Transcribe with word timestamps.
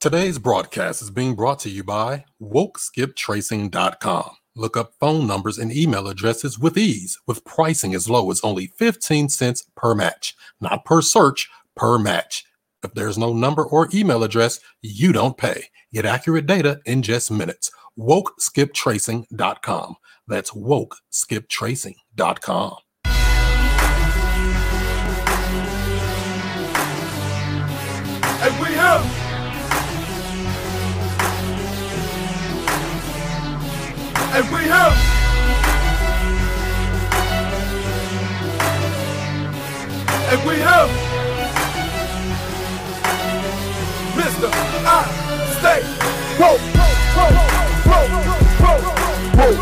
Today's 0.00 0.38
broadcast 0.38 1.02
is 1.02 1.10
being 1.10 1.34
brought 1.34 1.58
to 1.58 1.68
you 1.68 1.84
by 1.84 2.24
WokeSkipTracing.com. 2.40 4.30
Look 4.56 4.78
up 4.78 4.94
phone 4.98 5.26
numbers 5.26 5.58
and 5.58 5.70
email 5.70 6.08
addresses 6.08 6.58
with 6.58 6.78
ease, 6.78 7.18
with 7.26 7.44
pricing 7.44 7.94
as 7.94 8.08
low 8.08 8.30
as 8.30 8.40
only 8.40 8.68
15 8.78 9.28
cents 9.28 9.66
per 9.76 9.94
match, 9.94 10.34
not 10.58 10.86
per 10.86 11.02
search, 11.02 11.50
per 11.76 11.98
match. 11.98 12.46
If 12.82 12.94
there's 12.94 13.18
no 13.18 13.34
number 13.34 13.62
or 13.62 13.90
email 13.92 14.24
address, 14.24 14.58
you 14.80 15.12
don't 15.12 15.36
pay. 15.36 15.64
Get 15.92 16.06
accurate 16.06 16.46
data 16.46 16.80
in 16.86 17.02
just 17.02 17.30
minutes. 17.30 17.70
WokeSkipTracing.com. 17.98 19.96
That's 20.26 20.52
WokeSkipTracing.com. 20.52 22.76
And 28.42 28.58
we 28.62 28.68
have 28.68 29.19
and 34.32 34.44
we 34.54 34.62
have 34.62 34.94
and 40.30 40.40
we 40.46 40.54
have 40.60 40.88
Mr. 44.14 44.48
I 44.86 45.02
stay 45.58 45.82
whoa 46.38 46.56
whoa 46.78 46.90
whoa 47.16 47.30
whoa 47.90 48.06
whoa 49.20 49.56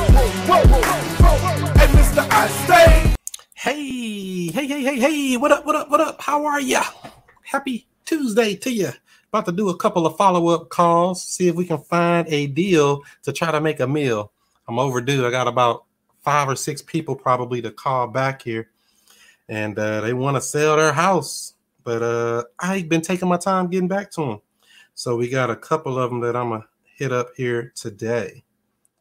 whoa 0.46 0.64
whoa 0.64 0.84
whoa. 1.23 1.66
and 1.80 1.90
Mr. 1.96 2.28
I 2.30 2.48
stay 2.48 3.14
Hey, 3.54 4.48
hey, 4.48 4.66
hey, 4.66 4.82
hey, 4.82 4.98
hey, 4.98 5.37
what 5.37 5.50
up, 5.50 5.66
what 5.66 5.76
up, 5.76 5.90
what 5.90 6.00
up? 6.00 6.23
How 6.23 6.45
are 6.45 6.60
ya? 6.60 6.84
Happy 7.42 7.87
Tuesday 8.04 8.54
to 8.56 8.70
you. 8.70 8.90
About 9.32 9.46
to 9.46 9.52
do 9.52 9.68
a 9.68 9.76
couple 9.76 10.06
of 10.06 10.16
follow 10.16 10.48
up 10.48 10.68
calls, 10.68 11.24
see 11.24 11.48
if 11.48 11.54
we 11.56 11.66
can 11.66 11.78
find 11.78 12.28
a 12.28 12.46
deal 12.46 13.02
to 13.24 13.32
try 13.32 13.50
to 13.50 13.60
make 13.60 13.80
a 13.80 13.87
meal. 13.87 14.32
I'm 14.69 14.79
overdue. 14.79 15.27
I 15.27 15.30
got 15.30 15.49
about 15.49 15.85
five 16.21 16.49
or 16.49 16.57
six 16.57 16.83
people 16.83 17.16
probably 17.16 17.63
to 17.63 17.71
call 17.71 18.07
back 18.07 18.43
here, 18.43 18.71
and 19.49 19.79
uh, 19.79 20.02
they 20.02 20.13
want 20.13 20.37
to 20.37 20.41
sell 20.43 20.77
their 20.77 20.93
house, 20.93 21.55
but 21.85 22.02
uh, 22.02 22.45
I've 22.59 22.89
been 22.89 23.01
taking 23.01 23.29
my 23.29 23.39
time 23.39 23.69
getting 23.69 23.89
back 23.89 24.11
to 24.13 24.21
them. 24.21 24.41
So 24.95 25.16
we 25.16 25.30
got 25.30 25.49
a 25.49 25.57
couple 25.57 25.99
of 25.99 26.11
them 26.11 26.21
that 26.21 26.37
I'm 26.37 26.51
gonna 26.51 26.66
hit 26.96 27.13
up 27.13 27.30
here 27.35 27.73
today. 27.74 28.45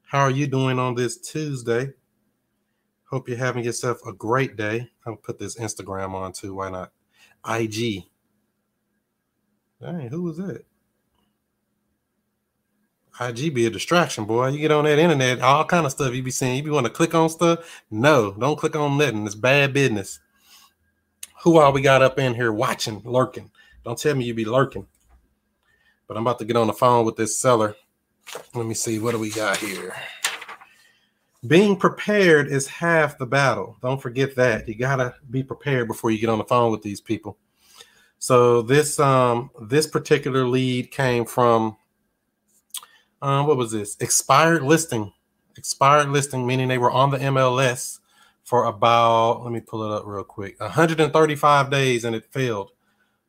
How 0.04 0.22
are 0.22 0.32
you 0.32 0.48
doing 0.48 0.80
on 0.80 0.96
this 0.96 1.18
Tuesday? 1.18 1.92
Hope 3.10 3.28
you're 3.28 3.38
having 3.38 3.64
yourself 3.64 4.00
a 4.08 4.14
great 4.14 4.56
day. 4.56 4.90
I'll 5.06 5.18
put 5.18 5.38
this 5.38 5.58
Instagram 5.58 6.14
on 6.14 6.32
too. 6.32 6.56
Why 6.56 6.70
not? 6.70 6.92
IG. 7.50 8.04
Dang, 9.82 10.08
who 10.10 10.24
was 10.24 10.38
that? 10.38 10.64
IG 13.20 13.54
be 13.54 13.66
a 13.66 13.70
distraction, 13.70 14.26
boy. 14.26 14.50
You 14.50 14.60
get 14.60 14.72
on 14.72 14.84
that 14.84 15.00
internet, 15.00 15.42
all 15.42 15.66
kind 15.66 15.86
of 15.86 15.92
stuff 15.92 16.14
you 16.14 16.22
be 16.22 16.32
seeing. 16.32 16.56
You 16.56 16.64
be 16.64 16.70
want 16.70 16.86
to 16.86 16.92
click 16.92 17.16
on 17.16 17.30
stuff. 17.30 17.84
No, 17.90 18.32
don't 18.32 18.58
click 18.58 18.76
on 18.76 18.98
nothing. 18.98 19.26
It's 19.26 19.36
bad 19.36 19.74
business. 19.74 20.20
Who 21.44 21.60
all 21.60 21.72
we 21.72 21.82
got 21.82 22.02
up 22.02 22.20
in 22.20 22.36
here 22.36 22.52
watching, 22.52 23.02
lurking? 23.04 23.52
Don't 23.84 23.98
tell 23.98 24.16
me 24.16 24.26
you 24.26 24.34
be 24.34 24.46
lurking. 24.46 24.88
But 26.08 26.18
I'm 26.18 26.24
about 26.24 26.40
to 26.40 26.46
get 26.46 26.58
on 26.58 26.68
the 26.68 26.74
phone 26.74 27.06
with 27.06 27.16
this 27.16 27.40
seller. 27.40 27.76
Let 28.54 28.66
me 28.66 28.74
see. 28.74 29.00
What 29.00 29.12
do 29.12 29.20
we 29.20 29.32
got 29.32 29.58
here? 29.58 29.96
Being 31.46 31.78
prepared 31.78 32.48
is 32.48 32.68
half 32.68 33.18
the 33.18 33.26
battle. 33.26 33.78
Don't 33.82 34.02
forget 34.02 34.36
that. 34.36 34.68
You 34.68 34.76
gotta 34.76 35.16
be 35.30 35.44
prepared 35.44 35.88
before 35.88 36.12
you 36.12 36.20
get 36.20 36.30
on 36.30 36.40
the 36.40 36.46
phone 36.46 36.72
with 36.72 36.82
these 36.82 37.00
people. 37.00 37.38
So 38.20 38.62
this 38.62 39.00
um 39.00 39.52
this 39.62 39.88
particular 39.88 40.46
lead 40.46 40.92
came 40.92 41.26
from 41.26 41.78
um 43.22 43.48
what 43.48 43.58
was 43.58 43.72
this? 43.72 43.98
Expired 44.00 44.64
listing. 44.64 45.14
Expired 45.58 46.10
listing, 46.10 46.46
meaning 46.46 46.68
they 46.68 46.78
were 46.78 46.92
on 46.92 47.12
the 47.12 47.18
MLS 47.18 48.00
for 48.44 48.66
about 48.66 49.44
let 49.44 49.52
me 49.52 49.60
pull 49.60 49.84
it 49.84 49.96
up 49.96 50.04
real 50.06 50.24
quick 50.24 50.60
135 50.60 51.72
days 51.72 52.06
and 52.06 52.16
it 52.16 52.26
failed. 52.32 52.72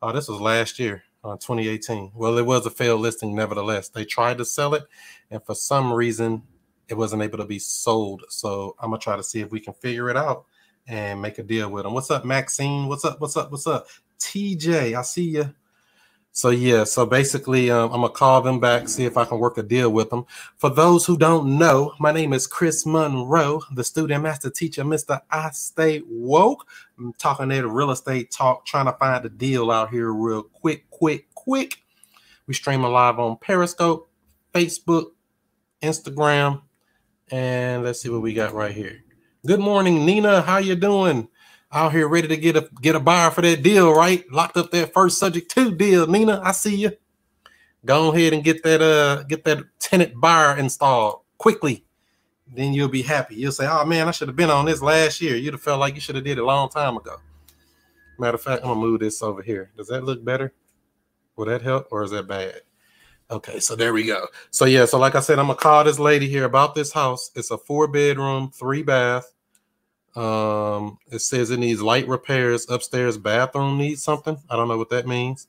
Oh, 0.00 0.12
this 0.12 0.28
was 0.28 0.41
last 0.41 0.78
year, 0.78 1.03
uh, 1.25 1.37
2018. 1.37 2.12
Well, 2.15 2.38
it 2.38 2.47
was 2.47 2.65
a 2.66 2.71
failed 2.71 3.00
listing, 3.00 3.34
nevertheless. 3.34 3.88
They 3.88 4.04
tried 4.04 4.38
to 4.38 4.44
sell 4.44 4.75
it, 4.75 4.84
and 5.31 5.44
for 5.44 5.56
some 5.56 5.93
reason, 5.93 6.43
it 6.88 6.94
wasn't 6.94 7.22
able 7.22 7.38
to 7.38 7.44
be 7.47 7.59
sold. 7.59 8.25
So 8.28 8.77
I'm 8.81 8.91
gonna 8.91 9.00
try 9.00 9.16
to 9.16 9.25
see 9.25 9.41
if 9.41 9.50
we 9.50 9.60
can 9.60 9.75
figure 9.75 10.09
it 10.10 10.16
out 10.16 10.44
and 10.87 11.21
make 11.21 11.38
a 11.38 11.43
deal 11.43 11.71
with 11.71 11.84
them. 11.84 11.94
What's 11.94 12.10
up, 12.12 12.25
Maxine? 12.25 12.87
What's 12.88 13.04
up? 13.04 13.21
What's 13.21 13.37
up? 13.37 13.50
What's 13.50 13.66
up? 13.66 13.88
TJ, 14.21 14.94
I 14.98 15.03
see 15.03 15.25
you. 15.31 15.54
So 16.38 16.50
yeah, 16.50 16.84
so 16.84 17.04
basically, 17.04 17.69
um, 17.69 17.91
I'm 17.91 18.00
gonna 18.03 18.10
call 18.10 18.41
them 18.43 18.60
back, 18.60 18.88
see 18.88 19.04
if 19.04 19.16
I 19.16 19.25
can 19.25 19.41
work 19.41 19.59
a 19.59 19.62
deal 19.65 19.91
with 19.91 20.09
them. 20.09 20.25
For 20.56 20.71
those 20.71 21.04
who 21.04 21.19
don't 21.19 21.59
know, 21.59 21.94
my 21.99 22.12
name 22.12 22.32
is 22.32 22.47
Chris 22.47 22.87
Monroe, 22.87 23.60
the 23.72 23.82
student 23.82 24.22
master 24.22 24.48
teacher, 24.48 24.84
Mister 24.84 25.21
I 25.32 25.50
Stay 25.50 26.00
Woke. 26.06 26.65
I'm 26.97 27.12
talking 27.15 27.48
that 27.48 27.66
real 27.66 27.91
estate 27.91 28.31
talk, 28.31 28.65
trying 28.65 28.87
to 28.87 28.93
find 28.93 29.25
a 29.25 29.28
deal 29.28 29.72
out 29.72 29.91
here 29.91 30.12
real 30.12 30.44
quick, 30.44 30.88
quick, 30.91 31.27
quick. 31.34 31.82
We 32.47 32.54
stream 32.54 32.84
live 32.84 33.19
on 33.19 33.38
Periscope, 33.38 34.09
Facebook, 34.54 35.06
Instagram, 35.82 36.62
and 37.32 37.82
let's 37.82 38.00
see 38.00 38.10
what 38.10 38.22
we 38.22 38.32
got 38.32 38.54
right 38.54 38.72
here. 38.72 39.03
Good 39.44 39.59
morning, 39.59 40.06
Nina. 40.06 40.43
How 40.43 40.59
you 40.59 40.77
doing? 40.77 41.27
Out 41.70 41.92
here 41.92 42.08
ready 42.08 42.28
to 42.28 42.36
get 42.36 42.56
a 42.56 42.68
get 42.80 42.96
a 42.96 43.00
buyer 43.00 43.30
for 43.30 43.42
that 43.42 43.62
deal, 43.62 43.92
right? 43.92 44.24
Locked 44.32 44.56
up 44.56 44.70
that 44.70 44.94
first 44.94 45.18
subject 45.18 45.50
to 45.52 45.70
deal. 45.70 46.06
Nina, 46.06 46.40
I 46.42 46.52
see 46.52 46.76
you. 46.76 46.92
Go 47.84 48.12
ahead 48.12 48.32
and 48.32 48.42
get 48.42 48.62
that 48.62 48.80
uh 48.80 49.24
get 49.24 49.44
that 49.44 49.64
tenant 49.78 50.18
buyer 50.18 50.56
installed 50.56 51.20
quickly. 51.36 51.84
Then 52.46 52.72
you'll 52.72 52.88
be 52.88 53.02
happy. 53.02 53.34
You'll 53.34 53.52
say, 53.52 53.66
"Oh 53.68 53.84
man, 53.84 54.08
I 54.08 54.12
should 54.12 54.28
have 54.28 54.36
been 54.36 54.50
on 54.50 54.64
this 54.64 54.80
last 54.80 55.20
year." 55.20 55.36
You'd 55.36 55.54
have 55.54 55.62
felt 55.62 55.80
like 55.80 55.94
you 55.94 56.00
should 56.00 56.14
have 56.14 56.24
did 56.24 56.38
it 56.38 56.42
a 56.42 56.46
long 56.46 56.70
time 56.70 56.96
ago. 56.96 57.16
Matter 58.18 58.36
of 58.36 58.42
fact, 58.42 58.62
I'm 58.62 58.68
gonna 58.68 58.80
move 58.80 59.00
this 59.00 59.22
over 59.22 59.42
here. 59.42 59.70
Does 59.76 59.88
that 59.88 60.04
look 60.04 60.24
better? 60.24 60.54
Will 61.36 61.46
that 61.46 61.62
help, 61.62 61.88
or 61.90 62.02
is 62.02 62.10
that 62.10 62.26
bad? 62.26 62.62
Okay, 63.30 63.60
so 63.60 63.76
there 63.76 63.92
we 63.92 64.04
go. 64.04 64.26
So 64.50 64.64
yeah, 64.64 64.86
so 64.86 64.98
like 64.98 65.14
I 65.14 65.20
said, 65.20 65.38
I'm 65.38 65.46
gonna 65.46 65.58
call 65.58 65.84
this 65.84 65.98
lady 65.98 66.28
here 66.28 66.44
about 66.44 66.74
this 66.74 66.92
house. 66.92 67.30
It's 67.34 67.50
a 67.50 67.58
four 67.58 67.86
bedroom, 67.86 68.50
three 68.50 68.82
bath. 68.82 69.30
Um, 70.16 70.98
it 71.10 71.20
says 71.20 71.50
it 71.50 71.58
needs 71.58 71.82
light 71.82 72.08
repairs. 72.08 72.69
Upstairs 72.69 73.19
bathroom 73.19 73.78
needs 73.78 74.02
something. 74.02 74.38
I 74.50 74.56
don't 74.56 74.69
know 74.69 74.78
what 74.78 74.91
that 74.91 75.06
means. 75.06 75.46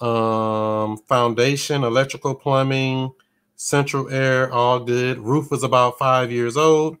Um, 0.00 0.98
foundation, 1.08 1.84
electrical, 1.84 2.34
plumbing, 2.34 3.12
central 3.56 4.08
air, 4.08 4.52
all 4.52 4.80
good. 4.80 5.18
Roof 5.18 5.52
is 5.52 5.62
about 5.62 5.98
five 5.98 6.30
years 6.32 6.56
old. 6.56 6.96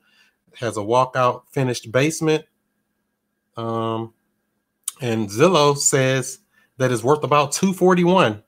Has 0.58 0.76
a 0.76 0.80
walkout 0.80 1.42
finished 1.50 1.90
basement. 1.92 2.44
Um, 3.56 4.12
and 5.00 5.28
Zillow 5.28 5.76
says 5.76 6.40
that 6.76 6.90
is 6.90 7.04
worth 7.04 7.24
about 7.24 7.52
241 7.52 8.42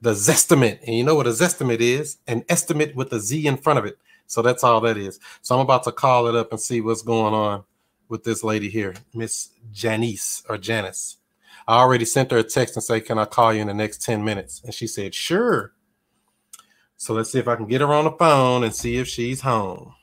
the 0.00 0.12
zestimate. 0.12 0.80
And 0.86 0.94
you 0.94 1.04
know 1.04 1.14
what 1.14 1.26
a 1.26 1.30
zestimate 1.30 1.80
is? 1.80 2.18
An 2.26 2.44
estimate 2.48 2.94
with 2.94 3.12
a 3.12 3.20
Z 3.20 3.46
in 3.46 3.56
front 3.56 3.78
of 3.78 3.84
it. 3.84 3.98
So 4.26 4.42
that's 4.42 4.64
all 4.64 4.80
that 4.82 4.96
is. 4.96 5.18
So 5.42 5.54
I'm 5.54 5.60
about 5.60 5.84
to 5.84 5.92
call 5.92 6.26
it 6.26 6.34
up 6.34 6.50
and 6.50 6.60
see 6.60 6.80
what's 6.80 7.02
going 7.02 7.34
on 7.34 7.64
with 8.08 8.24
this 8.24 8.44
lady 8.44 8.68
here, 8.68 8.94
Miss 9.14 9.50
Janice 9.72 10.42
or 10.48 10.58
Janice. 10.58 11.18
I 11.68 11.78
already 11.78 12.04
sent 12.04 12.30
her 12.30 12.38
a 12.38 12.44
text 12.44 12.76
and 12.76 12.84
say, 12.84 13.00
Can 13.00 13.18
I 13.18 13.24
call 13.24 13.52
you 13.52 13.60
in 13.60 13.66
the 13.66 13.74
next 13.74 14.02
10 14.02 14.24
minutes? 14.24 14.62
And 14.64 14.72
she 14.72 14.86
said, 14.86 15.14
Sure. 15.14 15.72
So 16.96 17.12
let's 17.14 17.30
see 17.30 17.38
if 17.38 17.48
I 17.48 17.56
can 17.56 17.66
get 17.66 17.80
her 17.80 17.92
on 17.92 18.04
the 18.04 18.12
phone 18.12 18.64
and 18.64 18.74
see 18.74 18.96
if 18.96 19.08
she's 19.08 19.42
home. 19.42 19.94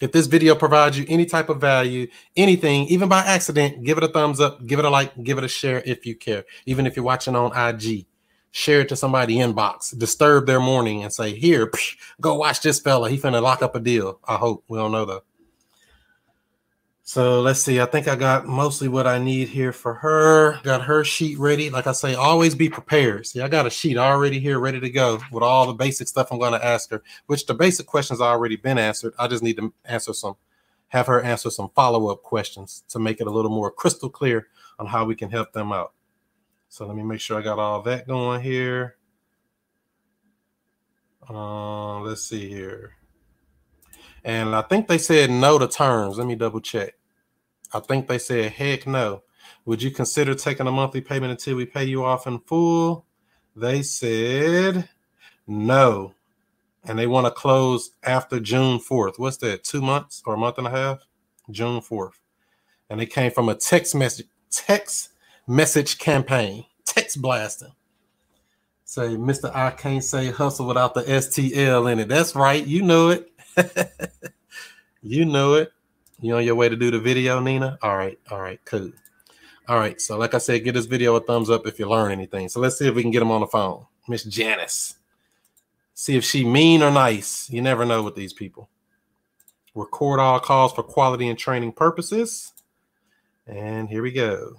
If 0.00 0.12
this 0.12 0.26
video 0.26 0.54
provides 0.54 0.98
you 0.98 1.04
any 1.08 1.24
type 1.24 1.48
of 1.48 1.60
value, 1.60 2.08
anything, 2.36 2.86
even 2.88 3.08
by 3.08 3.20
accident, 3.20 3.84
give 3.84 3.96
it 3.96 4.04
a 4.04 4.08
thumbs 4.08 4.40
up, 4.40 4.66
give 4.66 4.78
it 4.78 4.84
a 4.84 4.90
like, 4.90 5.22
give 5.22 5.38
it 5.38 5.44
a 5.44 5.48
share 5.48 5.82
if 5.86 6.04
you 6.04 6.16
care. 6.16 6.44
Even 6.66 6.86
if 6.86 6.96
you're 6.96 7.04
watching 7.04 7.36
on 7.36 7.56
IG, 7.56 8.06
share 8.54 8.82
it 8.82 8.88
to 8.88 8.94
somebody 8.94 9.34
inbox, 9.34 9.98
disturb 9.98 10.46
their 10.46 10.60
morning 10.60 11.02
and 11.02 11.12
say, 11.12 11.34
Here, 11.34 11.66
psh, 11.66 11.96
go 12.20 12.36
watch 12.36 12.60
this 12.60 12.78
fella. 12.78 13.10
He 13.10 13.18
finna 13.18 13.42
lock 13.42 13.62
up 13.62 13.74
a 13.74 13.80
deal. 13.80 14.20
I 14.26 14.36
hope. 14.36 14.64
We 14.68 14.78
don't 14.78 14.92
know 14.92 15.04
though. 15.04 15.24
So 17.02 17.42
let's 17.42 17.60
see. 17.60 17.80
I 17.80 17.84
think 17.84 18.06
I 18.06 18.14
got 18.14 18.46
mostly 18.46 18.86
what 18.86 19.08
I 19.08 19.18
need 19.18 19.48
here 19.48 19.72
for 19.72 19.92
her. 19.94 20.60
Got 20.62 20.82
her 20.82 21.02
sheet 21.02 21.36
ready. 21.36 21.68
Like 21.68 21.88
I 21.88 21.92
say, 21.92 22.14
always 22.14 22.54
be 22.54 22.68
prepared. 22.68 23.26
See, 23.26 23.40
I 23.40 23.48
got 23.48 23.66
a 23.66 23.70
sheet 23.70 23.98
already 23.98 24.38
here 24.38 24.60
ready 24.60 24.78
to 24.80 24.88
go 24.88 25.18
with 25.32 25.42
all 25.42 25.66
the 25.66 25.74
basic 25.74 26.06
stuff 26.06 26.28
I'm 26.30 26.38
going 26.38 26.58
to 26.58 26.64
ask 26.64 26.90
her, 26.92 27.02
which 27.26 27.46
the 27.46 27.54
basic 27.54 27.86
questions 27.86 28.20
already 28.20 28.56
been 28.56 28.78
answered. 28.78 29.14
I 29.18 29.26
just 29.26 29.42
need 29.42 29.56
to 29.56 29.74
answer 29.84 30.14
some, 30.14 30.36
have 30.88 31.08
her 31.08 31.20
answer 31.20 31.50
some 31.50 31.70
follow 31.74 32.08
up 32.08 32.22
questions 32.22 32.84
to 32.88 33.00
make 33.00 33.20
it 33.20 33.26
a 33.26 33.30
little 33.30 33.50
more 33.50 33.70
crystal 33.70 34.08
clear 34.08 34.46
on 34.78 34.86
how 34.86 35.04
we 35.04 35.16
can 35.16 35.30
help 35.30 35.52
them 35.52 35.72
out. 35.72 35.92
So 36.74 36.84
let 36.88 36.96
me 36.96 37.04
make 37.04 37.20
sure 37.20 37.38
I 37.38 37.42
got 37.42 37.60
all 37.60 37.82
that 37.82 38.08
going 38.08 38.42
here. 38.42 38.96
Uh, 41.30 42.00
let's 42.00 42.24
see 42.24 42.48
here. 42.48 42.96
And 44.24 44.56
I 44.56 44.62
think 44.62 44.88
they 44.88 44.98
said 44.98 45.30
no 45.30 45.56
to 45.56 45.68
terms. 45.68 46.18
Let 46.18 46.26
me 46.26 46.34
double 46.34 46.60
check. 46.60 46.94
I 47.72 47.78
think 47.78 48.08
they 48.08 48.18
said 48.18 48.50
heck 48.50 48.88
no. 48.88 49.22
Would 49.66 49.84
you 49.84 49.92
consider 49.92 50.34
taking 50.34 50.66
a 50.66 50.72
monthly 50.72 51.00
payment 51.00 51.30
until 51.30 51.54
we 51.54 51.64
pay 51.64 51.84
you 51.84 52.04
off 52.04 52.26
in 52.26 52.40
full? 52.40 53.06
They 53.54 53.82
said 53.82 54.88
no. 55.46 56.14
And 56.82 56.98
they 56.98 57.06
want 57.06 57.28
to 57.28 57.30
close 57.30 57.92
after 58.02 58.40
June 58.40 58.80
4th. 58.80 59.16
What's 59.16 59.36
that? 59.36 59.62
Two 59.62 59.80
months 59.80 60.24
or 60.26 60.34
a 60.34 60.38
month 60.38 60.58
and 60.58 60.66
a 60.66 60.70
half? 60.70 61.06
June 61.52 61.80
4th. 61.80 62.18
And 62.90 63.00
it 63.00 63.12
came 63.12 63.30
from 63.30 63.48
a 63.48 63.54
text 63.54 63.94
message 63.94 64.26
text 64.50 65.10
message 65.46 65.98
campaign. 65.98 66.64
Text 66.84 67.20
blasting. 67.20 67.72
Say, 68.84 69.08
Mr. 69.16 69.54
I 69.54 69.70
can't 69.70 70.04
say 70.04 70.30
hustle 70.30 70.66
without 70.66 70.94
the 70.94 71.02
STL 71.02 71.90
in 71.90 71.98
it. 72.00 72.08
That's 72.08 72.34
right. 72.34 72.64
You 72.64 72.82
know 72.82 73.10
it. 73.10 73.30
you 75.02 75.24
know 75.24 75.54
it. 75.54 75.72
You 76.20 76.36
on 76.36 76.44
your 76.44 76.54
way 76.54 76.68
to 76.68 76.76
do 76.76 76.90
the 76.90 76.98
video, 76.98 77.40
Nina? 77.40 77.78
All 77.82 77.96
right. 77.96 78.18
All 78.30 78.40
right. 78.40 78.60
Cool. 78.64 78.92
All 79.68 79.78
right. 79.78 80.00
So, 80.00 80.18
like 80.18 80.34
I 80.34 80.38
said, 80.38 80.64
give 80.64 80.74
this 80.74 80.86
video 80.86 81.16
a 81.16 81.20
thumbs 81.20 81.50
up 81.50 81.66
if 81.66 81.78
you 81.78 81.88
learn 81.88 82.12
anything. 82.12 82.48
So 82.48 82.60
let's 82.60 82.78
see 82.78 82.86
if 82.86 82.94
we 82.94 83.02
can 83.02 83.10
get 83.10 83.20
them 83.20 83.30
on 83.30 83.40
the 83.40 83.46
phone. 83.46 83.86
Miss 84.06 84.24
Janice. 84.24 84.96
See 85.94 86.16
if 86.16 86.24
she 86.24 86.44
mean 86.44 86.82
or 86.82 86.90
nice. 86.90 87.48
You 87.50 87.62
never 87.62 87.84
know 87.84 88.02
with 88.02 88.16
these 88.16 88.32
people. 88.32 88.68
Record 89.74 90.20
all 90.20 90.40
calls 90.40 90.72
for 90.72 90.82
quality 90.82 91.28
and 91.28 91.38
training 91.38 91.72
purposes. 91.72 92.52
And 93.46 93.88
here 93.88 94.02
we 94.02 94.12
go. 94.12 94.56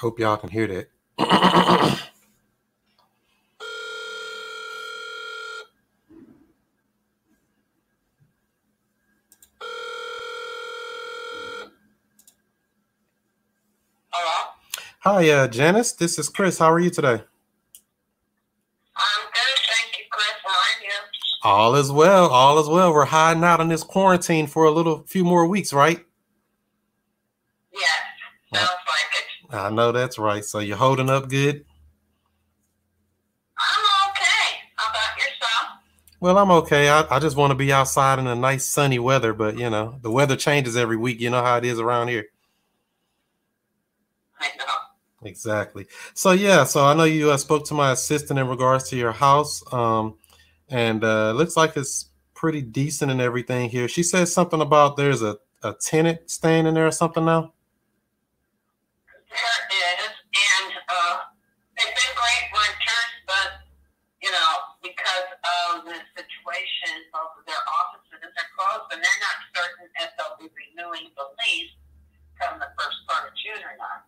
Hope 0.00 0.18
y'all 0.18 0.36
can 0.36 0.50
hear 0.50 0.66
that. 0.66 0.88
Hello? 14.10 14.50
Hi, 15.00 15.28
uh, 15.30 15.48
Janice. 15.48 15.92
This 15.92 16.18
is 16.18 16.28
Chris. 16.28 16.58
How 16.58 16.70
are 16.70 16.78
you 16.80 16.90
today? 16.90 17.08
I'm 17.08 17.18
good, 19.32 19.58
thank 19.66 19.98
you, 19.98 20.04
Chris. 20.10 20.26
How 20.44 20.50
are 20.50 20.84
you? 20.84 20.90
All 21.44 21.74
is 21.76 21.90
well. 21.90 22.26
All 22.28 22.58
is 22.58 22.68
well. 22.68 22.92
We're 22.92 23.06
hiding 23.06 23.44
out 23.44 23.60
in 23.60 23.68
this 23.68 23.82
quarantine 23.82 24.46
for 24.46 24.64
a 24.64 24.70
little 24.70 25.04
few 25.06 25.24
more 25.24 25.46
weeks, 25.46 25.72
right? 25.72 26.04
Yes, 27.72 27.90
sounds 28.52 28.68
like 28.68 29.14
it. 29.14 29.26
I 29.50 29.70
know 29.70 29.92
that's 29.92 30.18
right. 30.18 30.44
So 30.44 30.58
you're 30.58 30.76
holding 30.76 31.10
up 31.10 31.28
good. 31.28 31.64
I'm 33.58 34.10
okay. 34.10 34.58
How 34.76 34.90
about 34.90 35.16
yourself? 35.16 35.80
Well, 36.20 36.38
I'm 36.38 36.50
okay. 36.50 36.88
I, 36.88 37.06
I 37.10 37.18
just 37.18 37.36
want 37.36 37.50
to 37.50 37.54
be 37.54 37.72
outside 37.72 38.18
in 38.18 38.26
a 38.26 38.34
nice 38.34 38.66
sunny 38.66 38.98
weather, 38.98 39.32
but 39.32 39.58
you 39.58 39.70
know, 39.70 39.98
the 40.02 40.10
weather 40.10 40.36
changes 40.36 40.76
every 40.76 40.96
week. 40.96 41.20
You 41.20 41.30
know 41.30 41.42
how 41.42 41.56
it 41.56 41.64
is 41.64 41.78
around 41.78 42.08
here. 42.08 42.26
I 44.40 44.48
know. 44.58 45.28
Exactly. 45.28 45.86
So 46.14 46.32
yeah, 46.32 46.64
so 46.64 46.84
I 46.84 46.94
know 46.94 47.04
you 47.04 47.30
uh, 47.30 47.36
spoke 47.36 47.64
to 47.66 47.74
my 47.74 47.92
assistant 47.92 48.38
in 48.38 48.48
regards 48.48 48.88
to 48.90 48.96
your 48.96 49.12
house, 49.12 49.62
um, 49.72 50.16
and 50.68 51.04
uh, 51.04 51.32
looks 51.32 51.56
like 51.56 51.76
it's 51.76 52.10
pretty 52.34 52.62
decent 52.62 53.10
and 53.10 53.20
everything 53.20 53.70
here. 53.70 53.88
She 53.88 54.02
said 54.02 54.28
something 54.28 54.60
about 54.60 54.96
there's 54.96 55.22
a, 55.22 55.38
a 55.62 55.72
tenant 55.74 56.30
staying 56.30 56.66
in 56.66 56.74
there 56.74 56.86
or 56.86 56.92
something 56.92 57.24
now. 57.24 57.52
There 59.36 59.60
is, 59.68 60.12
and 60.16 60.70
uh, 60.88 61.28
they've 61.76 61.92
been 61.92 62.14
great 62.16 62.44
renters, 62.56 63.10
but, 63.28 63.68
you 64.24 64.32
know, 64.32 64.52
because 64.80 65.28
of 65.44 65.84
the 65.84 66.00
situation, 66.16 67.04
both 67.12 67.36
of 67.36 67.44
their 67.44 67.60
offices 67.84 68.32
are 68.32 68.50
closed, 68.56 68.88
and 68.96 69.04
they're 69.04 69.22
not 69.22 69.36
certain 69.52 69.86
if 70.00 70.08
they'll 70.16 70.40
be 70.40 70.48
renewing 70.48 71.12
the 71.20 71.26
lease 71.44 71.76
come 72.40 72.60
the 72.60 72.68
first 72.76 73.00
part 73.08 73.28
of 73.28 73.32
June 73.36 73.60
or 73.64 73.76
not. 73.80 74.04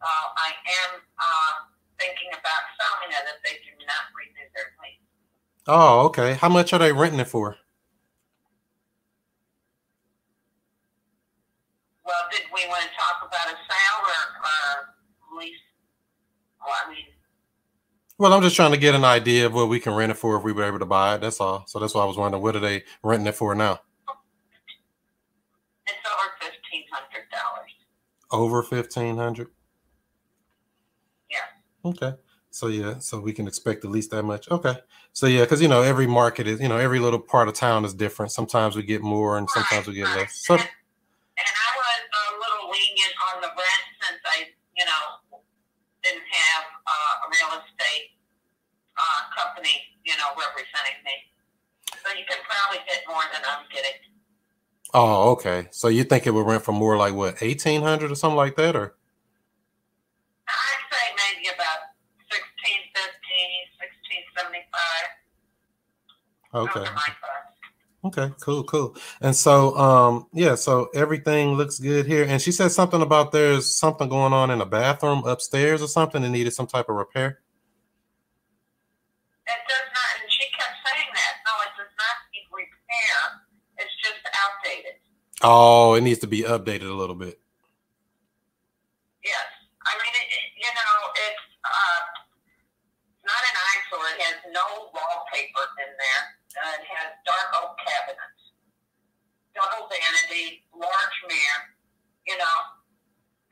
Uh, 0.00 0.26
I 0.36 0.52
am 0.84 1.00
uh, 1.00 1.52
thinking 2.00 2.32
about 2.32 2.62
selling 2.76 3.12
it 3.12 3.24
if 3.32 3.38
they 3.44 3.56
do 3.64 3.72
not 3.84 4.12
renew 4.12 4.48
their 4.52 4.68
lease. 4.80 5.04
Oh, 5.66 6.08
okay. 6.12 6.34
How 6.34 6.48
much 6.48 6.72
are 6.72 6.78
they 6.78 6.92
renting 6.92 7.20
it 7.20 7.28
for? 7.28 7.56
Well, 12.04 12.24
did 12.30 12.44
we 12.52 12.68
want 12.68 12.84
to 12.84 12.92
talk 12.92 13.13
sale 14.44 14.84
or, 15.32 15.36
or 15.36 15.40
lease? 15.40 15.56
Well, 16.60 16.74
I 16.86 16.90
mean, 16.90 17.04
Well, 18.18 18.32
I'm 18.32 18.42
just 18.42 18.56
trying 18.56 18.72
to 18.72 18.78
get 18.78 18.94
an 18.94 19.04
idea 19.04 19.46
of 19.46 19.54
what 19.54 19.68
we 19.68 19.80
can 19.80 19.94
rent 19.94 20.12
it 20.12 20.16
for 20.16 20.36
if 20.36 20.44
we 20.44 20.52
were 20.52 20.64
able 20.64 20.78
to 20.78 20.86
buy 20.86 21.14
it. 21.16 21.20
That's 21.20 21.40
all. 21.40 21.64
So 21.66 21.78
that's 21.78 21.94
why 21.94 22.02
I 22.02 22.06
was 22.06 22.16
wondering 22.16 22.42
what 22.42 22.56
are 22.56 22.60
they 22.60 22.84
renting 23.02 23.26
it 23.26 23.34
for 23.34 23.54
now? 23.54 23.80
it's 25.86 25.96
over 26.06 26.30
fifteen 26.40 26.84
hundred 26.90 27.28
dollars. 27.30 27.70
Over 28.30 28.62
fifteen 28.62 29.16
hundred. 29.16 29.48
Yeah. 31.30 31.90
Okay. 31.90 32.14
So 32.50 32.68
yeah, 32.68 33.00
so 33.00 33.18
we 33.20 33.32
can 33.32 33.48
expect 33.48 33.84
at 33.84 33.90
least 33.90 34.12
that 34.12 34.22
much. 34.22 34.48
Okay. 34.48 34.76
So 35.12 35.26
yeah, 35.26 35.40
because 35.40 35.60
you 35.60 35.68
know 35.68 35.82
every 35.82 36.06
market 36.06 36.46
is, 36.46 36.60
you 36.60 36.68
know, 36.68 36.78
every 36.78 37.00
little 37.00 37.18
part 37.18 37.48
of 37.48 37.54
town 37.54 37.84
is 37.84 37.92
different. 37.92 38.30
Sometimes 38.32 38.76
we 38.76 38.82
get 38.84 39.02
more, 39.02 39.36
and 39.38 39.50
sometimes 39.50 39.86
we 39.88 39.94
get 39.94 40.06
less. 40.16 40.36
So 40.46 40.54
And, 40.54 40.62
and 40.62 41.48
I 41.50 41.68
was 41.76 42.00
a 42.14 42.24
little 42.38 42.70
lenient 42.70 43.14
on 43.34 43.42
the 43.42 43.48
rent 43.48 43.84
since 44.06 44.22
I, 44.24 44.38
you 44.78 44.86
know, 44.86 45.02
didn't 46.02 46.22
have 46.30 46.64
uh, 46.86 47.24
a 47.24 47.26
real 47.26 47.58
estate 47.58 48.14
uh, 48.96 49.20
company, 49.34 49.74
you 50.06 50.14
know, 50.14 50.30
representing 50.38 51.02
me. 51.02 51.16
So 51.90 52.14
you 52.14 52.22
can 52.22 52.38
probably 52.46 52.86
get 52.86 53.02
more 53.10 53.26
than 53.34 53.42
I'm 53.50 53.66
getting. 53.74 53.98
Oh, 54.94 55.32
okay. 55.32 55.68
So 55.70 55.88
you 55.88 56.04
think 56.04 56.26
it 56.26 56.30
would 56.30 56.46
rent 56.46 56.64
for 56.64 56.72
more 56.72 56.96
like 56.96 57.14
what 57.14 57.42
eighteen 57.42 57.82
hundred 57.82 58.10
or 58.10 58.14
something 58.14 58.36
like 58.36 58.56
that, 58.56 58.74
or 58.76 58.94
I'd 60.48 60.84
say 60.90 61.14
maybe 61.34 61.48
about 61.54 61.78
sixteen 62.30 62.80
fifty, 62.94 63.42
sixteen 63.80 64.22
seventy 64.36 64.64
five. 64.72 65.08
okay. 66.54 66.80
Those 66.80 66.88
are 66.88 66.94
my 66.94 67.00
thoughts. 67.00 67.54
Okay, 68.04 68.28
cool, 68.42 68.64
cool. 68.64 68.94
And 69.22 69.34
so, 69.34 69.74
um, 69.78 70.26
yeah, 70.34 70.56
so 70.56 70.90
everything 70.94 71.54
looks 71.54 71.78
good 71.78 72.04
here. 72.04 72.26
And 72.28 72.40
she 72.40 72.52
said 72.52 72.68
something 72.70 73.00
about 73.00 73.32
there's 73.32 73.74
something 73.74 74.10
going 74.10 74.34
on 74.34 74.50
in 74.50 74.58
the 74.58 74.66
bathroom 74.66 75.24
upstairs 75.24 75.80
or 75.80 75.88
something 75.88 76.20
that 76.20 76.28
needed 76.28 76.52
some 76.52 76.66
type 76.66 76.90
of 76.90 76.96
repair. 76.96 77.40
It 79.46 79.60
does 79.68 79.88
not, 79.88 80.20
and 80.20 80.30
she 80.30 80.44
kept 80.52 80.76
saying 80.84 81.08
that. 81.14 81.32
No, 81.48 81.52
it 81.64 81.72
does 81.80 81.92
not 81.96 82.16
need 82.28 82.44
repair. 82.52 83.40
It's 83.78 83.96
just 84.04 84.20
outdated. 84.36 85.00
Oh, 85.44 85.92
it 85.92 86.00
needs 86.00 86.20
to 86.20 86.26
be 86.26 86.40
updated 86.40 86.88
a 86.88 86.96
little 86.96 87.14
bit. 87.14 87.38
Yes. 89.20 89.44
I 89.84 89.92
mean, 90.00 90.14
it, 90.16 90.28
you 90.56 90.72
know, 90.72 90.94
it's 91.20 91.44
uh, 91.60 92.00
not 93.28 93.42
an 93.44 93.56
eyesore. 93.60 94.08
It 94.16 94.20
has 94.24 94.40
no 94.56 94.88
wallpaper 94.88 95.64
in 95.84 95.92
there. 96.00 96.22
Uh, 96.56 96.80
it 96.80 96.88
has 96.88 97.12
dark 97.28 97.48
oak 97.60 97.76
cabinets, 97.76 98.56
double 99.52 99.84
vanity, 99.92 100.64
large 100.72 101.18
mirror. 101.28 101.60
You 102.24 102.40
know, 102.40 102.56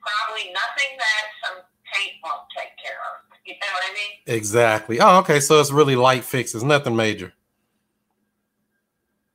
probably 0.01 0.49
nothing 0.49 0.97
that 0.97 1.25
some 1.45 1.61
paint 1.93 2.17
won't 2.25 2.49
take 2.57 2.73
care 2.81 2.97
of. 3.13 3.29
You 3.45 3.53
know 3.53 3.69
what 3.69 3.85
I 3.85 3.93
mean? 3.93 4.13
Exactly. 4.33 5.01
Oh, 5.01 5.19
okay. 5.19 5.41
So 5.41 5.61
it's 5.61 5.71
really 5.71 5.97
light 5.97 6.25
fixes, 6.25 6.65
nothing 6.65 6.97
major. 6.97 7.35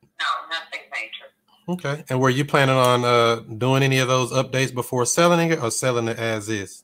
No, 0.02 0.26
nothing. 0.50 0.67
Okay. 1.68 2.06
And 2.10 2.22
were 2.22 2.30
you 2.30 2.46
planning 2.46 2.76
on 2.76 3.04
uh 3.04 3.36
doing 3.58 3.84
any 3.84 4.00
of 4.00 4.08
those 4.08 4.32
updates 4.32 4.74
before 4.74 5.06
selling 5.06 5.52
it 5.52 5.62
or 5.62 5.72
selling 5.72 6.08
it 6.08 6.18
as 6.18 6.48
is? 6.50 6.84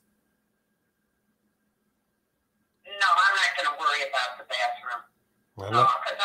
No, 2.84 3.08
I'm 3.08 3.34
not 3.36 3.50
going 3.56 3.68
to 3.72 3.76
worry 3.80 4.02
about 4.08 4.30
the 4.38 4.44
bathroom. 4.44 5.02
I 5.58 5.70
No, 5.72 5.82
know. 5.82 5.88
because 6.04 6.20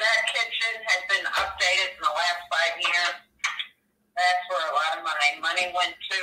that 0.00 0.20
kitchen 0.32 0.74
has 0.88 1.02
been 1.12 1.26
updated 1.36 1.98
in 1.98 2.00
the 2.00 2.14
last 2.14 2.40
five 2.48 2.74
years. 2.80 3.16
That's 4.16 4.42
where 4.48 4.64
a 4.70 4.74
lot 4.74 4.90
of 4.98 5.02
my 5.04 5.14
money 5.40 5.72
went 5.76 5.94
to. 5.96 6.20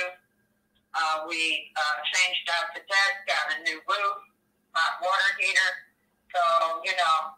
Uh, 0.94 1.28
we 1.28 1.70
uh, 1.76 1.96
changed 2.10 2.46
out 2.56 2.74
the 2.74 2.82
deck, 2.82 3.12
got 3.28 3.54
a 3.54 3.62
new 3.62 3.78
roof, 3.78 4.18
hot 4.74 4.98
water 4.98 5.30
heater. 5.38 5.70
So, 6.34 6.40
you 6.82 6.94
know, 6.98 7.36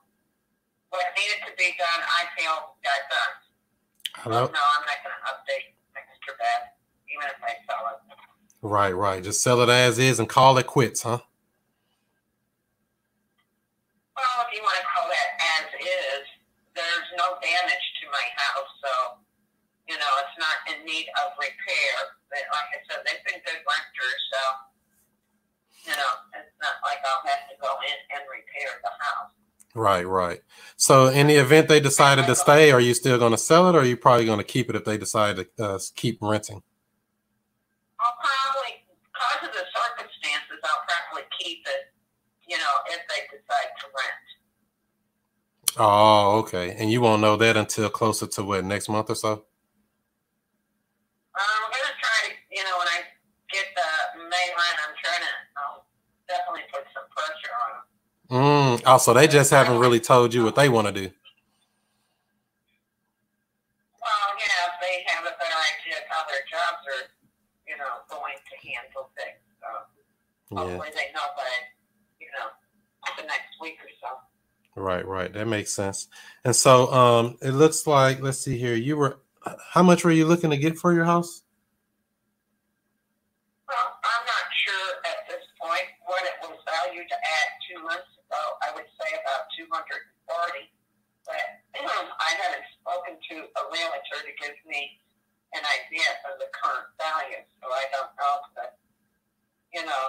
what 0.91 1.07
needed 1.19 1.45
to 1.45 1.53
be 1.59 1.75
done, 1.77 2.01
I 2.01 2.31
feel 2.39 2.79
got 2.81 3.03
done. 3.11 3.33
Hello? 4.17 4.41
No, 4.41 4.47
I'm 4.47 4.85
not 4.85 4.99
going 5.03 5.15
to 5.15 5.23
update 5.31 5.75
Mr. 5.95 6.35
Beth, 6.39 6.75
even 7.09 7.27
if 7.31 7.39
I 7.43 7.55
sell 7.65 7.87
it. 7.95 7.99
Right, 8.63 8.93
right. 8.95 9.23
Just 9.23 9.43
sell 9.43 9.61
it 9.63 9.69
as 9.69 9.99
is 9.99 10.19
and 10.19 10.29
call 10.29 10.59
it 10.59 10.67
quits, 10.67 11.03
huh? 11.03 11.21
Well, 14.17 14.37
if 14.45 14.53
you 14.53 14.61
want 14.61 14.77
to 14.77 14.85
call 14.85 15.09
that 15.09 15.29
as 15.41 15.67
is, 15.81 16.25
there's 16.77 17.09
no 17.17 17.41
damage 17.41 17.87
to 18.01 18.05
my 18.13 18.27
house, 18.37 18.73
so 18.85 18.93
you 19.89 19.97
know 19.97 20.13
it's 20.21 20.37
not 20.37 20.61
in 20.69 20.85
need 20.85 21.09
of 21.25 21.33
repair. 21.41 21.93
But 22.29 22.45
like 22.53 22.69
I 22.69 22.79
said, 22.85 23.01
they've 23.09 23.25
been 23.25 23.41
good 23.43 23.65
renters, 23.65 24.21
so 24.29 24.41
you 25.89 25.97
know 25.97 26.13
it's 26.37 26.53
not 26.61 26.85
like 26.85 27.01
I'll 27.01 27.25
have 27.33 27.49
to 27.49 27.57
go 27.65 27.73
in 27.81 27.99
and 28.13 28.23
repair 28.29 28.77
the 28.85 28.93
house. 28.93 29.33
Right, 29.75 30.07
right. 30.07 30.41
So, 30.77 31.07
in 31.07 31.29
the 31.29 31.37
event 31.37 31.69
they 31.69 31.79
decided 31.79 32.27
to 32.27 32.35
stay, 32.35 32.73
are 32.73 32.81
you 32.81 32.93
still 32.93 33.19
going 33.19 33.31
to 33.33 33.39
sell 33.39 33.69
it, 33.69 33.77
or 33.77 33.81
are 33.81 33.85
you 33.85 33.97
probably 33.97 34.25
going 34.27 34.39
to 34.39 34.45
keep 34.45 34.69
it 34.69 34.75
if 34.75 34.85
they 34.85 34.99
decide 34.99 35.37
to 35.37 35.47
uh, 35.65 35.79
keep 35.95 36.19
renting? 36.21 36.63
I'll 38.01 38.17
probably, 38.19 38.83
because 39.05 39.49
of 39.49 39.55
the 39.55 39.65
circumstances, 39.71 40.59
I'll 40.65 40.85
probably 40.89 41.29
keep 41.39 41.61
it. 41.67 41.93
You 42.49 42.59
know, 42.59 42.75
if 42.89 42.99
they 43.07 43.37
decide 43.37 43.71
to 43.79 43.87
rent. 43.95 44.31
Oh, 45.79 46.39
okay. 46.41 46.75
And 46.77 46.91
you 46.91 47.01
won't 47.01 47.23
know 47.23 47.37
that 47.37 47.57
until 47.57 47.89
closer 47.91 48.27
to 48.27 48.43
what 48.43 48.65
next 48.65 48.89
month 48.89 49.09
or 49.09 49.15
so. 49.15 49.31
Um, 49.31 49.39
I'm 51.39 51.71
gonna 51.71 51.95
try 52.03 52.19
to, 52.27 52.35
you 52.51 52.65
know, 52.65 52.75
when 52.77 52.89
I 52.89 53.07
get 53.55 53.67
the 53.79 54.19
May 54.19 54.47
rent, 54.51 54.79
I'm 54.83 54.95
trying 54.99 55.23
to 55.23 55.33
um, 55.63 55.79
definitely 56.27 56.67
put 56.75 56.83
some 56.91 57.07
pressure 57.15 57.55
on. 57.55 57.70
Mm. 58.31 58.87
Also, 58.87 59.13
they 59.13 59.27
just 59.27 59.51
haven't 59.51 59.79
really 59.79 59.99
told 60.01 60.33
you 60.33 60.45
what 60.45 60.55
they 60.55 60.69
want 60.69 60.87
to 60.87 60.93
do. 60.93 61.11
Well, 64.01 64.29
yeah, 64.39 64.71
they 64.81 65.05
have 65.09 65.25
a 65.25 65.35
better 65.37 65.61
idea 65.75 65.99
of 65.99 66.05
how 66.09 66.23
their 66.31 66.45
jobs 66.49 66.87
are, 66.87 67.11
you 67.67 67.77
know, 67.77 68.07
going 68.09 68.37
to 68.39 68.69
handle 68.69 69.11
things. 69.19 69.43
So 69.61 69.67
Yeah. 70.57 70.63
hopefully 70.63 70.91
they 70.95 71.13
know 71.13 71.27
by, 71.37 71.51
you 72.21 72.29
know, 72.39 72.51
the 73.17 73.27
next 73.27 73.59
week 73.61 73.79
or 73.83 73.91
so. 74.01 74.81
Right, 74.81 75.05
right. 75.05 75.33
That 75.33 75.47
makes 75.49 75.73
sense. 75.73 76.07
And 76.45 76.55
so, 76.55 76.93
um, 76.93 77.37
it 77.43 77.51
looks 77.51 77.87
like 77.87 78.21
let's 78.23 78.39
see 78.39 78.57
here. 78.57 78.75
You 78.75 78.97
were, 78.97 79.19
how 79.73 79.83
much 79.83 80.05
were 80.05 80.13
you 80.13 80.25
looking 80.27 80.51
to 80.51 80.57
get 80.57 80.79
for 80.79 80.93
your 80.95 81.05
house? 81.05 81.43
Well, 83.67 83.99
I'm 84.05 84.25
not 84.27 84.47
sure 84.65 84.89
at 85.05 85.27
this 85.29 85.45
point 85.61 85.87
what 86.07 86.23
it 86.23 86.35
was 86.43 86.59
valued 86.65 87.11
at 87.11 87.49
two 87.67 87.83
months 87.83 88.11
ago. 88.19 88.43
I 88.63 88.75
would 88.75 88.87
say 88.99 89.11
about 89.15 89.50
240. 89.61 90.73
But 91.29 91.37
I 91.37 92.31
haven't 92.41 92.67
spoken 92.81 93.21
to 93.21 93.37
a 93.45 93.63
realtor 93.69 94.19
to 94.25 94.33
give 94.41 94.57
me 94.65 94.97
an 95.53 95.63
idea 95.67 96.09
of 96.31 96.41
the 96.41 96.49
current 96.57 96.89
value. 96.97 97.45
So 97.61 97.69
I 97.69 97.85
don't 97.93 98.13
know 98.17 98.33
if 98.41 98.47
the, 98.57 98.67
you 99.77 99.85
know, 99.87 100.05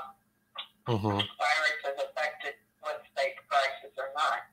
Mm-hmm. 0.90 1.14
virus 1.14 1.78
has 1.86 1.98
affected 2.10 2.58
what 2.82 3.06
state 3.14 3.38
prices 3.46 3.94
or 4.02 4.10
not. 4.18 4.50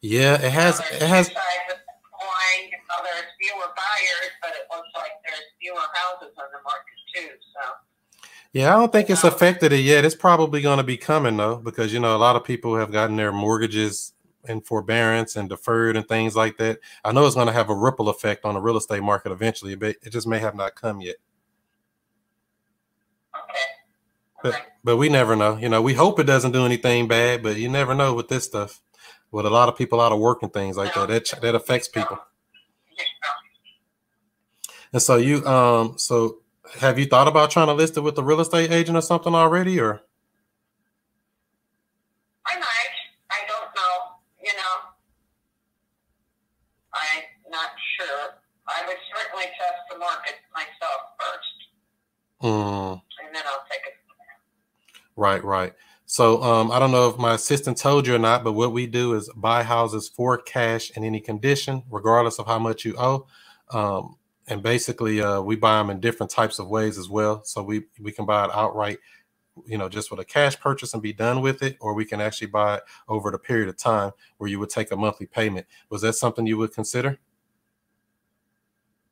Yeah, 0.00 0.38
it 0.38 0.54
has. 0.54 0.78
It 0.78 1.02
has. 1.02 1.28
two 1.28 1.34
sides 1.34 1.66
of 1.74 1.78
the 1.82 1.94
coin. 2.14 2.60
You 2.70 2.78
know, 2.78 3.00
there's 3.02 3.26
fewer 3.42 3.68
buyers, 3.74 4.32
but 4.38 4.54
it 4.54 4.70
looks 4.70 4.88
like 4.94 5.18
there's 5.26 5.42
fewer 5.58 5.82
houses 5.98 6.30
on 6.38 6.46
the 6.54 6.62
market 6.62 6.98
too. 7.10 7.30
So. 7.58 7.62
Yeah, 8.52 8.74
I 8.74 8.78
don't 8.78 8.92
think 8.92 9.08
it's 9.08 9.24
affected 9.24 9.72
it 9.72 9.80
yet. 9.80 10.04
It's 10.04 10.14
probably 10.14 10.60
going 10.60 10.76
to 10.76 10.84
be 10.84 10.98
coming 10.98 11.36
though, 11.38 11.56
because 11.56 11.92
you 11.92 12.00
know 12.00 12.14
a 12.14 12.18
lot 12.18 12.36
of 12.36 12.44
people 12.44 12.76
have 12.76 12.92
gotten 12.92 13.16
their 13.16 13.32
mortgages 13.32 14.12
and 14.46 14.64
forbearance 14.66 15.36
and 15.36 15.48
deferred 15.48 15.96
and 15.96 16.06
things 16.06 16.36
like 16.36 16.58
that. 16.58 16.80
I 17.04 17.12
know 17.12 17.24
it's 17.26 17.34
going 17.34 17.46
to 17.46 17.52
have 17.52 17.70
a 17.70 17.74
ripple 17.74 18.08
effect 18.10 18.44
on 18.44 18.54
the 18.54 18.60
real 18.60 18.76
estate 18.76 19.02
market 19.02 19.32
eventually, 19.32 19.74
but 19.74 19.96
it 20.02 20.10
just 20.10 20.26
may 20.26 20.38
have 20.38 20.54
not 20.54 20.74
come 20.74 21.00
yet. 21.00 21.16
Okay. 23.34 23.58
But 24.42 24.66
but 24.84 24.96
we 24.98 25.08
never 25.08 25.34
know. 25.36 25.56
You 25.56 25.68
know, 25.70 25.80
we 25.80 25.94
hope 25.94 26.18
it 26.18 26.24
doesn't 26.24 26.52
do 26.52 26.66
anything 26.66 27.08
bad, 27.08 27.42
but 27.42 27.56
you 27.56 27.68
never 27.70 27.94
know 27.94 28.12
with 28.14 28.28
this 28.28 28.44
stuff. 28.44 28.82
With 29.30 29.46
a 29.46 29.50
lot 29.50 29.70
of 29.70 29.78
people 29.78 29.98
out 29.98 30.12
of 30.12 30.18
work 30.18 30.42
and 30.42 30.52
things 30.52 30.76
like 30.76 30.92
that, 30.92 31.08
that 31.08 31.40
that 31.40 31.54
affects 31.54 31.88
people. 31.88 32.18
And 34.92 35.00
so 35.00 35.16
you 35.16 35.46
um 35.46 35.94
so 35.96 36.41
have 36.80 36.98
you 36.98 37.06
thought 37.06 37.28
about 37.28 37.50
trying 37.50 37.66
to 37.66 37.72
list 37.74 37.96
it 37.96 38.00
with 38.02 38.16
a 38.18 38.22
real 38.22 38.40
estate 38.40 38.70
agent 38.70 38.96
or 38.96 39.02
something 39.02 39.34
already 39.34 39.78
or 39.80 40.00
I 42.46 42.58
might. 42.58 42.94
I 43.30 43.40
don't 43.48 43.74
know. 43.76 44.16
You 44.42 44.52
know, 44.56 44.90
I'm 46.94 47.50
not 47.50 47.70
sure. 47.98 48.34
I 48.68 48.86
would 48.86 48.96
certainly 49.16 49.46
test 49.58 49.80
the 49.90 49.98
market 49.98 50.34
myself 50.54 51.00
first, 51.18 51.58
Mm, 52.42 52.92
and 53.24 53.34
then 53.34 53.42
I'll 53.46 53.64
take 53.70 53.80
it. 53.86 53.94
from 54.06 54.16
there. 54.18 55.14
right, 55.16 55.42
right. 55.44 55.72
So 56.06 56.42
um 56.42 56.70
I 56.70 56.78
don't 56.78 56.90
know 56.92 57.08
if 57.08 57.16
my 57.18 57.34
assistant 57.34 57.76
told 57.78 58.06
you 58.06 58.14
or 58.14 58.18
not, 58.18 58.44
but 58.44 58.52
what 58.52 58.72
we 58.72 58.86
do 58.86 59.14
is 59.14 59.30
buy 59.36 59.62
houses 59.62 60.08
for 60.08 60.38
cash 60.38 60.90
in 60.96 61.04
any 61.04 61.20
condition, 61.20 61.82
regardless 61.90 62.38
of 62.38 62.46
how 62.46 62.58
much 62.58 62.84
you 62.84 62.94
owe. 62.98 63.26
Um 63.70 64.16
and 64.48 64.62
basically 64.62 65.20
uh 65.22 65.40
we 65.40 65.56
buy 65.56 65.78
them 65.78 65.90
in 65.90 66.00
different 66.00 66.30
types 66.30 66.58
of 66.58 66.68
ways 66.68 66.98
as 66.98 67.08
well. 67.08 67.44
So 67.44 67.62
we 67.62 67.84
we 68.00 68.12
can 68.12 68.26
buy 68.26 68.44
it 68.44 68.50
outright 68.52 68.98
you 69.66 69.78
know, 69.78 69.88
just 69.88 70.10
with 70.10 70.20
a 70.20 70.24
cash 70.24 70.58
purchase 70.58 70.94
and 70.94 71.02
be 71.02 71.12
done 71.12 71.40
with 71.40 71.62
it, 71.62 71.76
or 71.80 71.94
we 71.94 72.04
can 72.04 72.20
actually 72.20 72.46
buy 72.48 72.76
it 72.76 72.82
over 73.08 73.30
the 73.30 73.38
period 73.38 73.68
of 73.68 73.76
time 73.76 74.12
where 74.38 74.48
you 74.48 74.58
would 74.58 74.70
take 74.70 74.90
a 74.90 74.96
monthly 74.96 75.26
payment. 75.26 75.66
Was 75.90 76.02
that 76.02 76.14
something 76.14 76.46
you 76.46 76.56
would 76.58 76.72
consider? 76.72 77.18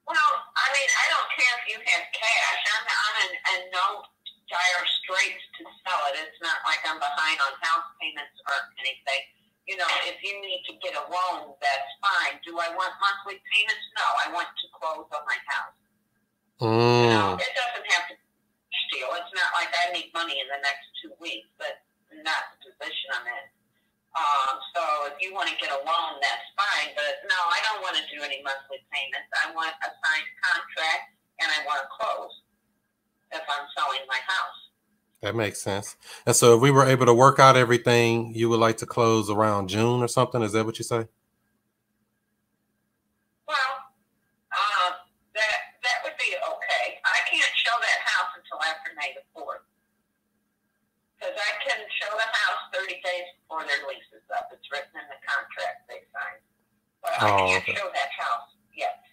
Well, 0.06 0.32
I 0.56 0.66
mean, 0.72 0.90
I 0.90 1.06
don't 1.12 1.30
care 1.36 1.54
if 1.60 1.64
you 1.68 1.78
have 1.78 2.06
cash. 2.12 2.60
I'm, 2.72 2.86
in, 3.28 3.32
in 3.36 3.70
no 3.70 4.02
dire 4.48 4.86
straits 5.04 5.44
to 5.60 5.62
sell 5.84 6.00
it. 6.10 6.24
It's 6.24 6.40
not 6.42 6.58
like 6.64 6.80
I'm 6.88 6.98
behind 6.98 7.38
on 7.44 7.52
house 7.60 7.88
payments 8.00 8.36
or 8.48 8.56
anything. 8.80 9.22
You 9.70 9.78
know, 9.78 9.86
if 10.10 10.18
you 10.26 10.34
need 10.42 10.66
to 10.66 10.74
get 10.82 10.98
a 10.98 11.04
loan, 11.06 11.54
that's 11.62 11.90
fine. 12.02 12.42
Do 12.42 12.58
I 12.58 12.74
want 12.74 12.90
monthly 12.98 13.38
payments? 13.54 13.86
No, 13.94 14.06
I 14.26 14.26
want 14.34 14.50
to 14.50 14.66
close 14.74 15.06
on 15.14 15.22
my 15.30 15.38
house. 15.46 15.78
You 16.58 17.14
know, 17.14 17.38
Mm, 17.38 17.38
it 17.38 17.54
doesn't 17.54 17.86
have 17.94 18.10
to 18.10 18.16
steal. 18.18 19.14
It's 19.14 19.30
not 19.30 19.50
like 19.54 19.70
I 19.70 19.94
need 19.94 20.10
money 20.10 20.42
in 20.42 20.50
the 20.50 20.58
next 20.58 20.90
two 20.98 21.14
weeks. 21.22 21.46
That's 21.62 21.86
not 22.26 22.50
the 22.50 22.66
position 22.66 23.14
I'm 23.14 23.26
in. 23.30 23.46
Um, 24.18 24.54
so 24.74 24.82
if 25.06 25.22
you 25.22 25.30
want 25.38 25.46
to 25.46 25.56
get 25.62 25.70
a 25.70 25.80
loan, 25.86 26.18
that's 26.18 26.46
fine. 26.58 26.90
But 26.98 27.22
no, 27.30 27.38
I 27.38 27.62
don't 27.70 27.80
want 27.86 27.94
to 27.94 28.04
do 28.10 28.26
any 28.26 28.42
monthly 28.42 28.82
payments. 28.90 29.30
I 29.38 29.54
want 29.54 29.70
a 29.86 29.90
signed 30.02 30.30
contract 30.42 31.14
and 31.38 31.46
I 31.46 31.62
want 31.62 31.78
to 31.86 31.88
close 31.94 32.34
if 33.38 33.44
I'm 33.46 33.66
selling 33.78 34.02
my 34.10 34.18
house. 34.26 34.69
That 35.22 35.34
makes 35.36 35.60
sense. 35.60 35.96
And 36.26 36.34
so 36.34 36.56
if 36.56 36.62
we 36.62 36.70
were 36.70 36.84
able 36.86 37.06
to 37.06 37.14
work 37.14 37.38
out 37.38 37.56
everything, 37.56 38.32
you 38.34 38.48
would 38.48 38.60
like 38.60 38.78
to 38.78 38.86
close 38.86 39.28
around 39.30 39.68
June 39.68 40.02
or 40.02 40.08
something? 40.08 40.42
Is 40.42 40.52
that 40.52 40.64
what 40.64 40.78
you 40.78 40.84
say? 40.84 41.06
Well, 43.46 43.72
uh, 44.52 44.90
that 45.34 45.60
that 45.82 45.98
would 46.04 46.16
be 46.18 46.30
okay. 46.36 46.86
I 47.04 47.18
can't 47.28 47.54
show 47.64 47.76
that 47.80 48.00
house 48.06 48.32
until 48.38 48.60
after 48.64 48.90
May 48.96 49.12
the 49.16 49.24
fourth. 49.34 49.60
Because 51.18 51.36
I 51.36 51.52
can 51.68 51.76
show 52.00 52.08
the 52.16 52.28
house 52.32 52.62
30 52.72 52.94
days 53.04 53.28
before 53.44 53.64
their 53.68 53.84
lease 53.92 54.08
is 54.16 54.24
up. 54.32 54.48
It's 54.56 54.64
written 54.72 54.96
in 54.96 55.04
the 55.12 55.20
contract 55.20 55.84
they 55.84 56.00
signed. 56.08 56.40
But 57.04 57.12
I 57.20 57.28
Oh, 57.28 57.36
can't 57.52 57.62
okay. 57.68 57.74
show 57.76 57.88
that 57.92 58.10
house 58.16 58.48
yet. 58.72 59.04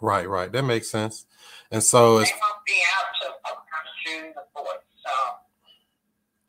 Right, 0.00 0.28
right. 0.28 0.52
That 0.52 0.62
makes 0.62 0.90
sense. 0.90 1.26
And 1.72 1.82
so 1.82 2.18
They 2.18 2.30
it's 2.30 2.32
won't 2.38 2.62
be 2.64 2.78
out 2.94 3.10
till 3.18 3.34
around 3.50 3.88
June 4.06 4.26
the 4.36 4.46
4th. 4.54 4.83
So, 5.04 5.10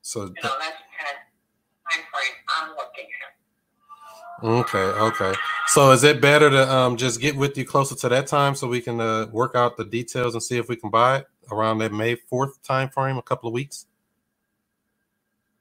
so 0.01 0.19
you 0.21 0.27
know, 0.27 0.33
that's 0.59 0.77
the 0.77 0.89
kind 0.97 1.15
of 1.15 1.91
time 1.91 2.03
frame 2.11 2.35
I'm 2.49 2.69
looking 2.69 3.07
at. 3.21 4.65
okay, 4.65 4.99
okay. 5.23 5.39
So 5.67 5.91
is 5.91 6.03
it 6.03 6.21
better 6.21 6.49
to 6.49 6.71
um 6.71 6.97
just 6.97 7.19
get 7.19 7.35
with 7.35 7.57
you 7.57 7.65
closer 7.65 7.95
to 7.95 8.09
that 8.09 8.27
time 8.27 8.55
so 8.55 8.67
we 8.67 8.81
can 8.81 8.99
uh, 9.01 9.27
work 9.31 9.55
out 9.55 9.77
the 9.77 9.85
details 9.85 10.35
and 10.35 10.43
see 10.43 10.57
if 10.57 10.69
we 10.69 10.75
can 10.75 10.89
buy 10.89 11.17
it 11.17 11.27
around 11.51 11.79
that 11.79 11.91
May 11.91 12.15
4th 12.15 12.61
time 12.63 12.89
frame, 12.89 13.17
a 13.17 13.21
couple 13.21 13.47
of 13.47 13.53
weeks? 13.53 13.85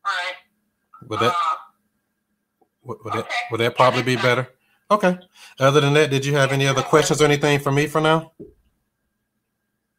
All 0.04 0.12
right. 0.12 0.34
Would 1.08 1.20
that 1.20 1.32
uh, 1.32 1.56
would, 2.84 2.98
would 3.04 3.14
that 3.14 3.28
would 3.50 3.60
that 3.60 3.76
probably 3.76 4.02
be 4.02 4.16
better? 4.16 4.48
Okay. 4.90 5.18
Other 5.58 5.80
than 5.80 5.94
that, 5.94 6.10
did 6.10 6.24
you 6.26 6.34
have 6.34 6.52
any 6.52 6.66
other 6.66 6.82
questions 6.82 7.20
or 7.22 7.24
anything 7.24 7.58
for 7.58 7.72
me 7.72 7.86
for 7.86 8.00
now? 8.00 8.32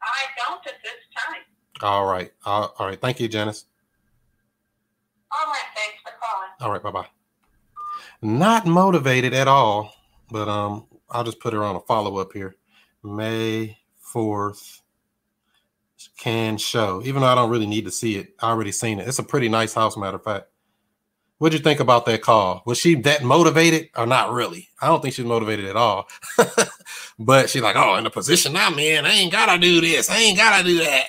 I 0.02 0.22
don't 0.36 0.64
at 0.66 0.74
this 0.82 0.92
time. 1.14 1.42
All 1.82 2.06
right. 2.06 2.32
All 2.44 2.74
all 2.78 2.86
right. 2.86 3.00
Thank 3.00 3.20
you, 3.20 3.28
Janice. 3.28 3.66
All 5.32 5.46
right. 5.46 5.62
Thanks 5.74 6.02
for 6.02 6.12
calling. 6.20 6.50
All 6.60 6.72
right, 6.72 6.82
bye 6.82 6.90
bye. 6.90 7.08
Not 8.22 8.66
motivated 8.66 9.34
at 9.34 9.48
all, 9.48 9.92
but 10.30 10.48
um, 10.48 10.86
I'll 11.10 11.24
just 11.24 11.40
put 11.40 11.52
her 11.52 11.62
on 11.62 11.76
a 11.76 11.80
follow 11.80 12.18
up 12.18 12.32
here. 12.32 12.56
May 13.02 13.78
fourth 14.00 14.82
can 16.18 16.56
show, 16.56 17.02
even 17.04 17.20
though 17.20 17.28
I 17.28 17.34
don't 17.34 17.50
really 17.50 17.66
need 17.66 17.84
to 17.84 17.90
see 17.90 18.16
it. 18.16 18.34
I 18.40 18.48
already 18.48 18.72
seen 18.72 18.98
it. 18.98 19.06
It's 19.06 19.18
a 19.18 19.22
pretty 19.22 19.48
nice 19.48 19.74
house, 19.74 19.96
matter 19.96 20.16
of 20.16 20.24
fact. 20.24 20.46
What'd 21.38 21.58
you 21.58 21.62
think 21.62 21.80
about 21.80 22.06
that 22.06 22.22
call? 22.22 22.62
Was 22.64 22.78
she 22.78 22.94
that 23.02 23.22
motivated 23.22 23.90
or 23.94 24.06
not 24.06 24.32
really? 24.32 24.70
I 24.80 24.86
don't 24.86 25.02
think 25.02 25.14
she's 25.14 25.26
motivated 25.26 25.66
at 25.66 25.76
all. 25.76 26.08
but 27.18 27.50
she's 27.50 27.60
like, 27.60 27.76
oh, 27.76 27.96
in 27.96 28.04
the 28.04 28.10
position 28.10 28.56
I'm 28.56 28.78
in, 28.78 29.04
I 29.04 29.10
ain't 29.10 29.32
gotta 29.32 29.60
do 29.60 29.82
this, 29.82 30.08
I 30.08 30.16
ain't 30.16 30.38
gotta 30.38 30.64
do 30.64 30.78
that. 30.78 31.08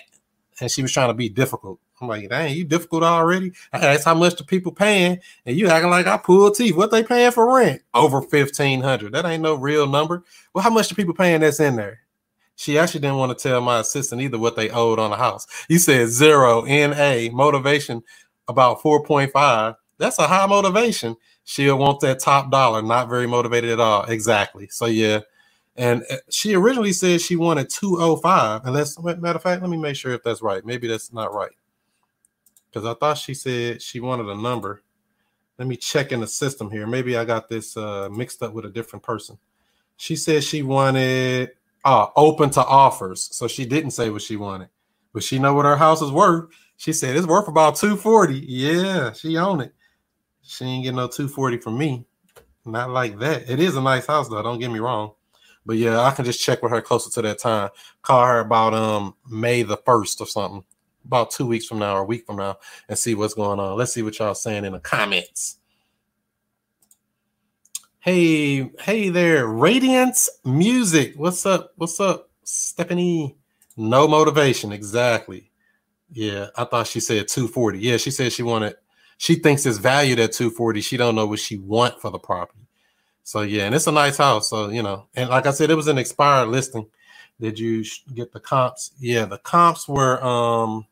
And 0.60 0.72
she 0.72 0.82
was 0.82 0.92
trying 0.92 1.10
to 1.10 1.14
be 1.14 1.30
difficult. 1.30 1.80
I'm 2.02 2.08
like, 2.08 2.30
dang, 2.30 2.56
you 2.56 2.64
difficult 2.64 3.04
already? 3.04 3.52
I 3.74 3.80
asked 3.80 4.06
how 4.06 4.14
much 4.14 4.36
the 4.36 4.44
people 4.44 4.72
paying, 4.72 5.20
and 5.46 5.58
you 5.58 5.68
acting 5.68 5.90
like 5.90 6.08
I 6.08 6.18
pulled 6.18 6.56
teeth. 6.56 6.76
What 6.76 6.92
they 6.92 7.04
paying 7.04 7.32
for 7.32 7.56
rent? 7.56 7.82
Over 7.94 8.22
fifteen 8.22 8.82
hundred. 8.82 9.14
That 9.14 9.26
ain't 9.26 9.44
no 9.44 9.56
real 9.56 9.88
number. 9.88 10.24
Well, 10.54 10.64
how 10.64 10.70
much 10.70 10.90
the 10.90 10.96
people 10.96 11.14
paying 11.14 11.42
that's 11.42 11.60
in 11.60 11.76
there? 11.76 12.02
She 12.56 12.78
actually 12.78 13.02
didn't 13.02 13.18
want 13.18 13.38
to 13.38 13.42
tell 13.42 13.62
my 13.62 13.80
assistant 13.80 14.22
either 14.22 14.40
what 14.40 14.56
they 14.56 14.70
owed 14.72 14.98
on 14.98 15.12
the 15.12 15.16
house. 15.16 15.46
You 15.70 15.78
said 15.78 16.10
zero 16.10 16.64
NA 16.64 17.30
motivation 17.32 18.04
about 18.48 18.82
4.5. 18.82 19.76
That's 20.00 20.18
a 20.18 20.28
high 20.28 20.48
motivation. 20.48 21.16
She'll 21.44 21.78
want 21.78 22.00
that 22.02 22.20
top 22.20 22.52
dollar, 22.52 22.82
not 22.82 23.10
very 23.10 23.28
motivated 23.28 23.70
at 23.70 23.80
all. 23.80 24.04
Exactly. 24.06 24.68
So 24.70 24.88
yeah. 24.88 25.20
And 25.78 26.04
uh, 26.10 26.18
she 26.30 26.56
originally 26.56 26.94
said 26.94 27.22
she 27.22 27.36
wanted 27.36 27.70
205. 27.70 28.62
Unless, 28.66 29.00
matter 29.00 29.36
of 29.36 29.44
fact, 29.44 29.62
let 29.62 29.70
me 29.70 29.78
make 29.78 29.96
sure 29.96 30.14
if 30.14 30.24
that's 30.24 30.42
right. 30.42 30.66
Maybe 30.66 30.88
that's 30.88 31.14
not 31.14 31.34
right. 31.34 31.52
Because 32.70 32.86
I 32.86 32.94
thought 32.96 33.18
she 33.18 33.34
said 33.34 33.82
she 33.82 34.00
wanted 34.00 34.28
a 34.28 34.36
number. 34.36 34.82
Let 35.58 35.68
me 35.68 35.76
check 35.76 36.12
in 36.12 36.20
the 36.20 36.28
system 36.28 36.70
here. 36.70 36.86
Maybe 36.86 37.18
I 37.18 37.26
got 37.26 37.48
this 37.48 37.78
uh, 37.78 38.10
mixed 38.12 38.44
up 38.44 38.54
with 38.54 38.66
a 38.66 38.70
different 38.70 39.04
person. 39.04 39.38
She 39.98 40.16
said 40.16 40.44
she 40.44 40.62
wanted 40.62 41.52
uh, 41.86 42.08
open 42.16 42.50
to 42.52 42.66
offers. 42.66 43.30
So 43.32 43.48
she 43.48 43.66
didn't 43.66 43.92
say 43.92 44.10
what 44.10 44.22
she 44.22 44.36
wanted. 44.36 44.70
But 45.14 45.24
she 45.24 45.40
know 45.40 45.54
what 45.54 45.66
her 45.66 45.78
house 45.78 46.02
is 46.02 46.12
worth. 46.12 46.50
She 46.78 46.94
said 46.94 47.16
it's 47.16 47.26
worth 47.26 47.48
about 47.48 47.76
240. 47.76 48.36
Yeah, 48.48 49.14
she 49.14 49.38
own 49.38 49.62
it. 49.62 49.74
She 50.44 50.66
ain't 50.66 50.84
getting 50.84 50.98
no 50.98 51.08
240 51.08 51.58
from 51.58 51.78
me. 51.78 52.06
Not 52.66 52.92
like 52.92 53.18
that. 53.20 53.50
It 53.50 53.60
is 53.60 53.76
a 53.76 53.82
nice 53.82 54.06
house 54.06 54.30
though. 54.30 54.44
Don't 54.44 54.60
get 54.60 54.72
me 54.72 54.80
wrong. 54.80 55.14
But 55.68 55.76
yeah, 55.76 56.00
I 56.00 56.12
can 56.12 56.24
just 56.24 56.42
check 56.42 56.64
with 56.64 56.72
her 56.72 56.82
closer 56.82 57.12
to 57.12 57.22
that 57.24 57.40
time. 57.40 57.70
Call 58.02 58.26
her 58.26 58.40
about 58.40 58.74
um 58.74 59.16
May 59.30 59.64
the 59.64 59.76
first 59.76 60.22
or 60.22 60.26
something, 60.26 60.64
about 61.06 61.30
two 61.30 61.46
weeks 61.46 61.66
from 61.66 61.80
now 61.80 61.98
or 61.98 62.02
a 62.02 62.06
week 62.06 62.26
from 62.26 62.38
now, 62.38 62.58
and 62.88 62.98
see 62.98 63.14
what's 63.16 63.34
going 63.34 63.60
on. 63.60 63.78
Let's 63.78 63.94
see 63.94 64.02
what 64.02 64.18
y'all 64.18 64.34
saying 64.34 64.64
in 64.64 64.72
the 64.72 64.80
comments. 64.80 65.58
Hey, 68.00 68.72
hey 68.80 69.10
there, 69.10 69.46
Radiance 69.46 70.30
Music. 70.46 71.16
What's 71.18 71.46
up? 71.46 71.74
What's 71.76 72.00
up, 72.00 72.30
Stephanie? 72.44 73.38
No 73.76 74.08
motivation, 74.08 74.72
exactly. 74.72 75.52
Yeah, 76.10 76.48
I 76.56 76.64
thought 76.64 76.88
she 76.88 77.02
said 77.02 77.28
240. 77.28 77.80
Yeah, 77.80 77.98
she 77.98 78.10
said 78.10 78.32
she 78.32 78.42
wanted 78.42 78.78
she 79.18 79.36
thinks 79.36 79.66
it's 79.66 79.80
valued 79.80 80.20
at 80.20 80.32
240. 80.32 80.80
She 80.80 80.96
don't 80.96 81.16
know 81.16 81.28
what 81.28 81.40
she 81.40 81.58
want 81.58 82.00
for 82.00 82.10
the 82.10 82.20
property. 82.20 82.67
So 83.28 83.42
yeah, 83.42 83.66
and 83.66 83.76
it's 83.76 83.88
a 83.88 83.92
nice 83.92 84.16
house. 84.16 84.50
So 84.50 84.70
you 84.70 84.82
know, 84.82 85.08
and 85.14 85.30
like 85.30 85.48
I 85.48 85.52
said, 85.52 85.70
it 85.70 85.76
was 85.76 85.90
an 85.90 85.98
expired 85.98 86.48
listing. 86.48 86.88
Did 87.42 87.60
you 87.60 87.84
get 88.14 88.32
the 88.32 88.40
comps? 88.40 88.94
Yeah, 89.02 89.26
the 89.26 89.38
comps 89.38 89.86
were 89.86 90.24
um 90.24 90.86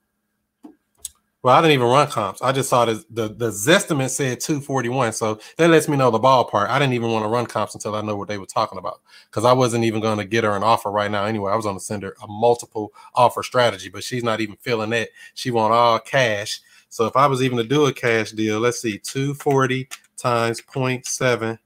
well, 1.42 1.56
I 1.56 1.62
didn't 1.62 1.76
even 1.76 1.88
run 1.88 2.10
comps. 2.10 2.42
I 2.42 2.52
just 2.52 2.68
saw 2.68 2.84
the 2.84 3.06
the, 3.10 3.30
the 3.30 3.52
Zestimate 3.52 4.10
said 4.10 4.42
241. 4.42 5.14
So 5.14 5.40
that 5.56 5.70
lets 5.70 5.88
me 5.88 5.96
know 5.96 6.12
the 6.12 6.20
ballpark. 6.20 6.68
I 6.68 6.78
didn't 6.78 6.92
even 6.92 7.10
want 7.10 7.24
to 7.24 7.30
run 7.30 7.46
comps 7.46 7.74
until 7.74 7.96
I 7.96 8.02
know 8.02 8.18
what 8.18 8.28
they 8.28 8.38
were 8.38 8.46
talking 8.46 8.80
about. 8.80 9.00
Because 9.30 9.46
I 9.46 9.54
wasn't 9.54 9.86
even 9.86 10.02
going 10.02 10.18
to 10.18 10.26
get 10.26 10.44
her 10.44 10.58
an 10.58 10.64
offer 10.64 10.92
right 10.92 11.10
now 11.10 11.24
anyway. 11.24 11.54
I 11.54 11.56
was 11.56 11.64
going 11.64 11.78
to 11.78 11.84
send 11.84 12.04
her 12.04 12.18
a 12.22 12.28
multiple 12.28 12.92
offer 13.14 13.44
strategy, 13.44 13.88
but 13.88 14.04
she's 14.04 14.26
not 14.26 14.42
even 14.42 14.58
feeling 14.58 14.90
that. 14.90 15.08
She 15.36 15.52
want 15.52 15.74
all 15.74 16.00
cash. 16.00 16.60
So 16.90 17.06
if 17.06 17.16
I 17.16 17.28
was 17.28 17.42
even 17.42 17.58
to 17.60 17.64
do 17.64 17.86
a 17.86 17.94
cash 17.94 18.32
deal, 18.32 18.60
let's 18.60 18.82
see, 18.82 18.98
240 18.98 19.88
times 20.18 20.62
0.7. 20.62 21.60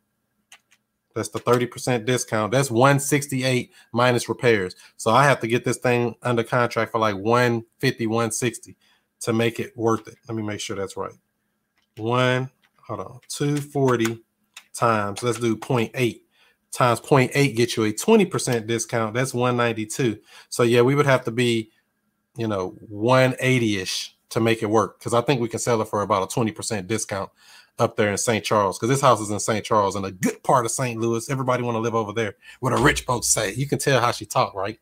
That's 1.19 1.29
the 1.29 1.39
30% 1.39 2.05
discount. 2.05 2.51
That's 2.51 2.71
168 2.71 3.71
minus 3.91 4.29
repairs. 4.29 4.75
So 4.97 5.11
I 5.11 5.25
have 5.25 5.39
to 5.41 5.47
get 5.47 5.65
this 5.65 5.77
thing 5.77 6.15
under 6.23 6.43
contract 6.43 6.93
for 6.93 6.99
like 6.99 7.15
150, 7.15 8.07
160 8.07 8.77
to 9.19 9.33
make 9.33 9.59
it 9.59 9.75
worth 9.75 10.07
it. 10.07 10.15
Let 10.27 10.35
me 10.35 10.43
make 10.43 10.61
sure 10.61 10.77
that's 10.77 10.95
right. 10.95 11.13
One, 11.97 12.49
hold 12.87 13.01
on, 13.01 13.19
240 13.27 14.23
times, 14.73 15.21
let's 15.21 15.39
do 15.39 15.57
0.8 15.57 16.21
times 16.71 17.01
0.8 17.01 17.55
get 17.55 17.75
you 17.75 17.83
a 17.83 17.91
20% 17.91 18.67
discount. 18.67 19.13
That's 19.13 19.33
192. 19.33 20.19
So 20.49 20.63
yeah, 20.63 20.81
we 20.81 20.95
would 20.95 21.05
have 21.05 21.23
to 21.25 21.31
be, 21.31 21.71
you 22.37 22.47
know, 22.47 22.75
180-ish 22.91 24.15
to 24.29 24.39
make 24.39 24.61
it 24.61 24.69
work. 24.69 24.99
Because 24.99 25.13
I 25.13 25.21
think 25.21 25.41
we 25.41 25.49
can 25.49 25.59
sell 25.59 25.81
it 25.81 25.87
for 25.87 26.01
about 26.01 26.31
a 26.31 26.39
20% 26.39 26.87
discount 26.87 27.31
up 27.79 27.95
there 27.95 28.11
in 28.11 28.17
St. 28.17 28.43
Charles. 28.43 28.77
Because 28.77 28.89
this 28.89 29.01
house 29.01 29.21
is 29.21 29.29
in 29.29 29.39
St. 29.39 29.65
Charles 29.65 29.95
in 29.95 30.05
a 30.05 30.11
good 30.11 30.41
part 30.43 30.65
of 30.65 30.71
St. 30.71 30.99
Louis. 30.99 31.29
Everybody 31.29 31.63
want 31.63 31.75
to 31.75 31.79
live 31.79 31.95
over 31.95 32.13
there. 32.13 32.35
What 32.59 32.73
a 32.73 32.77
rich 32.77 33.01
folks 33.01 33.27
say. 33.27 33.53
You 33.53 33.67
can 33.67 33.79
tell 33.79 33.99
how 34.01 34.11
she 34.11 34.25
talk, 34.25 34.53
right? 34.53 34.79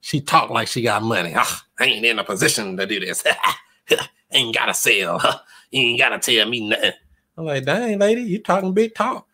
She 0.00 0.20
talk 0.20 0.50
like 0.50 0.68
she 0.68 0.82
got 0.82 1.02
money. 1.02 1.34
Ah, 1.36 1.64
I 1.78 1.84
ain't 1.84 2.04
in 2.04 2.18
a 2.18 2.24
position 2.24 2.76
to 2.76 2.86
do 2.86 3.00
this. 3.00 3.24
ain't 4.32 4.54
gotta 4.54 4.74
sell. 4.74 5.42
You 5.70 5.82
ain't 5.82 5.98
gotta 5.98 6.18
tell 6.18 6.48
me 6.48 6.66
nothing. 6.66 6.92
I'm 7.36 7.44
like, 7.44 7.66
dang, 7.66 7.98
lady, 7.98 8.22
you 8.22 8.42
talking 8.42 8.72
big 8.72 8.94
talk. 8.94 9.26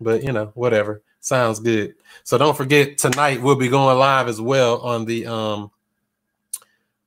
But 0.00 0.24
you 0.24 0.32
know, 0.32 0.50
whatever. 0.54 1.02
Sounds 1.20 1.60
good. 1.60 1.94
So 2.24 2.36
don't 2.36 2.56
forget 2.56 2.98
tonight 2.98 3.40
we'll 3.40 3.54
be 3.54 3.68
going 3.68 3.96
live 3.96 4.26
as 4.26 4.40
well 4.40 4.80
on 4.80 5.04
the 5.04 5.26
um 5.26 5.70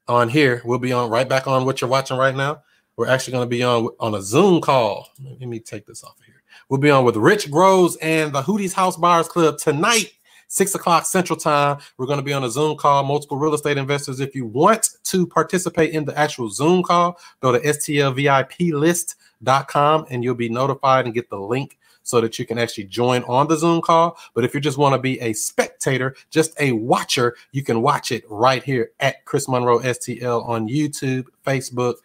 on 0.07 0.29
here. 0.29 0.61
We'll 0.63 0.79
be 0.79 0.93
on 0.93 1.09
right 1.09 1.27
back 1.27 1.47
on 1.47 1.65
what 1.65 1.81
you're 1.81 1.89
watching 1.89 2.15
right 2.15 2.33
now. 2.33 2.61
We're 2.97 3.07
actually 3.07 3.33
going 3.33 3.45
to 3.45 3.49
be 3.49 3.63
on 3.63 3.89
on 3.99 4.15
a 4.15 4.21
Zoom 4.21 4.61
call. 4.61 5.09
Let 5.23 5.41
me 5.41 5.59
take 5.59 5.85
this 5.85 6.03
off 6.03 6.19
of 6.19 6.25
here. 6.25 6.43
We'll 6.69 6.79
be 6.79 6.91
on 6.91 7.05
with 7.05 7.15
Rich 7.15 7.49
Groves 7.49 7.97
and 7.97 8.33
the 8.33 8.41
Hootie's 8.41 8.73
House 8.73 8.97
Buyers 8.97 9.27
Club 9.27 9.57
tonight 9.57 10.11
six 10.51 10.75
o'clock 10.75 11.05
Central 11.05 11.39
Time. 11.39 11.77
We're 11.97 12.05
going 12.05 12.19
to 12.19 12.23
be 12.23 12.33
on 12.33 12.43
a 12.43 12.49
Zoom 12.49 12.75
call. 12.75 13.03
Multiple 13.03 13.37
real 13.37 13.53
estate 13.53 13.77
investors. 13.77 14.19
If 14.19 14.35
you 14.35 14.45
want 14.45 14.89
to 15.03 15.25
participate 15.25 15.93
in 15.93 16.03
the 16.03 16.19
actual 16.19 16.49
Zoom 16.49 16.83
call, 16.83 17.17
go 17.39 17.53
to 17.53 17.59
stlviplist.com 17.59 20.05
and 20.09 20.21
you'll 20.23 20.35
be 20.35 20.49
notified 20.49 21.05
and 21.05 21.13
get 21.13 21.29
the 21.29 21.39
link 21.39 21.77
so 22.03 22.19
that 22.19 22.37
you 22.37 22.45
can 22.45 22.57
actually 22.57 22.83
join 22.85 23.23
on 23.23 23.47
the 23.47 23.55
Zoom 23.55 23.81
call. 23.81 24.17
But 24.33 24.43
if 24.43 24.53
you 24.53 24.59
just 24.59 24.77
want 24.77 24.93
to 24.93 24.99
be 24.99 25.21
a 25.21 25.31
spectator, 25.33 26.17
just 26.29 26.53
a 26.59 26.73
watcher, 26.73 27.37
you 27.53 27.63
can 27.63 27.81
watch 27.81 28.11
it 28.11 28.25
right 28.29 28.61
here 28.61 28.91
at 28.99 29.23
Chris 29.23 29.47
Monroe 29.47 29.79
STL 29.79 30.45
on 30.47 30.67
YouTube, 30.67 31.27
Facebook, 31.45 31.95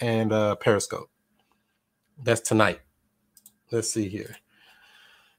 and 0.00 0.32
uh, 0.32 0.56
Periscope. 0.56 1.10
That's 2.22 2.40
tonight. 2.40 2.80
Let's 3.70 3.92
see 3.92 4.08
here. 4.08 4.36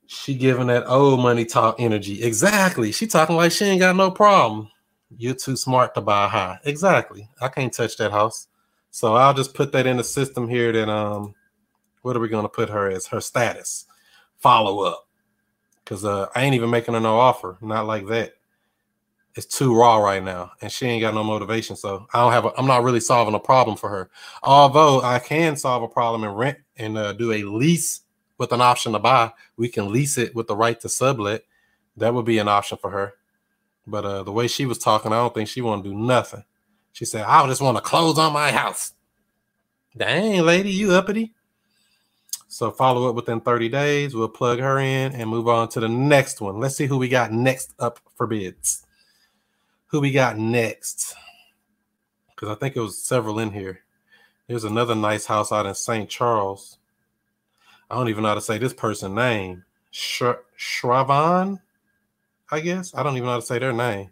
She 0.08 0.36
giving 0.36 0.68
that 0.68 0.88
old 0.88 1.20
money 1.20 1.46
talk 1.46 1.76
energy. 1.80 2.24
Exactly. 2.24 2.92
She 2.92 3.08
talking 3.08 3.36
like 3.36 3.52
she 3.52 3.66
ain't 3.66 3.80
got 3.80 3.96
no 3.96 4.12
problem. 4.12 4.70
You're 5.18 5.36
too 5.36 5.56
smart 5.56 5.94
to 5.96 6.02
buy 6.02 6.28
high. 6.28 6.60
Exactly. 6.64 7.30
I 7.40 7.48
can't 7.48 7.74
touch 7.74 7.98
that 7.98 8.12
house. 8.12 8.48
So 8.92 9.16
I'll 9.16 9.34
just 9.34 9.54
put 9.54 9.72
that 9.72 9.88
in 9.88 9.98
the 9.98 10.04
system 10.04 10.50
here. 10.50 10.72
That 10.72 10.90
um, 10.90 11.34
what 12.02 12.16
are 12.16 12.20
we 12.20 12.28
gonna 12.28 12.50
put 12.50 12.70
her 12.70 12.90
as? 12.90 13.08
Her 13.08 13.22
status, 13.22 13.86
follow 14.38 14.82
up. 14.84 15.08
Cause 15.86 16.06
uh, 16.06 16.28
I 16.36 16.44
ain't 16.44 16.56
even 16.56 16.70
making 16.70 16.94
her 16.94 17.00
no 17.00 17.18
offer. 17.20 17.58
Not 17.62 17.86
like 17.88 18.08
that. 18.08 18.34
It's 19.36 19.46
too 19.46 19.74
raw 19.74 19.98
right 19.98 20.24
now, 20.24 20.52
and 20.62 20.72
she 20.72 20.86
ain't 20.86 21.02
got 21.02 21.14
no 21.14 21.24
motivation. 21.24 21.76
So 21.76 22.06
I 22.14 22.20
don't 22.20 22.34
have. 22.34 22.46
A, 22.46 22.52
I'm 22.58 22.68
not 22.68 22.84
really 22.84 23.00
solving 23.00 23.34
a 23.34 23.40
problem 23.40 23.78
for 23.78 23.90
her. 23.90 24.10
Although 24.44 25.02
I 25.02 25.20
can 25.20 25.56
solve 25.56 25.84
a 25.84 25.88
problem 25.88 26.24
and 26.24 26.38
rent 26.38 26.58
and 26.78 26.98
uh, 26.98 27.14
do 27.14 27.32
a 27.32 27.44
lease 27.44 28.02
with 28.38 28.52
an 28.52 28.60
option 28.60 28.92
to 28.94 29.00
buy. 29.00 29.32
We 29.56 29.70
can 29.70 29.92
lease 29.92 30.18
it 30.18 30.36
with 30.36 30.48
the 30.48 30.56
right 30.56 30.80
to 30.82 30.90
sublet. 30.90 31.44
That 31.98 32.14
would 32.14 32.26
be 32.26 32.40
an 32.40 32.48
option 32.48 32.78
for 32.82 32.90
her. 32.90 33.14
But 33.86 34.04
uh, 34.04 34.24
the 34.24 34.32
way 34.32 34.48
she 34.48 34.66
was 34.66 34.80
talking, 34.80 35.14
I 35.14 35.18
don't 35.18 35.34
think 35.34 35.48
she 35.48 35.62
want 35.62 35.84
to 35.84 35.90
do 35.90 35.96
nothing. 35.96 36.44
She 36.92 37.06
said, 37.06 37.26
I 37.26 37.46
just 37.48 37.62
want 37.62 37.78
to 37.78 37.84
close 37.84 38.18
on 38.18 38.34
my 38.34 38.52
house. 38.52 38.94
Dang, 39.96 40.42
lady, 40.42 40.72
you 40.72 40.92
uppity. 40.94 41.34
So 42.48 42.72
follow 42.72 43.08
up 43.08 43.16
within 43.16 43.42
30 43.42 43.70
days. 43.70 44.16
We'll 44.16 44.28
plug 44.28 44.60
her 44.60 44.80
in 44.80 45.14
and 45.14 45.30
move 45.30 45.48
on 45.48 45.70
to 45.70 45.80
the 45.80 45.88
next 45.88 46.42
one. 46.42 46.60
Let's 46.60 46.76
see 46.76 46.86
who 46.86 46.98
we 46.98 47.10
got 47.10 47.32
next 47.32 47.74
up 47.80 48.00
for 48.16 48.28
bids. 48.28 48.86
Who 49.92 50.00
we 50.00 50.12
got 50.12 50.38
next? 50.38 51.16
Because 52.30 52.48
I 52.48 52.56
think 52.56 52.78
it 52.78 52.80
was 52.80 52.98
several 52.98 53.40
in 53.40 53.52
here. 53.52 53.82
There's 54.48 54.64
another 54.64 54.96
nice 54.96 55.26
house 55.26 55.52
out 55.52 55.66
in 55.66 55.76
St. 55.76 56.10
Charles. 56.10 56.78
I 57.90 57.96
don't 57.96 58.08
even 58.08 58.24
know 58.24 58.30
how 58.30 58.36
to 58.36 58.42
say 58.42 58.58
this 58.58 58.74
person's 58.74 59.14
name. 59.16 59.66
Sh- 59.92 60.24
Shravan, 60.58 61.60
I 62.50 62.62
guess. 62.62 62.96
I 62.96 63.04
don't 63.04 63.18
even 63.18 63.26
know 63.26 63.34
how 63.34 63.40
to 63.42 63.46
say 63.46 63.60
their 63.60 63.74
name. 63.74 64.12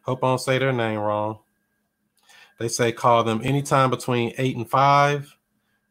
Hope 0.00 0.24
I 0.24 0.28
don't 0.28 0.38
say 0.38 0.56
their 0.56 0.72
name 0.72 0.98
wrong. 0.98 1.40
They 2.58 2.68
say 2.68 2.90
call 2.90 3.22
them 3.22 3.42
anytime 3.44 3.90
between 3.90 4.32
eight 4.38 4.56
and 4.56 4.68
five. 4.68 5.36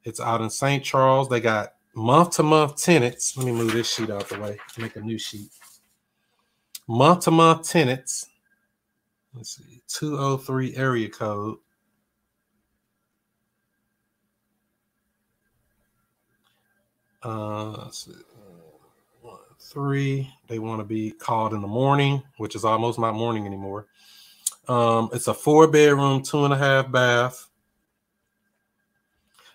It's 0.03 0.19
out 0.19 0.41
in 0.41 0.49
St. 0.49 0.83
Charles. 0.83 1.29
They 1.29 1.41
got 1.41 1.73
month 1.93 2.37
to 2.37 2.43
month 2.43 2.81
tenants. 2.81 3.37
Let 3.37 3.45
me 3.45 3.51
move 3.51 3.71
this 3.73 3.93
sheet 3.93 4.09
out 4.09 4.29
the 4.29 4.39
way. 4.39 4.57
Make 4.79 4.95
a 4.95 5.01
new 5.01 5.19
sheet. 5.19 5.51
Month 6.87 7.25
to 7.25 7.31
month 7.31 7.69
tenants. 7.69 8.25
Let's 9.33 9.57
see, 9.57 9.81
203 9.87 10.75
area 10.75 11.09
code. 11.09 11.57
Uh, 17.23 17.89
one, 19.21 19.37
three. 19.59 20.29
They 20.47 20.59
want 20.59 20.79
to 20.79 20.85
be 20.85 21.11
called 21.11 21.53
in 21.53 21.61
the 21.61 21.67
morning, 21.67 22.23
which 22.37 22.55
is 22.55 22.65
almost 22.65 22.99
not 22.99 23.13
morning 23.13 23.45
anymore. 23.45 23.87
Um, 24.67 25.09
it's 25.13 25.27
a 25.27 25.33
four 25.33 25.67
bedroom, 25.67 26.23
two 26.23 26.45
and 26.45 26.53
a 26.53 26.57
half 26.57 26.91
bath. 26.91 27.47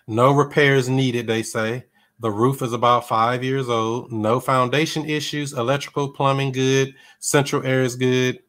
No 0.07 0.31
repairs 0.31 0.87
needed, 0.87 1.27
they 1.27 1.43
say. 1.43 1.85
The 2.19 2.31
roof 2.31 2.61
is 2.61 2.73
about 2.73 3.07
five 3.07 3.43
years 3.43 3.69
old. 3.69 4.11
No 4.11 4.39
foundation 4.39 5.05
issues. 5.05 5.53
Electrical, 5.53 6.13
plumbing 6.13 6.53
good. 6.53 6.95
Central 7.19 7.65
air 7.65 7.83
is 7.83 7.95
good. 7.95 8.39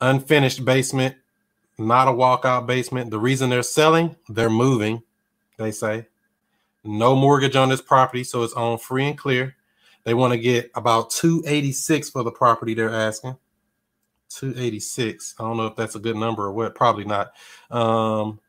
Unfinished 0.00 0.64
basement. 0.64 1.16
Not 1.78 2.08
a 2.08 2.12
walkout 2.12 2.66
basement. 2.66 3.10
The 3.10 3.18
reason 3.18 3.50
they're 3.50 3.62
selling, 3.62 4.16
they're 4.28 4.50
moving, 4.50 5.02
they 5.58 5.70
say. 5.70 6.06
No 6.84 7.14
mortgage 7.14 7.56
on 7.56 7.68
this 7.68 7.82
property, 7.82 8.24
so 8.24 8.42
it's 8.42 8.54
on 8.54 8.78
free 8.78 9.06
and 9.06 9.18
clear. 9.18 9.56
They 10.04 10.14
want 10.14 10.32
to 10.32 10.38
get 10.38 10.70
about 10.74 11.10
286 11.10 12.10
for 12.10 12.22
the 12.22 12.30
property 12.30 12.74
they're 12.74 12.88
asking. 12.88 13.36
286. 14.30 15.34
I 15.38 15.42
don't 15.42 15.56
know 15.56 15.66
if 15.66 15.76
that's 15.76 15.96
a 15.96 16.00
good 16.00 16.16
number 16.16 16.44
or 16.44 16.52
what. 16.52 16.74
Probably 16.74 17.04
not. 17.04 17.32
Um, 17.70 18.40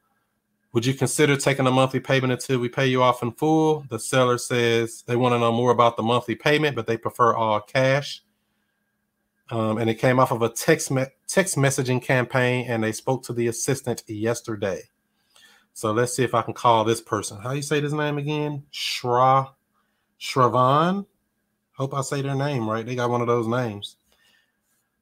would 0.74 0.86
you 0.86 0.94
consider 0.94 1.36
taking 1.36 1.66
a 1.66 1.72
monthly 1.72 2.00
payment 2.00 2.34
until 2.34 2.60
we 2.60 2.70
pay 2.70 2.88
you 2.88 3.02
off 3.02 3.24
in 3.24 3.32
full? 3.32 3.86
The 3.90 4.00
seller 4.00 4.38
says 4.38 5.04
they 5.08 5.16
want 5.16 5.34
to 5.34 5.40
know 5.40 5.52
more 5.52 5.72
about 5.72 5.98
the 5.98 6.04
monthly 6.04 6.36
payment, 6.36 6.76
but 6.76 6.86
they 6.86 6.98
prefer 6.98 7.34
all 7.34 7.60
cash. 7.62 8.24
Um, 9.50 9.78
and 9.78 9.90
it 9.90 9.96
came 9.96 10.20
off 10.20 10.32
of 10.32 10.42
a 10.42 10.50
text 10.50 10.92
me- 10.92 11.06
text 11.28 11.56
messaging 11.56 12.02
campaign, 12.02 12.66
and 12.68 12.84
they 12.84 12.92
spoke 12.92 13.24
to 13.24 13.34
the 13.34 13.48
assistant 13.48 14.04
yesterday. 14.08 14.82
So 15.74 15.92
let's 15.92 16.16
see 16.16 16.24
if 16.24 16.34
I 16.34 16.42
can 16.42 16.54
call 16.54 16.84
this 16.84 17.02
person. 17.02 17.40
How 17.40 17.52
you 17.52 17.62
say 17.62 17.80
this 17.80 17.94
name 17.94 18.18
again? 18.18 18.64
Shra 18.74 19.50
Shravan. 20.20 21.06
Hope 21.74 21.94
I 21.94 22.02
say 22.02 22.22
their 22.22 22.36
name 22.36 22.70
right. 22.70 22.86
They 22.86 22.96
got 22.96 23.10
one 23.10 23.22
of 23.22 23.28
those 23.28 23.48
names. 23.48 23.98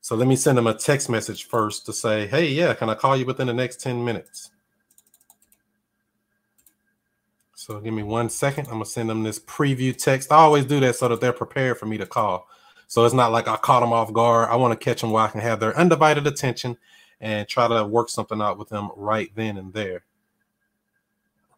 So 0.01 0.15
let 0.15 0.27
me 0.27 0.35
send 0.35 0.57
them 0.57 0.67
a 0.67 0.73
text 0.73 1.09
message 1.09 1.47
first 1.47 1.85
to 1.87 1.93
say, 1.93 2.27
hey, 2.27 2.47
yeah, 2.49 2.73
can 2.73 2.89
I 2.89 2.95
call 2.95 3.17
you 3.17 3.25
within 3.25 3.47
the 3.47 3.53
next 3.53 3.79
10 3.79 4.03
minutes? 4.05 4.51
So 7.55 7.79
give 7.79 7.93
me 7.93 8.03
one 8.03 8.29
second. 8.29 8.67
I'm 8.67 8.73
gonna 8.73 8.85
send 8.85 9.09
them 9.09 9.23
this 9.23 9.39
preview 9.39 9.97
text. 9.97 10.31
I 10.31 10.35
always 10.35 10.65
do 10.65 10.79
that 10.81 10.95
so 10.95 11.07
that 11.07 11.21
they're 11.21 11.33
prepared 11.33 11.79
for 11.79 11.87
me 11.87 11.97
to 11.97 12.05
call. 12.05 12.47
So 12.87 13.05
it's 13.05 13.13
not 13.13 13.31
like 13.31 13.47
I 13.47 13.57
caught 13.57 13.81
them 13.81 13.93
off 13.93 14.13
guard. 14.13 14.49
I 14.49 14.55
want 14.55 14.79
to 14.79 14.83
catch 14.83 15.01
them 15.01 15.11
while 15.11 15.25
I 15.25 15.31
can 15.31 15.41
have 15.41 15.59
their 15.59 15.77
undivided 15.77 16.27
attention 16.27 16.77
and 17.19 17.47
try 17.47 17.67
to 17.67 17.85
work 17.85 18.09
something 18.09 18.41
out 18.41 18.57
with 18.57 18.69
them 18.69 18.91
right 18.95 19.31
then 19.35 19.57
and 19.57 19.73
there. 19.73 20.03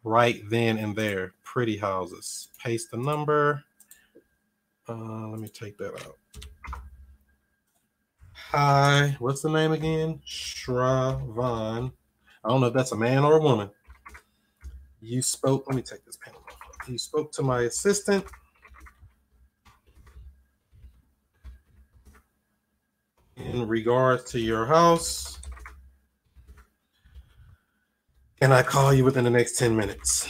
Right 0.04 0.42
then 0.48 0.78
and 0.78 0.96
there. 0.96 1.34
Pretty 1.44 1.76
houses. 1.76 2.48
Paste 2.62 2.90
the 2.90 2.96
number. 2.96 3.64
Uh, 4.88 5.28
let 5.28 5.40
me 5.40 5.48
take 5.48 5.76
that 5.78 5.94
out. 6.06 6.16
Hi, 8.50 9.14
what's 9.18 9.42
the 9.42 9.50
name 9.50 9.72
again? 9.72 10.22
Shravan. 10.26 11.92
I 12.42 12.48
don't 12.48 12.62
know 12.62 12.68
if 12.68 12.74
that's 12.74 12.92
a 12.92 12.96
man 12.96 13.24
or 13.24 13.36
a 13.36 13.40
woman. 13.40 13.68
You 15.02 15.20
spoke. 15.20 15.64
Let 15.66 15.76
me 15.76 15.82
take 15.82 16.04
this 16.06 16.18
off. 16.26 16.88
You 16.88 16.96
spoke 16.96 17.30
to 17.32 17.42
my 17.42 17.62
assistant. 17.62 18.24
In 23.38 23.68
regards 23.68 24.24
to 24.32 24.40
your 24.40 24.66
house, 24.66 25.38
can 28.40 28.52
I 28.52 28.62
call 28.62 28.92
you 28.92 29.04
within 29.04 29.24
the 29.24 29.30
next 29.30 29.56
10 29.58 29.76
minutes? 29.76 30.28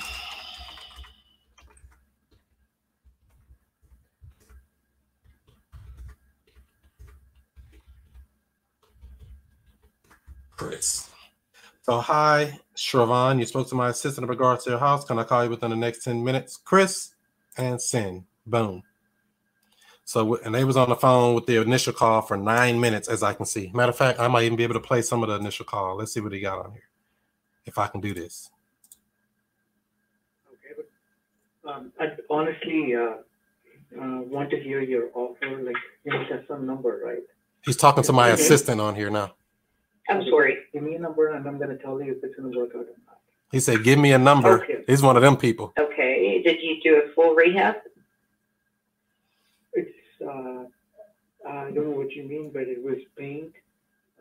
Chris. 10.56 11.08
So, 11.82 12.00
hi, 12.00 12.60
Shravan. 12.76 13.38
You 13.38 13.46
spoke 13.46 13.68
to 13.70 13.74
my 13.74 13.88
assistant 13.88 14.24
in 14.24 14.28
regards 14.28 14.64
to 14.64 14.70
your 14.70 14.78
house. 14.78 15.04
Can 15.04 15.18
I 15.18 15.24
call 15.24 15.44
you 15.44 15.50
within 15.50 15.70
the 15.70 15.76
next 15.76 16.04
10 16.04 16.22
minutes? 16.22 16.58
Chris 16.58 17.14
and 17.56 17.80
Sin. 17.80 18.26
Boom. 18.46 18.82
So, 20.08 20.36
and 20.36 20.54
they 20.54 20.64
was 20.64 20.78
on 20.78 20.88
the 20.88 20.96
phone 20.96 21.34
with 21.34 21.44
the 21.44 21.60
initial 21.60 21.92
call 21.92 22.22
for 22.22 22.38
nine 22.38 22.80
minutes, 22.80 23.08
as 23.08 23.22
I 23.22 23.34
can 23.34 23.44
see. 23.44 23.70
Matter 23.74 23.90
of 23.90 23.96
fact, 23.98 24.18
I 24.18 24.26
might 24.26 24.44
even 24.44 24.56
be 24.56 24.62
able 24.62 24.72
to 24.72 24.80
play 24.80 25.02
some 25.02 25.22
of 25.22 25.28
the 25.28 25.34
initial 25.34 25.66
call. 25.66 25.96
Let's 25.96 26.14
see 26.14 26.20
what 26.20 26.32
he 26.32 26.40
got 26.40 26.64
on 26.64 26.72
here. 26.72 26.88
If 27.66 27.76
I 27.76 27.88
can 27.88 28.00
do 28.00 28.14
this. 28.14 28.48
Okay, 30.50 30.82
but 31.62 31.70
um, 31.70 31.92
I 32.00 32.06
honestly 32.30 32.94
uh, 32.96 33.00
uh, 34.00 34.22
want 34.22 34.48
to 34.48 34.58
hear 34.58 34.80
your 34.80 35.10
offer. 35.12 35.62
Like, 35.62 35.76
you 36.04 36.18
must 36.18 36.30
have 36.30 36.44
some 36.48 36.64
number, 36.64 37.02
right? 37.04 37.18
He's 37.66 37.76
talking 37.76 38.02
to 38.04 38.12
my 38.14 38.30
Okay. 38.32 38.40
assistant 38.42 38.80
on 38.80 38.94
here 38.94 39.10
now. 39.10 39.34
I'm 40.08 40.24
sorry. 40.30 40.56
Give 40.72 40.84
me 40.84 40.94
a 40.94 41.00
number, 41.00 41.34
and 41.34 41.46
I'm 41.46 41.58
going 41.58 41.68
to 41.68 41.76
tell 41.76 42.00
you 42.00 42.12
if 42.12 42.24
it's 42.24 42.34
going 42.34 42.50
to 42.50 42.58
work 42.58 42.70
out 42.70 42.80
or 42.80 42.96
not. 43.06 43.20
He 43.52 43.60
said, 43.60 43.84
Give 43.84 43.98
me 43.98 44.12
a 44.12 44.18
number. 44.18 44.62
Okay. 44.64 44.84
He's 44.86 45.02
one 45.02 45.16
of 45.16 45.22
them 45.22 45.36
people. 45.36 45.74
Okay, 45.78 46.40
did 46.42 46.62
you 46.62 46.80
do 46.82 47.02
a 47.04 47.12
full 47.14 47.34
rehab? 47.34 47.74
It's 50.20 50.28
uh, 50.28 50.64
I 51.48 51.70
don't 51.70 51.84
know 51.90 51.96
what 51.96 52.12
you 52.12 52.24
mean, 52.24 52.50
but 52.52 52.62
it 52.62 52.82
was 52.82 52.98
paint. 53.16 53.52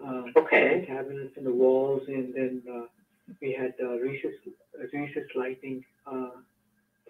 Uh, 0.03 0.23
Okay. 0.35 0.83
Cabinets 0.87 1.35
in 1.37 1.43
the 1.43 1.51
walls, 1.51 2.03
and 2.07 2.33
then 2.33 2.61
uh, 2.71 2.85
we 3.41 3.51
had 3.53 3.73
uh, 3.81 3.97
recess 3.99 4.33
recess 4.93 5.23
lighting 5.35 5.83
uh, 6.05 6.29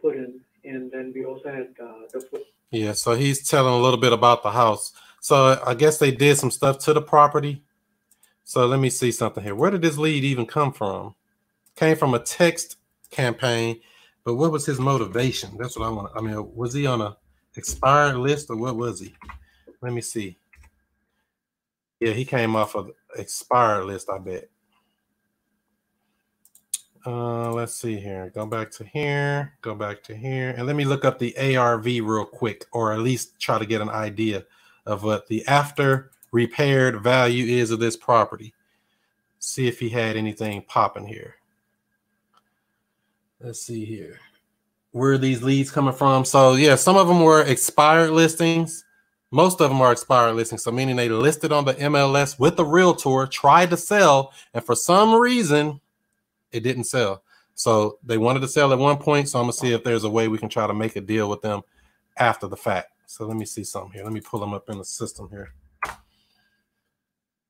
put 0.02 0.16
in, 0.16 0.40
and 0.64 0.90
then 0.92 1.12
we 1.14 1.26
also 1.26 1.50
had 1.50 1.68
uh, 1.82 2.08
the 2.14 2.22
fo- 2.32 2.40
Yeah, 2.72 2.94
so 2.94 3.14
he's 3.16 3.48
telling 3.48 3.74
a 3.74 3.78
little 3.78 4.00
bit 4.00 4.14
about 4.14 4.42
the 4.44 4.52
house. 4.52 4.94
So 5.20 5.62
I 5.66 5.74
guess 5.74 5.98
they 5.98 6.12
did 6.12 6.38
some 6.38 6.52
stuff 6.52 6.80
to 6.80 6.94
the 6.94 7.02
property. 7.02 7.64
So 8.46 8.66
let 8.66 8.80
me 8.80 8.90
see 8.90 9.12
something 9.12 9.44
here. 9.44 9.56
Where 9.56 9.72
did 9.72 9.82
this 9.82 9.98
lead 9.98 10.24
even 10.24 10.46
come 10.46 10.72
from? 10.72 11.16
Came 11.76 11.98
from 11.98 12.14
a 12.14 12.20
text 12.20 12.78
campaign, 13.12 13.82
but 14.24 14.36
what 14.36 14.52
was 14.54 14.66
his 14.66 14.80
motivation? 14.80 15.58
That's 15.58 15.78
what 15.78 15.86
I 15.86 15.90
want. 15.90 16.12
I 16.16 16.22
mean, 16.22 16.56
was 16.56 16.74
he 16.74 16.88
on 16.88 17.02
a 17.02 17.18
expired 17.58 18.18
list 18.18 18.50
or 18.50 18.56
what 18.56 18.76
was 18.76 19.00
he? 19.00 19.14
Let 19.82 19.94
me 19.94 20.02
see. 20.02 20.38
Yeah, 22.00 22.14
he 22.14 22.26
came 22.26 22.56
off 22.56 22.76
of 22.76 22.92
expired 23.16 23.86
list, 23.86 24.10
I 24.10 24.20
bet. 24.20 24.50
Uh, 27.06 27.54
let's 27.54 27.74
see 27.74 27.98
here. 27.98 28.32
Go 28.36 28.46
back 28.46 28.70
to 28.72 28.84
here. 28.84 29.54
Go 29.62 29.74
back 29.74 30.04
to 30.04 30.16
here, 30.16 30.54
and 30.58 30.68
let 30.68 30.76
me 30.76 30.84
look 30.84 31.06
up 31.06 31.18
the 31.18 31.56
ARV 31.56 31.86
real 31.86 32.26
quick, 32.26 32.66
or 32.74 32.92
at 32.92 33.00
least 33.00 33.40
try 33.40 33.58
to 33.58 33.66
get 33.66 33.82
an 33.82 33.90
idea 33.90 34.46
of 34.86 35.04
what 35.04 35.26
the 35.28 35.46
after 35.48 36.12
repaired 36.32 37.02
value 37.02 37.46
is 37.46 37.72
of 37.72 37.80
this 37.80 37.96
property. 37.96 38.54
See 39.40 39.68
if 39.68 39.80
he 39.80 39.90
had 39.90 40.18
anything 40.18 40.64
popping 40.68 41.08
here. 41.08 41.36
Let's 43.40 43.62
see 43.62 43.86
here. 43.86 44.20
Where 44.92 45.18
these 45.18 45.44
leads 45.44 45.72
coming 45.72 45.94
from? 45.94 46.26
So 46.26 46.54
yeah, 46.54 46.76
some 46.76 46.98
of 46.98 47.08
them 47.08 47.22
were 47.22 47.42
expired 47.44 48.12
listings. 48.12 48.84
Most 49.32 49.60
of 49.60 49.70
them 49.70 49.82
are 49.82 49.92
expired 49.92 50.36
listings. 50.36 50.64
So 50.64 50.72
meaning 50.72 50.96
they 50.96 51.10
listed 51.10 51.52
on 51.52 51.66
the 51.66 51.74
MLS 51.76 52.40
with 52.40 52.56
the 52.56 52.66
realtor, 52.66 53.28
tried 53.28 53.70
to 53.72 53.78
sell, 53.78 54.34
and 54.54 54.64
for 54.64 54.76
some 54.76 55.14
reason 55.14 55.82
it 56.52 56.62
didn't 56.62 56.86
sell. 56.86 57.24
So 57.54 58.00
they 58.04 58.18
wanted 58.18 58.42
to 58.42 58.48
sell 58.48 58.72
at 58.72 58.80
one 58.80 58.98
point. 58.98 59.30
So 59.30 59.40
I'm 59.40 59.44
gonna 59.44 59.54
see 59.54 59.74
if 59.74 59.84
there's 59.84 60.04
a 60.04 60.10
way 60.10 60.28
we 60.28 60.38
can 60.38 60.50
try 60.50 60.66
to 60.66 60.74
make 60.74 60.96
a 60.96 61.02
deal 61.02 61.30
with 61.30 61.42
them 61.42 61.62
after 62.18 62.48
the 62.48 62.58
fact. 62.58 62.92
So 63.08 63.26
let 63.26 63.38
me 63.38 63.46
see 63.46 63.64
something 63.64 63.92
here. 63.92 64.04
Let 64.04 64.14
me 64.14 64.22
pull 64.22 64.40
them 64.40 64.54
up 64.54 64.70
in 64.70 64.78
the 64.78 64.86
system 64.86 65.30
here. 65.30 65.54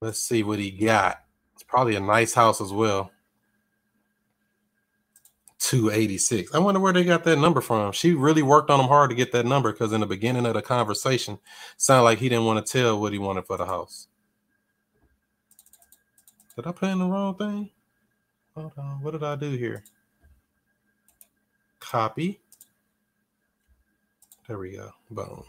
Let's 0.02 0.20
see 0.20 0.44
what 0.44 0.60
he 0.60 0.72
got. 0.72 1.24
It's 1.54 1.64
probably 1.64 1.96
a 1.96 2.00
nice 2.00 2.34
house 2.34 2.62
as 2.62 2.72
well. 2.72 3.12
286. 5.68 6.56
I 6.56 6.60
wonder 6.60 6.80
where 6.80 6.94
they 6.94 7.04
got 7.04 7.26
that 7.26 7.38
number 7.38 7.60
from. 7.60 7.92
She 7.92 8.14
really 8.14 8.42
worked 8.42 8.70
on 8.70 8.80
him 8.80 8.88
hard 8.88 9.10
to 9.10 9.16
get 9.18 9.34
that 9.34 9.46
number 9.46 9.74
because 9.74 9.92
in 9.92 10.00
the 10.00 10.08
beginning 10.08 10.46
of 10.46 10.54
the 10.54 10.62
conversation, 10.62 11.40
sounded 11.76 12.04
like 12.04 12.20
he 12.20 12.30
didn't 12.30 12.46
want 12.46 12.66
to 12.66 12.72
tell 12.72 13.02
what 13.02 13.12
he 13.12 13.20
wanted 13.20 13.46
for 13.46 13.58
the 13.58 13.66
house. 13.66 14.08
Did 16.56 16.68
I 16.68 16.72
put 16.72 16.90
in 16.90 17.00
the 17.00 17.06
wrong 17.06 17.36
thing? 17.36 17.70
Hold 18.56 18.72
on. 18.78 19.02
What 19.02 19.12
did 19.12 19.24
I 19.24 19.36
do 19.36 19.52
here? 19.52 19.84
Copy. 21.82 22.40
There 24.48 24.58
we 24.58 24.72
go. 24.72 24.90
Boom. 25.12 25.44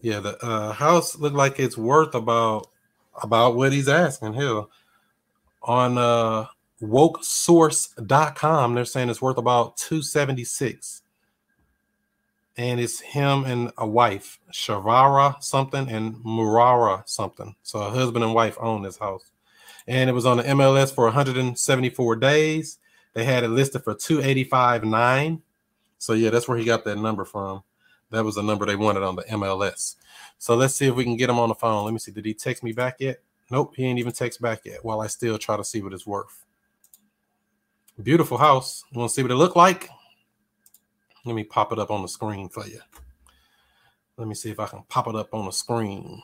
Yeah, 0.00 0.20
the 0.20 0.44
uh, 0.44 0.72
house 0.72 1.18
looked 1.18 1.34
like 1.34 1.58
it's 1.58 1.78
worth 1.78 2.14
about 2.14 2.68
about 3.22 3.56
what 3.56 3.72
he's 3.72 3.88
asking. 3.88 4.34
Hell, 4.34 4.70
on 5.62 5.96
uh, 5.96 6.46
wokesource.com, 6.82 8.74
they're 8.74 8.84
saying 8.84 9.10
it's 9.10 9.22
worth 9.22 9.38
about 9.38 9.76
276. 9.76 11.02
And 12.56 12.80
it's 12.80 12.98
him 13.00 13.44
and 13.44 13.70
a 13.78 13.86
wife, 13.86 14.40
Shavara 14.52 15.40
something 15.42 15.88
and 15.88 16.16
Murara 16.16 17.08
something. 17.08 17.54
So 17.62 17.78
a 17.78 17.90
husband 17.90 18.24
and 18.24 18.34
wife 18.34 18.56
own 18.60 18.82
this 18.82 18.98
house. 18.98 19.30
And 19.86 20.10
it 20.10 20.12
was 20.12 20.26
on 20.26 20.38
the 20.38 20.42
MLS 20.42 20.92
for 20.92 21.04
174 21.04 22.16
days. 22.16 22.78
They 23.14 23.24
had 23.24 23.44
it 23.44 23.48
listed 23.48 23.84
for 23.84 23.94
285.9. 23.94 25.40
So 25.98 26.12
yeah, 26.14 26.30
that's 26.30 26.48
where 26.48 26.58
he 26.58 26.64
got 26.64 26.84
that 26.84 26.96
number 26.96 27.24
from. 27.24 27.62
That 28.10 28.24
was 28.24 28.34
the 28.34 28.42
number 28.42 28.66
they 28.66 28.76
wanted 28.76 29.02
on 29.02 29.16
the 29.16 29.22
MLS. 29.22 29.94
So 30.38 30.56
let's 30.56 30.74
see 30.74 30.86
if 30.86 30.94
we 30.94 31.04
can 31.04 31.16
get 31.16 31.30
him 31.30 31.38
on 31.38 31.48
the 31.48 31.54
phone. 31.54 31.84
Let 31.84 31.92
me 31.92 31.98
see. 31.98 32.12
Did 32.12 32.24
he 32.24 32.34
text 32.34 32.62
me 32.62 32.72
back 32.72 32.96
yet? 32.98 33.20
Nope, 33.50 33.74
he 33.76 33.84
ain't 33.84 33.98
even 33.98 34.12
text 34.12 34.42
back 34.42 34.62
yet. 34.64 34.84
While 34.84 35.00
I 35.00 35.06
still 35.06 35.38
try 35.38 35.56
to 35.56 35.64
see 35.64 35.80
what 35.80 35.92
it's 35.92 36.06
worth. 36.06 36.44
Beautiful 38.02 38.38
house. 38.38 38.84
You 38.92 39.00
want 39.00 39.10
to 39.10 39.14
see 39.14 39.22
what 39.22 39.32
it 39.32 39.36
look 39.36 39.56
like? 39.56 39.88
Let 41.24 41.34
me 41.34 41.42
pop 41.42 41.72
it 41.72 41.80
up 41.80 41.90
on 41.90 42.02
the 42.02 42.08
screen 42.08 42.48
for 42.48 42.64
you. 42.64 42.78
Let 44.16 44.28
me 44.28 44.34
see 44.34 44.50
if 44.50 44.60
I 44.60 44.66
can 44.66 44.84
pop 44.88 45.08
it 45.08 45.16
up 45.16 45.34
on 45.34 45.46
the 45.46 45.50
screen. 45.50 46.22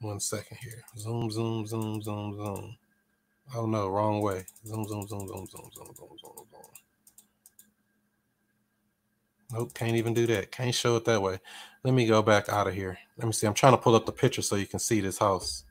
One 0.00 0.20
second 0.20 0.58
here. 0.60 0.84
Zoom, 0.98 1.30
zoom, 1.30 1.66
zoom, 1.66 2.02
zoom, 2.02 2.34
zoom. 2.36 2.76
Oh 3.56 3.64
no, 3.66 3.88
wrong 3.88 4.20
way. 4.20 4.44
Zoom, 4.66 4.86
zoom, 4.86 5.06
zoom, 5.08 5.26
zoom, 5.26 5.46
zoom, 5.46 5.70
zoom, 5.74 5.86
zoom, 5.94 5.94
zoom, 5.96 6.16
zoom. 6.20 6.46
Nope, 9.52 9.72
can't 9.72 9.96
even 9.96 10.12
do 10.12 10.26
that. 10.26 10.50
Can't 10.52 10.74
show 10.74 10.96
it 10.96 11.06
that 11.06 11.22
way. 11.22 11.38
Let 11.82 11.94
me 11.94 12.06
go 12.06 12.20
back 12.20 12.50
out 12.50 12.66
of 12.66 12.74
here. 12.74 12.98
Let 13.16 13.26
me 13.26 13.32
see. 13.32 13.46
I'm 13.46 13.54
trying 13.54 13.72
to 13.72 13.78
pull 13.78 13.94
up 13.94 14.04
the 14.04 14.12
picture 14.12 14.42
so 14.42 14.56
you 14.56 14.66
can 14.66 14.80
see 14.80 15.00
this 15.00 15.18
house. 15.18 15.64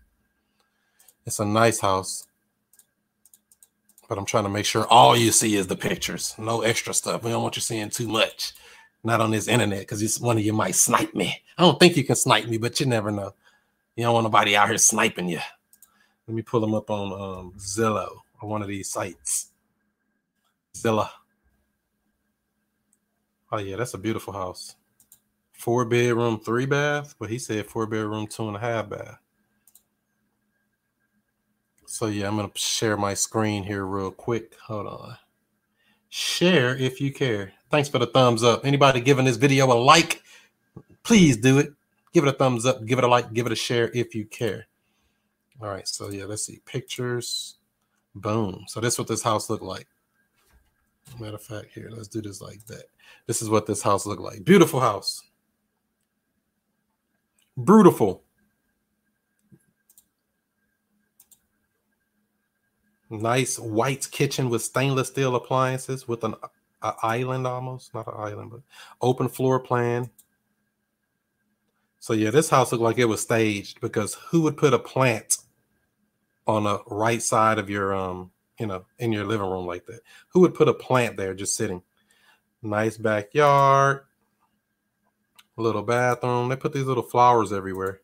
It's 1.26 1.40
a 1.40 1.46
nice 1.46 1.80
house. 1.80 2.28
But 4.14 4.20
I'm 4.20 4.26
trying 4.26 4.44
to 4.44 4.50
make 4.52 4.66
sure 4.66 4.86
all 4.92 5.18
you 5.18 5.32
see 5.32 5.56
is 5.56 5.66
the 5.66 5.76
pictures. 5.76 6.36
No 6.38 6.62
extra 6.62 6.94
stuff. 6.94 7.24
We 7.24 7.32
don't 7.32 7.42
want 7.42 7.56
you 7.56 7.64
seeing 7.64 7.90
too 7.90 8.08
much. 8.08 8.54
Not 9.04 9.22
on 9.22 9.32
this 9.32 9.48
internet, 9.48 9.80
because 9.80 10.20
one 10.20 10.38
of 10.38 10.44
you 10.44 10.54
might 10.54 10.76
snipe 10.76 11.16
me. 11.16 11.42
I 11.58 11.64
don't 11.64 11.80
think 11.80 11.98
you 11.98 12.04
can 12.04 12.16
snipe 12.16 12.46
me, 12.46 12.60
but 12.60 12.80
you 12.80 12.86
never 12.86 13.10
know. 13.10 13.34
You 13.96 14.04
don't 14.04 14.14
want 14.14 14.26
nobody 14.26 14.56
out 14.56 14.68
here 14.70 14.78
sniping 14.78 15.30
you. 15.30 15.40
Let 16.28 16.36
me 16.36 16.44
pull 16.44 16.62
them 16.62 16.76
up 16.76 16.92
on 16.92 17.12
um, 17.12 17.54
Zillow 17.58 18.18
or 18.40 18.50
one 18.50 18.62
of 18.62 18.68
these 18.68 18.88
sites. 18.88 19.50
Zillow. 20.76 21.10
Oh 23.52 23.58
yeah, 23.58 23.78
that's 23.78 23.96
a 23.96 23.98
beautiful 23.98 24.34
house. 24.34 24.76
Four 25.54 25.86
bedroom, 25.86 26.40
three 26.40 26.68
bath, 26.68 27.16
but 27.18 27.32
he 27.32 27.40
said 27.40 27.66
four 27.66 27.88
bedroom, 27.88 28.28
two 28.28 28.48
and 28.48 28.58
a 28.58 28.60
half 28.60 28.90
bath. 28.90 29.18
So 31.94 32.08
yeah, 32.08 32.28
I'm 32.28 32.36
gonna 32.36 32.50
share 32.56 32.98
my 32.98 33.14
screen 33.14 33.62
here 33.62 33.86
real 33.86 34.10
quick. 34.10 34.56
Hold 34.66 34.88
on. 34.88 35.16
Share 36.10 36.76
if 36.76 37.00
you 37.00 37.14
care. 37.14 37.54
Thanks 37.70 37.88
for 37.88 38.00
the 38.00 38.08
thumbs 38.08 38.44
up. 38.44 38.66
Anybody 38.66 39.00
giving 39.00 39.26
this 39.26 39.38
video 39.38 39.72
a 39.72 39.78
like, 39.78 40.24
please 41.04 41.38
do 41.38 41.60
it. 41.60 41.72
Give 42.12 42.24
it 42.24 42.30
a 42.30 42.34
thumbs 42.34 42.66
up, 42.66 42.84
give 42.88 42.98
it 42.98 43.04
a 43.04 43.08
like, 43.08 43.32
give 43.32 43.46
it 43.46 43.52
a 43.52 43.56
share 43.56 43.92
if 43.94 44.16
you 44.16 44.26
care. 44.26 44.66
All 45.62 45.70
right, 45.70 45.88
so 45.88 46.10
yeah, 46.10 46.26
let's 46.26 46.44
see. 46.44 46.62
Pictures. 46.66 47.58
Boom. 48.16 48.66
So 48.68 48.80
this 48.80 48.94
is 48.94 48.98
what 48.98 49.08
this 49.08 49.22
house 49.22 49.52
looked 49.52 49.62
like. 49.62 49.86
Matter 51.20 51.36
of 51.36 51.44
fact, 51.44 51.68
here, 51.76 51.90
let's 51.92 52.08
do 52.08 52.24
this 52.24 52.42
like 52.42 52.66
that. 52.66 52.86
This 53.28 53.44
is 53.44 53.52
what 53.52 53.68
this 53.68 53.84
house 53.84 54.08
looked 54.08 54.20
like. 54.20 54.44
Beautiful 54.44 54.80
house. 54.80 55.22
Beautiful. 57.64 58.24
Nice 63.14 63.60
white 63.60 64.10
kitchen 64.10 64.50
with 64.50 64.64
stainless 64.64 65.10
steel 65.10 65.36
appliances 65.36 66.08
with 66.08 66.24
an 66.24 66.34
a 66.82 66.96
island 67.04 67.46
almost, 67.46 67.94
not 67.94 68.08
an 68.08 68.16
island, 68.18 68.50
but 68.50 68.62
open 69.02 69.30
floor 69.30 69.60
plan. 69.60 70.10
So 72.00 72.14
yeah, 72.14 72.32
this 72.32 72.50
house 72.50 72.72
looked 72.72 72.84
like 72.84 72.98
it 72.98 73.06
was 73.06 73.22
staged 73.22 73.80
because 73.82 74.16
who 74.16 74.42
would 74.42 74.58
put 74.58 74.74
a 74.74 74.80
plant 74.80 75.38
on 76.48 76.64
the 76.64 76.80
right 76.88 77.22
side 77.22 77.60
of 77.60 77.70
your 77.70 77.94
um, 77.94 78.32
you 78.60 78.66
know, 78.66 78.84
in 78.98 79.14
your 79.14 79.26
living 79.26 79.48
room 79.48 79.68
like 79.68 79.86
that? 79.86 80.00
Who 80.30 80.40
would 80.42 80.56
put 80.56 80.68
a 80.68 80.74
plant 80.74 81.16
there 81.16 81.36
just 81.36 81.56
sitting? 81.56 81.84
Nice 82.64 82.98
backyard, 82.98 84.06
little 85.56 85.84
bathroom. 85.84 86.50
They 86.50 86.56
put 86.56 86.74
these 86.74 86.86
little 86.86 87.04
flowers 87.04 87.54
everywhere 87.54 88.02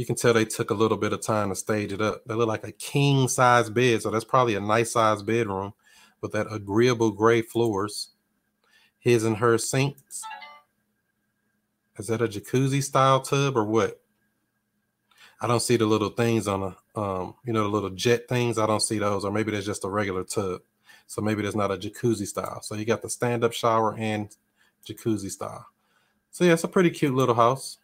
you 0.00 0.06
can 0.06 0.16
tell 0.16 0.32
they 0.32 0.46
took 0.46 0.70
a 0.70 0.74
little 0.74 0.96
bit 0.96 1.12
of 1.12 1.20
time 1.20 1.50
to 1.50 1.54
stage 1.54 1.92
it 1.92 2.00
up. 2.00 2.24
They 2.24 2.32
look 2.32 2.48
like 2.48 2.66
a 2.66 2.72
king 2.72 3.28
size 3.28 3.68
bed, 3.68 4.00
so 4.00 4.10
that's 4.10 4.24
probably 4.24 4.54
a 4.54 4.60
nice 4.60 4.92
size 4.92 5.22
bedroom 5.22 5.74
with 6.22 6.32
that 6.32 6.50
agreeable 6.50 7.10
gray 7.10 7.42
floors. 7.42 8.08
His 8.98 9.24
and 9.24 9.36
her 9.36 9.58
sinks. 9.58 10.22
Is 11.98 12.06
that 12.06 12.22
a 12.22 12.28
jacuzzi 12.28 12.82
style 12.82 13.20
tub 13.20 13.58
or 13.58 13.64
what? 13.64 14.00
I 15.38 15.46
don't 15.46 15.60
see 15.60 15.76
the 15.76 15.84
little 15.84 16.08
things 16.08 16.48
on 16.48 16.60
the, 16.94 16.98
um, 16.98 17.34
you 17.44 17.52
know, 17.52 17.64
the 17.64 17.68
little 17.68 17.90
jet 17.90 18.26
things. 18.26 18.56
I 18.56 18.66
don't 18.66 18.80
see 18.80 18.98
those, 18.98 19.26
or 19.26 19.30
maybe 19.30 19.50
there's 19.50 19.66
just 19.66 19.84
a 19.84 19.90
regular 19.90 20.24
tub. 20.24 20.62
So 21.08 21.20
maybe 21.20 21.42
there's 21.42 21.56
not 21.56 21.72
a 21.72 21.76
jacuzzi 21.76 22.26
style. 22.26 22.62
So 22.62 22.74
you 22.74 22.86
got 22.86 23.02
the 23.02 23.10
stand 23.10 23.44
up 23.44 23.52
shower 23.52 23.94
and 23.98 24.34
jacuzzi 24.86 25.30
style. 25.30 25.66
So 26.30 26.44
yeah, 26.44 26.54
it's 26.54 26.64
a 26.64 26.68
pretty 26.68 26.88
cute 26.88 27.14
little 27.14 27.34
house. 27.34 27.79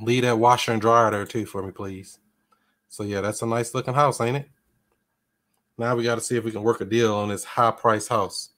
Leave 0.00 0.22
that 0.22 0.38
washer 0.38 0.72
and 0.72 0.80
dryer 0.80 1.10
there 1.10 1.24
too 1.24 1.46
for 1.46 1.62
me, 1.62 1.70
please. 1.70 2.18
So 2.88 3.02
yeah, 3.04 3.20
that's 3.20 3.42
a 3.42 3.46
nice 3.46 3.74
looking 3.74 3.94
house, 3.94 4.20
ain't 4.20 4.36
it? 4.36 4.50
Now 5.76 5.96
we 5.96 6.04
got 6.04 6.16
to 6.16 6.20
see 6.20 6.36
if 6.36 6.44
we 6.44 6.52
can 6.52 6.62
work 6.62 6.80
a 6.80 6.84
deal 6.84 7.14
on 7.14 7.28
this 7.28 7.44
high 7.44 7.70
price 7.70 8.08
house. 8.08 8.50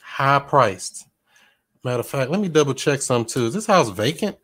High 0.00 0.40
priced. 0.40 1.06
Matter 1.84 2.00
of 2.00 2.06
fact, 2.06 2.30
let 2.30 2.40
me 2.40 2.48
double 2.48 2.74
check 2.74 3.02
some 3.02 3.24
too. 3.24 3.46
Is 3.46 3.54
this 3.54 3.66
house 3.66 3.88
vacant? 3.88 4.36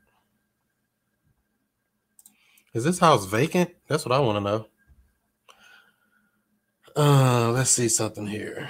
Is 2.74 2.84
this 2.84 2.98
house 2.98 3.26
vacant? 3.26 3.70
That's 3.88 4.04
what 4.04 4.12
I 4.12 4.20
want 4.20 4.36
to 4.36 4.40
know. 4.40 4.66
Uh, 6.96 7.52
let's 7.52 7.70
see 7.70 7.88
something 7.88 8.26
here. 8.26 8.68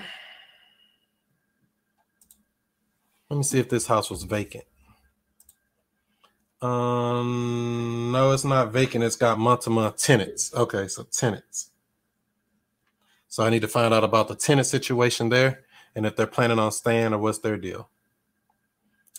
Let 3.31 3.37
me 3.37 3.43
see 3.43 3.59
if 3.59 3.69
this 3.69 3.87
house 3.87 4.11
was 4.11 4.23
vacant. 4.23 4.65
Um, 6.61 8.11
no, 8.13 8.33
it's 8.33 8.45
not 8.45 8.73
vacant. 8.73 9.05
It's 9.05 9.17
got 9.17 9.39
month 9.39 9.63
to 9.63 9.71
month 9.71 9.97
tenants. 9.97 10.53
Okay, 10.55 10.89
so 10.89 11.05
tenants. 11.05 11.71
So 13.29 13.45
I 13.45 13.51
need 13.51 13.63
to 13.63 13.69
find 13.69 13.95
out 13.95 14.05
about 14.05 14.29
the 14.29 14.35
tenant 14.35 14.67
situation 14.67 15.29
there 15.29 15.65
and 15.95 16.07
if 16.07 16.17
they're 16.17 16.27
planning 16.27 16.59
on 16.59 16.73
staying 16.73 17.13
or 17.13 17.19
what's 17.19 17.39
their 17.39 17.57
deal. 17.57 17.89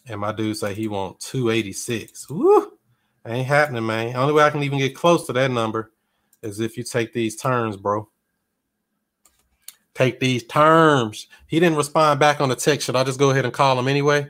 And 0.08 0.19
my 0.19 0.32
dude 0.32 0.58
say 0.58 0.73
he 0.73 0.88
want 0.88 1.19
286. 1.19 2.30
Woo! 2.30 2.73
Ain't 3.25 3.47
happening, 3.47 3.86
man. 3.86 4.15
Only 4.15 4.34
way 4.34 4.43
I 4.43 4.49
can 4.49 4.63
even 4.63 4.80
get 4.80 4.95
close 4.95 5.28
to 5.28 5.34
that 5.34 5.52
number 5.52 5.91
is 6.41 6.60
if 6.60 6.78
you 6.78 6.84
take 6.84 7.13
these 7.13 7.36
terms, 7.36 7.78
bro. 7.78 8.10
Take 9.93 10.19
these 10.19 10.43
terms. 10.43 11.28
He 11.45 11.60
didn't 11.60 11.78
respond 11.78 12.19
back 12.19 12.41
on 12.41 12.49
the 12.49 12.56
text. 12.56 12.86
Should 12.86 12.95
I 12.95 13.04
just 13.04 13.19
go 13.19 13.30
ahead 13.30 13.45
and 13.45 13.54
call 13.54 13.78
him 13.78 13.88
anyway? 13.88 14.30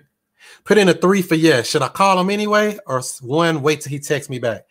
Put 0.64 0.78
in 0.78 0.90
a 0.90 0.94
three 0.94 1.22
for 1.22 1.36
yes. 1.36 1.68
Should 1.68 1.82
I 1.82 1.88
call 1.88 2.20
him 2.20 2.30
anyway, 2.30 2.78
or 2.86 3.02
one 3.22 3.62
wait 3.62 3.82
till 3.82 3.90
he 3.90 4.00
texts 4.00 4.30
me 4.30 4.40
back? 4.40 4.66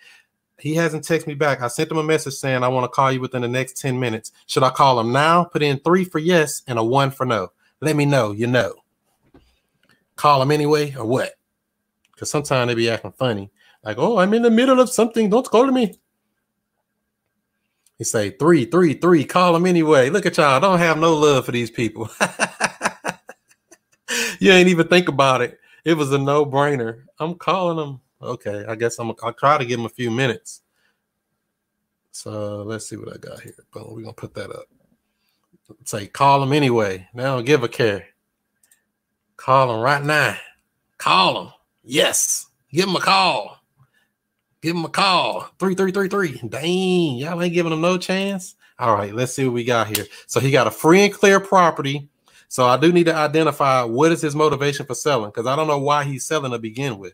He 0.59 0.75
hasn't 0.75 1.05
texted 1.05 1.29
me 1.29 1.35
back. 1.35 1.63
I 1.63 1.69
sent 1.69 1.91
him 1.91 1.99
a 1.99 2.03
message 2.03 2.35
saying 2.35 2.65
I 2.65 2.69
want 2.69 2.85
to 2.85 2.89
call 2.89 3.13
you 3.13 3.21
within 3.21 3.43
the 3.43 3.49
next 3.49 3.81
10 3.81 3.99
minutes. 3.99 4.33
Should 4.47 4.65
I 4.65 4.71
call 4.71 4.99
him 4.99 5.13
now? 5.13 5.45
Put 5.45 5.63
in 5.63 5.79
three 5.81 6.05
for 6.05 6.19
yes 6.19 6.63
and 6.67 6.79
a 6.79 6.85
one 6.85 7.13
for 7.13 7.25
no. 7.25 7.53
Let 7.81 7.95
me 7.95 8.05
know. 8.05 8.33
You 8.33 8.49
know. 8.49 8.75
Call 10.17 10.43
him 10.43 10.51
anyway, 10.51 10.95
or 10.97 11.05
what? 11.05 11.35
Because 12.13 12.29
sometimes 12.29 12.69
they 12.69 12.75
be 12.75 12.91
acting 12.91 13.13
funny. 13.13 13.53
Like, 13.85 13.99
oh, 13.99 14.19
I'm 14.19 14.35
in 14.35 14.43
the 14.43 14.51
middle 14.51 14.81
of 14.81 14.91
something. 14.91 15.31
Don't 15.31 15.49
call 15.49 15.71
me. 15.71 15.97
He 17.99 18.05
say 18.05 18.31
three, 18.31 18.65
three, 18.65 18.95
three. 18.95 19.25
Call 19.25 19.55
him 19.55 19.67
anyway. 19.67 20.11
Look 20.11 20.27
at 20.27 20.37
y'all. 20.37 20.57
I 20.57 20.59
don't 20.59 20.81
have 20.81 20.99
no 20.99 21.15
love 21.15 21.47
for 21.47 21.53
these 21.53 21.71
people. 21.71 22.11
you 24.41 24.51
ain't 24.51 24.69
even 24.69 24.89
think 24.89 25.09
about 25.09 25.43
it 25.43 25.59
it 25.89 25.97
was 25.97 26.13
a 26.13 26.19
no 26.19 26.45
brainer. 26.45 27.05
I'm 27.19 27.35
calling 27.35 27.79
him. 27.79 28.01
Okay, 28.21 28.63
I 28.69 28.75
guess 28.75 28.99
I'm. 28.99 29.11
I'll 29.23 29.33
try 29.33 29.57
to 29.57 29.65
give 29.65 29.81
him 29.81 29.87
a 29.87 29.89
few 29.89 30.11
minutes. 30.11 30.61
So 32.11 32.63
let's 32.63 32.87
see 32.87 32.97
what 32.97 33.15
I 33.15 33.17
got 33.17 33.41
here. 33.41 33.55
Boom, 33.73 33.95
we're 33.95 34.03
gonna 34.03 34.13
put 34.13 34.35
that 34.35 34.51
up. 34.51 34.67
Say 35.85 36.07
call 36.07 36.43
him 36.43 36.53
anyway. 36.53 37.09
Now 37.15 37.41
give 37.41 37.63
a 37.63 37.69
care. 37.69 38.07
Call 39.39 39.75
him 39.75 39.81
right 39.81 40.05
now. 40.05 40.37
Call 40.99 41.41
him. 41.41 41.53
Yes. 41.85 42.49
Give 42.71 42.87
him 42.87 42.97
a 42.97 43.01
call. 43.01 43.59
Give 44.61 44.77
him 44.77 44.85
a 44.85 44.91
call. 44.91 45.49
Three, 45.59 45.75
three, 45.75 45.93
three, 45.93 46.09
three. 46.09 46.39
Dang, 46.47 47.17
y'all 47.17 47.43
ain't 47.43 47.55
giving 47.55 47.73
him 47.73 47.81
no 47.81 47.97
chance. 47.97 48.57
All 48.79 48.95
right, 48.95 49.15
let's 49.15 49.33
see 49.33 49.47
what 49.47 49.55
we 49.55 49.65
got 49.65 49.87
here. 49.97 50.05
So 50.27 50.39
he 50.39 50.51
got 50.51 50.67
a 50.67 50.71
free 50.71 51.05
and 51.05 51.15
clear 51.15 51.41
property 51.41 52.11
so 52.49 52.65
I 52.65 52.79
do 52.79 52.93
need 52.93 53.05
to 53.05 53.15
identify 53.15 53.83
what 53.83 54.11
is 54.11 54.23
his 54.23 54.35
motivation 54.35 54.87
for 54.87 54.95
selling 54.95 55.31
because 55.31 55.47
I 55.47 55.55
don't 55.55 55.69
know 55.69 55.79
why 55.79 56.05
he's 56.05 56.25
selling 56.25 56.53
to 56.53 56.59
begin 56.59 56.99
with, 56.99 57.13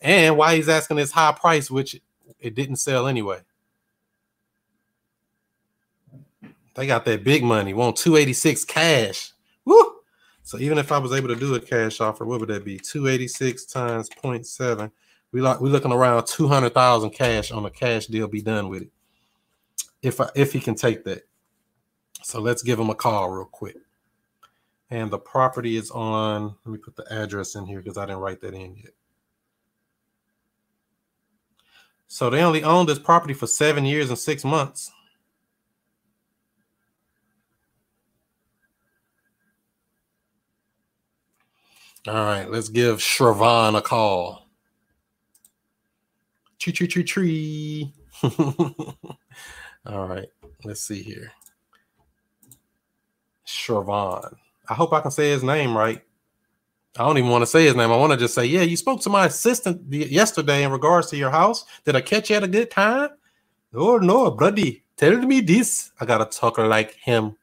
and 0.00 0.36
why 0.36 0.56
he's 0.56 0.70
asking 0.70 0.96
this 0.96 1.12
high 1.12 1.32
price, 1.32 1.70
which 1.70 2.00
it 2.40 2.54
didn't 2.54 2.76
sell 2.76 3.06
anyway. 3.06 3.40
They 6.74 6.86
got 6.86 7.04
that 7.04 7.24
big 7.24 7.42
money, 7.42 7.74
want 7.74 7.96
286 7.96 8.64
cash. 8.64 9.32
Woo! 9.64 9.96
So 10.44 10.58
even 10.58 10.78
if 10.78 10.92
I 10.92 10.98
was 10.98 11.12
able 11.12 11.28
to 11.28 11.36
do 11.36 11.54
a 11.56 11.60
cash 11.60 12.00
offer, 12.00 12.24
what 12.24 12.40
would 12.40 12.48
that 12.48 12.64
be? 12.64 12.78
286 12.78 13.66
times 13.66 14.08
0.7. 14.08 14.90
We 15.32 15.42
like 15.42 15.60
we're 15.60 15.68
looking 15.68 15.92
around 15.92 16.26
200,000 16.26 17.10
cash 17.10 17.50
on 17.50 17.66
a 17.66 17.70
cash 17.70 18.06
deal 18.06 18.28
be 18.28 18.40
done 18.40 18.68
with 18.70 18.82
it. 18.82 18.90
If 20.00 20.20
I, 20.20 20.30
if 20.34 20.52
he 20.54 20.60
can 20.60 20.74
take 20.74 21.04
that. 21.04 21.26
So 22.22 22.40
let's 22.40 22.62
give 22.62 22.78
him 22.78 22.90
a 22.90 22.94
call 22.94 23.28
real 23.28 23.44
quick. 23.44 23.76
And 24.90 25.10
the 25.10 25.18
property 25.18 25.76
is 25.76 25.90
on, 25.90 26.56
let 26.64 26.72
me 26.72 26.78
put 26.78 26.96
the 26.96 27.04
address 27.12 27.54
in 27.54 27.66
here 27.66 27.80
because 27.80 27.98
I 27.98 28.06
didn't 28.06 28.20
write 28.20 28.40
that 28.40 28.54
in 28.54 28.76
yet. 28.76 28.94
So 32.06 32.30
they 32.30 32.42
only 32.42 32.64
owned 32.64 32.88
this 32.88 32.98
property 32.98 33.34
for 33.34 33.46
seven 33.46 33.84
years 33.84 34.08
and 34.08 34.18
six 34.18 34.44
months. 34.44 34.90
All 42.06 42.14
right, 42.14 42.50
let's 42.50 42.70
give 42.70 42.98
Shravan 42.98 43.76
a 43.76 43.82
call. 43.82 44.46
Tree, 46.58 46.72
tree, 46.72 46.88
tree, 46.88 47.04
tree. 47.04 47.92
All 49.84 50.08
right, 50.08 50.28
let's 50.64 50.80
see 50.80 51.02
here. 51.02 51.30
Shravan. 53.46 54.34
I 54.68 54.74
hope 54.74 54.92
I 54.92 55.00
can 55.00 55.10
say 55.10 55.30
his 55.30 55.42
name 55.42 55.76
right. 55.76 56.02
I 56.98 57.04
don't 57.04 57.18
even 57.18 57.30
want 57.30 57.42
to 57.42 57.46
say 57.46 57.64
his 57.64 57.76
name. 57.76 57.90
I 57.90 57.96
want 57.96 58.12
to 58.12 58.18
just 58.18 58.34
say, 58.34 58.44
yeah, 58.44 58.62
you 58.62 58.76
spoke 58.76 59.00
to 59.02 59.10
my 59.10 59.26
assistant 59.26 59.92
yesterday 59.92 60.64
in 60.64 60.72
regards 60.72 61.08
to 61.10 61.16
your 61.16 61.30
house. 61.30 61.64
Did 61.84 61.96
I 61.96 62.00
catch 62.00 62.30
you 62.30 62.36
at 62.36 62.42
a 62.42 62.48
good 62.48 62.70
time? 62.70 63.10
Oh 63.74 63.98
no, 63.98 64.30
buddy. 64.30 64.84
Tell 64.96 65.16
me 65.16 65.40
this. 65.40 65.92
I 66.00 66.06
gotta 66.06 66.24
talk 66.24 66.58
like 66.58 66.94
him. 66.94 67.36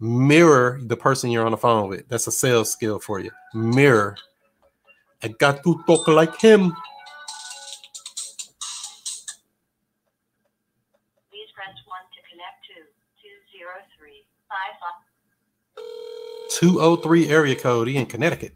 Mirror 0.00 0.80
the 0.82 0.96
person 0.96 1.30
you're 1.30 1.44
on 1.44 1.52
the 1.52 1.58
phone 1.58 1.88
with. 1.88 2.08
That's 2.08 2.26
a 2.26 2.32
sales 2.32 2.70
skill 2.70 2.98
for 2.98 3.20
you. 3.20 3.30
Mirror. 3.54 4.16
I 5.22 5.28
got 5.28 5.64
to 5.64 5.82
talk 5.86 6.06
like 6.06 6.40
him. 6.40 6.70
Please 11.30 11.50
press 11.54 11.74
1 11.86 11.98
to 12.14 12.20
connect 12.30 12.62
to 12.70 12.86
203 13.50 14.22
55. 14.46 15.07
203 16.50 17.28
area 17.28 17.56
code. 17.56 17.88
He 17.88 17.96
in 17.96 18.06
Connecticut. 18.06 18.54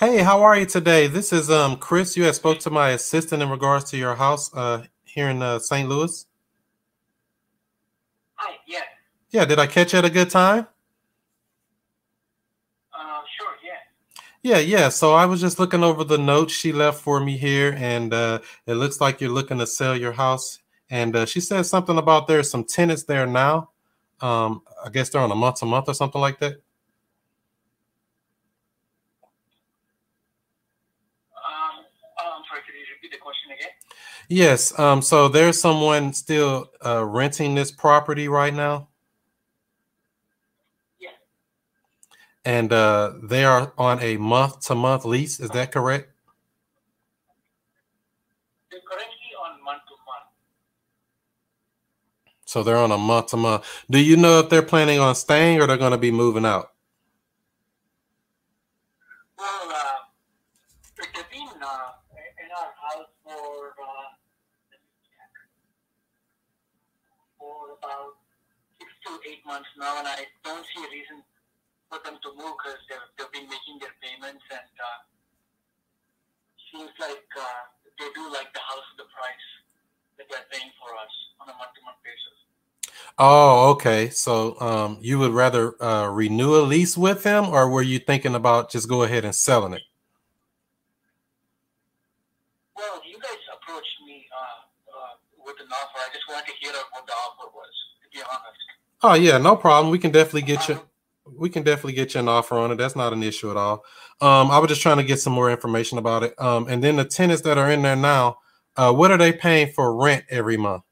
Hey, 0.00 0.18
how 0.18 0.42
are 0.42 0.58
you 0.58 0.66
today? 0.66 1.06
This 1.06 1.32
is 1.32 1.50
um 1.50 1.76
Chris. 1.76 2.16
You 2.16 2.24
had 2.24 2.34
spoke 2.34 2.58
to 2.60 2.70
my 2.70 2.90
assistant 2.90 3.42
in 3.42 3.50
regards 3.50 3.90
to 3.90 3.96
your 3.96 4.16
house 4.16 4.52
uh 4.54 4.84
here 5.04 5.28
in 5.28 5.42
uh, 5.42 5.58
St. 5.60 5.88
Louis. 5.88 6.26
Hi, 8.34 8.56
yeah. 8.66 8.80
Yeah, 9.32 9.44
did 9.46 9.58
I 9.58 9.66
catch 9.66 9.92
you 9.92 9.98
at 9.98 10.04
a 10.04 10.10
good 10.10 10.30
time? 10.30 10.66
Uh, 12.92 13.20
sure, 13.38 13.54
yeah. 13.64 13.78
Yeah, 14.42 14.58
yeah. 14.58 14.88
So 14.90 15.14
I 15.14 15.26
was 15.26 15.40
just 15.40 15.58
looking 15.58 15.82
over 15.82 16.04
the 16.04 16.18
notes 16.18 16.52
she 16.52 16.72
left 16.72 17.00
for 17.00 17.20
me 17.20 17.36
here, 17.36 17.74
and 17.78 18.12
uh, 18.12 18.40
it 18.66 18.74
looks 18.74 19.00
like 19.00 19.20
you're 19.20 19.30
looking 19.30 19.58
to 19.58 19.66
sell 19.66 19.96
your 19.96 20.12
house. 20.12 20.58
And 20.90 21.16
uh, 21.16 21.26
she 21.26 21.40
said 21.40 21.62
something 21.64 21.96
about 21.98 22.28
there's 22.28 22.50
some 22.50 22.64
tenants 22.64 23.04
there 23.04 23.26
now. 23.26 23.70
Um, 24.20 24.62
I 24.84 24.90
guess 24.90 25.08
they're 25.08 25.22
on 25.22 25.32
a 25.32 25.36
month 25.36 25.56
to 25.60 25.66
month 25.66 25.88
or 25.88 25.94
something 25.94 26.20
like 26.20 26.38
that. 26.40 26.52
Um, 31.34 31.84
I'm 32.18 32.42
sorry, 32.48 32.60
could 32.66 32.74
you 32.74 32.84
repeat 32.94 33.12
the 33.12 33.18
question 33.18 33.50
again? 33.52 33.70
Yes. 34.28 34.78
Um, 34.78 35.02
so 35.02 35.28
there's 35.28 35.60
someone 35.60 36.12
still 36.12 36.70
uh, 36.84 37.04
renting 37.04 37.54
this 37.54 37.72
property 37.72 38.28
right 38.28 38.54
now, 38.54 38.88
and 42.44 42.72
uh, 42.72 43.12
they 43.22 43.44
are 43.44 43.72
on 43.78 44.00
a 44.00 44.16
month 44.16 44.60
to 44.66 44.74
month 44.74 45.04
lease. 45.04 45.38
Is 45.40 45.50
that 45.50 45.70
correct? 45.72 46.10
They're 48.70 48.80
currently 48.80 49.14
on 49.44 49.62
month 49.64 49.82
to 49.86 49.94
month. 50.06 50.28
So 52.44 52.62
they're 52.62 52.76
on 52.76 52.90
a 52.90 52.98
month 52.98 53.28
to 53.28 53.36
month. 53.36 53.64
Do 53.90 53.98
you 53.98 54.16
know 54.16 54.40
if 54.40 54.48
they're 54.50 54.62
planning 54.62 54.98
on 54.98 55.14
staying 55.14 55.60
or 55.60 55.66
they're 55.66 55.76
going 55.76 55.92
to 55.92 55.98
be 55.98 56.10
moving 56.10 56.44
out? 56.44 56.72
Well, 59.38 59.70
uh, 59.70 59.98
they've 60.98 61.30
been 61.30 61.48
uh, 61.62 61.92
in 62.12 62.48
our 62.58 62.72
house 62.78 63.08
for, 63.24 63.74
uh, 63.78 64.08
let 64.70 64.80
me 64.80 64.88
check, 65.02 65.30
for 67.38 67.78
about 67.78 68.14
six 68.78 68.90
to 69.06 69.30
eight 69.30 69.44
months 69.46 69.68
now, 69.78 69.98
and 69.98 70.06
I 70.06 70.26
don't 70.44 70.64
see 70.74 70.84
a 70.84 70.90
reason 70.90 71.22
for 71.92 72.00
them 72.08 72.16
to 72.24 72.28
move 72.32 72.56
because 72.56 72.80
they've, 72.88 73.08
they've 73.20 73.32
been 73.36 73.44
making 73.52 73.76
their 73.76 73.92
payments, 74.00 74.40
and 74.48 74.72
uh, 74.80 75.00
seems 76.72 76.88
like 76.96 77.28
uh, 77.36 77.68
they 78.00 78.08
do 78.16 78.32
like 78.32 78.48
the 78.56 78.64
house 78.64 78.88
at 78.96 79.04
the 79.04 79.08
price 79.12 79.48
that 80.16 80.24
they're 80.32 80.48
paying 80.48 80.72
for 80.80 80.96
us 80.96 81.12
on 81.36 81.52
a 81.52 81.56
month-to-month 81.60 82.00
basis. 82.00 82.32
Oh, 83.18 83.70
okay. 83.72 84.08
So 84.08 84.58
um, 84.58 84.96
you 85.02 85.18
would 85.18 85.32
rather 85.32 85.76
uh, 85.82 86.08
renew 86.08 86.56
a 86.56 86.64
lease 86.64 86.96
with 86.96 87.24
them, 87.24 87.48
or 87.48 87.68
were 87.68 87.82
you 87.82 87.98
thinking 87.98 88.34
about 88.34 88.70
just 88.70 88.88
go 88.88 89.02
ahead 89.02 89.26
and 89.26 89.34
selling 89.34 89.74
it? 89.74 89.82
Well, 92.74 93.02
you 93.04 93.20
guys 93.20 93.36
approached 93.52 94.00
me 94.06 94.24
uh, 94.32 94.96
uh, 94.96 95.44
with 95.44 95.56
an 95.60 95.68
offer. 95.68 95.98
I 95.98 96.08
just 96.14 96.24
wanted 96.26 96.46
to 96.46 96.52
hear 96.58 96.72
what 96.72 97.04
the 97.06 97.12
offer 97.12 97.52
was, 97.54 97.74
to 98.02 98.08
be 98.16 98.24
honest. 98.24 98.64
Oh 99.02 99.14
yeah, 99.14 99.36
no 99.36 99.56
problem. 99.56 99.92
We 99.92 99.98
can 99.98 100.10
definitely 100.10 100.42
get 100.42 100.68
you. 100.68 100.80
We 101.42 101.50
can 101.50 101.64
definitely 101.64 101.94
get 101.94 102.14
you 102.14 102.20
an 102.20 102.28
offer 102.28 102.56
on 102.56 102.70
it. 102.70 102.76
That's 102.76 102.94
not 102.94 103.12
an 103.12 103.24
issue 103.24 103.50
at 103.50 103.56
all. 103.56 103.84
Um, 104.20 104.52
I 104.52 104.60
was 104.60 104.68
just 104.68 104.80
trying 104.80 104.98
to 104.98 105.02
get 105.02 105.18
some 105.18 105.32
more 105.32 105.50
information 105.50 105.98
about 105.98 106.22
it. 106.22 106.40
Um, 106.40 106.68
and 106.68 106.84
then 106.84 106.94
the 106.94 107.04
tenants 107.04 107.42
that 107.42 107.58
are 107.58 107.68
in 107.68 107.82
there 107.82 107.96
now, 107.96 108.38
uh, 108.76 108.92
what 108.92 109.10
are 109.10 109.18
they 109.18 109.32
paying 109.32 109.72
for 109.72 109.92
rent 109.96 110.24
every 110.30 110.56
month? 110.56 110.84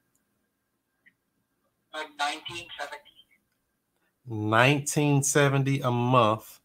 Like 1.94 2.08
1970. 2.18 2.96
Nineteen 4.26 5.22
seventy 5.22 5.80
a 5.80 5.90
month, 5.90 6.60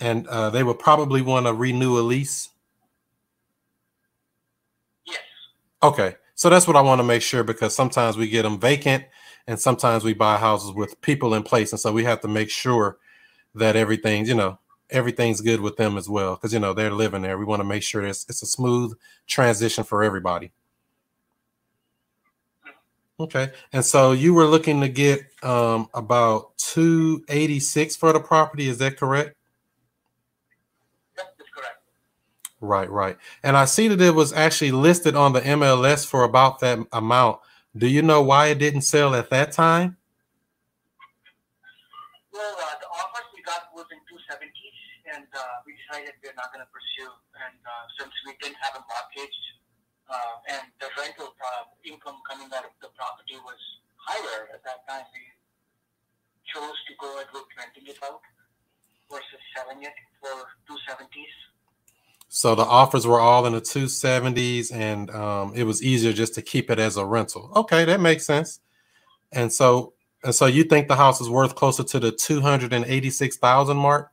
and 0.00 0.26
uh, 0.28 0.50
they 0.50 0.62
would 0.62 0.78
probably 0.78 1.22
want 1.22 1.46
to 1.46 1.52
renew 1.52 1.98
a 1.98 2.02
lease. 2.02 2.50
Yes. 5.06 5.18
Okay, 5.82 6.16
so 6.34 6.50
that's 6.50 6.66
what 6.66 6.76
I 6.76 6.80
want 6.80 7.00
to 7.00 7.04
make 7.04 7.22
sure 7.22 7.44
because 7.44 7.74
sometimes 7.74 8.16
we 8.16 8.28
get 8.28 8.42
them 8.42 8.58
vacant, 8.58 9.04
and 9.46 9.58
sometimes 9.60 10.04
we 10.04 10.14
buy 10.14 10.38
houses 10.38 10.72
with 10.72 11.00
people 11.00 11.34
in 11.34 11.42
place, 11.42 11.72
and 11.72 11.80
so 11.80 11.92
we 11.92 12.04
have 12.04 12.20
to 12.20 12.28
make 12.28 12.50
sure 12.50 12.98
that 13.54 13.76
everything's 13.76 14.28
you 14.28 14.34
know 14.34 14.58
everything's 14.90 15.40
good 15.40 15.60
with 15.60 15.76
them 15.76 15.96
as 15.96 16.08
well 16.08 16.34
because 16.34 16.52
you 16.52 16.60
know 16.60 16.72
they're 16.72 16.90
living 16.90 17.22
there. 17.22 17.38
We 17.38 17.44
want 17.44 17.60
to 17.60 17.64
make 17.64 17.82
sure 17.82 18.04
it's 18.04 18.26
it's 18.28 18.42
a 18.42 18.46
smooth 18.46 18.92
transition 19.26 19.84
for 19.84 20.02
everybody. 20.02 20.52
Okay, 23.20 23.50
and 23.72 23.84
so 23.84 24.12
you 24.12 24.34
were 24.34 24.46
looking 24.46 24.80
to 24.80 24.88
get 24.88 25.20
um, 25.42 25.88
about 25.94 26.56
two 26.56 27.24
eighty 27.28 27.60
six 27.60 27.94
for 27.96 28.12
the 28.12 28.20
property. 28.20 28.68
Is 28.68 28.78
that 28.78 28.96
correct? 28.96 29.36
That 31.16 31.34
is 31.38 31.46
correct. 31.54 31.78
Right, 32.60 32.90
right. 32.90 33.16
And 33.42 33.56
I 33.56 33.66
see 33.66 33.88
that 33.88 34.00
it 34.00 34.14
was 34.14 34.32
actually 34.32 34.72
listed 34.72 35.14
on 35.14 35.32
the 35.34 35.40
MLS 35.40 36.06
for 36.06 36.24
about 36.24 36.60
that 36.60 36.78
amount. 36.92 37.40
Do 37.72 37.88
you 37.88 38.04
know 38.04 38.20
why 38.20 38.52
it 38.52 38.60
didn't 38.60 38.84
sell 38.84 39.16
at 39.16 39.32
that 39.32 39.56
time? 39.56 39.96
Well, 42.28 42.52
uh, 42.52 42.76
the 42.76 42.88
offers 42.92 43.28
we 43.32 43.40
got 43.48 43.72
was 43.72 43.88
in 43.88 43.96
270s, 44.12 45.16
and 45.16 45.24
uh, 45.32 45.64
we 45.64 45.72
decided 45.80 46.12
we're 46.20 46.36
not 46.36 46.52
going 46.52 46.60
to 46.60 46.68
pursue. 46.68 47.08
And 47.32 47.56
uh, 47.64 47.84
since 47.96 48.12
we 48.28 48.36
didn't 48.44 48.60
have 48.60 48.76
a 48.76 48.84
mortgage, 48.84 49.38
uh, 50.04 50.52
and 50.52 50.68
the 50.84 50.92
rental 51.00 51.32
uh, 51.32 51.64
income 51.80 52.20
coming 52.28 52.52
out 52.52 52.68
of 52.68 52.76
the 52.84 52.92
property 52.92 53.40
was 53.40 53.60
higher 53.96 54.52
at 54.52 54.60
that 54.68 54.84
time, 54.84 55.08
we 55.16 55.24
chose 56.52 56.76
to 56.76 56.92
go 57.00 57.08
ahead 57.16 57.32
with 57.32 57.48
renting 57.56 57.88
it 57.88 57.96
out 58.04 58.20
versus 59.08 59.40
selling 59.56 59.80
it 59.80 59.96
for 60.20 60.44
270s. 60.68 61.51
So 62.34 62.54
the 62.54 62.64
offers 62.64 63.06
were 63.06 63.20
all 63.20 63.44
in 63.44 63.52
the 63.52 63.60
270s 63.60 64.72
and 64.72 65.10
um, 65.10 65.52
it 65.54 65.64
was 65.64 65.82
easier 65.82 66.14
just 66.14 66.34
to 66.36 66.40
keep 66.40 66.70
it 66.70 66.78
as 66.78 66.96
a 66.96 67.04
rental. 67.04 67.52
Okay, 67.54 67.84
that 67.84 68.00
makes 68.00 68.24
sense. 68.24 68.60
And 69.32 69.52
so 69.52 69.92
and 70.24 70.34
so 70.34 70.46
you 70.46 70.64
think 70.64 70.88
the 70.88 70.96
house 70.96 71.20
is 71.20 71.28
worth 71.28 71.54
closer 71.54 71.84
to 71.84 72.00
the 72.00 72.10
286,000 72.10 73.76
mark? 73.76 74.12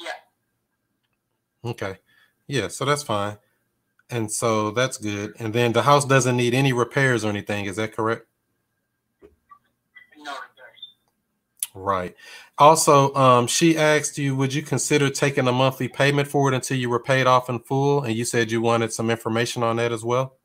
Yeah. 0.00 1.70
Okay. 1.70 1.98
Yeah, 2.48 2.66
so 2.68 2.84
that's 2.84 3.04
fine. 3.04 3.38
And 4.10 4.30
so 4.30 4.72
that's 4.72 4.98
good. 4.98 5.32
And 5.38 5.54
then 5.54 5.72
the 5.74 5.82
house 5.82 6.04
doesn't 6.04 6.36
need 6.36 6.54
any 6.54 6.72
repairs 6.72 7.24
or 7.24 7.28
anything, 7.28 7.66
is 7.66 7.76
that 7.76 7.94
correct? 7.94 8.26
No 9.22 10.32
repairs. 10.32 10.88
Right. 11.78 12.16
Also, 12.56 13.14
um, 13.14 13.46
she 13.46 13.76
asked 13.76 14.16
you, 14.16 14.34
would 14.34 14.54
you 14.54 14.62
consider 14.62 15.10
taking 15.10 15.46
a 15.46 15.52
monthly 15.52 15.88
payment 15.88 16.26
for 16.26 16.50
it 16.50 16.54
until 16.54 16.78
you 16.78 16.88
were 16.88 16.98
paid 16.98 17.26
off 17.26 17.50
in 17.50 17.58
full? 17.58 18.02
And 18.02 18.14
you 18.14 18.24
said 18.24 18.50
you 18.50 18.62
wanted 18.62 18.94
some 18.94 19.10
information 19.10 19.62
on 19.62 19.76
that 19.76 19.92
as 19.92 20.02
well. 20.02 20.38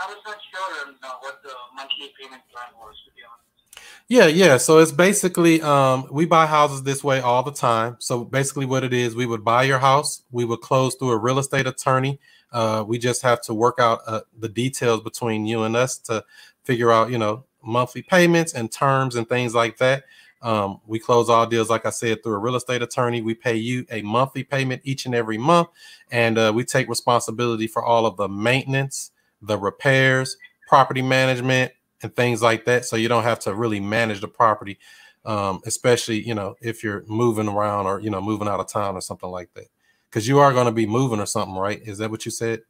I 0.00 0.06
was 0.06 0.16
not 0.24 0.36
sure 0.52 0.94
uh, 1.02 1.08
what 1.22 1.42
the 1.42 1.50
monthly 1.74 2.12
payment 2.20 2.40
plan 2.52 2.68
was, 2.78 2.94
to 3.04 3.10
be 3.16 3.22
honest. 3.26 3.80
Yeah, 4.06 4.26
yeah. 4.28 4.56
So 4.58 4.78
it's 4.78 4.92
basically 4.92 5.60
um, 5.60 6.06
we 6.12 6.24
buy 6.24 6.46
houses 6.46 6.84
this 6.84 7.02
way 7.02 7.20
all 7.20 7.42
the 7.42 7.52
time. 7.52 7.96
So 7.98 8.24
basically, 8.24 8.66
what 8.66 8.84
it 8.84 8.92
is, 8.92 9.16
we 9.16 9.26
would 9.26 9.44
buy 9.44 9.64
your 9.64 9.80
house, 9.80 10.22
we 10.30 10.44
would 10.44 10.60
close 10.60 10.94
through 10.94 11.10
a 11.10 11.18
real 11.18 11.40
estate 11.40 11.66
attorney. 11.66 12.20
Uh, 12.52 12.84
we 12.86 12.96
just 12.96 13.22
have 13.22 13.40
to 13.42 13.54
work 13.54 13.80
out 13.80 14.02
uh, 14.06 14.20
the 14.38 14.48
details 14.48 15.00
between 15.00 15.46
you 15.46 15.64
and 15.64 15.74
us 15.74 15.98
to 15.98 16.24
figure 16.62 16.92
out, 16.92 17.10
you 17.10 17.18
know, 17.18 17.44
monthly 17.62 18.02
payments 18.02 18.54
and 18.54 18.70
terms 18.70 19.16
and 19.16 19.28
things 19.28 19.54
like 19.54 19.78
that. 19.78 20.04
Um, 20.42 20.80
we 20.86 20.98
close 20.98 21.28
all 21.28 21.46
deals, 21.46 21.68
like 21.68 21.84
I 21.84 21.90
said, 21.90 22.22
through 22.22 22.34
a 22.34 22.38
real 22.38 22.56
estate 22.56 22.82
attorney. 22.82 23.20
We 23.20 23.34
pay 23.34 23.56
you 23.56 23.84
a 23.90 24.00
monthly 24.02 24.42
payment 24.42 24.82
each 24.84 25.04
and 25.04 25.14
every 25.14 25.36
month, 25.36 25.68
and 26.10 26.38
uh, 26.38 26.52
we 26.54 26.64
take 26.64 26.88
responsibility 26.88 27.66
for 27.66 27.84
all 27.84 28.06
of 28.06 28.16
the 28.16 28.28
maintenance, 28.28 29.10
the 29.42 29.58
repairs, 29.58 30.36
property 30.66 31.02
management, 31.02 31.72
and 32.02 32.14
things 32.16 32.42
like 32.42 32.64
that. 32.64 32.86
So 32.86 32.96
you 32.96 33.08
don't 33.08 33.24
have 33.24 33.40
to 33.40 33.54
really 33.54 33.80
manage 33.80 34.22
the 34.22 34.28
property, 34.28 34.78
um, 35.26 35.60
especially 35.66 36.26
you 36.26 36.34
know 36.34 36.54
if 36.62 36.82
you're 36.82 37.04
moving 37.06 37.48
around 37.48 37.86
or 37.86 38.00
you 38.00 38.08
know 38.08 38.22
moving 38.22 38.48
out 38.48 38.60
of 38.60 38.68
town 38.68 38.96
or 38.96 39.02
something 39.02 39.28
like 39.30 39.52
that. 39.54 39.66
Because 40.08 40.26
you 40.26 40.38
are 40.38 40.52
going 40.52 40.66
to 40.66 40.72
be 40.72 40.86
moving 40.86 41.20
or 41.20 41.26
something, 41.26 41.54
right? 41.54 41.80
Is 41.84 41.98
that 41.98 42.10
what 42.10 42.24
you 42.24 42.32
said? 42.32 42.62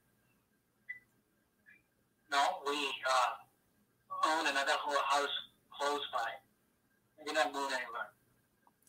No, 2.30 2.44
we 2.66 2.90
another 4.50 4.72
whole 4.80 4.96
house 5.08 5.28
close 5.70 6.00
by. 6.12 7.24
We're 7.26 7.34
not 7.34 7.52
moving 7.52 7.76
anywhere. 7.76 8.10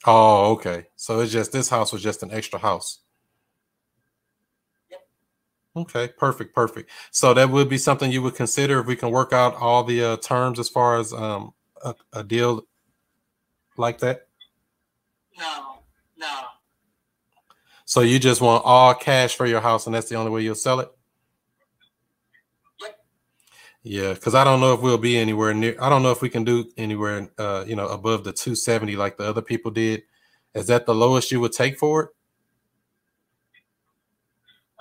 Oh, 0.05 0.53
okay. 0.53 0.87
So 0.95 1.19
it's 1.19 1.31
just 1.31 1.51
this 1.51 1.69
house 1.69 1.93
was 1.93 2.01
just 2.01 2.23
an 2.23 2.31
extra 2.31 2.59
house. 2.59 2.99
Yep. 4.89 4.99
Okay, 5.77 6.09
perfect, 6.17 6.55
perfect. 6.55 6.89
So 7.11 7.33
that 7.33 7.49
would 7.49 7.69
be 7.69 7.77
something 7.77 8.11
you 8.11 8.21
would 8.23 8.35
consider 8.35 8.79
if 8.79 8.87
we 8.87 8.95
can 8.95 9.11
work 9.11 9.33
out 9.33 9.55
all 9.55 9.83
the 9.83 10.03
uh, 10.03 10.17
terms 10.17 10.59
as 10.59 10.69
far 10.69 10.99
as 10.99 11.13
um, 11.13 11.53
a, 11.83 11.93
a 12.13 12.23
deal 12.23 12.65
like 13.77 13.99
that. 13.99 14.27
No, 15.37 15.79
no. 16.17 16.39
So 17.85 18.01
you 18.01 18.19
just 18.19 18.41
want 18.41 18.63
all 18.65 18.93
cash 18.93 19.35
for 19.35 19.45
your 19.45 19.61
house, 19.61 19.85
and 19.85 19.93
that's 19.93 20.09
the 20.09 20.15
only 20.15 20.31
way 20.31 20.41
you'll 20.41 20.55
sell 20.55 20.79
it. 20.79 20.89
Yeah, 23.83 24.13
because 24.13 24.35
I 24.35 24.43
don't 24.43 24.59
know 24.59 24.75
if 24.75 24.81
we'll 24.81 24.99
be 24.99 25.17
anywhere 25.17 25.53
near. 25.53 25.75
I 25.81 25.89
don't 25.89 26.03
know 26.03 26.11
if 26.11 26.21
we 26.21 26.29
can 26.29 26.43
do 26.43 26.69
anywhere, 26.77 27.31
uh, 27.39 27.63
you 27.65 27.75
know, 27.75 27.87
above 27.87 28.23
the 28.23 28.31
270 28.31 28.95
like 28.95 29.17
the 29.17 29.23
other 29.23 29.41
people 29.41 29.71
did. 29.71 30.03
Is 30.53 30.67
that 30.67 30.85
the 30.85 30.93
lowest 30.93 31.31
you 31.31 31.39
would 31.39 31.53
take 31.53 31.79
for 31.79 32.03
it? 32.03 32.09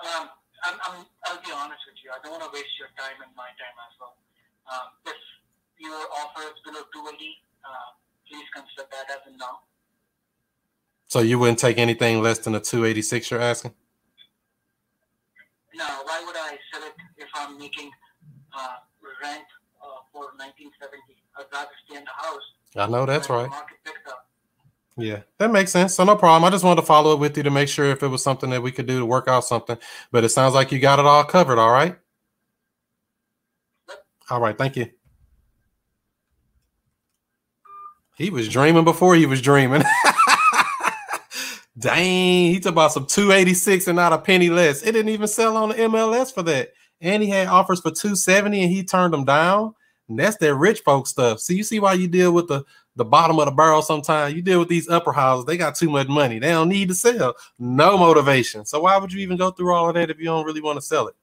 Um, 0.05 0.29
I'm, 0.63 0.77
I'm, 0.85 1.05
I'll 1.25 1.41
be 1.41 1.51
honest 1.51 1.81
with 1.87 1.97
you. 2.03 2.11
I 2.11 2.21
don't 2.23 2.39
want 2.39 2.43
to 2.43 2.49
waste 2.53 2.77
your 2.77 2.89
time 2.97 3.17
and 3.25 3.35
my 3.35 3.49
time 3.57 3.77
as 3.89 3.93
well. 3.99 4.17
Um, 4.71 4.87
if 5.07 5.17
your 5.79 5.97
offer 6.21 6.43
is 6.43 6.59
below 6.63 6.85
280, 6.93 7.41
uh, 7.65 7.69
please 8.29 8.45
consider 8.53 8.87
that 8.91 9.09
as 9.09 9.33
a 9.33 9.37
no. 9.37 9.65
So 11.07 11.21
you 11.21 11.39
wouldn't 11.39 11.59
take 11.59 11.77
anything 11.79 12.21
less 12.21 12.37
than 12.39 12.53
a 12.53 12.59
286 12.59 13.31
you're 13.31 13.41
asking? 13.41 13.73
No, 15.73 15.87
why 16.03 16.23
would 16.25 16.35
I 16.35 16.57
sell 16.71 16.83
it 16.83 16.93
if 17.17 17.29
I'm 17.33 17.57
making 17.57 17.91
rent 19.21 19.45
uh, 19.81 20.01
for 20.11 20.33
1970? 20.37 20.99
I'd 21.37 21.45
rather 21.53 21.69
stay 21.85 21.97
in 21.97 22.03
the 22.03 22.11
house. 22.15 22.41
I 22.75 22.87
know 22.87 23.05
that's 23.05 23.29
right. 23.29 23.49
Market 23.49 23.77
picks 23.83 24.09
up. 24.09 24.27
Yeah, 24.97 25.21
that 25.37 25.51
makes 25.51 25.71
sense. 25.71 25.95
So 25.95 26.03
no 26.03 26.15
problem. 26.15 26.43
I 26.43 26.49
just 26.51 26.63
wanted 26.63 26.81
to 26.81 26.87
follow 26.87 27.13
up 27.13 27.19
with 27.19 27.37
you 27.37 27.43
to 27.43 27.51
make 27.51 27.69
sure 27.69 27.85
if 27.85 28.03
it 28.03 28.07
was 28.07 28.23
something 28.23 28.49
that 28.49 28.61
we 28.61 28.71
could 28.71 28.85
do 28.87 28.99
to 28.99 29.05
work 29.05 29.27
out 29.27 29.45
something. 29.45 29.77
But 30.11 30.23
it 30.23 30.29
sounds 30.29 30.53
like 30.53 30.71
you 30.71 30.79
got 30.79 30.99
it 30.99 31.05
all 31.05 31.23
covered. 31.23 31.59
All 31.59 31.71
right. 31.71 31.97
All 34.29 34.39
right. 34.39 34.57
Thank 34.57 34.75
you. 34.75 34.89
He 38.17 38.29
was 38.29 38.47
dreaming 38.49 38.83
before 38.83 39.15
he 39.15 39.25
was 39.25 39.41
dreaming. 39.41 39.83
Dang, 41.79 42.51
he 42.51 42.59
talked 42.59 42.73
about 42.73 42.91
some 42.91 43.07
286 43.07 43.87
and 43.87 43.95
not 43.95 44.13
a 44.13 44.17
penny 44.17 44.49
less. 44.49 44.83
It 44.83 44.91
didn't 44.91 45.09
even 45.09 45.27
sell 45.27 45.57
on 45.57 45.69
the 45.69 45.75
MLS 45.75 46.33
for 46.33 46.43
that. 46.43 46.73
And 47.01 47.23
he 47.23 47.29
had 47.29 47.47
offers 47.47 47.79
for 47.81 47.91
270 47.91 48.61
and 48.61 48.71
he 48.71 48.83
turned 48.83 49.13
them 49.13 49.25
down. 49.25 49.73
And 50.07 50.19
that's 50.19 50.37
that 50.37 50.55
rich 50.55 50.81
folk 50.81 51.07
stuff. 51.07 51.39
See, 51.39 51.55
you 51.55 51.63
see 51.63 51.79
why 51.79 51.93
you 51.93 52.07
deal 52.07 52.31
with 52.31 52.47
the, 52.47 52.63
the 52.95 53.05
bottom 53.05 53.39
of 53.39 53.45
the 53.45 53.51
barrel 53.51 53.81
sometimes. 53.81 54.35
You 54.35 54.41
deal 54.41 54.59
with 54.59 54.69
these 54.69 54.89
upper 54.89 55.11
houses, 55.11 55.45
they 55.45 55.57
got 55.57 55.75
too 55.75 55.89
much 55.89 56.07
money. 56.07 56.37
They 56.37 56.49
don't 56.49 56.69
need 56.69 56.89
to 56.89 56.95
sell. 56.95 57.35
No 57.57 57.97
motivation. 57.97 58.65
So 58.65 58.81
why 58.81 58.97
would 58.97 59.11
you 59.11 59.21
even 59.21 59.37
go 59.37 59.51
through 59.51 59.73
all 59.73 59.89
of 59.89 59.95
that 59.95 60.09
if 60.09 60.19
you 60.19 60.25
don't 60.25 60.45
really 60.45 60.61
want 60.61 60.77
to 60.77 60.81
sell 60.85 61.07
it? 61.07 61.15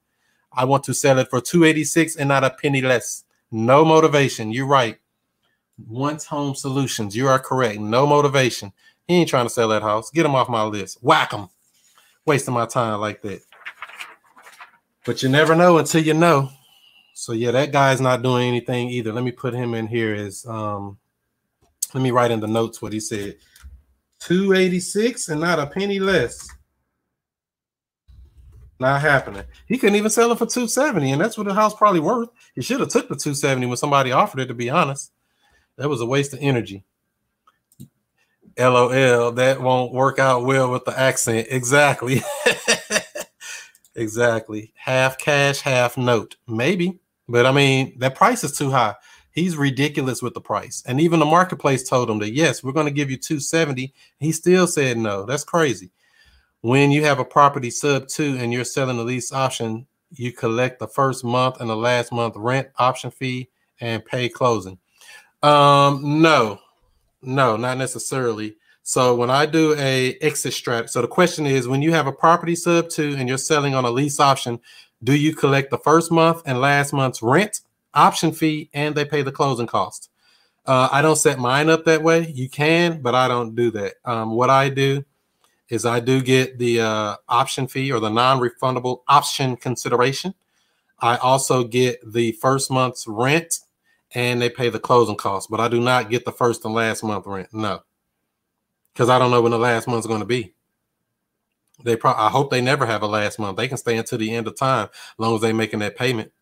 I 0.52 0.64
want 0.64 0.84
to 0.84 0.94
sell 0.94 1.18
it 1.18 1.28
for 1.28 1.40
286 1.40 2.16
and 2.16 2.28
not 2.28 2.44
a 2.44 2.50
penny 2.50 2.80
less. 2.80 3.24
No 3.50 3.84
motivation. 3.84 4.50
You're 4.50 4.66
right. 4.66 4.98
Once 5.86 6.24
home 6.24 6.54
solutions. 6.54 7.14
You 7.14 7.28
are 7.28 7.38
correct. 7.38 7.78
No 7.78 8.06
motivation. 8.06 8.72
He 9.06 9.14
ain't 9.14 9.28
trying 9.28 9.46
to 9.46 9.50
sell 9.50 9.68
that 9.68 9.82
house. 9.82 10.10
Get 10.10 10.26
him 10.26 10.34
off 10.34 10.48
my 10.48 10.64
list. 10.64 10.98
Whack 11.02 11.32
him. 11.32 11.48
Wasting 12.24 12.54
my 12.54 12.66
time 12.66 13.00
like 13.00 13.22
that. 13.22 13.40
But 15.08 15.22
you 15.22 15.30
never 15.30 15.54
know 15.54 15.78
until 15.78 16.02
you 16.02 16.12
know. 16.12 16.50
So 17.14 17.32
yeah, 17.32 17.50
that 17.52 17.72
guy's 17.72 17.98
not 17.98 18.22
doing 18.22 18.46
anything 18.46 18.90
either. 18.90 19.10
Let 19.10 19.24
me 19.24 19.30
put 19.30 19.54
him 19.54 19.72
in 19.72 19.86
here 19.86 20.14
as 20.14 20.44
um 20.44 20.98
let 21.94 22.02
me 22.02 22.10
write 22.10 22.30
in 22.30 22.40
the 22.40 22.46
notes 22.46 22.82
what 22.82 22.92
he 22.92 23.00
said. 23.00 23.36
286 24.18 25.30
and 25.30 25.40
not 25.40 25.60
a 25.60 25.66
penny 25.66 25.98
less. 25.98 26.46
Not 28.78 29.00
happening. 29.00 29.44
He 29.66 29.78
couldn't 29.78 29.96
even 29.96 30.10
sell 30.10 30.30
it 30.30 30.36
for 30.36 30.44
270, 30.44 31.12
and 31.12 31.22
that's 31.22 31.38
what 31.38 31.46
the 31.46 31.54
house 31.54 31.74
probably 31.74 32.00
worth. 32.00 32.28
He 32.54 32.60
should 32.60 32.80
have 32.80 32.90
took 32.90 33.08
the 33.08 33.16
270 33.16 33.64
when 33.64 33.78
somebody 33.78 34.12
offered 34.12 34.40
it, 34.40 34.46
to 34.48 34.54
be 34.54 34.68
honest. 34.68 35.10
That 35.78 35.88
was 35.88 36.02
a 36.02 36.06
waste 36.06 36.34
of 36.34 36.40
energy. 36.42 36.84
LOL, 38.58 39.32
that 39.32 39.62
won't 39.62 39.94
work 39.94 40.18
out 40.18 40.44
well 40.44 40.70
with 40.70 40.84
the 40.84 41.00
accent. 41.00 41.46
Exactly. 41.50 42.20
exactly. 43.98 44.72
Half 44.76 45.18
cash, 45.18 45.60
half 45.60 45.96
note. 45.96 46.36
Maybe. 46.46 46.98
But 47.28 47.46
I 47.46 47.52
mean, 47.52 47.98
that 47.98 48.14
price 48.14 48.42
is 48.44 48.56
too 48.56 48.70
high. 48.70 48.94
He's 49.32 49.56
ridiculous 49.56 50.22
with 50.22 50.34
the 50.34 50.40
price. 50.40 50.82
And 50.86 51.00
even 51.00 51.20
the 51.20 51.26
marketplace 51.26 51.88
told 51.88 52.10
him 52.10 52.18
that, 52.20 52.32
yes, 52.32 52.64
we're 52.64 52.72
going 52.72 52.86
to 52.86 52.92
give 52.92 53.10
you 53.10 53.16
270. 53.16 53.92
He 54.18 54.32
still 54.32 54.66
said 54.66 54.98
no. 54.98 55.24
That's 55.24 55.44
crazy. 55.44 55.90
When 56.62 56.90
you 56.90 57.04
have 57.04 57.20
a 57.20 57.24
property 57.24 57.70
sub 57.70 58.08
two 58.08 58.36
and 58.38 58.52
you're 58.52 58.64
selling 58.64 58.96
the 58.96 59.04
lease 59.04 59.32
option, 59.32 59.86
you 60.10 60.32
collect 60.32 60.80
the 60.80 60.88
first 60.88 61.22
month 61.22 61.60
and 61.60 61.70
the 61.70 61.76
last 61.76 62.10
month 62.10 62.34
rent 62.36 62.68
option 62.78 63.10
fee 63.10 63.48
and 63.80 64.04
pay 64.04 64.28
closing. 64.28 64.78
Um, 65.42 66.20
no, 66.20 66.58
no, 67.22 67.56
not 67.56 67.78
necessarily. 67.78 68.56
So 68.88 69.14
when 69.14 69.28
I 69.28 69.44
do 69.44 69.74
a 69.76 70.14
exit 70.22 70.54
strat, 70.54 70.88
so 70.88 71.02
the 71.02 71.08
question 71.08 71.44
is 71.44 71.68
when 71.68 71.82
you 71.82 71.92
have 71.92 72.06
a 72.06 72.12
property 72.12 72.56
sub 72.56 72.88
two 72.88 73.16
and 73.18 73.28
you're 73.28 73.36
selling 73.36 73.74
on 73.74 73.84
a 73.84 73.90
lease 73.90 74.18
option, 74.18 74.60
do 75.04 75.14
you 75.14 75.34
collect 75.34 75.70
the 75.70 75.76
first 75.76 76.10
month 76.10 76.40
and 76.46 76.58
last 76.58 76.94
month's 76.94 77.20
rent, 77.20 77.60
option 77.92 78.32
fee, 78.32 78.70
and 78.72 78.94
they 78.94 79.04
pay 79.04 79.20
the 79.20 79.30
closing 79.30 79.66
cost? 79.66 80.08
Uh, 80.64 80.88
I 80.90 81.02
don't 81.02 81.16
set 81.16 81.38
mine 81.38 81.68
up 81.68 81.84
that 81.84 82.02
way. 82.02 82.32
You 82.32 82.48
can, 82.48 83.02
but 83.02 83.14
I 83.14 83.28
don't 83.28 83.54
do 83.54 83.70
that. 83.72 83.96
Um, 84.06 84.30
what 84.30 84.48
I 84.48 84.70
do 84.70 85.04
is 85.68 85.84
I 85.84 86.00
do 86.00 86.22
get 86.22 86.56
the 86.56 86.80
uh, 86.80 87.16
option 87.28 87.68
fee 87.68 87.92
or 87.92 88.00
the 88.00 88.08
non-refundable 88.08 89.02
option 89.06 89.58
consideration. 89.58 90.32
I 90.98 91.18
also 91.18 91.62
get 91.62 92.00
the 92.10 92.32
first 92.32 92.70
month's 92.70 93.06
rent 93.06 93.58
and 94.14 94.40
they 94.40 94.48
pay 94.48 94.70
the 94.70 94.80
closing 94.80 95.16
costs, 95.16 95.46
but 95.46 95.60
I 95.60 95.68
do 95.68 95.78
not 95.78 96.08
get 96.08 96.24
the 96.24 96.32
first 96.32 96.64
and 96.64 96.72
last 96.72 97.04
month 97.04 97.26
rent. 97.26 97.50
No, 97.52 97.82
because 98.98 99.10
I 99.10 99.18
don't 99.20 99.30
know 99.30 99.40
when 99.40 99.52
the 99.52 99.58
last 99.58 99.86
month's 99.86 100.08
going 100.08 100.18
to 100.18 100.26
be. 100.26 100.54
They 101.84 101.94
probably, 101.94 102.20
I 102.20 102.30
hope 102.30 102.50
they 102.50 102.60
never 102.60 102.84
have 102.84 103.02
a 103.02 103.06
last 103.06 103.38
month. 103.38 103.56
They 103.56 103.68
can 103.68 103.76
stay 103.76 103.96
until 103.96 104.18
the 104.18 104.34
end 104.34 104.48
of 104.48 104.56
time, 104.56 104.88
as 104.92 105.14
long 105.18 105.36
as 105.36 105.40
they're 105.40 105.54
making 105.54 105.78
that 105.78 105.96
payment. 105.96 106.32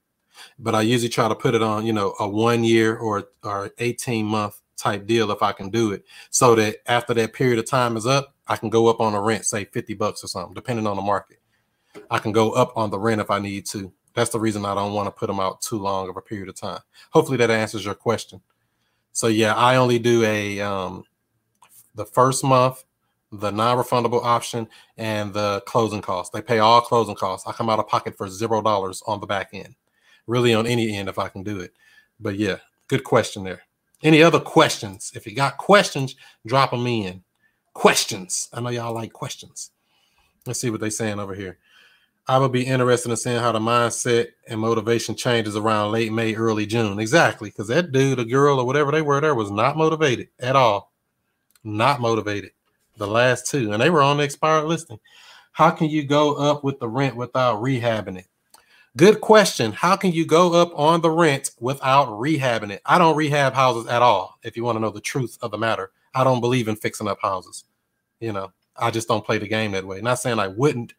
But 0.59 0.75
I 0.75 0.81
usually 0.81 1.11
try 1.11 1.29
to 1.29 1.35
put 1.35 1.55
it 1.55 1.61
on, 1.61 1.85
you 1.85 1.93
know, 1.93 2.15
a 2.19 2.27
one 2.27 2.65
year 2.65 2.97
or 2.97 3.29
or 3.43 3.73
18 3.77 4.25
month 4.25 4.59
type 4.79 5.07
deal 5.07 5.31
if 5.31 5.43
I 5.43 5.53
can 5.53 5.69
do 5.69 5.93
it, 5.93 6.07
so 6.31 6.55
that 6.55 6.77
after 6.87 7.13
that 7.13 7.35
period 7.35 7.59
of 7.59 7.67
time 7.67 7.95
is 7.95 8.07
up, 8.07 8.35
I 8.49 8.57
can 8.57 8.71
go 8.71 8.87
up 8.87 9.01
on 9.01 9.13
the 9.13 9.21
rent, 9.21 9.45
say 9.45 9.67
50 9.67 9.93
bucks 9.93 10.25
or 10.25 10.29
something, 10.29 10.55
depending 10.55 10.87
on 10.87 10.97
the 10.97 11.03
market. 11.03 11.41
I 12.11 12.19
can 12.19 12.33
go 12.33 12.53
up 12.53 12.73
on 12.75 12.89
the 12.89 12.99
rent 12.99 13.21
if 13.21 13.31
I 13.31 13.39
need 13.39 13.67
to. 13.67 13.93
That's 14.15 14.31
the 14.31 14.41
reason 14.41 14.65
I 14.65 14.75
don't 14.75 14.95
want 14.95 15.09
to 15.09 15.11
put 15.11 15.27
them 15.27 15.41
out 15.41 15.61
too 15.61 15.79
long 15.79 16.09
of 16.09 16.17
a 16.17 16.23
period 16.23 16.49
of 16.49 16.55
time. 16.55 16.81
Hopefully 17.11 17.37
that 17.37 17.51
answers 17.51 17.85
your 17.85 17.95
question. 17.95 18.41
So 19.13 19.27
yeah, 19.27 19.55
I 19.55 19.77
only 19.77 19.99
do 19.99 20.25
a 20.25 20.61
um 20.61 21.05
the 21.97 22.07
first 22.07 22.45
month, 22.45 22.85
the 23.33 23.51
non-refundable 23.51 24.23
option, 24.23 24.69
and 24.97 25.35
the 25.35 25.63
closing 25.67 26.01
costs. 26.01 26.33
They 26.33 26.43
pay 26.43 26.61
all 26.61 26.81
closing 26.81 27.17
costs. 27.17 27.47
I 27.47 27.53
come 27.53 27.69
out 27.69 27.81
of 27.81 27.89
pocket 27.89 28.17
for 28.17 28.29
zero 28.29 28.63
dollars 28.63 29.03
on 29.07 29.21
the 29.21 29.27
back 29.27 29.51
end. 29.53 29.75
Really 30.27 30.55
on 30.55 30.67
any 30.67 30.97
end 30.97 31.09
if 31.09 31.19
I 31.19 31.29
can 31.29 31.43
do 31.43 31.61
it. 31.61 31.73
But 32.21 32.37
yeah, 32.37 32.57
good 32.89 33.05
question 33.05 33.45
there. 33.45 33.63
Any 34.03 34.23
other 34.23 34.41
questions? 34.41 35.13
If 35.15 35.27
you 35.27 35.35
got 35.35 35.57
questions, 35.57 36.17
drop 36.47 36.71
them 36.71 36.87
in. 36.87 37.23
Questions. 37.73 38.49
I 38.53 38.61
know 38.61 38.69
y'all 38.69 38.95
like 38.95 39.13
questions. 39.13 39.71
Let's 40.47 40.61
see 40.61 40.71
what 40.71 40.81
they're 40.81 40.91
saying 40.91 41.19
over 41.19 41.35
here. 41.35 41.59
I 42.29 42.39
would 42.39 42.53
be 42.53 42.67
interested 42.67 43.11
in 43.11 43.17
seeing 43.17 43.39
how 43.39 43.53
the 43.53 43.61
mindset 43.61 44.29
and 44.49 44.61
motivation 44.61 45.15
changes 45.15 45.57
around 45.57 45.93
late 45.93 46.13
May, 46.13 46.35
early 46.35 46.67
June. 46.67 46.99
Exactly, 46.99 47.51
because 47.51 47.69
that 47.69 47.93
dude, 47.93 48.19
a 48.19 48.25
girl, 48.25 48.59
or 48.59 48.67
whatever 48.67 48.91
they 48.91 49.03
were 49.03 49.21
there 49.21 49.35
was 49.35 49.51
not 49.51 49.77
motivated 49.77 50.29
at 50.41 50.57
all. 50.57 50.93
Not 51.67 52.01
motivated. 52.01 52.53
The 52.97 53.09
last 53.09 53.51
two, 53.51 53.73
and 53.73 53.83
they 53.83 53.91
were 53.91 54.01
on 54.01 54.17
the 54.17 54.23
expired 54.23 54.65
listing. 54.65 55.01
How 55.51 55.71
can 55.71 55.91
you 55.91 56.05
go 56.05 56.35
up 56.37 56.63
with 56.63 56.79
the 56.79 56.89
rent 56.89 57.17
without 57.17 57.61
rehabbing 57.61 58.19
it? 58.19 58.27
Good 58.97 59.21
question. 59.21 59.73
How 59.73 59.97
can 59.97 60.13
you 60.13 60.25
go 60.25 60.55
up 60.55 60.71
on 60.79 61.01
the 61.01 61.11
rent 61.11 61.51
without 61.61 62.09
rehabbing 62.09 62.71
it? 62.71 62.83
I 62.87 62.99
don't 62.99 63.17
rehab 63.17 63.53
houses 63.53 63.89
at 63.89 64.01
all. 64.01 64.39
If 64.45 64.57
you 64.57 64.65
want 64.65 64.77
to 64.77 64.81
know 64.81 64.91
the 64.91 65.01
truth 65.01 65.37
of 65.43 65.51
the 65.51 65.59
matter, 65.59 65.91
I 66.15 66.25
don't 66.25 66.41
believe 66.41 66.69
in 66.69 66.77
fixing 66.77 67.09
up 67.09 67.19
houses. 67.21 67.65
You 68.21 68.33
know, 68.33 68.53
I 68.77 68.91
just 68.91 69.09
don't 69.09 69.27
play 69.27 69.39
the 69.39 69.49
game 69.49 69.73
that 69.73 69.85
way. 69.85 70.01
Not 70.01 70.21
saying 70.21 70.39
I 70.39 70.49
wouldn't, 70.49 70.95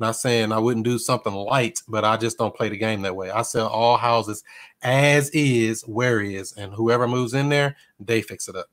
Not 0.00 0.16
saying 0.16 0.50
I 0.50 0.58
wouldn't 0.58 0.86
do 0.86 0.98
something 0.98 1.34
light, 1.34 1.82
but 1.86 2.06
I 2.06 2.16
just 2.16 2.38
don't 2.38 2.54
play 2.54 2.70
the 2.70 2.78
game 2.78 3.02
that 3.02 3.14
way. 3.14 3.30
I 3.30 3.42
sell 3.42 3.68
all 3.68 3.98
houses 3.98 4.42
as 4.82 5.28
is, 5.30 5.82
where 5.82 6.22
is, 6.22 6.54
and 6.54 6.72
whoever 6.72 7.06
moves 7.06 7.34
in 7.34 7.50
there, 7.50 7.76
they 7.98 8.22
fix 8.22 8.48
it 8.48 8.56
up. 8.56 8.66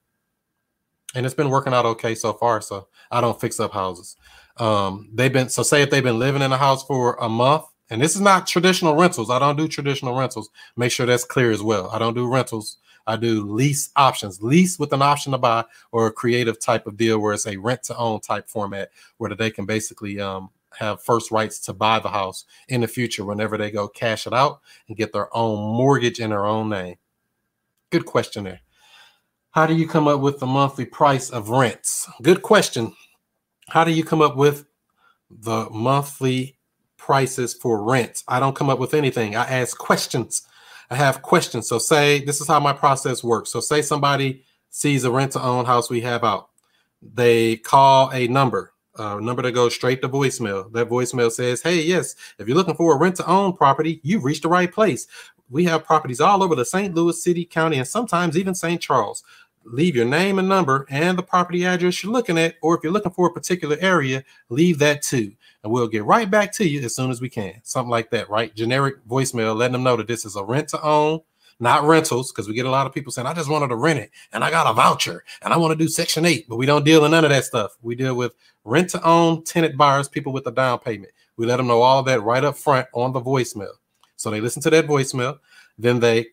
And 1.15 1.25
it's 1.25 1.35
been 1.35 1.49
working 1.49 1.73
out 1.73 1.85
okay 1.85 2.15
so 2.15 2.33
far. 2.33 2.61
So 2.61 2.87
I 3.11 3.21
don't 3.21 3.39
fix 3.39 3.59
up 3.59 3.73
houses. 3.73 4.15
Um, 4.57 5.09
they've 5.13 5.31
been 5.31 5.49
so 5.49 5.63
say 5.63 5.81
if 5.81 5.89
they've 5.89 6.03
been 6.03 6.19
living 6.19 6.41
in 6.41 6.51
a 6.51 6.57
house 6.57 6.83
for 6.83 7.15
a 7.15 7.29
month, 7.29 7.65
and 7.89 8.01
this 8.01 8.15
is 8.15 8.21
not 8.21 8.47
traditional 8.47 8.95
rentals. 8.95 9.29
I 9.29 9.39
don't 9.39 9.55
do 9.55 9.67
traditional 9.67 10.17
rentals. 10.17 10.49
Make 10.75 10.91
sure 10.91 11.05
that's 11.05 11.23
clear 11.23 11.51
as 11.51 11.61
well. 11.61 11.89
I 11.91 11.99
don't 11.99 12.15
do 12.15 12.27
rentals. 12.27 12.77
I 13.05 13.15
do 13.15 13.49
lease 13.49 13.89
options, 13.95 14.43
lease 14.43 14.77
with 14.77 14.91
an 14.91 15.01
option 15.01 15.31
to 15.31 15.37
buy, 15.37 15.63
or 15.93 16.07
a 16.07 16.11
creative 16.11 16.59
type 16.59 16.85
of 16.87 16.97
deal 16.97 17.19
where 17.19 17.33
it's 17.33 17.47
a 17.47 17.55
rent 17.55 17.83
to 17.83 17.95
own 17.95 18.19
type 18.19 18.49
format 18.49 18.89
where 19.17 19.33
they 19.33 19.49
can 19.49 19.65
basically 19.65 20.19
um, 20.19 20.49
have 20.77 21.01
first 21.01 21.31
rights 21.31 21.59
to 21.61 21.73
buy 21.73 21.99
the 21.99 22.09
house 22.09 22.43
in 22.67 22.81
the 22.81 22.87
future 22.87 23.23
whenever 23.23 23.57
they 23.57 23.71
go 23.71 23.87
cash 23.87 24.27
it 24.27 24.33
out 24.33 24.59
and 24.87 24.97
get 24.97 25.13
their 25.13 25.35
own 25.35 25.57
mortgage 25.77 26.19
in 26.19 26.31
their 26.31 26.45
own 26.45 26.67
name. 26.69 26.97
Good 27.89 28.05
question 28.05 28.43
there. 28.43 28.59
How 29.57 29.65
do 29.65 29.73
you 29.73 29.87
come 29.87 30.07
up 30.07 30.19
with 30.21 30.37
the 30.37 30.45
monthly 30.45 30.85
price 30.85 31.31
of 31.31 31.49
rents? 31.49 32.07
Good 32.21 32.43
question. 32.43 32.93
How 33.69 33.83
do 33.83 33.89
you 33.89 34.03
come 34.03 34.21
up 34.21 34.35
with 34.35 34.67
the 35.31 35.67
monthly 35.71 36.59
prices 36.97 37.55
for 37.55 37.83
rents? 37.83 38.23
I 38.27 38.39
don't 38.39 38.55
come 38.55 38.69
up 38.69 38.77
with 38.77 38.93
anything. 38.93 39.35
I 39.35 39.45
ask 39.45 39.75
questions. 39.75 40.43
I 40.91 40.95
have 40.95 41.23
questions. 41.23 41.67
So 41.67 41.79
say 41.79 42.23
this 42.23 42.39
is 42.39 42.47
how 42.47 42.59
my 42.59 42.71
process 42.71 43.23
works. 43.23 43.49
So 43.49 43.59
say 43.59 43.81
somebody 43.81 44.43
sees 44.69 45.05
a 45.05 45.11
rent 45.11 45.31
to 45.31 45.41
own 45.41 45.65
house 45.65 45.89
we 45.89 46.01
have 46.01 46.23
out. 46.23 46.49
They 47.01 47.55
call 47.55 48.11
a 48.11 48.27
number, 48.27 48.73
a 48.95 49.19
number 49.19 49.41
that 49.41 49.53
goes 49.53 49.73
straight 49.73 50.03
to 50.03 50.07
voicemail. 50.09 50.71
That 50.73 50.87
voicemail 50.87 51.31
says, 51.31 51.63
Hey, 51.63 51.81
yes, 51.81 52.13
if 52.37 52.47
you're 52.47 52.57
looking 52.57 52.75
for 52.75 52.93
a 52.93 52.99
rent 52.99 53.15
to 53.15 53.27
own 53.27 53.53
property, 53.53 54.01
you've 54.03 54.23
reached 54.23 54.43
the 54.43 54.49
right 54.49 54.71
place. 54.71 55.07
We 55.49 55.63
have 55.63 55.85
properties 55.85 56.19
all 56.19 56.43
over 56.43 56.55
the 56.55 56.65
St. 56.65 56.93
Louis 56.93 57.23
City, 57.23 57.45
County, 57.45 57.77
and 57.77 57.87
sometimes 57.87 58.37
even 58.37 58.53
St. 58.53 58.81
Charles. 58.81 59.23
Leave 59.69 59.97
your 59.97 60.05
name 60.05 60.39
and 60.39 60.47
number 60.47 60.85
and 60.89 61.17
the 61.17 61.23
property 61.23 61.65
address 61.65 62.01
you're 62.01 62.13
looking 62.13 62.37
at, 62.37 62.55
or 62.61 62.77
if 62.77 62.83
you're 62.83 62.93
looking 62.93 63.11
for 63.11 63.27
a 63.27 63.33
particular 63.33 63.75
area, 63.81 64.23
leave 64.49 64.79
that 64.79 65.01
too. 65.01 65.33
And 65.61 65.71
we'll 65.73 65.89
get 65.89 66.05
right 66.05 66.29
back 66.29 66.53
to 66.53 66.67
you 66.67 66.81
as 66.81 66.95
soon 66.95 67.11
as 67.11 67.19
we 67.19 67.27
can. 67.27 67.59
Something 67.63 67.91
like 67.91 68.09
that, 68.11 68.29
right? 68.29 68.55
Generic 68.55 69.05
voicemail, 69.07 69.57
letting 69.57 69.73
them 69.73 69.83
know 69.83 69.97
that 69.97 70.07
this 70.07 70.23
is 70.23 70.37
a 70.37 70.43
rent 70.43 70.69
to 70.69 70.81
own, 70.81 71.19
not 71.59 71.83
rentals, 71.83 72.31
because 72.31 72.47
we 72.47 72.53
get 72.53 72.65
a 72.65 72.71
lot 72.71 72.87
of 72.87 72.93
people 72.93 73.11
saying, 73.11 73.27
I 73.27 73.33
just 73.33 73.49
wanted 73.49 73.67
to 73.67 73.75
rent 73.75 73.99
it 73.99 74.11
and 74.31 74.41
I 74.41 74.51
got 74.51 74.69
a 74.69 74.73
voucher 74.73 75.25
and 75.41 75.53
I 75.53 75.57
want 75.57 75.77
to 75.77 75.83
do 75.83 75.89
Section 75.89 76.25
8, 76.25 76.47
but 76.47 76.55
we 76.55 76.65
don't 76.65 76.85
deal 76.85 77.03
in 77.03 77.11
none 77.11 77.25
of 77.25 77.31
that 77.31 77.43
stuff. 77.43 77.75
We 77.81 77.95
deal 77.95 78.15
with 78.15 78.35
rent 78.63 78.89
to 78.91 79.03
own 79.03 79.43
tenant 79.43 79.75
buyers, 79.75 80.07
people 80.07 80.31
with 80.31 80.47
a 80.47 80.51
down 80.51 80.79
payment. 80.79 81.11
We 81.35 81.45
let 81.45 81.57
them 81.57 81.67
know 81.67 81.81
all 81.81 82.03
that 82.03 82.23
right 82.23 82.43
up 82.43 82.57
front 82.57 82.87
on 82.93 83.11
the 83.11 83.21
voicemail. 83.21 83.73
So 84.15 84.31
they 84.31 84.41
listen 84.41 84.61
to 84.63 84.69
that 84.71 84.87
voicemail. 84.87 85.39
Then 85.77 85.99
they 85.99 86.27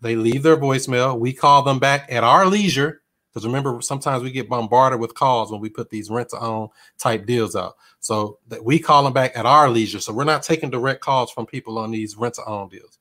they 0.00 0.16
leave 0.16 0.42
their 0.42 0.56
voicemail. 0.56 1.18
We 1.18 1.32
call 1.32 1.62
them 1.62 1.78
back 1.78 2.06
at 2.10 2.24
our 2.24 2.46
leisure 2.46 3.02
because 3.36 3.46
remember 3.46 3.82
sometimes 3.82 4.22
we 4.22 4.30
get 4.30 4.48
bombarded 4.48 4.98
with 4.98 5.12
calls 5.12 5.52
when 5.52 5.60
we 5.60 5.68
put 5.68 5.90
these 5.90 6.08
rent 6.08 6.30
to 6.30 6.40
own 6.40 6.68
type 6.96 7.26
deals 7.26 7.54
out. 7.54 7.76
So 8.00 8.38
that 8.48 8.64
we 8.64 8.78
call 8.78 9.04
them 9.04 9.12
back 9.12 9.36
at 9.36 9.44
our 9.44 9.68
leisure. 9.68 10.00
So 10.00 10.14
we're 10.14 10.24
not 10.24 10.42
taking 10.42 10.70
direct 10.70 11.02
calls 11.02 11.30
from 11.30 11.44
people 11.44 11.78
on 11.78 11.90
these 11.90 12.16
rent 12.16 12.34
to 12.34 12.44
own 12.46 12.70
deals. 12.70 12.98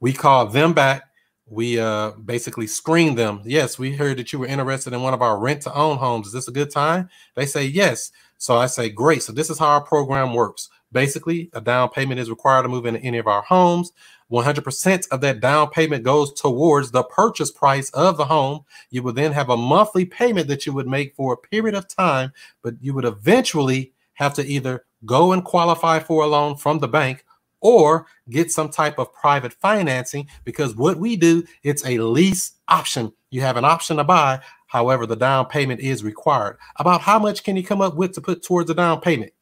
We 0.00 0.12
call 0.12 0.48
them 0.48 0.74
back. 0.74 1.04
We 1.46 1.80
uh, 1.80 2.10
basically 2.10 2.66
screen 2.66 3.14
them. 3.14 3.40
Yes, 3.44 3.78
we 3.78 3.96
heard 3.96 4.18
that 4.18 4.34
you 4.34 4.38
were 4.38 4.46
interested 4.46 4.92
in 4.92 5.00
one 5.00 5.14
of 5.14 5.22
our 5.22 5.38
rent 5.38 5.62
to 5.62 5.74
own 5.74 5.96
homes. 5.96 6.26
Is 6.26 6.32
this 6.34 6.48
a 6.48 6.52
good 6.52 6.70
time? 6.70 7.08
They 7.34 7.46
say 7.46 7.64
yes. 7.64 8.12
So 8.42 8.56
I 8.56 8.66
say, 8.66 8.90
great. 8.90 9.22
So 9.22 9.32
this 9.32 9.50
is 9.50 9.60
how 9.60 9.68
our 9.68 9.80
program 9.80 10.34
works. 10.34 10.68
Basically, 10.90 11.48
a 11.52 11.60
down 11.60 11.90
payment 11.90 12.18
is 12.18 12.28
required 12.28 12.64
to 12.64 12.68
move 12.68 12.86
into 12.86 12.98
any 12.98 13.18
of 13.18 13.28
our 13.28 13.42
homes. 13.42 13.92
100% 14.32 15.08
of 15.12 15.20
that 15.20 15.38
down 15.38 15.70
payment 15.70 16.02
goes 16.02 16.32
towards 16.32 16.90
the 16.90 17.04
purchase 17.04 17.52
price 17.52 17.88
of 17.90 18.16
the 18.16 18.24
home. 18.24 18.64
You 18.90 19.04
would 19.04 19.14
then 19.14 19.30
have 19.30 19.48
a 19.48 19.56
monthly 19.56 20.04
payment 20.04 20.48
that 20.48 20.66
you 20.66 20.72
would 20.72 20.88
make 20.88 21.14
for 21.14 21.32
a 21.32 21.36
period 21.36 21.76
of 21.76 21.86
time, 21.86 22.32
but 22.62 22.74
you 22.80 22.94
would 22.94 23.04
eventually 23.04 23.92
have 24.14 24.34
to 24.34 24.44
either 24.44 24.86
go 25.06 25.30
and 25.30 25.44
qualify 25.44 26.00
for 26.00 26.24
a 26.24 26.26
loan 26.26 26.56
from 26.56 26.80
the 26.80 26.88
bank 26.88 27.24
or 27.60 28.06
get 28.28 28.50
some 28.50 28.68
type 28.68 28.98
of 28.98 29.14
private 29.14 29.52
financing 29.52 30.26
because 30.44 30.74
what 30.74 30.98
we 30.98 31.16
do 31.16 31.44
it's 31.62 31.86
a 31.86 31.98
lease 31.98 32.54
option 32.66 33.12
you 33.30 33.40
have 33.40 33.56
an 33.56 33.64
option 33.64 33.96
to 33.96 34.04
buy 34.04 34.40
however 34.72 35.06
the 35.06 35.14
down 35.14 35.44
payment 35.44 35.80
is 35.80 36.02
required 36.02 36.56
about 36.76 37.02
how 37.02 37.18
much 37.18 37.44
can 37.44 37.56
you 37.56 37.62
come 37.62 37.82
up 37.82 37.94
with 37.94 38.12
to 38.12 38.20
put 38.20 38.42
towards 38.42 38.70
a 38.70 38.74
down 38.74 39.00
payment 39.00 39.32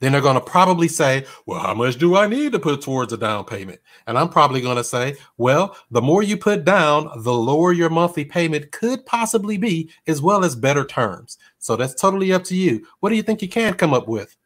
then 0.00 0.12
they're 0.12 0.20
going 0.20 0.34
to 0.34 0.40
probably 0.40 0.88
say, 0.88 1.24
Well, 1.46 1.60
how 1.60 1.72
much 1.72 1.96
do 1.96 2.16
I 2.16 2.26
need 2.26 2.52
to 2.52 2.58
put 2.58 2.82
towards 2.82 3.12
a 3.12 3.16
down 3.16 3.44
payment? 3.44 3.80
And 4.06 4.18
I'm 4.18 4.28
probably 4.28 4.60
going 4.60 4.76
to 4.76 4.84
say, 4.84 5.16
Well, 5.38 5.76
the 5.90 6.02
more 6.02 6.22
you 6.22 6.36
put 6.36 6.64
down, 6.64 7.10
the 7.22 7.32
lower 7.32 7.72
your 7.72 7.90
monthly 7.90 8.24
payment 8.24 8.70
could 8.70 9.06
possibly 9.06 9.56
be, 9.56 9.90
as 10.06 10.20
well 10.20 10.44
as 10.44 10.56
better 10.56 10.84
terms. 10.84 11.38
So 11.58 11.76
that's 11.76 11.94
totally 11.94 12.32
up 12.32 12.44
to 12.44 12.54
you. 12.54 12.86
What 13.00 13.10
do 13.10 13.16
you 13.16 13.22
think 13.22 13.40
you 13.40 13.48
can 13.48 13.74
come 13.74 13.94
up 13.94 14.08
with? 14.08 14.36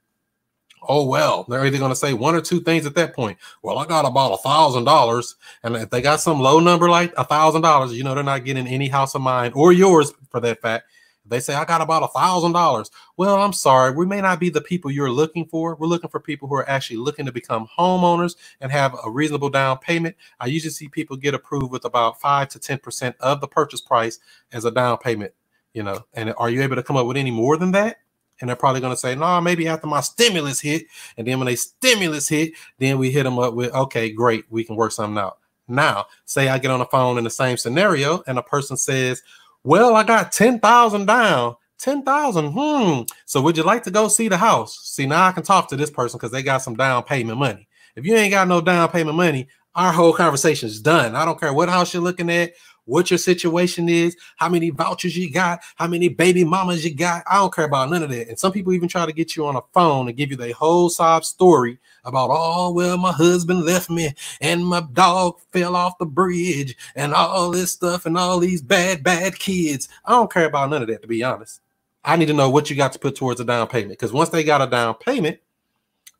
Oh 0.83 1.07
well, 1.07 1.45
they're 1.49 1.64
either 1.64 1.79
going 1.79 1.91
to 1.91 1.97
say 1.97 2.12
one 2.12 2.35
or 2.35 2.41
two 2.41 2.61
things 2.61 2.87
at 2.87 2.95
that 2.95 3.14
point. 3.14 3.39
Well, 3.62 3.79
I 3.79 3.87
got 3.87 4.05
about 4.05 4.33
a 4.33 4.39
thousand 4.39 4.85
dollars, 4.85 5.37
and 5.62 5.76
if 5.76 5.91
they 5.91 6.03
got 6.03 6.20
some 6.20 6.41
low 6.41 6.61
number 6.61 6.89
like 6.89 7.12
a 7.16 7.24
thousand 7.24 7.62
dollars, 7.62 7.93
you 7.93 8.05
know 8.05 8.14
they're 8.14 8.24
not 8.24 8.45
getting 8.45 8.66
any 8.66 8.89
house 8.89 9.14
of 9.14 9.22
mine 9.22 9.53
or 9.55 9.72
yours 9.72 10.12
for 10.31 10.41
that 10.41 10.61
fact. 10.61 10.85
They 11.29 11.41
say, 11.41 11.55
I 11.55 11.64
got 11.64 11.81
about 11.81 12.03
a 12.03 12.09
thousand 12.09 12.53
dollars. 12.53 12.91
Well, 13.16 13.37
I'm 13.37 13.53
sorry, 13.53 13.93
we 13.93 14.07
may 14.07 14.20
not 14.20 14.41
be 14.41 14.51
the 14.51 14.61
people 14.61 14.91
you're 14.91 15.11
looking 15.11 15.47
for. 15.47 15.74
We're 15.76 15.87
looking 15.87 16.11
for 16.11 16.20
people 16.20 16.49
who 16.49 16.55
are 16.55 16.68
actually 16.68 16.97
looking 16.97 17.26
to 17.26 17.33
become 17.33 17.68
homeowners 17.79 18.37
and 18.61 18.72
have 18.72 18.97
a 19.05 19.11
reasonable 19.11 19.51
down 19.51 19.79
payment. 19.79 20.16
I 20.41 20.47
usually 20.47 20.70
see 20.70 20.89
people 20.89 21.16
get 21.16 21.35
approved 21.35 21.70
with 21.70 21.85
about 21.85 22.20
five 22.20 22.49
to 22.49 22.59
10% 22.59 23.14
of 23.20 23.41
the 23.41 23.49
purchase 23.49 23.81
price 23.81 24.18
as 24.53 24.64
a 24.64 24.70
down 24.70 24.99
payment, 24.99 25.33
you 25.74 25.83
know. 25.83 26.05
And 26.14 26.33
are 26.39 26.51
you 26.51 26.62
able 26.62 26.76
to 26.76 26.83
come 26.83 26.97
up 26.97 27.07
with 27.07 27.16
any 27.16 27.31
more 27.31 27.57
than 27.57 27.72
that? 27.72 27.99
And 28.41 28.49
they're 28.49 28.57
probably 28.57 28.80
going 28.80 28.93
to 28.93 28.97
say, 28.97 29.14
no, 29.14 29.20
nah, 29.20 29.41
maybe 29.41 29.66
after 29.66 29.86
my 29.86 30.01
stimulus 30.01 30.61
hit. 30.61 30.86
And 31.16 31.26
then 31.26 31.39
when 31.39 31.47
they 31.47 31.57
stimulus 31.57 32.28
hit, 32.28 32.53
then 32.78 32.99
we 32.99 33.11
hit 33.11 33.24
them 33.24 33.39
up 33.39 33.55
with, 33.55 33.72
okay, 33.72 34.11
great, 34.11 34.45
we 34.51 34.64
can 34.64 34.76
work 34.76 34.93
something 34.93 35.18
out. 35.18 35.39
Now, 35.66 36.07
say 36.24 36.49
I 36.49 36.59
get 36.59 36.70
on 36.70 36.78
the 36.78 36.86
phone 36.86 37.18
in 37.18 37.24
the 37.24 37.30
same 37.30 37.57
scenario 37.57 38.22
and 38.26 38.39
a 38.39 38.43
person 38.43 38.76
says, 38.76 39.22
well, 39.64 39.97
I 39.97 40.03
got 40.03 40.32
10,000 40.32 41.07
down. 41.07 41.57
10,000. 41.78 42.53
Hmm. 42.53 43.03
So 43.24 43.41
would 43.41 43.57
you 43.57 43.62
like 43.62 43.82
to 43.84 43.91
go 43.91 44.09
see 44.09 44.28
the 44.28 44.36
house? 44.36 44.80
See, 44.82 45.07
now 45.07 45.26
I 45.26 45.32
can 45.32 45.43
talk 45.43 45.68
to 45.68 45.76
this 45.76 45.91
person 45.91 46.18
because 46.18 46.32
they 46.32 46.43
got 46.43 46.62
some 46.62 46.74
down 46.74 47.05
payment 47.05 47.39
money. 47.39 47.68
If 47.95 48.05
you 48.05 48.14
ain't 48.14 48.32
got 48.32 48.49
no 48.49 48.61
down 48.61 48.89
payment 48.89 49.16
money, 49.16 49.49
our 49.74 49.93
whole 49.93 50.12
conversation 50.12 50.68
is 50.68 50.80
done. 50.80 51.14
I 51.14 51.24
don't 51.24 51.39
care 51.39 51.53
what 51.53 51.68
house 51.68 51.95
you're 51.95 52.03
looking 52.03 52.30
at, 52.30 52.53
what 52.89 53.11
your 53.11 53.18
situation 53.18 53.89
is, 53.89 54.16
how 54.36 54.49
many 54.49 54.70
vouchers 54.70 55.16
you 55.16 55.30
got, 55.30 55.61
how 55.76 55.86
many 55.86 56.09
baby 56.09 56.43
mamas 56.43 56.84
you 56.84 56.95
got. 56.95 57.22
I 57.30 57.36
don't 57.36 57.55
care 57.55 57.66
about 57.66 57.91
none 57.91 58.03
of 58.03 58.11
that. 58.11 58.28
And 58.28 58.39
some 58.39 58.51
people 58.51 58.72
even 58.72 58.89
try 58.89 59.07
to 59.07 59.12
get 59.12 59.36
you 59.36 59.47
on 59.47 59.57
a 59.57 59.62
phone 59.72 60.09
and 60.09 60.16
give 60.16 60.30
you 60.30 60.36
the 60.36 60.53
whole 60.53 60.89
sob 60.89 61.24
story 61.24 61.78
about, 62.05 62.30
oh, 62.32 62.72
well, 62.72 62.97
my 62.97 63.12
husband 63.12 63.64
left 63.64 63.91
me 63.91 64.14
and 64.41 64.66
my 64.66 64.80
dog 64.93 65.39
fell 65.53 65.76
off 65.76 65.99
the 65.99 66.07
bridge 66.07 66.76
and 66.97 67.12
all 67.12 67.51
this 67.51 67.72
stuff 67.72 68.07
and 68.07 68.16
all 68.16 68.39
these 68.39 68.62
bad, 68.62 69.03
bad 69.03 69.39
kids. 69.39 69.89
I 70.05 70.12
don't 70.12 70.32
care 70.32 70.47
about 70.47 70.70
none 70.70 70.82
of 70.82 70.89
that, 70.89 71.03
to 71.03 71.09
be 71.09 71.22
honest. 71.22 71.61
I 72.05 72.16
need 72.16 72.26
to 72.26 72.32
know 72.32 72.49
what 72.49 72.70
you 72.70 72.76
got 72.76 72.93
to 72.95 72.99
put 72.99 73.16
towards 73.16 73.41
a 73.41 73.45
down 73.45 73.66
payment 73.68 73.91
because 73.91 74.12
once 74.12 74.30
they 74.30 74.43
got 74.43 74.62
a 74.62 74.66
down 74.66 74.95
payment, 74.95 75.41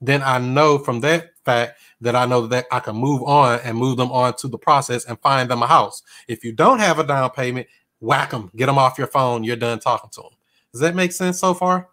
then 0.01 0.23
I 0.23 0.39
know 0.39 0.79
from 0.79 1.01
that 1.01 1.31
fact 1.45 1.79
that 2.01 2.15
I 2.15 2.27
know 2.27 2.47
that 2.47 2.67
I 2.71 2.81
can 2.81 2.97
move 2.97 3.23
on 3.23 3.61
and 3.65 3.77
move 3.77 3.97
them 3.97 4.13
on 4.13 4.35
to 4.37 4.49
the 4.49 4.59
process 4.59 5.05
and 5.05 5.21
find 5.21 5.51
them 5.51 5.63
a 5.63 5.67
house. 5.67 6.03
If 6.29 6.45
you 6.45 6.53
don't 6.53 6.79
have 6.79 6.99
a 6.99 7.05
down 7.05 7.31
payment, 7.31 7.67
whack 8.01 8.31
them, 8.31 8.51
get 8.57 8.67
them 8.67 8.79
off 8.79 8.99
your 8.99 9.07
phone. 9.07 9.45
You're 9.45 9.57
done 9.57 9.81
talking 9.81 10.11
to 10.11 10.23
them. 10.23 10.31
Does 10.73 10.81
that 10.81 10.95
make 10.95 11.13
sense 11.13 11.41
so 11.41 11.55
far? 11.55 11.89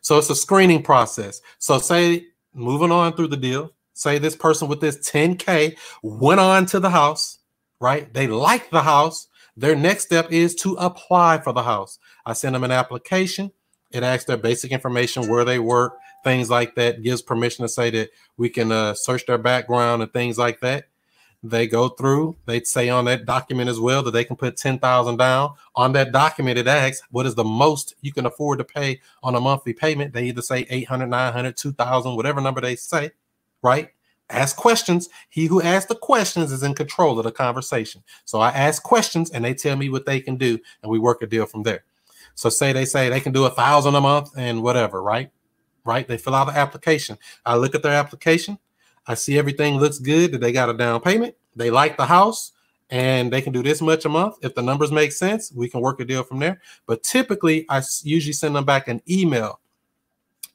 So 0.00 0.18
it's 0.18 0.30
a 0.30 0.36
screening 0.36 0.82
process. 0.82 1.40
So 1.58 1.78
say 1.78 2.26
moving 2.54 2.92
on 2.92 3.14
through 3.14 3.28
the 3.28 3.36
deal, 3.36 3.72
say 3.92 4.18
this 4.18 4.36
person 4.36 4.68
with 4.68 4.80
this 4.80 4.96
10K 5.10 5.76
went 6.02 6.40
on 6.40 6.66
to 6.66 6.80
the 6.80 6.90
house, 6.90 7.38
right? 7.80 8.12
They 8.14 8.26
like 8.26 8.70
the 8.70 8.82
house. 8.82 9.26
Their 9.56 9.74
next 9.74 10.04
step 10.04 10.30
is 10.30 10.54
to 10.56 10.74
apply 10.74 11.38
for 11.38 11.52
the 11.52 11.64
house. 11.64 11.98
I 12.24 12.32
send 12.32 12.54
them 12.54 12.64
an 12.64 12.70
application. 12.70 13.50
It 13.90 14.02
asks 14.02 14.26
their 14.26 14.36
basic 14.36 14.70
information, 14.70 15.28
where 15.28 15.44
they 15.44 15.58
work, 15.58 15.96
things 16.24 16.50
like 16.50 16.74
that, 16.74 17.02
gives 17.02 17.22
permission 17.22 17.62
to 17.64 17.68
say 17.68 17.90
that 17.90 18.10
we 18.36 18.48
can 18.48 18.72
uh, 18.72 18.94
search 18.94 19.26
their 19.26 19.38
background 19.38 20.02
and 20.02 20.12
things 20.12 20.38
like 20.38 20.60
that. 20.60 20.88
They 21.42 21.68
go 21.68 21.88
through, 21.88 22.36
they 22.46 22.60
say 22.62 22.88
on 22.88 23.04
that 23.04 23.24
document 23.24 23.70
as 23.70 23.78
well 23.78 24.02
that 24.02 24.10
they 24.10 24.24
can 24.24 24.34
put 24.34 24.56
10,000 24.56 25.16
down. 25.16 25.50
On 25.76 25.92
that 25.92 26.10
document, 26.10 26.58
it 26.58 26.66
asks 26.66 27.06
what 27.12 27.26
is 27.26 27.36
the 27.36 27.44
most 27.44 27.94
you 28.00 28.12
can 28.12 28.26
afford 28.26 28.58
to 28.58 28.64
pay 28.64 29.00
on 29.22 29.36
a 29.36 29.40
monthly 29.40 29.72
payment. 29.72 30.12
They 30.12 30.24
either 30.24 30.42
say 30.42 30.66
800, 30.68 31.06
900, 31.06 31.56
2,000, 31.56 32.16
whatever 32.16 32.40
number 32.40 32.60
they 32.60 32.74
say, 32.74 33.12
right? 33.62 33.90
Ask 34.30 34.56
questions. 34.56 35.08
He 35.28 35.46
who 35.46 35.62
asks 35.62 35.88
the 35.88 35.94
questions 35.94 36.50
is 36.50 36.64
in 36.64 36.74
control 36.74 37.18
of 37.18 37.24
the 37.24 37.32
conversation. 37.32 38.02
So 38.24 38.40
I 38.40 38.50
ask 38.50 38.82
questions 38.82 39.30
and 39.30 39.44
they 39.44 39.54
tell 39.54 39.76
me 39.76 39.88
what 39.90 40.06
they 40.06 40.20
can 40.20 40.36
do, 40.36 40.58
and 40.82 40.90
we 40.90 40.98
work 40.98 41.22
a 41.22 41.26
deal 41.26 41.46
from 41.46 41.62
there. 41.62 41.84
So 42.34 42.48
say 42.48 42.72
they 42.72 42.84
say 42.84 43.08
they 43.08 43.20
can 43.20 43.32
do 43.32 43.46
a 43.46 43.50
thousand 43.50 43.94
a 43.94 44.00
month 44.00 44.30
and 44.36 44.62
whatever, 44.62 45.02
right? 45.02 45.30
Right? 45.88 46.06
They 46.06 46.18
fill 46.18 46.34
out 46.34 46.48
the 46.48 46.56
application. 46.56 47.16
I 47.46 47.56
look 47.56 47.74
at 47.74 47.82
their 47.82 47.94
application. 47.94 48.58
I 49.06 49.14
see 49.14 49.38
everything 49.38 49.78
looks 49.78 49.98
good. 49.98 50.32
That 50.32 50.42
they 50.42 50.52
got 50.52 50.68
a 50.68 50.74
down 50.74 51.00
payment. 51.00 51.34
They 51.56 51.70
like 51.70 51.96
the 51.96 52.04
house 52.04 52.52
and 52.90 53.32
they 53.32 53.40
can 53.40 53.54
do 53.54 53.62
this 53.62 53.80
much 53.80 54.04
a 54.04 54.08
month. 54.08 54.36
If 54.42 54.54
the 54.54 54.62
numbers 54.62 54.92
make 54.92 55.12
sense, 55.12 55.50
we 55.50 55.68
can 55.68 55.80
work 55.80 55.98
a 56.00 56.04
deal 56.04 56.22
from 56.22 56.40
there. 56.40 56.60
But 56.86 57.02
typically, 57.02 57.64
I 57.70 57.82
usually 58.02 58.34
send 58.34 58.54
them 58.54 58.64
back 58.64 58.88
an 58.88 59.00
email, 59.08 59.60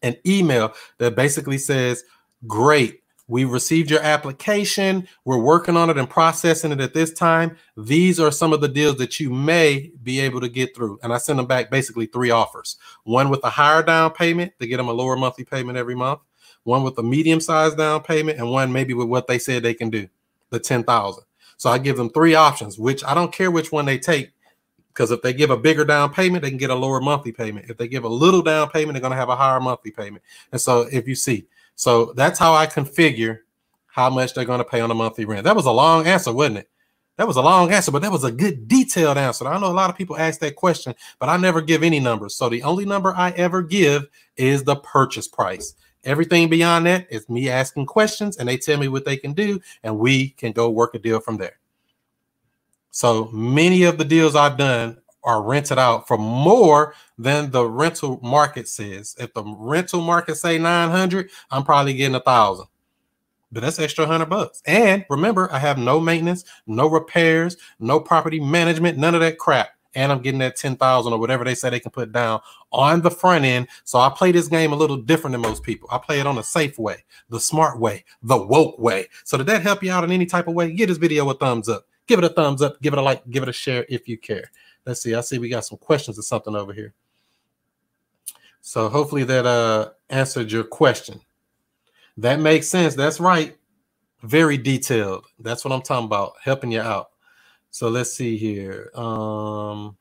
an 0.03 0.17
email 0.25 0.73
that 0.99 1.15
basically 1.15 1.57
says, 1.57 2.03
Great, 2.45 3.02
we 3.33 3.45
received 3.45 3.89
your 3.89 3.99
application. 4.01 5.07
We're 5.25 5.39
working 5.39 5.75
on 5.75 5.89
it 5.89 5.97
and 5.97 6.07
processing 6.07 6.71
it 6.71 6.79
at 6.79 6.93
this 6.93 7.11
time. 7.11 7.57
These 7.75 8.19
are 8.19 8.29
some 8.29 8.53
of 8.53 8.61
the 8.61 8.67
deals 8.67 8.97
that 8.97 9.19
you 9.19 9.31
may 9.31 9.91
be 10.03 10.19
able 10.19 10.39
to 10.39 10.47
get 10.47 10.75
through. 10.75 10.99
And 11.01 11.11
I 11.11 11.17
send 11.17 11.39
them 11.39 11.47
back 11.47 11.71
basically 11.71 12.05
three 12.05 12.29
offers 12.29 12.77
one 13.05 13.31
with 13.31 13.43
a 13.43 13.49
higher 13.49 13.81
down 13.81 14.11
payment 14.11 14.53
to 14.59 14.67
get 14.67 14.77
them 14.77 14.87
a 14.87 14.93
lower 14.93 15.15
monthly 15.15 15.45
payment 15.45 15.79
every 15.79 15.95
month, 15.95 16.19
one 16.61 16.83
with 16.83 16.95
a 16.99 17.01
medium 17.01 17.39
sized 17.39 17.75
down 17.75 18.03
payment, 18.03 18.37
and 18.37 18.51
one 18.51 18.71
maybe 18.71 18.93
with 18.93 19.07
what 19.07 19.25
they 19.25 19.39
said 19.39 19.63
they 19.63 19.73
can 19.73 19.89
do 19.89 20.07
the 20.51 20.59
10,000. 20.59 21.23
So 21.57 21.71
I 21.71 21.79
give 21.79 21.97
them 21.97 22.11
three 22.11 22.35
options, 22.35 22.77
which 22.77 23.03
I 23.03 23.15
don't 23.15 23.33
care 23.33 23.49
which 23.49 23.71
one 23.71 23.85
they 23.85 23.97
take 23.97 24.29
because 24.89 25.09
if 25.09 25.23
they 25.23 25.33
give 25.33 25.49
a 25.49 25.57
bigger 25.57 25.85
down 25.85 26.13
payment, 26.13 26.43
they 26.43 26.49
can 26.49 26.59
get 26.59 26.69
a 26.69 26.75
lower 26.75 27.01
monthly 27.01 27.31
payment. 27.31 27.65
If 27.67 27.77
they 27.77 27.87
give 27.87 28.03
a 28.03 28.09
little 28.09 28.43
down 28.43 28.69
payment, 28.69 28.93
they're 28.93 29.01
going 29.01 29.09
to 29.09 29.17
have 29.17 29.29
a 29.29 29.35
higher 29.35 29.59
monthly 29.59 29.89
payment. 29.89 30.23
And 30.51 30.61
so 30.61 30.81
if 30.91 31.07
you 31.07 31.15
see, 31.15 31.47
so 31.75 32.13
that's 32.13 32.39
how 32.39 32.53
I 32.53 32.67
configure 32.67 33.39
how 33.87 34.09
much 34.09 34.33
they're 34.33 34.45
going 34.45 34.59
to 34.59 34.65
pay 34.65 34.81
on 34.81 34.91
a 34.91 34.95
monthly 34.95 35.25
rent. 35.25 35.43
That 35.43 35.55
was 35.55 35.65
a 35.65 35.71
long 35.71 36.07
answer, 36.07 36.33
wasn't 36.33 36.59
it? 36.59 36.69
That 37.17 37.27
was 37.27 37.37
a 37.37 37.41
long 37.41 37.71
answer, 37.71 37.91
but 37.91 38.01
that 38.01 38.11
was 38.11 38.23
a 38.23 38.31
good 38.31 38.67
detailed 38.67 39.17
answer. 39.17 39.47
I 39.47 39.59
know 39.59 39.67
a 39.67 39.71
lot 39.71 39.91
of 39.91 39.95
people 39.95 40.17
ask 40.17 40.39
that 40.39 40.55
question, 40.55 40.95
but 41.19 41.29
I 41.29 41.37
never 41.37 41.61
give 41.61 41.83
any 41.83 41.99
numbers. 41.99 42.35
So 42.35 42.49
the 42.49 42.63
only 42.63 42.85
number 42.85 43.13
I 43.15 43.29
ever 43.31 43.61
give 43.61 44.07
is 44.35 44.63
the 44.63 44.77
purchase 44.77 45.27
price. 45.27 45.75
Everything 46.03 46.49
beyond 46.49 46.87
that 46.87 47.07
is 47.11 47.29
me 47.29 47.49
asking 47.49 47.85
questions 47.85 48.37
and 48.37 48.49
they 48.49 48.57
tell 48.57 48.79
me 48.79 48.87
what 48.87 49.05
they 49.05 49.15
can 49.15 49.33
do, 49.33 49.59
and 49.83 49.99
we 49.99 50.29
can 50.29 50.53
go 50.53 50.71
work 50.71 50.95
a 50.95 50.99
deal 50.99 51.19
from 51.19 51.37
there. 51.37 51.59
So 52.89 53.25
many 53.25 53.83
of 53.83 53.99
the 53.99 54.05
deals 54.05 54.35
I've 54.35 54.57
done 54.57 54.97
are 55.23 55.41
rented 55.41 55.79
out 55.79 56.07
for 56.07 56.17
more 56.17 56.95
than 57.17 57.51
the 57.51 57.65
rental 57.65 58.19
market 58.21 58.67
says. 58.67 59.15
If 59.19 59.33
the 59.33 59.43
rental 59.43 60.01
market 60.01 60.35
say 60.35 60.57
900, 60.57 61.29
I'm 61.51 61.63
probably 61.63 61.93
getting 61.93 62.15
a 62.15 62.19
thousand. 62.19 62.67
But 63.51 63.61
that's 63.61 63.79
extra 63.79 64.07
hundred 64.07 64.29
bucks. 64.29 64.63
And 64.65 65.05
remember, 65.09 65.51
I 65.51 65.59
have 65.59 65.77
no 65.77 65.99
maintenance, 65.99 66.43
no 66.65 66.87
repairs, 66.87 67.55
no 67.79 67.99
property 67.99 68.39
management, 68.39 68.97
none 68.97 69.13
of 69.13 69.21
that 69.21 69.37
crap. 69.37 69.69
And 69.95 70.11
I'm 70.11 70.23
getting 70.23 70.39
that 70.39 70.55
10,000 70.55 71.13
or 71.13 71.19
whatever 71.19 71.43
they 71.43 71.53
say 71.53 71.69
they 71.69 71.79
can 71.79 71.91
put 71.91 72.11
down 72.11 72.41
on 72.71 73.01
the 73.01 73.11
front 73.11 73.45
end. 73.45 73.67
So 73.83 73.99
I 73.99 74.09
play 74.09 74.31
this 74.31 74.47
game 74.47 74.73
a 74.73 74.75
little 74.75 74.97
different 74.97 75.33
than 75.33 75.41
most 75.41 75.61
people. 75.61 75.87
I 75.91 75.99
play 75.99 76.19
it 76.19 76.25
on 76.25 76.39
a 76.39 76.43
safe 76.43 76.79
way, 76.79 77.03
the 77.29 77.39
smart 77.39 77.79
way, 77.79 78.03
the 78.23 78.43
woke 78.43 78.79
way. 78.79 79.07
So 79.23 79.37
did 79.37 79.45
that 79.45 79.61
help 79.61 79.83
you 79.83 79.91
out 79.91 80.03
in 80.03 80.11
any 80.11 80.25
type 80.25 80.47
of 80.47 80.55
way? 80.55 80.71
Give 80.71 80.89
this 80.89 80.97
video 80.97 81.29
a 81.29 81.35
thumbs 81.35 81.69
up. 81.69 81.85
Give 82.07 82.17
it 82.17 82.25
a 82.25 82.29
thumbs 82.29 82.63
up. 82.63 82.81
Give 82.81 82.93
it 82.93 82.99
a 82.99 83.03
like. 83.03 83.29
Give 83.29 83.43
it 83.43 83.49
a 83.49 83.53
share 83.53 83.85
if 83.87 84.07
you 84.07 84.17
care. 84.17 84.49
Let's 84.85 85.01
see. 85.01 85.15
I 85.15 85.21
see 85.21 85.37
we 85.37 85.49
got 85.49 85.65
some 85.65 85.77
questions 85.77 86.19
or 86.19 86.23
something 86.23 86.55
over 86.55 86.73
here. 86.73 86.93
So 88.61 88.89
hopefully 88.89 89.23
that 89.25 89.45
uh 89.45 89.89
answered 90.09 90.51
your 90.51 90.63
question. 90.63 91.19
That 92.17 92.39
makes 92.39 92.67
sense. 92.67 92.95
That's 92.95 93.19
right. 93.19 93.57
Very 94.23 94.57
detailed. 94.57 95.25
That's 95.39 95.65
what 95.65 95.73
I'm 95.73 95.81
talking 95.81 96.05
about. 96.05 96.33
Helping 96.41 96.71
you 96.71 96.81
out. 96.81 97.11
So 97.71 97.89
let's 97.89 98.13
see 98.13 98.37
here. 98.37 98.89
Um 98.95 99.97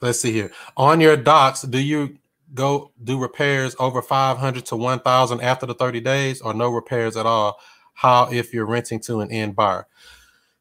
let's 0.00 0.20
see 0.20 0.32
here. 0.32 0.52
On 0.76 1.00
your 1.00 1.16
docs, 1.16 1.62
do 1.62 1.78
you 1.78 2.18
go 2.54 2.92
do 3.02 3.18
repairs 3.18 3.74
over 3.80 4.00
500 4.00 4.64
to 4.66 4.76
1000 4.76 5.40
after 5.40 5.66
the 5.66 5.74
30 5.74 6.00
days 6.00 6.40
or 6.40 6.54
no 6.54 6.70
repairs 6.70 7.16
at 7.16 7.26
all? 7.26 7.58
How 7.94 8.30
if 8.30 8.52
you're 8.52 8.66
renting 8.66 9.00
to 9.00 9.20
an 9.20 9.30
end 9.30 9.56
buyer? 9.56 9.86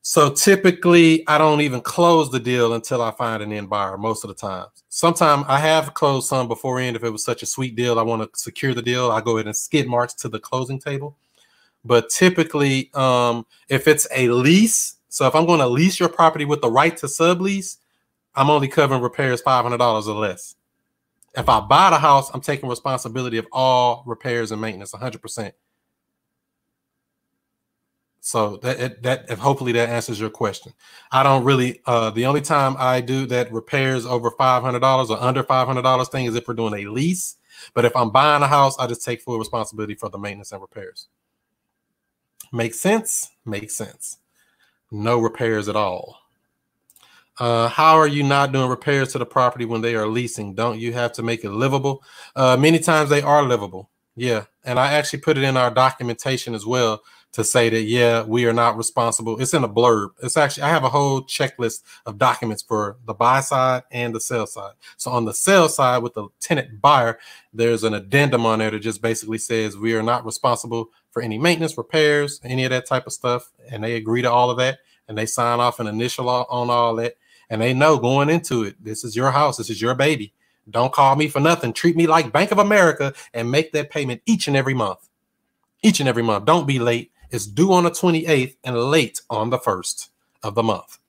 So 0.05 0.29
typically, 0.29 1.25
I 1.29 1.37
don't 1.37 1.61
even 1.61 1.79
close 1.79 2.29
the 2.29 2.39
deal 2.39 2.73
until 2.73 3.01
I 3.01 3.11
find 3.11 3.41
an 3.41 3.53
end 3.53 3.69
buyer. 3.69 3.97
Most 3.97 4.25
of 4.25 4.27
the 4.27 4.33
time, 4.33 4.65
sometimes 4.89 5.45
I 5.47 5.57
have 5.59 5.93
closed 5.93 6.27
some 6.27 6.49
before 6.49 6.81
end. 6.81 6.97
If 6.97 7.05
it 7.05 7.09
was 7.09 7.23
such 7.23 7.41
a 7.41 7.45
sweet 7.45 7.77
deal, 7.77 7.97
I 7.97 8.01
want 8.01 8.21
to 8.21 8.37
secure 8.37 8.73
the 8.73 8.81
deal. 8.81 9.11
I 9.11 9.21
go 9.21 9.37
ahead 9.37 9.45
and 9.45 9.55
skid 9.55 9.87
marks 9.87 10.13
to 10.15 10.27
the 10.27 10.41
closing 10.41 10.77
table. 10.77 11.15
But 11.85 12.09
typically, 12.09 12.91
um, 12.93 13.45
if 13.69 13.87
it's 13.87 14.05
a 14.13 14.27
lease, 14.27 14.97
so 15.07 15.25
if 15.25 15.35
I'm 15.35 15.45
going 15.45 15.59
to 15.59 15.67
lease 15.67 16.01
your 16.01 16.09
property 16.09 16.43
with 16.43 16.59
the 16.59 16.69
right 16.69 16.95
to 16.97 17.05
sublease, 17.05 17.77
I'm 18.35 18.49
only 18.49 18.67
covering 18.67 19.01
repairs 19.01 19.39
five 19.39 19.63
hundred 19.63 19.77
dollars 19.77 20.09
or 20.09 20.15
less. 20.15 20.55
If 21.37 21.47
I 21.47 21.61
buy 21.61 21.91
the 21.91 21.97
house, 21.97 22.29
I'm 22.33 22.41
taking 22.41 22.67
responsibility 22.67 23.37
of 23.37 23.47
all 23.53 24.03
repairs 24.05 24.51
and 24.51 24.59
maintenance, 24.59 24.91
hundred 24.91 25.21
percent. 25.21 25.55
So 28.26 28.55
that 28.63 29.03
that- 29.03 29.26
if 29.30 29.38
hopefully 29.39 29.74
that 29.74 29.89
answers 29.89 30.17
your 30.17 30.30
question. 30.30 30.74
I 31.11 31.24
don't 31.24 31.43
really 31.43 31.82
uh 31.86 32.09
the 32.09 32.26
only 32.26 32.39
time 32.39 32.78
I 32.80 33.01
do 33.01 33.26
that 33.26 33.51
repairs 33.51 34.05
over 34.05 34.32
five 34.32 34.63
hundred 34.63 34.80
dollars 34.80 35.11
or 35.11 35.21
under 35.21 35.43
five 35.43 35.67
hundred 35.67 35.82
dollars 35.82 36.07
thing 36.07 36.26
is 36.26 36.34
if 36.34 36.47
we're 36.47 36.53
doing 36.53 36.74
a 36.74 36.89
lease. 36.89 37.36
But 37.74 37.84
if 37.84 37.93
I'm 37.97 38.11
buying 38.11 38.41
a 38.41 38.47
house, 38.47 38.80
I 38.80 38.88
just 38.88 39.03
take 39.03 39.21
full 39.21 39.38
responsibility 39.38 39.95
for 39.95 40.07
the 40.07 40.17
maintenance 40.17 40.53
and 40.53 40.61
repairs. 40.61 41.09
Makes 42.53 42.80
sense? 42.80 43.30
Makes 43.45 43.76
sense. 43.76 44.19
No 44.89 45.19
repairs 45.19 45.67
at 45.67 45.76
all. 45.76 46.17
Uh, 47.39 47.67
how 47.67 47.95
are 47.97 48.07
you 48.07 48.24
not 48.24 48.53
doing 48.53 48.69
repairs 48.69 49.11
to 49.11 49.17
the 49.17 49.26
property 49.26 49.65
when 49.65 49.82
they 49.82 49.95
are 49.95 50.07
leasing? 50.07 50.55
Don't 50.55 50.80
you 50.80 50.93
have 50.93 51.11
to 51.13 51.24
make 51.24 51.43
it 51.43 51.49
livable? 51.49 52.01
Uh, 52.38 52.55
many 52.55 52.80
times 52.80 53.09
they 53.09 53.21
are 53.21 53.43
livable. 53.43 53.89
Yeah. 54.15 54.45
And 54.63 54.80
I 54.80 54.93
actually 54.93 55.19
put 55.19 55.38
it 55.38 55.43
in 55.43 55.57
our 55.57 55.71
documentation 55.71 56.55
as 56.55 56.65
well 56.65 57.01
to 57.34 57.43
say 57.43 57.69
that, 57.69 57.81
yeah, 57.81 58.23
we 58.23 58.45
are 58.45 58.53
not 58.53 58.77
responsible. 58.77 59.41
It's 59.41 59.53
in 59.53 59.63
a 59.63 59.69
blurb. 59.69 60.11
It's 60.21 60.38
actually, 60.38 60.63
I 60.63 60.69
have 60.69 60.84
a 60.84 60.89
whole 60.89 61.23
checklist 61.23 61.81
of 62.05 62.17
documents 62.17 62.61
for 62.61 62.97
the 63.05 63.13
buy 63.13 63.41
side 63.41 63.84
and 63.91 64.13
the 64.13 64.21
sell 64.21 64.47
side. 64.47 64.73
So 64.97 65.11
on 65.11 65.25
the 65.25 65.34
sell 65.34 65.67
side 65.67 66.03
with 66.03 66.13
the 66.13 66.27
tenant 66.39 66.79
buyer, 66.79 67.19
there's 67.51 67.84
an 67.84 67.95
addendum 67.95 68.45
on 68.45 68.59
there 68.59 68.71
that 68.71 68.79
just 68.79 69.01
basically 69.01 69.39
says 69.39 69.75
we 69.75 69.95
are 69.95 70.03
not 70.03 70.25
responsible 70.25 70.89
for 71.09 71.21
any 71.21 71.38
maintenance, 71.38 71.77
repairs, 71.77 72.39
any 72.43 72.65
of 72.65 72.69
that 72.69 72.86
type 72.86 73.07
of 73.07 73.13
stuff. 73.13 73.51
And 73.69 73.84
they 73.84 73.95
agree 73.95 74.21
to 74.21 74.31
all 74.31 74.51
of 74.51 74.57
that 74.57 74.79
and 75.07 75.17
they 75.17 75.25
sign 75.25 75.59
off 75.59 75.79
an 75.79 75.88
initial 75.88 76.29
on 76.29 76.69
all 76.69 76.95
that. 76.95 77.15
And 77.49 77.61
they 77.61 77.73
know 77.73 77.97
going 77.97 78.29
into 78.29 78.63
it, 78.63 78.84
this 78.84 79.03
is 79.03 79.15
your 79.15 79.31
house, 79.31 79.57
this 79.57 79.69
is 79.69 79.81
your 79.81 79.95
baby. 79.95 80.34
Don't 80.69 80.93
call 80.93 81.15
me 81.15 81.27
for 81.27 81.39
nothing. 81.39 81.73
Treat 81.73 81.95
me 81.95 82.07
like 82.07 82.31
Bank 82.31 82.51
of 82.51 82.59
America 82.59 83.13
and 83.34 83.51
make 83.51 83.73
that 83.73 83.89
payment 83.89 84.21
each 84.25 84.47
and 84.47 84.55
every 84.55 84.73
month. 84.73 85.09
Each 85.81 85.99
and 85.99 86.07
every 86.07 86.23
month. 86.23 86.45
Don't 86.45 86.65
be 86.65 86.79
late. 86.79 87.11
It's 87.34 87.47
due 87.47 87.73
on 87.73 87.84
the 87.84 87.89
28th 87.89 88.55
and 88.63 88.77
late 88.77 89.19
on 89.31 89.49
the 89.49 89.57
1st 89.57 90.09
of 90.43 90.53
the 90.53 90.61
month. 90.61 90.99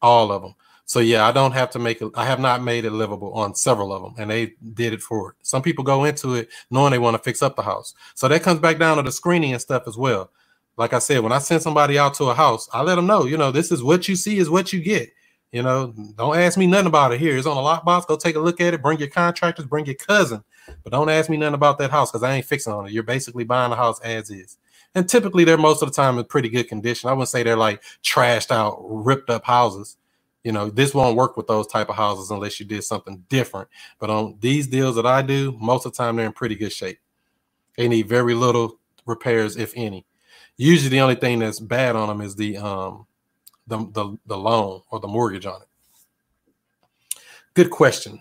All 0.00 0.30
of 0.30 0.42
them. 0.42 0.54
So 0.84 1.00
yeah, 1.00 1.26
I 1.26 1.32
don't 1.32 1.52
have 1.52 1.70
to 1.70 1.80
make 1.80 2.00
it. 2.00 2.10
I 2.14 2.24
have 2.24 2.38
not 2.38 2.62
made 2.62 2.84
it 2.84 2.92
livable 2.92 3.32
on 3.32 3.56
several 3.56 3.92
of 3.92 4.02
them, 4.02 4.14
and 4.16 4.30
they 4.30 4.54
did 4.74 4.92
it 4.92 5.02
for 5.02 5.30
it. 5.30 5.36
Some 5.42 5.60
people 5.60 5.82
go 5.82 6.04
into 6.04 6.34
it 6.34 6.50
knowing 6.70 6.92
they 6.92 6.98
want 6.98 7.16
to 7.16 7.22
fix 7.22 7.42
up 7.42 7.56
the 7.56 7.62
house. 7.62 7.94
So 8.14 8.28
that 8.28 8.42
comes 8.44 8.60
back 8.60 8.78
down 8.78 8.96
to 8.96 9.02
the 9.02 9.10
screening 9.10 9.52
and 9.52 9.60
stuff 9.60 9.84
as 9.88 9.96
well. 9.96 10.30
Like 10.76 10.92
I 10.92 11.00
said, 11.00 11.20
when 11.20 11.32
I 11.32 11.38
send 11.38 11.62
somebody 11.62 11.98
out 11.98 12.14
to 12.14 12.24
a 12.26 12.34
house, 12.34 12.68
I 12.72 12.82
let 12.82 12.94
them 12.94 13.06
know, 13.06 13.24
you 13.24 13.36
know, 13.36 13.50
this 13.50 13.72
is 13.72 13.82
what 13.82 14.08
you 14.08 14.14
see 14.14 14.38
is 14.38 14.48
what 14.48 14.72
you 14.72 14.80
get. 14.80 15.10
You 15.50 15.64
know, 15.64 15.92
don't 16.16 16.38
ask 16.38 16.56
me 16.56 16.68
nothing 16.68 16.86
about 16.86 17.12
it 17.12 17.18
here. 17.18 17.36
It's 17.36 17.46
on 17.46 17.56
a 17.56 17.60
lockbox. 17.60 18.06
Go 18.06 18.16
take 18.16 18.36
a 18.36 18.40
look 18.40 18.60
at 18.60 18.72
it. 18.72 18.82
Bring 18.82 19.00
your 19.00 19.08
contractors, 19.08 19.66
bring 19.66 19.86
your 19.86 19.96
cousin, 19.96 20.44
but 20.84 20.92
don't 20.92 21.08
ask 21.08 21.28
me 21.28 21.36
nothing 21.36 21.54
about 21.54 21.78
that 21.78 21.90
house 21.90 22.12
because 22.12 22.22
I 22.22 22.34
ain't 22.34 22.46
fixing 22.46 22.72
on 22.72 22.86
it. 22.86 22.92
You're 22.92 23.02
basically 23.02 23.42
buying 23.42 23.70
the 23.70 23.76
house 23.76 24.00
as 24.00 24.30
is. 24.30 24.58
And 24.94 25.08
typically, 25.08 25.44
they're 25.44 25.56
most 25.56 25.82
of 25.82 25.88
the 25.88 25.94
time 25.94 26.18
in 26.18 26.24
pretty 26.24 26.48
good 26.48 26.68
condition. 26.68 27.08
I 27.08 27.12
wouldn't 27.12 27.28
say 27.28 27.42
they're 27.42 27.56
like 27.56 27.82
trashed 28.02 28.50
out, 28.50 28.78
ripped 28.80 29.30
up 29.30 29.44
houses. 29.44 29.96
You 30.42 30.52
know, 30.52 30.70
this 30.70 30.94
won't 30.94 31.16
work 31.16 31.36
with 31.36 31.46
those 31.46 31.66
type 31.66 31.90
of 31.90 31.96
houses 31.96 32.30
unless 32.30 32.58
you 32.58 32.66
did 32.66 32.82
something 32.82 33.24
different. 33.28 33.68
But 33.98 34.10
on 34.10 34.36
these 34.40 34.66
deals 34.66 34.96
that 34.96 35.06
I 35.06 35.22
do, 35.22 35.56
most 35.60 35.86
of 35.86 35.92
the 35.92 35.96
time 35.96 36.16
they're 36.16 36.26
in 36.26 36.32
pretty 36.32 36.54
good 36.54 36.72
shape. 36.72 36.98
They 37.76 37.88
need 37.88 38.08
very 38.08 38.34
little 38.34 38.78
repairs, 39.06 39.56
if 39.56 39.72
any. 39.76 40.06
Usually, 40.56 40.88
the 40.88 41.00
only 41.00 41.14
thing 41.14 41.38
that's 41.38 41.60
bad 41.60 41.94
on 41.94 42.08
them 42.08 42.20
is 42.20 42.34
the 42.36 42.56
um 42.56 43.06
the 43.66 43.78
the, 43.92 44.16
the 44.26 44.36
loan 44.36 44.82
or 44.90 44.98
the 44.98 45.08
mortgage 45.08 45.46
on 45.46 45.62
it. 45.62 45.68
Good 47.54 47.70
question. 47.70 48.20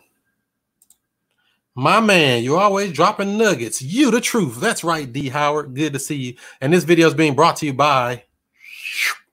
My 1.80 2.02
man, 2.02 2.44
you're 2.44 2.60
always 2.60 2.92
dropping 2.92 3.38
nuggets. 3.38 3.82
You 3.82 4.12
the 4.12 4.20
truth. 4.20 4.60
That's 4.60 4.84
right, 4.84 5.10
D 5.10 5.30
Howard. 5.30 5.74
Good 5.74 5.94
to 5.94 6.00
see 6.00 6.16
you. 6.16 6.36
And 6.60 6.74
this 6.74 6.84
video 6.84 7.08
is 7.08 7.14
being 7.14 7.36
brought 7.36 7.56
to 7.58 7.66
you 7.66 7.74
by 7.74 8.26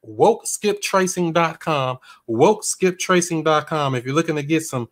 wokeskiptracing.com. 0.09 1.99
Wokeskiptracing.com. 2.31 3.95
If 3.97 4.05
you're 4.05 4.15
looking 4.15 4.37
to 4.37 4.45
get 4.45 4.63
some 4.63 4.89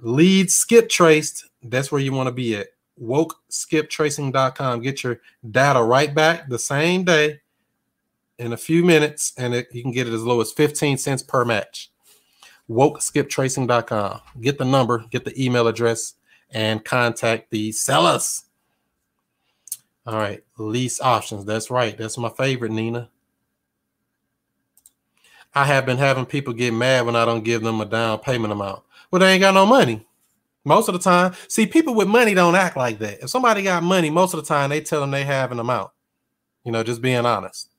leads 0.00 0.52
skip 0.52 0.90
traced, 0.90 1.46
that's 1.62 1.90
where 1.90 2.02
you 2.02 2.12
want 2.12 2.26
to 2.26 2.32
be 2.32 2.56
at. 2.56 2.66
Wokeskiptracing.com. 3.02 4.82
Get 4.82 5.02
your 5.02 5.22
data 5.50 5.82
right 5.82 6.14
back 6.14 6.50
the 6.50 6.58
same 6.58 7.04
day 7.04 7.40
in 8.38 8.52
a 8.52 8.58
few 8.58 8.84
minutes, 8.84 9.32
and 9.38 9.54
it, 9.54 9.68
you 9.72 9.80
can 9.80 9.92
get 9.92 10.06
it 10.06 10.12
as 10.12 10.24
low 10.24 10.42
as 10.42 10.52
15 10.52 10.98
cents 10.98 11.22
per 11.22 11.46
match. 11.46 11.90
wokeskiptracing.com. 12.68 14.20
Get 14.42 14.58
the 14.58 14.66
number, 14.66 15.06
get 15.10 15.24
the 15.24 15.42
email 15.42 15.68
address, 15.68 16.12
and 16.50 16.84
contact 16.84 17.50
the 17.50 17.72
sellers. 17.72 18.44
All 20.06 20.16
right, 20.16 20.42
lease 20.56 21.00
options. 21.00 21.44
That's 21.44 21.70
right. 21.70 21.96
That's 21.96 22.16
my 22.16 22.30
favorite, 22.30 22.72
Nina. 22.72 23.10
I 25.54 25.64
have 25.64 25.86
been 25.86 25.98
having 25.98 26.26
people 26.26 26.52
get 26.52 26.72
mad 26.72 27.04
when 27.04 27.16
I 27.16 27.24
don't 27.24 27.44
give 27.44 27.62
them 27.62 27.80
a 27.80 27.84
down 27.84 28.18
payment 28.20 28.52
amount. 28.52 28.82
Well, 29.10 29.20
they 29.20 29.32
ain't 29.32 29.40
got 29.40 29.54
no 29.54 29.66
money. 29.66 30.06
Most 30.64 30.88
of 30.88 30.92
the 30.92 31.00
time, 31.00 31.34
see, 31.48 31.66
people 31.66 31.94
with 31.94 32.08
money 32.08 32.34
don't 32.34 32.54
act 32.54 32.76
like 32.76 32.98
that. 32.98 33.22
If 33.22 33.30
somebody 33.30 33.62
got 33.62 33.82
money, 33.82 34.10
most 34.10 34.34
of 34.34 34.40
the 34.40 34.46
time 34.46 34.70
they 34.70 34.80
tell 34.80 35.00
them 35.00 35.10
they 35.10 35.24
have 35.24 35.50
an 35.50 35.60
amount. 35.60 35.90
You 36.64 36.72
know, 36.72 36.82
just 36.82 37.00
being 37.00 37.24
honest. 37.24 37.70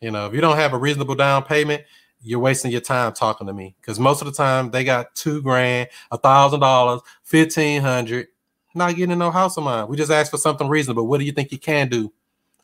You 0.00 0.10
know, 0.10 0.26
if 0.26 0.34
you 0.34 0.40
don't 0.40 0.56
have 0.56 0.72
a 0.72 0.78
reasonable 0.78 1.14
down 1.14 1.44
payment, 1.44 1.84
you're 2.22 2.40
wasting 2.40 2.70
your 2.70 2.80
time 2.80 3.12
talking 3.12 3.46
to 3.46 3.52
me 3.52 3.74
because 3.80 3.98
most 3.98 4.22
of 4.22 4.26
the 4.26 4.32
time 4.32 4.70
they 4.70 4.84
got 4.84 5.14
two 5.14 5.42
grand, 5.42 5.88
a 6.10 6.18
thousand 6.18 6.60
dollars, 6.60 7.00
fifteen 7.22 7.82
hundred, 7.82 8.28
not 8.74 8.96
getting 8.96 9.18
no 9.18 9.30
house 9.30 9.56
of 9.56 9.64
mine. 9.64 9.88
We 9.88 9.96
just 9.96 10.12
ask 10.12 10.30
for 10.30 10.38
something 10.38 10.68
reasonable. 10.68 11.06
What 11.06 11.18
do 11.18 11.24
you 11.24 11.32
think 11.32 11.52
you 11.52 11.58
can 11.58 11.88
do? 11.88 12.12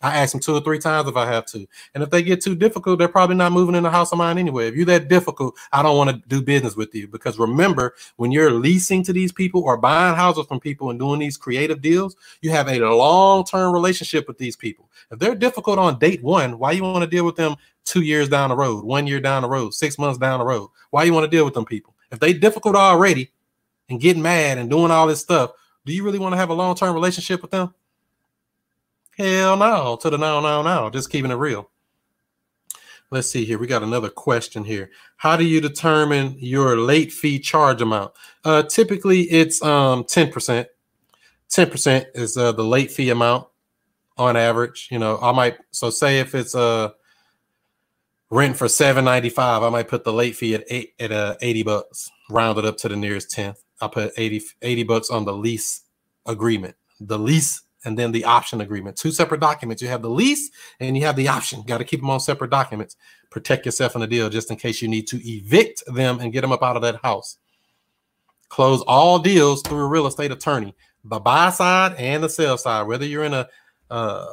I 0.00 0.18
ask 0.18 0.30
them 0.30 0.40
two 0.40 0.54
or 0.54 0.60
three 0.60 0.78
times 0.78 1.08
if 1.08 1.16
I 1.16 1.26
have 1.26 1.44
to. 1.46 1.66
And 1.92 2.04
if 2.04 2.10
they 2.10 2.22
get 2.22 2.40
too 2.40 2.54
difficult, 2.54 3.00
they're 3.00 3.08
probably 3.08 3.34
not 3.34 3.50
moving 3.50 3.74
in 3.74 3.82
the 3.82 3.90
house 3.90 4.12
of 4.12 4.18
mine 4.18 4.38
anyway. 4.38 4.68
If 4.68 4.76
you're 4.76 4.86
that 4.86 5.08
difficult, 5.08 5.56
I 5.72 5.82
don't 5.82 5.96
want 5.96 6.10
to 6.10 6.28
do 6.28 6.40
business 6.40 6.76
with 6.76 6.94
you. 6.94 7.08
Because 7.08 7.36
remember, 7.36 7.96
when 8.14 8.30
you're 8.30 8.52
leasing 8.52 9.02
to 9.04 9.12
these 9.12 9.32
people 9.32 9.62
or 9.62 9.76
buying 9.76 10.14
houses 10.14 10.46
from 10.46 10.60
people 10.60 10.90
and 10.90 11.00
doing 11.00 11.18
these 11.18 11.36
creative 11.36 11.82
deals, 11.82 12.14
you 12.42 12.50
have 12.50 12.68
a 12.68 12.78
long-term 12.78 13.72
relationship 13.72 14.28
with 14.28 14.38
these 14.38 14.54
people. 14.54 14.88
If 15.10 15.18
they're 15.18 15.34
difficult 15.34 15.80
on 15.80 15.98
date 15.98 16.22
one, 16.22 16.60
why 16.60 16.72
you 16.72 16.84
want 16.84 17.02
to 17.02 17.10
deal 17.10 17.24
with 17.24 17.34
them 17.34 17.56
two 17.88 18.02
years 18.02 18.28
down 18.28 18.50
the 18.50 18.56
road, 18.56 18.84
one 18.84 19.06
year 19.06 19.20
down 19.20 19.42
the 19.42 19.48
road, 19.48 19.74
six 19.74 19.98
months 19.98 20.18
down 20.18 20.38
the 20.38 20.44
road? 20.44 20.68
Why 20.90 21.04
you 21.04 21.12
want 21.12 21.24
to 21.24 21.36
deal 21.36 21.44
with 21.44 21.54
them 21.54 21.64
people? 21.64 21.94
If 22.12 22.20
they 22.20 22.32
difficult 22.32 22.76
already 22.76 23.32
and 23.88 24.00
getting 24.00 24.22
mad 24.22 24.58
and 24.58 24.70
doing 24.70 24.90
all 24.90 25.06
this 25.06 25.20
stuff, 25.20 25.52
do 25.84 25.92
you 25.92 26.04
really 26.04 26.18
want 26.18 26.34
to 26.34 26.36
have 26.36 26.50
a 26.50 26.54
long-term 26.54 26.94
relationship 26.94 27.42
with 27.42 27.50
them? 27.50 27.74
Hell 29.16 29.56
no, 29.56 29.98
to 30.00 30.10
the 30.10 30.18
no, 30.18 30.40
no, 30.40 30.62
no. 30.62 30.90
Just 30.90 31.10
keeping 31.10 31.30
it 31.30 31.34
real. 31.34 31.70
Let's 33.10 33.30
see 33.30 33.44
here. 33.44 33.58
We 33.58 33.66
got 33.66 33.82
another 33.82 34.10
question 34.10 34.64
here. 34.64 34.90
How 35.16 35.36
do 35.36 35.44
you 35.44 35.60
determine 35.60 36.36
your 36.38 36.76
late 36.76 37.10
fee 37.10 37.38
charge 37.38 37.80
amount? 37.80 38.12
Uh, 38.44 38.62
typically, 38.64 39.22
it's 39.22 39.62
um 39.62 40.04
10%. 40.04 40.66
10% 41.50 42.06
is 42.14 42.36
uh, 42.36 42.52
the 42.52 42.62
late 42.62 42.90
fee 42.90 43.08
amount 43.08 43.46
on 44.18 44.36
average. 44.36 44.88
You 44.90 44.98
know, 44.98 45.18
I 45.22 45.32
might 45.32 45.56
so 45.70 45.88
say 45.88 46.20
if 46.20 46.34
it's 46.34 46.54
a 46.54 46.60
uh, 46.60 46.90
rent 48.30 48.56
for 48.56 48.68
795, 48.68 49.62
I 49.62 49.68
might 49.70 49.88
put 49.88 50.04
the 50.04 50.12
late 50.12 50.36
fee 50.36 50.54
at 50.54 50.64
eight 50.68 50.94
at 50.98 51.12
uh 51.12 51.36
80 51.40 51.62
bucks, 51.62 52.10
rounded 52.30 52.64
up 52.64 52.76
to 52.78 52.88
the 52.88 52.96
nearest 52.96 53.30
10th. 53.30 53.58
I'll 53.80 53.88
put 53.88 54.12
80 54.16 54.42
80 54.62 54.82
bucks 54.84 55.10
on 55.10 55.24
the 55.24 55.32
lease 55.32 55.82
agreement. 56.26 56.76
The 57.00 57.18
lease 57.18 57.62
and 57.84 57.98
then 57.98 58.12
the 58.12 58.24
option 58.24 58.60
agreement. 58.60 58.96
Two 58.96 59.12
separate 59.12 59.40
documents. 59.40 59.80
You 59.80 59.88
have 59.88 60.02
the 60.02 60.10
lease 60.10 60.50
and 60.80 60.96
you 60.96 61.04
have 61.04 61.16
the 61.16 61.28
option. 61.28 61.62
Got 61.62 61.78
to 61.78 61.84
keep 61.84 62.00
them 62.00 62.10
on 62.10 62.20
separate 62.20 62.50
documents. 62.50 62.96
Protect 63.30 63.66
yourself 63.66 63.94
in 63.94 64.00
the 64.00 64.06
deal 64.06 64.28
just 64.28 64.50
in 64.50 64.56
case 64.56 64.82
you 64.82 64.88
need 64.88 65.06
to 65.08 65.20
evict 65.22 65.84
them 65.86 66.18
and 66.18 66.32
get 66.32 66.40
them 66.40 66.52
up 66.52 66.62
out 66.62 66.76
of 66.76 66.82
that 66.82 67.00
house. 67.02 67.38
Close 68.48 68.82
all 68.82 69.18
deals 69.18 69.62
through 69.62 69.80
a 69.80 69.86
real 69.86 70.06
estate 70.06 70.32
attorney, 70.32 70.74
the 71.04 71.20
buy 71.20 71.50
side 71.50 71.94
and 71.98 72.22
the 72.22 72.28
sell 72.28 72.56
side, 72.56 72.86
whether 72.86 73.04
you're 73.04 73.24
in 73.24 73.34
a, 73.34 73.48
uh, 73.90 74.26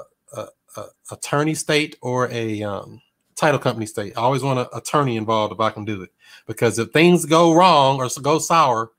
attorney 1.11 1.53
state 1.53 1.95
or 2.01 2.29
a 2.31 2.63
um, 2.63 3.01
title 3.35 3.59
company 3.59 3.85
state. 3.85 4.13
I 4.17 4.21
always 4.21 4.43
want 4.43 4.59
an 4.59 4.67
attorney 4.73 5.17
involved 5.17 5.53
if 5.53 5.59
I 5.59 5.69
can 5.69 5.85
do 5.85 6.01
it, 6.01 6.11
because 6.47 6.79
if 6.79 6.91
things 6.91 7.25
go 7.25 7.53
wrong 7.53 7.99
or 7.99 8.09
go 8.21 8.39
sour, 8.39 8.91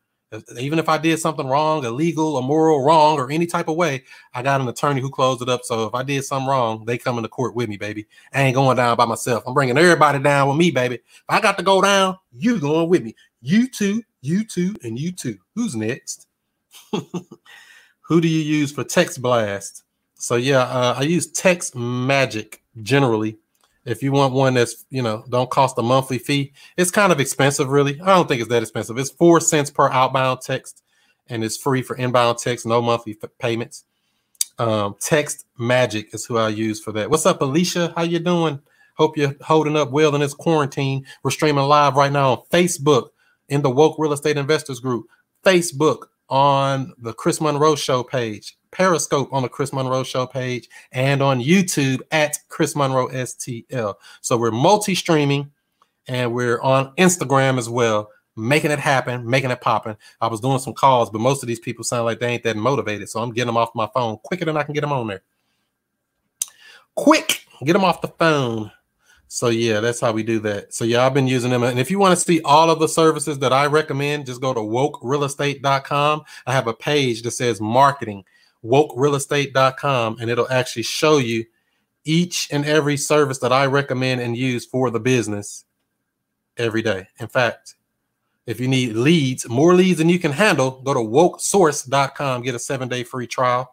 even 0.58 0.78
if 0.78 0.88
I 0.88 0.98
did 0.98 1.18
something 1.18 1.46
wrong, 1.46 1.84
illegal, 1.84 2.38
immoral, 2.38 2.84
wrong, 2.84 3.18
or 3.18 3.30
any 3.30 3.46
type 3.46 3.68
of 3.68 3.76
way, 3.76 4.02
I 4.34 4.42
got 4.42 4.60
an 4.60 4.68
attorney 4.68 5.00
who 5.00 5.08
closed 5.08 5.40
it 5.40 5.48
up. 5.48 5.62
So 5.64 5.86
if 5.86 5.94
I 5.94 6.02
did 6.02 6.24
something 6.24 6.48
wrong, 6.48 6.84
they 6.84 6.98
come 6.98 7.16
into 7.16 7.28
court 7.28 7.54
with 7.54 7.68
me, 7.68 7.76
baby. 7.76 8.06
I 8.32 8.42
ain't 8.42 8.56
going 8.56 8.76
down 8.76 8.96
by 8.96 9.04
myself. 9.04 9.44
I'm 9.46 9.54
bringing 9.54 9.78
everybody 9.78 10.18
down 10.18 10.48
with 10.48 10.56
me, 10.56 10.70
baby. 10.70 10.96
If 10.96 11.24
I 11.28 11.40
got 11.40 11.56
to 11.58 11.62
go 11.62 11.80
down, 11.80 12.18
you 12.32 12.58
going 12.58 12.88
with 12.88 13.04
me. 13.04 13.14
You 13.40 13.68
too, 13.68 14.02
you 14.20 14.44
too, 14.44 14.74
and 14.82 14.98
you 14.98 15.12
too. 15.12 15.38
Who's 15.54 15.76
next? 15.76 16.26
who 18.00 18.20
do 18.20 18.28
you 18.28 18.40
use 18.40 18.72
for 18.72 18.82
text 18.82 19.22
blast? 19.22 19.84
So 20.14 20.36
yeah, 20.36 20.62
uh, 20.62 20.96
I 20.98 21.02
use 21.02 21.30
TextMagic 21.32 22.56
generally 22.82 23.38
if 23.86 24.02
you 24.02 24.12
want 24.12 24.34
one 24.34 24.54
that's 24.54 24.84
you 24.90 25.00
know 25.00 25.24
don't 25.30 25.48
cost 25.48 25.78
a 25.78 25.82
monthly 25.82 26.18
fee, 26.18 26.52
it's 26.76 26.90
kind 26.90 27.12
of 27.12 27.20
expensive, 27.20 27.68
really. 27.68 28.00
I 28.00 28.06
don't 28.06 28.28
think 28.28 28.40
it's 28.40 28.50
that 28.50 28.62
expensive. 28.62 28.98
It's 28.98 29.10
four 29.10 29.40
cents 29.40 29.70
per 29.70 29.88
outbound 29.88 30.40
text, 30.42 30.82
and 31.28 31.42
it's 31.42 31.56
free 31.56 31.82
for 31.82 31.96
inbound 31.96 32.38
text, 32.38 32.66
no 32.66 32.82
monthly 32.82 33.16
payments. 33.38 33.84
Um, 34.58 34.96
text 35.00 35.46
Magic 35.58 36.12
is 36.14 36.26
who 36.26 36.36
I 36.36 36.48
use 36.48 36.82
for 36.82 36.92
that. 36.92 37.10
What's 37.10 37.26
up, 37.26 37.40
Alicia? 37.40 37.92
How 37.96 38.02
you 38.02 38.18
doing? 38.18 38.60
Hope 38.94 39.16
you're 39.16 39.34
holding 39.42 39.76
up 39.76 39.90
well 39.90 40.14
in 40.14 40.20
this 40.22 40.34
quarantine. 40.34 41.04
We're 41.22 41.30
streaming 41.30 41.64
live 41.64 41.96
right 41.96 42.12
now 42.12 42.32
on 42.32 42.42
Facebook 42.50 43.10
in 43.48 43.62
the 43.62 43.70
Woke 43.70 43.96
Real 43.98 44.12
Estate 44.12 44.38
Investors 44.38 44.80
Group, 44.80 45.06
Facebook 45.44 46.06
on 46.28 46.92
the 46.98 47.12
Chris 47.12 47.40
Monroe 47.40 47.76
Show 47.76 48.02
page, 48.02 48.56
Periscope 48.76 49.32
on 49.32 49.42
the 49.42 49.48
Chris 49.48 49.72
Monroe 49.72 50.02
Show 50.02 50.26
page, 50.26 50.68
and 50.92 51.22
on 51.22 51.40
YouTube 51.40 52.00
at 52.10 52.38
Chris 52.48 52.76
Monroe 52.76 53.08
STL. 53.08 53.94
So 54.20 54.36
we're 54.36 54.50
multi 54.50 54.94
streaming 54.94 55.50
and 56.08 56.34
we're 56.34 56.60
on 56.60 56.94
Instagram 56.96 57.56
as 57.56 57.70
well, 57.70 58.10
making 58.36 58.70
it 58.70 58.78
happen, 58.78 59.28
making 59.28 59.50
it 59.50 59.62
popping. 59.62 59.96
I 60.20 60.26
was 60.26 60.40
doing 60.40 60.58
some 60.58 60.74
calls, 60.74 61.08
but 61.08 61.22
most 61.22 61.42
of 61.42 61.46
these 61.46 61.58
people 61.58 61.84
sound 61.84 62.04
like 62.04 62.20
they 62.20 62.28
ain't 62.28 62.42
that 62.42 62.56
motivated. 62.56 63.08
So 63.08 63.22
I'm 63.22 63.32
getting 63.32 63.46
them 63.46 63.56
off 63.56 63.70
my 63.74 63.88
phone 63.94 64.18
quicker 64.18 64.44
than 64.44 64.58
I 64.58 64.62
can 64.62 64.74
get 64.74 64.82
them 64.82 64.92
on 64.92 65.06
there. 65.06 65.22
Quick, 66.94 67.46
get 67.64 67.72
them 67.72 67.84
off 67.84 68.02
the 68.02 68.08
phone. 68.08 68.70
So 69.28 69.48
yeah, 69.48 69.80
that's 69.80 70.00
how 70.00 70.12
we 70.12 70.22
do 70.22 70.38
that. 70.40 70.74
So 70.74 70.84
yeah, 70.84 71.06
I've 71.06 71.14
been 71.14 71.26
using 71.26 71.50
them. 71.50 71.62
And 71.62 71.78
if 71.78 71.90
you 71.90 71.98
want 71.98 72.16
to 72.16 72.22
see 72.22 72.42
all 72.42 72.70
of 72.70 72.78
the 72.78 72.88
services 72.88 73.38
that 73.38 73.54
I 73.54 73.66
recommend, 73.66 74.26
just 74.26 74.42
go 74.42 74.52
to 74.52 74.60
wokerealestate.com. 74.60 76.22
I 76.46 76.52
have 76.52 76.66
a 76.66 76.74
page 76.74 77.22
that 77.22 77.30
says 77.30 77.58
marketing 77.58 78.24
wokerealestate.com 78.64 80.18
and 80.20 80.30
it'll 80.30 80.50
actually 80.50 80.82
show 80.82 81.18
you 81.18 81.44
each 82.04 82.48
and 82.52 82.64
every 82.64 82.96
service 82.96 83.38
that 83.38 83.52
I 83.52 83.66
recommend 83.66 84.20
and 84.20 84.36
use 84.36 84.64
for 84.64 84.90
the 84.90 85.00
business 85.00 85.64
every 86.56 86.82
day. 86.82 87.08
In 87.18 87.28
fact, 87.28 87.74
if 88.46 88.60
you 88.60 88.68
need 88.68 88.94
leads, 88.94 89.48
more 89.48 89.74
leads 89.74 89.98
than 89.98 90.08
you 90.08 90.20
can 90.20 90.32
handle, 90.32 90.80
go 90.82 90.94
to 90.94 91.00
wokesource.com, 91.00 92.42
get 92.42 92.54
a 92.54 92.60
seven 92.60 92.88
day 92.88 93.02
free 93.02 93.26
trial 93.26 93.72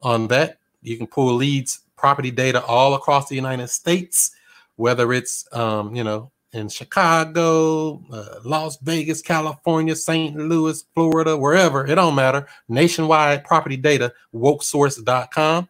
on 0.00 0.28
that. 0.28 0.58
You 0.82 0.96
can 0.96 1.08
pull 1.08 1.34
leads, 1.34 1.80
property 1.96 2.30
data 2.30 2.64
all 2.64 2.94
across 2.94 3.28
the 3.28 3.34
United 3.34 3.68
States, 3.68 4.30
whether 4.76 5.12
it's, 5.12 5.48
um, 5.52 5.96
you 5.96 6.04
know, 6.04 6.30
in 6.54 6.68
Chicago, 6.68 8.02
uh, 8.12 8.40
Las 8.44 8.78
Vegas, 8.78 9.20
California, 9.20 9.94
St. 9.94 10.36
Louis, 10.36 10.82
Florida, 10.94 11.36
wherever, 11.36 11.84
it 11.86 11.96
don't 11.96 12.14
matter. 12.14 12.46
Nationwide 12.68 13.44
property 13.44 13.76
data, 13.76 14.12
wokesource.com. 14.34 15.68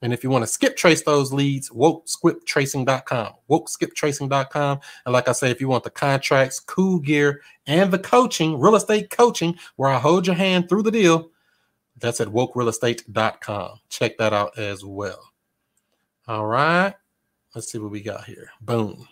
And 0.00 0.12
if 0.12 0.24
you 0.24 0.30
want 0.30 0.42
to 0.42 0.48
skip 0.48 0.76
trace 0.76 1.02
those 1.02 1.32
leads, 1.32 1.70
wokeskiptracing.com, 1.70 3.34
wokeskiptracing.com. 3.48 4.80
And 5.06 5.12
like 5.12 5.28
I 5.28 5.32
say, 5.32 5.50
if 5.50 5.60
you 5.60 5.68
want 5.68 5.84
the 5.84 5.90
contracts, 5.90 6.58
cool 6.58 6.98
gear, 6.98 7.42
and 7.66 7.92
the 7.92 8.00
coaching, 8.00 8.58
real 8.58 8.74
estate 8.74 9.10
coaching, 9.10 9.56
where 9.76 9.90
I 9.90 9.98
hold 9.98 10.26
your 10.26 10.34
hand 10.34 10.68
through 10.68 10.82
the 10.82 10.90
deal, 10.90 11.30
that's 11.98 12.20
at 12.20 12.28
wokerealestate.com. 12.28 13.78
Check 13.90 14.18
that 14.18 14.32
out 14.32 14.58
as 14.58 14.84
well. 14.84 15.30
All 16.26 16.46
right. 16.46 16.94
Let's 17.54 17.70
see 17.70 17.78
what 17.78 17.92
we 17.92 18.00
got 18.00 18.24
here. 18.24 18.50
Boom. 18.60 19.06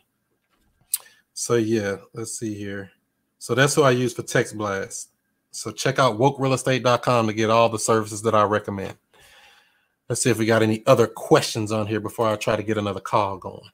So 1.40 1.54
yeah, 1.54 1.96
let's 2.12 2.38
see 2.38 2.52
here. 2.52 2.90
So 3.38 3.54
that's 3.54 3.74
who 3.74 3.82
I 3.82 3.92
use 3.92 4.12
for 4.12 4.20
text 4.20 4.58
blast. 4.58 5.08
So 5.52 5.70
check 5.70 5.98
out 5.98 6.18
wokerealestate.com 6.18 7.26
to 7.26 7.32
get 7.32 7.48
all 7.48 7.70
the 7.70 7.78
services 7.78 8.20
that 8.22 8.34
I 8.34 8.42
recommend. 8.42 8.98
Let's 10.06 10.22
see 10.22 10.28
if 10.28 10.36
we 10.36 10.44
got 10.44 10.62
any 10.62 10.86
other 10.86 11.06
questions 11.06 11.72
on 11.72 11.86
here 11.86 11.98
before 11.98 12.28
I 12.28 12.36
try 12.36 12.56
to 12.56 12.62
get 12.62 12.76
another 12.76 13.00
call 13.00 13.38
going. 13.38 13.70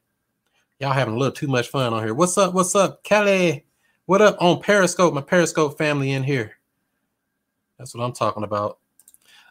Y'all 0.79 0.93
having 0.93 1.14
a 1.14 1.19
little 1.19 1.35
too 1.35 1.49
much 1.49 1.67
fun 1.67 1.93
on 1.93 2.05
here. 2.05 2.14
What's 2.14 2.39
up? 2.39 2.55
What's 2.55 2.77
up, 2.77 3.03
Kelly? 3.03 3.67
What 4.05 4.23
up 4.23 4.37
on 4.41 4.62
Periscope? 4.62 5.12
My 5.12 5.21
Periscope 5.21 5.77
family 5.77 6.12
in 6.12 6.23
here. 6.23 6.59
That's 7.81 7.97
what 7.97 8.05
I'm 8.05 8.12
talking 8.12 8.45
about. 8.45 8.79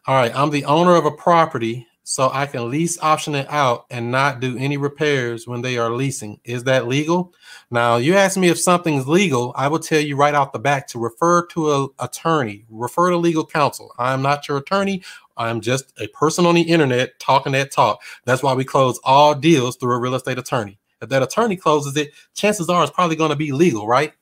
All 0.07 0.15
right, 0.15 0.33
I'm 0.33 0.51
the 0.51 0.63
owner 0.63 0.95
of 0.95 1.05
a 1.05 1.11
property 1.11 1.85
so 2.07 2.29
I 2.31 2.45
can 2.45 2.69
lease 2.69 2.99
option 3.01 3.33
it 3.33 3.49
out 3.49 3.87
and 3.89 4.11
not 4.11 4.39
do 4.39 4.55
any 4.59 4.77
repairs 4.77 5.47
when 5.47 5.63
they 5.63 5.79
are 5.79 5.89
leasing. 5.89 6.39
Is 6.43 6.63
that 6.65 6.87
legal? 6.87 7.33
Now, 7.71 7.97
you 7.97 8.13
ask 8.13 8.37
me 8.37 8.47
if 8.47 8.59
something's 8.59 9.07
legal, 9.07 9.53
I 9.55 9.67
will 9.67 9.79
tell 9.79 9.99
you 9.99 10.15
right 10.15 10.35
off 10.35 10.51
the 10.51 10.59
back 10.59 10.85
to 10.89 10.99
refer 10.99 11.47
to 11.47 11.73
an 11.73 11.89
attorney, 11.97 12.63
refer 12.69 13.09
to 13.09 13.17
legal 13.17 13.43
counsel. 13.43 13.91
I'm 13.97 14.21
not 14.21 14.47
your 14.47 14.57
attorney. 14.59 15.01
I'm 15.35 15.61
just 15.61 15.99
a 15.99 16.07
person 16.09 16.45
on 16.45 16.53
the 16.53 16.61
internet 16.61 17.19
talking 17.19 17.53
that 17.53 17.71
talk. 17.71 18.03
That's 18.23 18.43
why 18.43 18.53
we 18.53 18.65
close 18.65 18.99
all 19.03 19.33
deals 19.33 19.75
through 19.75 19.95
a 19.95 19.99
real 19.99 20.13
estate 20.13 20.37
attorney. 20.37 20.77
If 21.01 21.09
that 21.09 21.23
attorney 21.23 21.55
closes 21.55 21.97
it, 21.97 22.11
chances 22.35 22.69
are 22.69 22.83
it's 22.83 22.91
probably 22.91 23.15
going 23.15 23.31
to 23.31 23.35
be 23.35 23.51
legal, 23.51 23.87
right? 23.87 24.13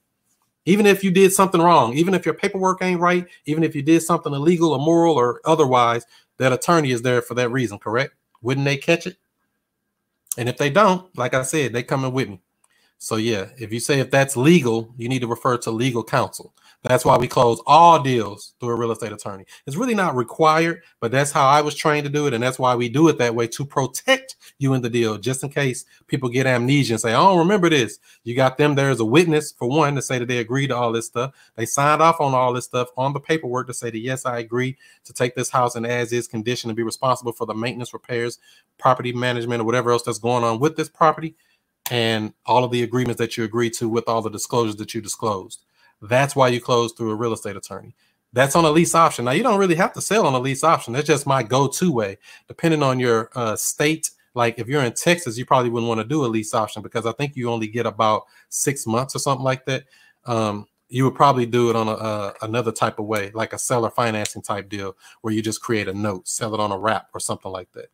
Even 0.65 0.85
if 0.85 1.03
you 1.03 1.11
did 1.11 1.33
something 1.33 1.61
wrong, 1.61 1.93
even 1.93 2.13
if 2.13 2.25
your 2.25 2.33
paperwork 2.33 2.81
ain't 2.81 3.01
right, 3.01 3.27
even 3.45 3.63
if 3.63 3.75
you 3.75 3.81
did 3.81 4.01
something 4.01 4.33
illegal, 4.33 4.73
immoral, 4.73 5.15
or 5.15 5.41
otherwise, 5.43 6.05
that 6.37 6.53
attorney 6.53 6.91
is 6.91 7.01
there 7.01 7.21
for 7.21 7.33
that 7.35 7.49
reason, 7.49 7.79
correct? 7.79 8.15
Wouldn't 8.41 8.65
they 8.65 8.77
catch 8.77 9.07
it? 9.07 9.17
And 10.37 10.49
if 10.49 10.57
they 10.57 10.69
don't, 10.69 11.15
like 11.17 11.33
I 11.33 11.43
said, 11.43 11.73
they 11.73 11.83
coming 11.83 12.11
with 12.11 12.29
me. 12.29 12.41
So 12.97 13.17
yeah, 13.17 13.49
if 13.57 13.71
you 13.71 13.79
say 13.79 13.99
if 13.99 14.11
that's 14.11 14.37
legal, 14.37 14.93
you 14.97 15.09
need 15.09 15.19
to 15.19 15.27
refer 15.27 15.57
to 15.57 15.71
legal 15.71 16.03
counsel. 16.03 16.53
That's 16.83 17.05
why 17.05 17.17
we 17.17 17.29
close 17.29 17.61
all 17.65 18.01
deals 18.03 18.55
through 18.59 18.69
a 18.69 18.75
real 18.75 18.91
estate 18.91 19.13
attorney. 19.13 19.45
It's 19.65 19.77
really 19.77 19.95
not 19.95 20.17
required, 20.17 20.81
but 20.99 21.11
that's 21.11 21.31
how 21.31 21.47
I 21.47 21.61
was 21.61 21.75
trained 21.75 22.03
to 22.05 22.11
do 22.11 22.27
it. 22.27 22.33
And 22.33 22.43
that's 22.43 22.59
why 22.59 22.75
we 22.75 22.89
do 22.89 23.07
it 23.07 23.17
that 23.19 23.35
way 23.35 23.47
to 23.47 23.65
protect 23.65 24.35
you 24.59 24.73
in 24.73 24.81
the 24.81 24.89
deal, 24.89 25.17
just 25.17 25.43
in 25.43 25.49
case 25.49 25.85
people 26.07 26.27
get 26.27 26.45
amnesia 26.45 26.95
and 26.95 27.01
say, 27.01 27.13
I 27.13 27.23
don't 27.23 27.39
remember 27.39 27.69
this. 27.69 27.99
You 28.25 28.35
got 28.35 28.57
them 28.57 28.75
there 28.75 28.89
as 28.89 28.99
a 28.99 29.05
witness, 29.05 29.53
for 29.53 29.69
one, 29.69 29.95
to 29.95 30.01
say 30.01 30.19
that 30.19 30.27
they 30.27 30.39
agreed 30.39 30.67
to 30.67 30.75
all 30.75 30.91
this 30.91 31.05
stuff. 31.05 31.33
They 31.55 31.65
signed 31.65 32.01
off 32.01 32.19
on 32.19 32.33
all 32.33 32.51
this 32.51 32.65
stuff 32.65 32.89
on 32.97 33.13
the 33.13 33.19
paperwork 33.21 33.67
to 33.67 33.73
say 33.73 33.89
that, 33.89 33.99
yes, 33.99 34.25
I 34.25 34.39
agree 34.39 34.77
to 35.05 35.13
take 35.13 35.35
this 35.35 35.49
house 35.49 35.77
in 35.77 35.85
as 35.85 36.11
is 36.11 36.27
condition 36.27 36.69
and 36.69 36.75
be 36.77 36.83
responsible 36.83 37.31
for 37.31 37.45
the 37.45 37.53
maintenance, 37.53 37.93
repairs, 37.93 38.39
property 38.77 39.13
management, 39.13 39.61
or 39.61 39.65
whatever 39.65 39.91
else 39.91 40.03
that's 40.03 40.19
going 40.19 40.43
on 40.43 40.59
with 40.59 40.75
this 40.75 40.89
property 40.89 41.35
and 41.91 42.33
all 42.45 42.63
of 42.63 42.71
the 42.71 42.83
agreements 42.83 43.19
that 43.19 43.37
you 43.37 43.45
agreed 43.45 43.73
to 43.73 43.87
with 43.87 44.07
all 44.07 44.21
the 44.21 44.29
disclosures 44.29 44.75
that 44.77 44.93
you 44.93 45.01
disclosed. 45.01 45.63
That's 46.03 46.35
why 46.35 46.49
you 46.49 46.59
close 46.59 46.91
through 46.91 47.11
a 47.11 47.15
real 47.15 47.33
estate 47.33 47.55
attorney. 47.55 47.95
That's 48.33 48.55
on 48.55 48.65
a 48.65 48.69
lease 48.71 48.93
option. 48.93 49.25
Now 49.25 49.31
you 49.31 49.43
don't 49.43 49.59
really 49.59 49.75
have 49.75 49.93
to 49.93 50.01
sell 50.01 50.25
on 50.25 50.33
a 50.33 50.39
lease 50.39 50.63
option. 50.63 50.93
That's 50.93 51.07
just 51.07 51.25
my 51.25 51.43
go-to 51.43 51.91
way. 51.91 52.17
Depending 52.47 52.83
on 52.83 52.99
your 52.99 53.29
uh, 53.35 53.55
state, 53.55 54.11
like 54.35 54.59
if 54.59 54.67
you're 54.67 54.83
in 54.83 54.93
Texas, 54.93 55.37
you 55.37 55.45
probably 55.45 55.69
wouldn't 55.69 55.87
want 55.87 56.01
to 56.01 56.07
do 56.07 56.25
a 56.25 56.27
lease 56.27 56.53
option 56.53 56.81
because 56.81 57.05
I 57.05 57.13
think 57.13 57.35
you 57.35 57.49
only 57.49 57.67
get 57.67 57.85
about 57.85 58.23
six 58.49 58.85
months 58.85 59.15
or 59.15 59.19
something 59.19 59.45
like 59.45 59.65
that. 59.65 59.85
Um, 60.25 60.67
you 60.89 61.05
would 61.05 61.15
probably 61.15 61.45
do 61.45 61.69
it 61.69 61.75
on 61.75 61.87
a, 61.87 61.93
uh, 61.93 62.33
another 62.41 62.71
type 62.71 62.99
of 62.99 63.05
way, 63.05 63.31
like 63.33 63.53
a 63.53 63.57
seller 63.57 63.89
financing 63.89 64.41
type 64.41 64.69
deal, 64.69 64.97
where 65.21 65.33
you 65.33 65.41
just 65.41 65.61
create 65.61 65.87
a 65.87 65.93
note, 65.93 66.27
sell 66.27 66.53
it 66.53 66.59
on 66.59 66.71
a 66.71 66.77
wrap 66.77 67.09
or 67.13 67.19
something 67.19 67.51
like 67.51 67.71
that. 67.71 67.89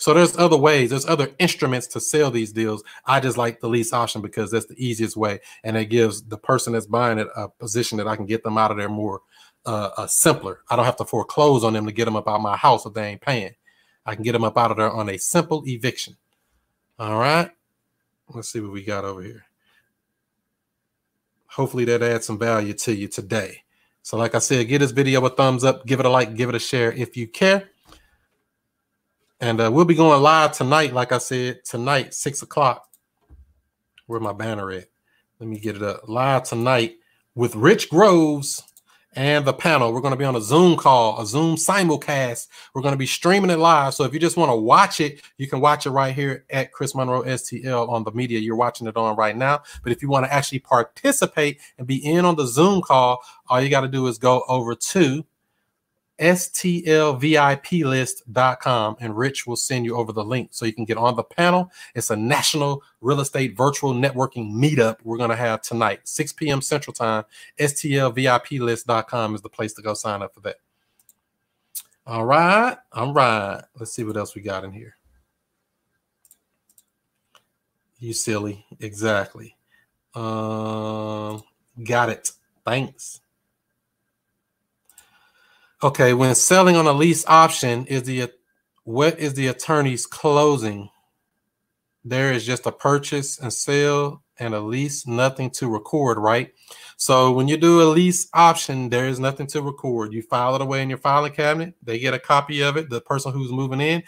So 0.00 0.14
there's 0.14 0.34
other 0.38 0.56
ways, 0.56 0.88
there's 0.88 1.04
other 1.04 1.28
instruments 1.38 1.86
to 1.88 2.00
sell 2.00 2.30
these 2.30 2.52
deals. 2.52 2.82
I 3.04 3.20
just 3.20 3.36
like 3.36 3.60
the 3.60 3.68
lease 3.68 3.92
option 3.92 4.22
because 4.22 4.50
that's 4.50 4.64
the 4.64 4.82
easiest 4.82 5.14
way, 5.14 5.40
and 5.62 5.76
it 5.76 5.90
gives 5.90 6.22
the 6.22 6.38
person 6.38 6.72
that's 6.72 6.86
buying 6.86 7.18
it 7.18 7.28
a 7.36 7.50
position 7.50 7.98
that 7.98 8.08
I 8.08 8.16
can 8.16 8.24
get 8.24 8.42
them 8.42 8.56
out 8.56 8.70
of 8.70 8.78
there 8.78 8.88
more 8.88 9.20
uh, 9.66 9.90
uh, 9.98 10.06
simpler. 10.06 10.60
I 10.70 10.76
don't 10.76 10.86
have 10.86 10.96
to 10.96 11.04
foreclose 11.04 11.64
on 11.64 11.74
them 11.74 11.84
to 11.84 11.92
get 11.92 12.06
them 12.06 12.16
up 12.16 12.26
out 12.26 12.36
of 12.36 12.40
my 12.40 12.56
house 12.56 12.86
if 12.86 12.94
they 12.94 13.08
ain't 13.08 13.20
paying. 13.20 13.54
I 14.06 14.14
can 14.14 14.24
get 14.24 14.32
them 14.32 14.42
up 14.42 14.56
out 14.56 14.70
of 14.70 14.78
there 14.78 14.90
on 14.90 15.10
a 15.10 15.18
simple 15.18 15.64
eviction. 15.66 16.16
All 16.98 17.18
right, 17.18 17.50
let's 18.30 18.48
see 18.48 18.60
what 18.60 18.72
we 18.72 18.82
got 18.82 19.04
over 19.04 19.20
here. 19.20 19.44
Hopefully 21.44 21.84
that 21.84 22.02
adds 22.02 22.24
some 22.24 22.38
value 22.38 22.72
to 22.72 22.94
you 22.94 23.06
today. 23.06 23.64
So, 24.00 24.16
like 24.16 24.34
I 24.34 24.38
said, 24.38 24.66
give 24.66 24.80
this 24.80 24.92
video 24.92 25.22
a 25.26 25.28
thumbs 25.28 25.62
up, 25.62 25.84
give 25.84 26.00
it 26.00 26.06
a 26.06 26.10
like, 26.10 26.36
give 26.36 26.48
it 26.48 26.54
a 26.54 26.58
share 26.58 26.90
if 26.90 27.18
you 27.18 27.28
care. 27.28 27.69
And 29.42 29.58
uh, 29.58 29.70
we'll 29.72 29.86
be 29.86 29.94
going 29.94 30.20
live 30.22 30.52
tonight, 30.52 30.92
like 30.92 31.12
I 31.12 31.18
said, 31.18 31.64
tonight, 31.64 32.12
six 32.12 32.42
o'clock. 32.42 32.86
Where 34.06 34.20
my 34.20 34.34
banner 34.34 34.70
at? 34.70 34.84
Let 35.38 35.48
me 35.48 35.58
get 35.58 35.76
it 35.76 35.82
up. 35.82 36.06
Live 36.06 36.42
tonight 36.42 36.96
with 37.34 37.56
Rich 37.56 37.88
Groves 37.88 38.62
and 39.14 39.46
the 39.46 39.54
panel. 39.54 39.94
We're 39.94 40.02
going 40.02 40.12
to 40.12 40.18
be 40.18 40.26
on 40.26 40.36
a 40.36 40.42
Zoom 40.42 40.76
call, 40.76 41.18
a 41.18 41.26
Zoom 41.26 41.56
simulcast. 41.56 42.48
We're 42.74 42.82
going 42.82 42.92
to 42.92 42.98
be 42.98 43.06
streaming 43.06 43.48
it 43.48 43.58
live. 43.58 43.94
So 43.94 44.04
if 44.04 44.12
you 44.12 44.20
just 44.20 44.36
want 44.36 44.50
to 44.50 44.56
watch 44.56 45.00
it, 45.00 45.22
you 45.38 45.48
can 45.48 45.60
watch 45.60 45.86
it 45.86 45.90
right 45.90 46.14
here 46.14 46.44
at 46.50 46.70
Chris 46.72 46.94
Monroe 46.94 47.22
STL 47.22 47.88
on 47.88 48.04
the 48.04 48.12
media 48.12 48.40
you're 48.40 48.56
watching 48.56 48.88
it 48.88 48.96
on 48.98 49.16
right 49.16 49.36
now. 49.36 49.62
But 49.82 49.92
if 49.92 50.02
you 50.02 50.10
want 50.10 50.26
to 50.26 50.32
actually 50.32 50.58
participate 50.58 51.60
and 51.78 51.86
be 51.86 51.96
in 51.96 52.26
on 52.26 52.36
the 52.36 52.46
Zoom 52.46 52.82
call, 52.82 53.22
all 53.48 53.62
you 53.62 53.70
got 53.70 53.80
to 53.80 53.88
do 53.88 54.06
is 54.06 54.18
go 54.18 54.44
over 54.48 54.74
to 54.74 55.24
stlviplist.com 56.20 58.96
and 59.00 59.16
Rich 59.16 59.46
will 59.46 59.56
send 59.56 59.86
you 59.86 59.96
over 59.96 60.12
the 60.12 60.22
link 60.22 60.50
so 60.52 60.66
you 60.66 60.74
can 60.74 60.84
get 60.84 60.98
on 60.98 61.16
the 61.16 61.24
panel. 61.24 61.72
It's 61.94 62.10
a 62.10 62.16
national 62.16 62.82
real 63.00 63.20
estate 63.20 63.56
virtual 63.56 63.94
networking 63.94 64.52
meetup 64.52 64.98
we're 65.02 65.16
going 65.16 65.30
to 65.30 65.36
have 65.36 65.62
tonight, 65.62 66.00
6 66.04 66.34
p.m. 66.34 66.60
Central 66.60 66.92
Time. 66.92 67.24
stlviplist.com 67.58 69.34
is 69.34 69.40
the 69.40 69.48
place 69.48 69.72
to 69.74 69.82
go 69.82 69.94
sign 69.94 70.22
up 70.22 70.34
for 70.34 70.40
that. 70.40 70.56
All 72.06 72.26
right. 72.26 72.76
All 72.92 73.12
right. 73.12 73.62
Let's 73.78 73.92
see 73.92 74.04
what 74.04 74.16
else 74.16 74.34
we 74.34 74.40
got 74.42 74.64
in 74.64 74.72
here. 74.72 74.96
You 77.98 78.12
silly. 78.12 78.66
Exactly. 78.80 79.56
Um, 80.14 81.42
got 81.84 82.08
it. 82.08 82.32
Thanks. 82.64 83.20
Okay, 85.82 86.12
when 86.12 86.34
selling 86.34 86.76
on 86.76 86.86
a 86.86 86.92
lease 86.92 87.24
option, 87.26 87.86
is 87.86 88.02
the 88.02 88.30
what 88.84 89.18
is 89.18 89.32
the 89.32 89.46
attorney's 89.46 90.04
closing? 90.04 90.90
There 92.04 92.32
is 92.32 92.44
just 92.44 92.66
a 92.66 92.72
purchase 92.72 93.38
and 93.38 93.50
sale 93.50 94.22
and 94.38 94.54
a 94.54 94.60
lease, 94.60 95.06
nothing 95.06 95.48
to 95.52 95.68
record, 95.68 96.18
right? 96.18 96.52
So 96.98 97.32
when 97.32 97.48
you 97.48 97.56
do 97.56 97.80
a 97.80 97.84
lease 97.84 98.28
option, 98.34 98.90
there 98.90 99.08
is 99.08 99.18
nothing 99.18 99.46
to 99.48 99.62
record. 99.62 100.12
You 100.12 100.20
file 100.20 100.54
it 100.54 100.60
away 100.60 100.82
in 100.82 100.90
your 100.90 100.98
filing 100.98 101.32
cabinet. 101.32 101.74
They 101.82 101.98
get 101.98 102.12
a 102.12 102.18
copy 102.18 102.60
of 102.62 102.76
it. 102.76 102.90
The 102.90 103.00
person 103.00 103.32
who's 103.32 103.50
moving 103.50 103.80
in, 103.80 104.02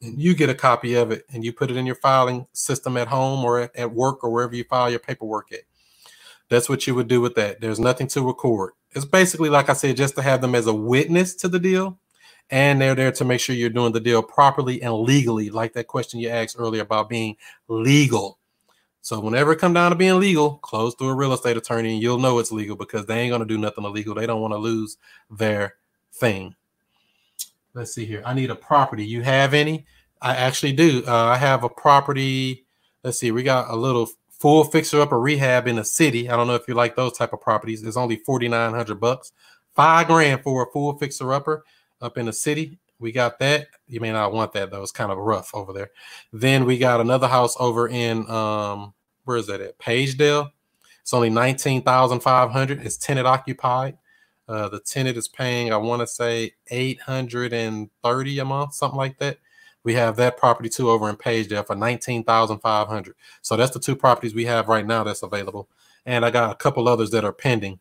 and 0.00 0.18
you 0.18 0.34
get 0.34 0.48
a 0.48 0.54
copy 0.54 0.94
of 0.94 1.10
it, 1.10 1.26
and 1.34 1.44
you 1.44 1.52
put 1.52 1.70
it 1.70 1.76
in 1.76 1.84
your 1.84 1.96
filing 1.96 2.46
system 2.54 2.96
at 2.96 3.08
home 3.08 3.44
or 3.44 3.60
at, 3.60 3.76
at 3.76 3.92
work 3.92 4.24
or 4.24 4.30
wherever 4.30 4.54
you 4.54 4.64
file 4.64 4.88
your 4.88 5.00
paperwork 5.00 5.52
at. 5.52 5.60
That's 6.48 6.70
what 6.70 6.86
you 6.86 6.94
would 6.94 7.08
do 7.08 7.20
with 7.20 7.34
that. 7.34 7.60
There's 7.60 7.78
nothing 7.78 8.06
to 8.08 8.26
record. 8.26 8.72
It's 8.92 9.04
basically, 9.04 9.48
like 9.48 9.68
I 9.68 9.74
said, 9.74 9.96
just 9.96 10.16
to 10.16 10.22
have 10.22 10.40
them 10.40 10.54
as 10.54 10.66
a 10.66 10.74
witness 10.74 11.34
to 11.36 11.48
the 11.48 11.58
deal. 11.58 11.98
And 12.52 12.80
they're 12.80 12.96
there 12.96 13.12
to 13.12 13.24
make 13.24 13.40
sure 13.40 13.54
you're 13.54 13.70
doing 13.70 13.92
the 13.92 14.00
deal 14.00 14.22
properly 14.22 14.82
and 14.82 14.92
legally, 14.92 15.50
like 15.50 15.72
that 15.74 15.86
question 15.86 16.18
you 16.18 16.28
asked 16.28 16.56
earlier 16.58 16.82
about 16.82 17.08
being 17.08 17.36
legal. 17.68 18.38
So 19.02 19.20
whenever 19.20 19.52
it 19.52 19.60
come 19.60 19.72
down 19.72 19.92
to 19.92 19.96
being 19.96 20.18
legal, 20.18 20.56
close 20.58 20.94
through 20.94 21.10
a 21.10 21.14
real 21.14 21.32
estate 21.32 21.56
attorney 21.56 21.94
and 21.94 22.02
you'll 22.02 22.18
know 22.18 22.38
it's 22.38 22.50
legal 22.52 22.76
because 22.76 23.06
they 23.06 23.20
ain't 23.20 23.30
gonna 23.30 23.46
do 23.46 23.56
nothing 23.56 23.84
illegal. 23.84 24.14
They 24.14 24.26
don't 24.26 24.40
want 24.40 24.52
to 24.52 24.58
lose 24.58 24.96
their 25.30 25.76
thing. 26.12 26.56
Let's 27.72 27.94
see 27.94 28.04
here. 28.04 28.22
I 28.26 28.34
need 28.34 28.50
a 28.50 28.56
property. 28.56 29.04
You 29.04 29.22
have 29.22 29.54
any? 29.54 29.86
I 30.20 30.34
actually 30.34 30.72
do. 30.72 31.04
Uh, 31.06 31.26
I 31.26 31.36
have 31.36 31.62
a 31.62 31.68
property. 31.68 32.66
Let's 33.04 33.18
see. 33.18 33.30
We 33.30 33.42
got 33.42 33.70
a 33.70 33.76
little 33.76 34.08
full 34.40 34.64
fixer 34.64 35.00
up 35.00 35.12
rehab 35.12 35.68
in 35.68 35.78
a 35.78 35.84
city. 35.84 36.28
I 36.28 36.36
don't 36.36 36.46
know 36.46 36.54
if 36.54 36.66
you 36.66 36.74
like 36.74 36.96
those 36.96 37.16
type 37.16 37.32
of 37.32 37.40
properties. 37.40 37.82
It's 37.82 37.96
only 37.96 38.16
4900 38.16 38.98
bucks. 38.98 39.32
5 39.76 40.06
grand 40.06 40.42
for 40.42 40.64
a 40.64 40.72
full 40.72 40.98
fixer 40.98 41.32
upper 41.32 41.64
up 42.00 42.18
in 42.18 42.26
the 42.26 42.32
city. 42.32 42.78
We 42.98 43.12
got 43.12 43.38
that. 43.38 43.68
You 43.86 44.00
may 44.00 44.12
not 44.12 44.32
want 44.32 44.52
that 44.54 44.70
though. 44.70 44.82
It's 44.82 44.92
kind 44.92 45.12
of 45.12 45.18
rough 45.18 45.54
over 45.54 45.72
there. 45.72 45.90
Then 46.32 46.64
we 46.64 46.78
got 46.78 47.00
another 47.00 47.28
house 47.28 47.56
over 47.60 47.88
in 47.88 48.28
um 48.30 48.94
where 49.24 49.36
is 49.36 49.46
that 49.46 49.60
at? 49.60 49.78
Pagedale. 49.78 50.50
It's 51.02 51.14
only 51.14 51.30
19,500. 51.30 52.84
It's 52.84 52.96
tenant 52.96 53.26
occupied. 53.26 53.96
Uh, 54.48 54.68
the 54.68 54.80
tenant 54.80 55.16
is 55.16 55.28
paying, 55.28 55.72
I 55.72 55.76
want 55.76 56.00
to 56.00 56.06
say 56.06 56.54
830 56.70 58.38
a 58.38 58.44
month, 58.44 58.74
something 58.74 58.98
like 58.98 59.18
that. 59.18 59.38
We 59.82 59.94
have 59.94 60.16
that 60.16 60.36
property 60.36 60.68
too 60.68 60.90
over 60.90 61.08
in 61.08 61.16
Pagedale 61.16 61.66
for 61.66 61.74
nineteen 61.74 62.24
thousand 62.24 62.58
five 62.58 62.88
hundred. 62.88 63.16
So 63.42 63.56
that's 63.56 63.72
the 63.72 63.80
two 63.80 63.96
properties 63.96 64.34
we 64.34 64.44
have 64.44 64.68
right 64.68 64.86
now 64.86 65.04
that's 65.04 65.22
available, 65.22 65.68
and 66.04 66.24
I 66.24 66.30
got 66.30 66.52
a 66.52 66.56
couple 66.56 66.88
others 66.88 67.10
that 67.10 67.24
are 67.24 67.32
pending. 67.32 67.80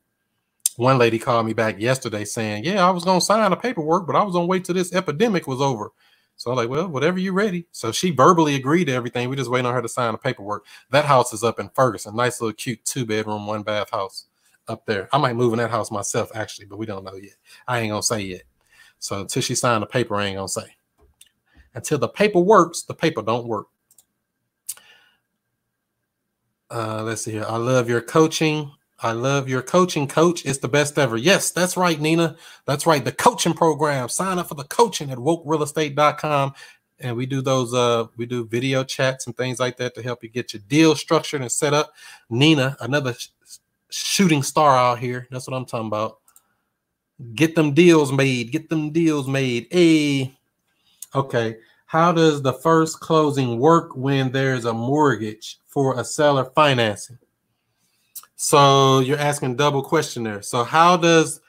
One 0.78 0.98
lady 0.98 1.20
called 1.20 1.46
me 1.46 1.54
back 1.54 1.80
yesterday 1.80 2.24
saying, 2.24 2.64
"Yeah, 2.64 2.88
I 2.88 2.92
was 2.92 3.04
gonna 3.04 3.20
sign 3.20 3.50
the 3.52 3.58
paperwork, 3.58 4.08
but 4.08 4.16
I 4.16 4.24
was 4.24 4.34
gonna 4.34 4.46
wait 4.46 4.64
till 4.64 4.76
this 4.76 4.94
epidemic 4.94 5.46
was 5.46 5.62
over." 5.62 5.92
So 6.38 6.52
I'm 6.52 6.56
like, 6.56 6.70
"Well, 6.70 6.88
whatever 6.88 7.20
you're 7.20 7.34
ready." 7.34 7.68
So 7.74 7.92
she 7.92 8.12
verbally 8.12 8.56
agreed 8.56 8.86
to 8.86 8.94
everything. 8.94 9.30
We 9.30 9.36
just 9.36 9.52
waiting 9.52 9.66
on 9.66 9.74
her 9.74 9.82
to 9.82 9.90
sign 9.90 10.14
the 10.14 10.18
paperwork. 10.18 10.66
That 10.92 11.04
house 11.04 11.34
is 11.34 11.44
up 11.44 11.60
in 11.60 11.70
Ferguson, 11.76 12.16
nice 12.16 12.40
little 12.40 12.54
cute 12.54 12.86
two 12.86 13.06
bedroom, 13.06 13.46
one 13.46 13.64
bath 13.64 13.90
house 13.92 14.28
up 14.70 14.86
there. 14.86 15.10
I 15.12 15.18
might 15.18 15.36
move 15.36 15.52
in 15.52 15.60
that 15.60 15.72
house 15.72 15.92
myself 15.92 16.32
actually, 16.34 16.68
but 16.68 16.78
we 16.78 16.86
don't 16.86 17.04
know 17.04 17.16
yet. 17.16 17.36
I 17.68 17.80
ain't 17.80 17.92
gonna 17.92 18.02
say 18.02 18.22
yet. 18.22 18.44
So 19.00 19.20
until 19.22 19.42
she 19.42 19.56
signed 19.56 19.84
the 19.84 19.88
paper, 19.88 20.16
I 20.16 20.28
ain't 20.28 20.38
gonna 20.38 20.48
say. 20.48 20.76
Until 21.74 21.98
the 21.98 22.08
paper 22.08 22.40
works, 22.40 22.84
the 22.84 22.94
paper 22.94 23.22
don't 23.22 23.48
work. 23.48 23.68
Uh, 26.72 27.04
let's 27.04 27.24
see 27.24 27.32
here. 27.32 27.46
I 27.48 27.58
love 27.58 27.90
your 27.90 28.02
coaching. 28.02 28.72
I 29.02 29.14
love 29.14 29.48
your 29.48 29.62
coaching, 29.62 30.08
coach. 30.08 30.46
It's 30.46 30.60
the 30.60 30.68
best 30.68 31.00
ever. 31.00 31.16
Yes, 31.16 31.52
that's 31.52 31.78
right, 31.78 32.00
Nina. 32.00 32.36
That's 32.66 32.86
right. 32.86 33.04
The 33.04 33.14
coaching 33.14 33.54
program. 33.54 34.10
Sign 34.10 34.38
up 34.38 34.50
for 34.50 34.56
the 34.56 34.66
coaching 34.66 35.10
at 35.10 35.18
wokerealestate.com. 35.18 36.54
And 37.00 37.16
we 37.16 37.26
do 37.26 37.42
those, 37.42 37.74
uh, 37.74 38.08
we 38.18 38.26
do 38.26 38.46
video 38.46 38.84
chats 38.84 39.26
and 39.26 39.36
things 39.38 39.58
like 39.58 39.78
that 39.78 39.96
to 39.96 40.04
help 40.04 40.22
you 40.22 40.30
get 40.30 40.54
your 40.54 40.62
deal 40.68 40.96
structured 40.96 41.42
and 41.42 41.52
set 41.52 41.74
up. 41.74 41.94
Nina, 42.30 42.76
another 42.82 43.14
sh- 43.14 43.30
shooting 43.90 44.44
star 44.44 44.76
out 44.76 45.00
here. 45.00 45.26
That's 45.32 45.48
what 45.48 45.56
I'm 45.56 45.66
talking 45.66 45.88
about. 45.88 46.18
Get 47.36 47.56
them 47.56 47.74
deals 47.74 48.12
made. 48.12 48.52
Get 48.52 48.70
them 48.70 48.92
deals 48.92 49.30
made. 49.30 49.68
Hey, 49.72 50.38
Okay. 51.16 51.58
How 51.86 52.12
does 52.12 52.42
the 52.42 52.54
first 52.54 53.00
closing 53.00 53.58
work 53.58 53.96
when 53.96 54.32
there's 54.32 54.66
a 54.66 54.74
mortgage 54.74 55.58
for 55.68 56.00
a 56.00 56.04
seller 56.04 56.46
financing? 56.46 57.18
So 58.36 59.00
you're 59.00 59.18
asking 59.18 59.56
double 59.56 59.82
question 59.82 60.24
there. 60.24 60.42
So 60.42 60.64
how 60.64 60.98
does 60.98 61.42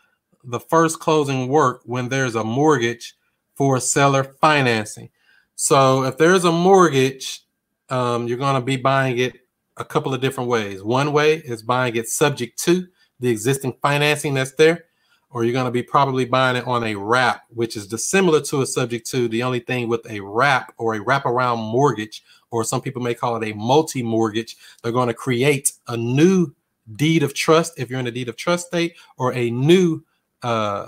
the 0.42 0.58
first 0.58 0.98
closing 0.98 1.48
work 1.48 1.82
when 1.84 2.08
there's 2.08 2.36
a 2.36 2.42
mortgage 2.42 3.14
for 3.54 3.78
seller 3.80 4.24
financing? 4.40 5.10
So 5.56 6.04
if 6.04 6.16
there's 6.16 6.46
a 6.46 6.52
mortgage, 6.52 7.44
um, 7.90 8.26
you're 8.26 8.38
going 8.38 8.54
to 8.54 8.64
be 8.64 8.76
buying 8.76 9.18
it 9.18 9.46
a 9.76 9.84
couple 9.84 10.14
of 10.14 10.20
different 10.20 10.48
ways. 10.48 10.82
One 10.82 11.12
way 11.12 11.34
is 11.36 11.62
buying 11.62 11.96
it 11.96 12.08
subject 12.08 12.58
to 12.64 12.86
the 13.20 13.28
existing 13.28 13.74
financing 13.82 14.32
that's 14.34 14.54
there, 14.54 14.86
or 15.30 15.44
you're 15.44 15.52
going 15.52 15.66
to 15.66 15.70
be 15.70 15.82
probably 15.82 16.24
buying 16.24 16.56
it 16.56 16.66
on 16.66 16.84
a 16.84 16.94
wrap, 16.94 17.44
which 17.50 17.76
is 17.76 17.86
dissimilar 17.86 18.40
to 18.40 18.62
a 18.62 18.66
subject 18.66 19.08
to. 19.10 19.28
The 19.28 19.42
only 19.42 19.60
thing 19.60 19.88
with 19.88 20.08
a 20.10 20.20
wrap 20.20 20.74
or 20.76 20.94
a 20.94 21.00
wraparound 21.00 21.58
mortgage, 21.58 22.24
or 22.50 22.64
some 22.64 22.80
people 22.80 23.00
may 23.00 23.14
call 23.14 23.40
it 23.40 23.48
a 23.48 23.54
multi 23.54 24.02
mortgage, 24.02 24.56
they're 24.82 24.92
going 24.92 25.08
to 25.08 25.14
create 25.14 25.72
a 25.86 25.96
new 25.96 26.52
deed 26.96 27.22
of 27.22 27.32
trust 27.34 27.78
if 27.78 27.88
you're 27.88 28.00
in 28.00 28.08
a 28.08 28.10
deed 28.10 28.28
of 28.28 28.36
trust 28.36 28.66
state, 28.66 28.96
or 29.16 29.32
a 29.34 29.50
new 29.50 30.02
uh, 30.42 30.86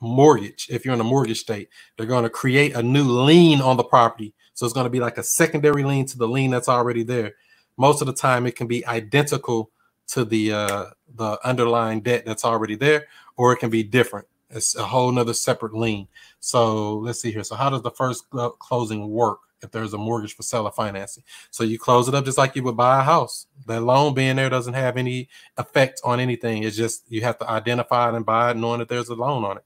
mortgage 0.00 0.66
if 0.68 0.84
you're 0.84 0.94
in 0.94 1.00
a 1.00 1.04
mortgage 1.04 1.40
state. 1.40 1.70
They're 1.96 2.06
going 2.06 2.24
to 2.24 2.30
create 2.30 2.74
a 2.74 2.82
new 2.82 3.04
lien 3.04 3.62
on 3.62 3.78
the 3.78 3.84
property. 3.84 4.34
So 4.54 4.66
it's 4.66 4.74
going 4.74 4.84
to 4.84 4.90
be 4.90 5.00
like 5.00 5.16
a 5.16 5.22
secondary 5.22 5.82
lien 5.82 6.04
to 6.06 6.18
the 6.18 6.28
lien 6.28 6.50
that's 6.50 6.68
already 6.68 7.04
there. 7.04 7.34
Most 7.78 8.02
of 8.02 8.06
the 8.06 8.12
time, 8.12 8.46
it 8.46 8.54
can 8.54 8.66
be 8.66 8.86
identical 8.86 9.70
to 10.12 10.24
the 10.24 10.52
uh, 10.52 10.84
the 11.14 11.38
underlying 11.44 12.00
debt 12.00 12.24
that's 12.26 12.44
already 12.44 12.74
there, 12.74 13.06
or 13.36 13.52
it 13.52 13.56
can 13.56 13.70
be 13.70 13.82
different. 13.82 14.26
It's 14.50 14.76
a 14.76 14.84
whole 14.84 15.10
nother 15.10 15.32
separate 15.32 15.74
lien. 15.74 16.06
So 16.40 16.98
let's 16.98 17.20
see 17.20 17.32
here. 17.32 17.44
So 17.44 17.54
how 17.54 17.70
does 17.70 17.82
the 17.82 17.90
first 17.90 18.28
clo- 18.28 18.50
closing 18.50 19.08
work 19.08 19.38
if 19.62 19.70
there's 19.70 19.94
a 19.94 19.98
mortgage 19.98 20.36
for 20.36 20.42
seller 20.42 20.70
financing? 20.70 21.24
So 21.50 21.64
you 21.64 21.78
close 21.78 22.08
it 22.08 22.14
up 22.14 22.26
just 22.26 22.36
like 22.36 22.54
you 22.54 22.62
would 22.64 22.76
buy 22.76 23.00
a 23.00 23.02
house. 23.02 23.46
That 23.66 23.80
loan 23.80 24.12
being 24.12 24.36
there 24.36 24.50
doesn't 24.50 24.74
have 24.74 24.98
any 24.98 25.30
effect 25.56 26.02
on 26.04 26.20
anything. 26.20 26.64
It's 26.64 26.76
just 26.76 27.04
you 27.08 27.22
have 27.22 27.38
to 27.38 27.48
identify 27.48 28.10
it 28.10 28.14
and 28.14 28.26
buy 28.26 28.50
it 28.50 28.56
knowing 28.58 28.80
that 28.80 28.88
there's 28.88 29.08
a 29.08 29.14
loan 29.14 29.44
on 29.44 29.56
it. 29.56 29.64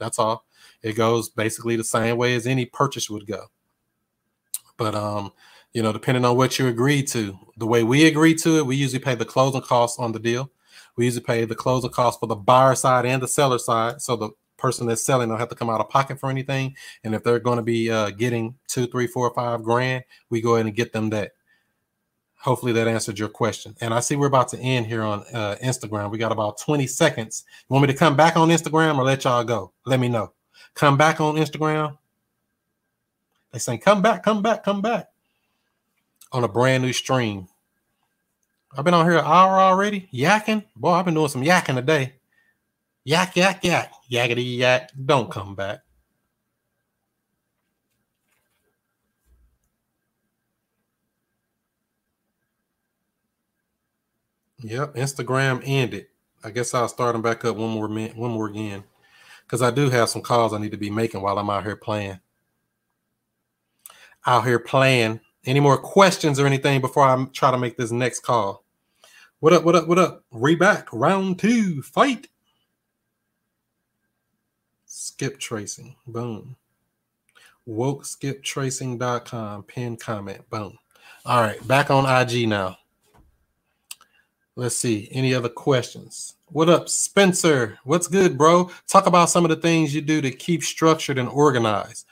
That's 0.00 0.18
all. 0.18 0.44
It 0.82 0.94
goes 0.94 1.28
basically 1.28 1.76
the 1.76 1.84
same 1.84 2.16
way 2.16 2.34
as 2.34 2.48
any 2.48 2.66
purchase 2.66 3.08
would 3.08 3.26
go. 3.28 3.46
But 4.76 4.94
um, 4.94 5.32
you 5.72 5.82
know, 5.82 5.92
depending 5.92 6.24
on 6.24 6.36
what 6.36 6.58
you 6.58 6.68
agree 6.68 7.02
to, 7.04 7.38
the 7.56 7.66
way 7.66 7.82
we 7.82 8.06
agree 8.06 8.34
to 8.36 8.58
it, 8.58 8.66
we 8.66 8.76
usually 8.76 9.02
pay 9.02 9.14
the 9.14 9.24
closing 9.24 9.60
costs 9.60 9.98
on 9.98 10.12
the 10.12 10.18
deal. 10.18 10.50
We 10.96 11.06
usually 11.06 11.24
pay 11.24 11.44
the 11.44 11.54
closing 11.54 11.90
costs 11.90 12.20
for 12.20 12.26
the 12.26 12.36
buyer 12.36 12.74
side 12.74 13.06
and 13.06 13.22
the 13.22 13.28
seller 13.28 13.58
side. 13.58 14.00
So 14.00 14.16
the 14.16 14.30
person 14.56 14.86
that's 14.86 15.02
selling 15.04 15.28
don't 15.28 15.38
have 15.38 15.48
to 15.48 15.54
come 15.54 15.68
out 15.68 15.80
of 15.80 15.88
pocket 15.88 16.18
for 16.18 16.30
anything. 16.30 16.76
And 17.02 17.14
if 17.14 17.24
they're 17.24 17.40
going 17.40 17.56
to 17.56 17.62
be 17.62 17.90
uh, 17.90 18.10
getting 18.10 18.54
two, 18.68 18.86
three, 18.86 19.06
four, 19.06 19.32
five 19.34 19.62
grand, 19.62 20.04
we 20.30 20.40
go 20.40 20.54
ahead 20.54 20.66
and 20.66 20.74
get 20.74 20.92
them 20.92 21.10
that. 21.10 21.32
Hopefully 22.36 22.72
that 22.72 22.86
answered 22.86 23.18
your 23.18 23.30
question. 23.30 23.74
And 23.80 23.94
I 23.94 24.00
see 24.00 24.16
we're 24.16 24.26
about 24.26 24.48
to 24.48 24.58
end 24.58 24.86
here 24.86 25.02
on 25.02 25.24
uh, 25.32 25.56
Instagram. 25.62 26.10
We 26.10 26.18
got 26.18 26.30
about 26.30 26.58
20 26.60 26.86
seconds. 26.86 27.44
You 27.68 27.74
want 27.74 27.86
me 27.86 27.92
to 27.92 27.98
come 27.98 28.16
back 28.16 28.36
on 28.36 28.50
Instagram 28.50 28.98
or 28.98 29.04
let 29.04 29.24
y'all 29.24 29.44
go? 29.44 29.72
Let 29.86 29.98
me 29.98 30.08
know. 30.08 30.32
Come 30.74 30.96
back 30.98 31.20
on 31.20 31.36
Instagram. 31.36 31.96
They 33.54 33.60
saying, 33.60 33.78
come 33.78 34.02
back, 34.02 34.24
come 34.24 34.42
back, 34.42 34.64
come 34.64 34.82
back 34.82 35.06
on 36.32 36.42
a 36.42 36.48
brand 36.48 36.82
new 36.82 36.92
stream. 36.92 37.46
I've 38.76 38.84
been 38.84 38.94
on 38.94 39.06
here 39.06 39.18
an 39.18 39.24
hour 39.24 39.60
already, 39.60 40.08
yakking. 40.12 40.64
Boy, 40.74 40.90
I've 40.90 41.04
been 41.04 41.14
doing 41.14 41.28
some 41.28 41.44
yakking 41.44 41.76
today. 41.76 42.14
Yak, 43.04 43.36
yak, 43.36 43.62
yak, 43.62 43.92
yakety 44.10 44.58
yak. 44.58 44.90
Don't 45.06 45.30
come 45.30 45.54
back. 45.54 45.82
Yep, 54.58 54.96
Instagram 54.96 55.62
ended. 55.64 56.08
I 56.42 56.50
guess 56.50 56.74
I'll 56.74 56.88
start 56.88 57.12
them 57.12 57.22
back 57.22 57.44
up 57.44 57.54
one 57.54 57.70
more 57.70 57.86
minute, 57.86 58.16
one 58.16 58.32
more 58.32 58.48
again, 58.48 58.82
because 59.44 59.62
I 59.62 59.70
do 59.70 59.90
have 59.90 60.08
some 60.08 60.22
calls 60.22 60.52
I 60.52 60.58
need 60.58 60.72
to 60.72 60.76
be 60.76 60.90
making 60.90 61.22
while 61.22 61.38
I'm 61.38 61.50
out 61.50 61.62
here 61.62 61.76
playing. 61.76 62.18
Out 64.26 64.44
here 64.46 64.58
playing. 64.58 65.20
Any 65.44 65.60
more 65.60 65.76
questions 65.76 66.40
or 66.40 66.46
anything 66.46 66.80
before 66.80 67.04
I 67.04 67.24
try 67.32 67.50
to 67.50 67.58
make 67.58 67.76
this 67.76 67.90
next 67.90 68.20
call? 68.20 68.64
What 69.40 69.52
up? 69.52 69.64
What 69.64 69.76
up? 69.76 69.86
What 69.88 69.98
up? 69.98 70.24
Reback 70.32 70.86
round 70.92 71.38
two 71.38 71.82
fight. 71.82 72.28
Skip 74.86 75.38
tracing. 75.38 75.96
Boom. 76.06 76.56
Wokeskiptracing.com. 77.68 79.62
Pin 79.64 79.96
comment. 79.96 80.48
Boom. 80.48 80.78
All 81.26 81.42
right. 81.42 81.66
Back 81.68 81.90
on 81.90 82.06
IG 82.06 82.48
now. 82.48 82.78
Let's 84.56 84.76
see. 84.78 85.08
Any 85.10 85.34
other 85.34 85.48
questions? 85.48 86.36
What 86.46 86.68
up, 86.68 86.88
Spencer? 86.88 87.78
What's 87.84 88.06
good, 88.06 88.38
bro? 88.38 88.70
Talk 88.86 89.06
about 89.06 89.28
some 89.28 89.44
of 89.44 89.48
the 89.48 89.56
things 89.56 89.94
you 89.94 90.00
do 90.00 90.20
to 90.20 90.30
keep 90.30 90.62
structured 90.62 91.18
and 91.18 91.28
organized. 91.28 92.06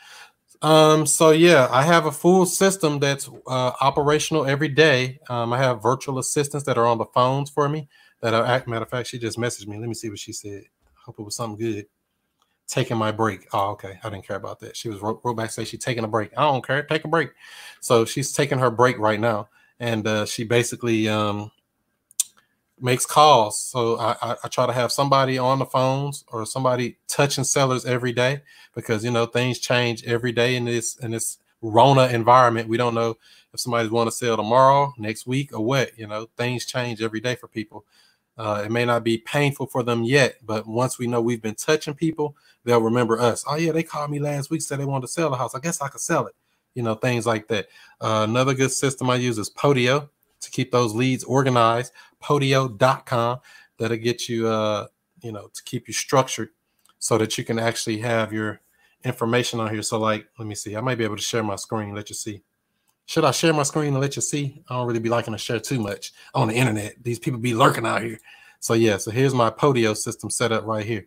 Um, 0.63 1.07
so 1.07 1.31
yeah, 1.31 1.69
I 1.71 1.83
have 1.83 2.07
a 2.07 2.13
full 2.13 2.47
system 2.47 3.01
that's 3.01 3.29
uh, 3.47 3.73
operational 3.81 4.47
every 4.47 4.69
day. 4.69 5.19
Um, 5.29 5.53
I 5.53 5.59
have 5.59 5.83
virtual 5.83 6.19
assistants 6.19 6.65
that 6.67 6.79
are 6.79 6.87
on 6.87 6.99
the 6.99 7.07
phones 7.07 7.51
for 7.51 7.69
me. 7.69 7.89
That 8.21 8.35
are, 8.35 8.45
matter 8.69 8.85
of 8.85 8.89
fact, 8.89 9.09
she 9.09 9.19
just 9.19 9.37
messaged 9.37 9.67
me. 9.67 9.79
Let 9.79 9.89
me 9.89 9.95
see 9.95 10.09
what 10.09 10.21
she 10.21 10.33
said. 10.33 10.63
Hope 11.05 11.19
it 11.19 11.23
was 11.23 11.35
something 11.35 11.59
good. 11.59 11.87
Taking 12.69 12.97
my 12.97 13.11
break. 13.11 13.49
Oh, 13.53 13.71
okay. 13.73 13.99
I 14.05 14.09
didn't 14.09 14.27
care 14.27 14.37
about 14.37 14.61
that. 14.61 14.77
She 14.77 14.89
was 14.89 15.01
wrote, 15.01 15.21
back 15.37 15.51
say 15.51 15.65
she's 15.65 15.83
taking 15.83 16.05
a 16.05 16.09
break. 16.09 16.31
I 16.37 16.43
don't 16.43 16.65
care. 16.65 16.85
Take 16.85 17.05
a 17.05 17.09
break. 17.09 17.31
So 17.81 18.05
she's 18.05 18.33
taking 18.33 18.61
her 18.61 18.71
break 18.71 18.99
right 18.99 19.19
now, 19.19 19.49
and 19.81 20.07
uh, 20.07 20.25
she 20.27 20.45
basically 20.45 21.09
um, 21.09 21.51
makes 22.83 23.07
calls. 23.07 23.59
So 23.59 23.97
I, 23.99 24.17
I, 24.21 24.37
I, 24.45 24.49
try 24.49 24.67
to 24.67 24.73
have 24.73 24.93
somebody 24.93 25.39
on 25.39 25.59
the 25.59 25.67
phones 25.67 26.25
or 26.29 26.45
somebody 26.45 26.97
touching 27.09 27.45
sellers 27.45 27.87
every 27.87 28.13
day 28.13 28.43
because 28.75 29.05
you 29.05 29.11
know 29.11 29.27
things 29.27 29.59
change 29.59 30.05
every 30.05 30.33
day 30.33 30.57
in 30.57 30.65
this 30.65 30.97
in 30.97 31.13
this 31.13 31.39
Rona 31.63 32.09
environment. 32.09 32.69
We 32.69 32.77
don't 32.77 32.95
know 32.95 33.17
if 33.55 33.61
somebody's 33.61 33.91
want 33.91 34.09
to 34.09 34.17
sell 34.17 34.37
tomorrow, 34.37 34.93
next 34.99 35.27
week, 35.27 35.57
or 35.57 35.65
what. 35.65 35.97
You 35.97 36.07
know, 36.09 36.29
things 36.37 36.67
change 36.67 37.01
every 37.01 37.21
day 37.21 37.37
for 37.37 37.47
people. 37.47 37.85
Uh, 38.37 38.63
it 38.65 38.73
may 38.73 38.85
not 38.85 39.05
be 39.05 39.19
painful 39.19 39.67
for 39.67 39.83
them 39.83 40.03
yet, 40.03 40.37
but 40.45 40.67
once 40.67 40.99
we 40.99 41.07
know 41.07 41.21
we've 41.21 41.43
been 41.43 41.55
touching 41.55 41.95
people, 41.95 42.35
they'll 42.65 42.81
remember 42.81 43.21
us. 43.21 43.45
Oh 43.47 43.57
yeah, 43.57 43.73
they 43.73 43.83
called 43.83 44.11
me 44.11 44.19
last 44.19 44.51
week, 44.51 44.63
said 44.63 44.81
they 44.81 44.85
wanted 44.85 45.07
to 45.07 45.13
sell 45.13 45.31
the 45.31 45.37
house. 45.37 45.55
I 45.55 45.61
guess 45.61 45.81
I 45.81 45.89
could 45.89 46.01
sell 46.01 46.27
it. 46.27 46.35
You 46.75 46.83
know, 46.83 46.95
things 46.95 47.27
like 47.27 47.49
that. 47.49 47.69
Uh, 48.01 48.27
another 48.29 48.55
good 48.55 48.73
system 48.73 49.11
I 49.11 49.17
use 49.17 49.39
is 49.39 49.51
Podio 49.51 50.09
to 50.43 50.51
keep 50.51 50.71
those 50.71 50.95
leads 50.95 51.25
organized. 51.25 51.93
Podio.com 52.23 53.41
that'll 53.79 53.97
get 53.97 54.29
you 54.29 54.47
uh 54.47 54.87
you 55.23 55.33
know 55.33 55.49
to 55.53 55.63
keep 55.65 55.89
you 55.89 55.95
structured 55.95 56.51
so 56.99 57.19
that 57.19 57.37
you 57.37 57.45
can 57.45 57.59
actually 57.59 57.99
have 57.99 58.33
your 58.33 58.61
information 59.05 59.59
on 59.59 59.73
here. 59.73 59.83
So 59.83 59.99
like 59.99 60.27
let 60.39 60.47
me 60.47 60.55
see 60.55 60.77
i 60.77 60.81
might 60.81 60.99
be 60.99 61.05
able 61.05 61.17
to 61.17 61.23
share 61.23 61.43
my 61.43 61.57
screen 61.57 61.95
let 61.95 62.11
you 62.11 62.15
see. 62.15 62.43
Should 63.07 63.25
i 63.25 63.31
share 63.31 63.53
my 63.53 63.65
screen 63.65 63.89
and 63.95 64.01
let 64.01 64.17
you 64.17 64.23
see? 64.23 64.63
I 64.69 64.75
don't 64.75 64.87
really 64.87 65.01
be 65.01 65.09
liking 65.09 65.33
to 65.33 65.39
share 65.39 65.59
too 65.59 65.81
much 65.81 66.13
on 66.35 66.49
the 66.49 66.55
internet. 66.55 67.03
These 67.03 67.19
people 67.19 67.41
be 67.41 67.55
lurking 67.55 67.87
out 67.87 68.03
here. 68.03 68.19
So 68.61 68.75
yeah 68.75 68.99
so 68.99 69.11
here's 69.11 69.35
my 69.35 69.51
podio 69.51 69.97
system 69.97 70.31
set 70.31 70.53
up 70.53 70.65
right 70.65 70.87
here 70.87 71.07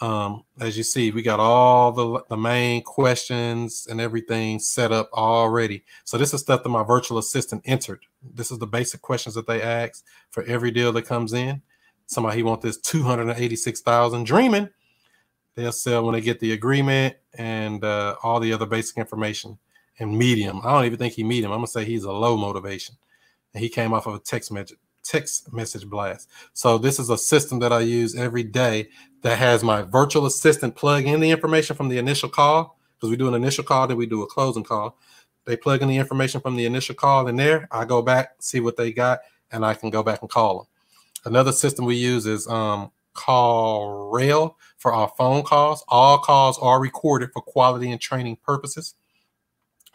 um, 0.00 0.44
as 0.60 0.76
you 0.76 0.84
see, 0.84 1.10
we 1.10 1.22
got 1.22 1.40
all 1.40 1.90
the, 1.90 2.22
the 2.28 2.36
main 2.36 2.82
questions 2.82 3.86
and 3.90 4.00
everything 4.00 4.60
set 4.60 4.92
up 4.92 5.10
already. 5.12 5.84
So 6.04 6.16
this 6.16 6.32
is 6.32 6.40
stuff 6.40 6.62
that 6.62 6.68
my 6.68 6.84
virtual 6.84 7.18
assistant 7.18 7.62
entered. 7.64 8.06
This 8.22 8.50
is 8.50 8.58
the 8.58 8.66
basic 8.66 9.02
questions 9.02 9.34
that 9.34 9.46
they 9.46 9.60
ask 9.60 10.04
for 10.30 10.44
every 10.44 10.70
deal 10.70 10.92
that 10.92 11.02
comes 11.02 11.32
in. 11.32 11.62
Somebody 12.06 12.36
he 12.36 12.42
want 12.44 12.62
this 12.62 12.78
286,000 12.78 14.24
dreaming. 14.24 14.68
They'll 15.56 15.72
sell 15.72 16.04
when 16.04 16.14
they 16.14 16.20
get 16.20 16.38
the 16.38 16.52
agreement 16.52 17.16
and 17.36 17.82
uh, 17.84 18.14
all 18.22 18.38
the 18.38 18.52
other 18.52 18.66
basic 18.66 18.98
information 18.98 19.58
and 19.98 20.16
medium. 20.16 20.60
I 20.62 20.70
don't 20.70 20.84
even 20.84 20.98
think 20.98 21.14
he 21.14 21.24
medium. 21.24 21.50
I'm 21.50 21.58
gonna 21.58 21.66
say 21.66 21.84
he's 21.84 22.04
a 22.04 22.12
low 22.12 22.36
motivation. 22.36 22.94
And 23.52 23.62
he 23.62 23.68
came 23.68 23.92
off 23.92 24.06
of 24.06 24.14
a 24.14 24.18
text 24.20 24.52
message 24.52 24.78
text 25.08 25.52
message 25.52 25.86
blast. 25.86 26.28
So 26.52 26.78
this 26.78 26.98
is 26.98 27.10
a 27.10 27.18
system 27.18 27.58
that 27.60 27.72
I 27.72 27.80
use 27.80 28.14
every 28.14 28.42
day 28.42 28.88
that 29.22 29.38
has 29.38 29.64
my 29.64 29.82
virtual 29.82 30.26
assistant 30.26 30.76
plug 30.76 31.06
in 31.06 31.20
the 31.20 31.30
information 31.30 31.74
from 31.74 31.88
the 31.88 31.98
initial 31.98 32.28
call 32.28 32.78
because 32.96 33.10
we 33.10 33.16
do 33.16 33.28
an 33.28 33.34
initial 33.34 33.64
call, 33.64 33.86
then 33.86 33.96
we 33.96 34.06
do 34.06 34.22
a 34.22 34.26
closing 34.26 34.64
call. 34.64 34.98
They 35.44 35.56
plug 35.56 35.82
in 35.82 35.88
the 35.88 35.96
information 35.96 36.40
from 36.40 36.56
the 36.56 36.66
initial 36.66 36.94
call 36.94 37.26
in 37.28 37.36
there. 37.36 37.68
I 37.70 37.84
go 37.84 38.02
back, 38.02 38.34
see 38.40 38.60
what 38.60 38.76
they 38.76 38.92
got, 38.92 39.20
and 39.50 39.64
I 39.64 39.74
can 39.74 39.88
go 39.88 40.02
back 40.02 40.20
and 40.20 40.30
call 40.30 40.58
them. 40.58 40.66
Another 41.24 41.52
system 41.52 41.84
we 41.84 41.94
use 41.94 42.26
is 42.26 42.46
um, 42.48 42.90
CallRail 43.14 44.54
for 44.76 44.92
our 44.92 45.10
phone 45.16 45.42
calls. 45.42 45.84
All 45.88 46.18
calls 46.18 46.58
are 46.58 46.80
recorded 46.80 47.30
for 47.32 47.40
quality 47.40 47.90
and 47.90 48.00
training 48.00 48.36
purposes. 48.44 48.94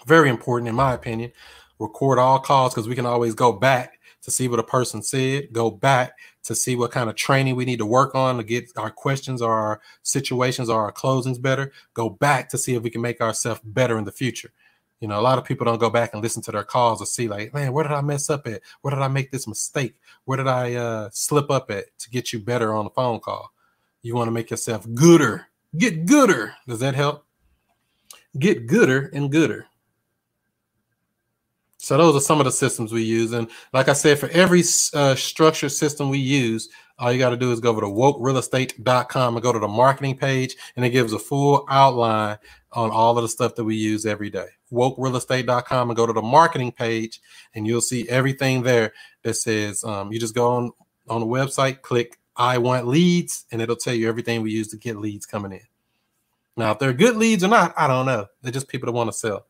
Very 0.08 0.30
important, 0.30 0.70
in 0.70 0.76
my 0.76 0.94
opinion. 0.94 1.32
Record 1.80 2.20
all 2.20 2.40
calls 2.40 2.74
because 2.74 2.88
we 2.88 2.96
can 2.96 3.06
always 3.06 3.36
go 3.36 3.52
back 3.52 4.00
to 4.24 4.32
see 4.32 4.48
what 4.48 4.60
a 4.60 4.64
person 4.64 5.02
said, 5.02 5.52
go 5.52 5.70
back 5.70 6.18
to 6.44 6.56
see 6.56 6.76
what 6.76 6.92
kind 6.92 7.10
of 7.10 7.16
training 7.16 7.56
we 7.56 7.66
need 7.66 7.80
to 7.80 7.86
work 7.86 8.16
on 8.16 8.38
to 8.38 8.44
get 8.44 8.72
our 8.78 8.90
questions 8.90 9.42
or 9.42 9.54
our 9.54 9.82
situations 10.02 10.70
or 10.70 10.82
our 10.82 10.92
closings 10.92 11.42
better, 11.42 11.72
go 11.94 12.10
back 12.10 12.50
to 12.50 12.58
see 12.58 12.74
if 12.74 12.84
we 12.84 12.90
can 12.90 13.02
make 13.02 13.22
ourselves 13.22 13.62
better 13.64 13.98
in 13.98 14.06
the 14.06 14.12
future. 14.12 14.52
You 15.02 15.10
know, 15.10 15.20
a 15.20 15.22
lot 15.22 15.38
of 15.38 15.44
people 15.44 15.66
don't 15.66 15.80
go 15.80 15.90
back 15.90 16.14
and 16.14 16.24
listen 16.24 16.42
to 16.44 16.52
their 16.52 16.64
calls 16.64 17.02
or 17.02 17.06
see, 17.06 17.28
like, 17.28 17.54
man, 17.54 17.74
where 17.74 17.84
did 17.84 17.92
I 17.92 18.00
mess 18.02 18.30
up 18.30 18.48
at? 18.48 18.62
Where 18.82 18.94
did 18.94 19.04
I 19.04 19.10
make 19.10 19.32
this 19.32 19.48
mistake? 19.48 19.96
Where 20.24 20.38
did 20.38 20.48
I 20.48 20.76
uh, 20.76 21.10
slip 21.12 21.52
up 21.52 21.70
at 21.72 21.86
to 22.00 22.10
get 22.10 22.32
you 22.32 22.40
better 22.40 22.74
on 22.74 22.86
the 22.86 22.92
phone 22.92 23.20
call? 23.20 23.52
You 24.02 24.16
want 24.16 24.28
to 24.28 24.32
make 24.32 24.50
yourself 24.50 24.88
gooder. 24.94 25.48
Get 25.78 26.06
gooder. 26.06 26.56
Does 26.68 26.80
that 26.80 26.96
help? 26.96 27.26
Get 28.40 28.68
gooder 28.68 29.10
and 29.14 29.30
gooder. 29.30 29.68
So 31.84 31.98
those 31.98 32.16
are 32.16 32.22
some 32.22 32.40
of 32.40 32.46
the 32.46 32.52
systems 32.54 32.94
we 32.94 33.04
use. 33.04 33.34
And 33.34 33.50
like 33.74 33.90
I 33.90 33.94
said, 33.94 34.18
for 34.18 34.30
every 34.30 34.64
uh, 34.94 35.16
structured 35.16 35.74
system 35.74 36.10
we 36.10 36.18
use, 36.18 36.70
all 36.98 37.12
you 37.12 37.20
got 37.20 37.32
to 37.32 37.38
do 37.38 37.52
is 37.52 37.60
go 37.60 37.72
over 37.72 37.82
to 37.82 37.88
wokerealestate.com 37.88 39.36
and 39.36 39.44
go 39.44 39.52
to 39.52 39.60
the 39.60 39.68
marketing 39.68 40.16
page, 40.16 40.56
and 40.78 40.86
it 40.86 40.92
gives 40.92 41.12
a 41.12 41.20
full 41.20 41.66
outline 41.70 42.38
on 42.72 42.90
all 42.90 43.18
of 43.18 43.24
the 43.24 43.28
stuff 43.28 43.56
that 43.56 43.66
we 43.66 43.76
use 43.76 44.06
every 44.06 44.30
day. 44.30 44.48
Wokerealestate.com 44.72 45.90
and 45.90 45.98
go 45.98 46.06
to 46.06 46.14
the 46.14 46.22
marketing 46.22 46.72
page, 46.72 47.20
and 47.54 47.68
you'll 47.68 47.82
see 47.82 48.08
everything 48.08 48.64
there 48.64 48.94
that 49.24 49.34
says 49.34 49.84
um, 49.84 50.10
you 50.14 50.22
just 50.22 50.36
go 50.36 50.54
on 50.54 50.72
on 51.10 51.20
the 51.20 51.28
website, 51.28 51.82
click 51.82 52.18
I 52.38 52.60
want 52.60 52.88
leads, 52.88 53.44
and 53.52 53.62
it'll 53.62 53.76
tell 53.76 53.94
you 53.94 54.08
everything 54.08 54.42
we 54.42 54.52
use 54.52 54.70
to 54.70 54.78
get 54.78 54.96
leads 54.96 55.26
coming 55.26 55.52
in. 55.52 55.68
Now, 56.56 56.72
if 56.72 56.80
they're 56.80 56.94
good 56.94 57.18
leads 57.18 57.44
or 57.44 57.50
not, 57.50 57.74
I 57.76 57.88
don't 57.88 58.06
know. 58.06 58.28
They're 58.42 58.54
just 58.54 58.70
people 58.70 58.86
that 58.86 58.94
want 58.94 59.12
to 59.12 59.18
sell. 59.18 59.48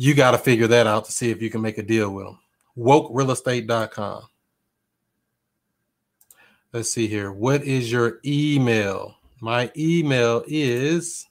You 0.00 0.14
got 0.14 0.30
to 0.30 0.38
figure 0.38 0.68
that 0.68 0.86
out 0.86 1.04
to 1.06 1.12
see 1.12 1.30
if 1.30 1.42
you 1.42 1.50
can 1.50 1.60
make 1.60 1.76
a 1.76 1.82
deal 1.82 2.10
with 2.10 2.24
them. 2.24 2.38
WokeRealEstate.com. 2.78 4.22
Let's 6.72 6.92
see 6.92 7.08
here. 7.08 7.32
What 7.32 7.64
is 7.64 7.90
your 7.90 8.20
email? 8.24 9.16
My 9.40 9.72
email 9.76 10.44
is 10.46 11.26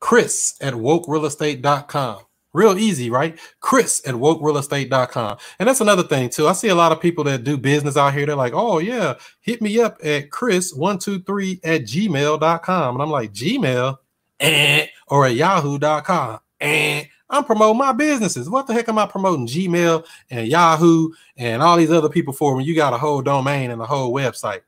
chris 0.00 0.56
at 0.60 0.74
wokerealestate.com. 0.74 2.22
Real 2.52 2.76
easy, 2.76 3.08
right? 3.08 3.38
Chris 3.60 4.02
at 4.04 4.16
wokerealestate.com. 4.16 5.38
And 5.60 5.68
that's 5.68 5.80
another 5.80 6.02
thing, 6.02 6.28
too. 6.28 6.48
I 6.48 6.52
see 6.54 6.68
a 6.68 6.74
lot 6.74 6.90
of 6.90 7.00
people 7.00 7.22
that 7.24 7.44
do 7.44 7.56
business 7.56 7.96
out 7.96 8.14
here. 8.14 8.26
They're 8.26 8.34
like, 8.34 8.54
oh, 8.54 8.78
yeah, 8.78 9.14
hit 9.40 9.62
me 9.62 9.78
up 9.78 9.98
at 10.02 10.30
chris123 10.30 11.60
at 11.62 11.82
gmail.com. 11.82 12.94
And 12.96 13.02
I'm 13.02 13.10
like, 13.10 13.32
Gmail? 13.32 13.98
Eh, 14.40 14.86
or 15.06 15.26
at 15.26 15.34
yahoo.com. 15.34 16.40
Eh. 16.60 17.04
I'm 17.30 17.44
promoting 17.44 17.78
my 17.78 17.92
businesses. 17.92 18.50
What 18.50 18.66
the 18.66 18.74
heck 18.74 18.88
am 18.88 18.98
I 18.98 19.06
promoting? 19.06 19.46
Gmail 19.46 20.04
and 20.30 20.48
Yahoo 20.48 21.10
and 21.36 21.62
all 21.62 21.76
these 21.76 21.92
other 21.92 22.08
people 22.08 22.32
for 22.32 22.56
when 22.56 22.64
you 22.64 22.74
got 22.74 22.92
a 22.92 22.98
whole 22.98 23.22
domain 23.22 23.70
and 23.70 23.80
a 23.80 23.86
whole 23.86 24.12
website. 24.12 24.62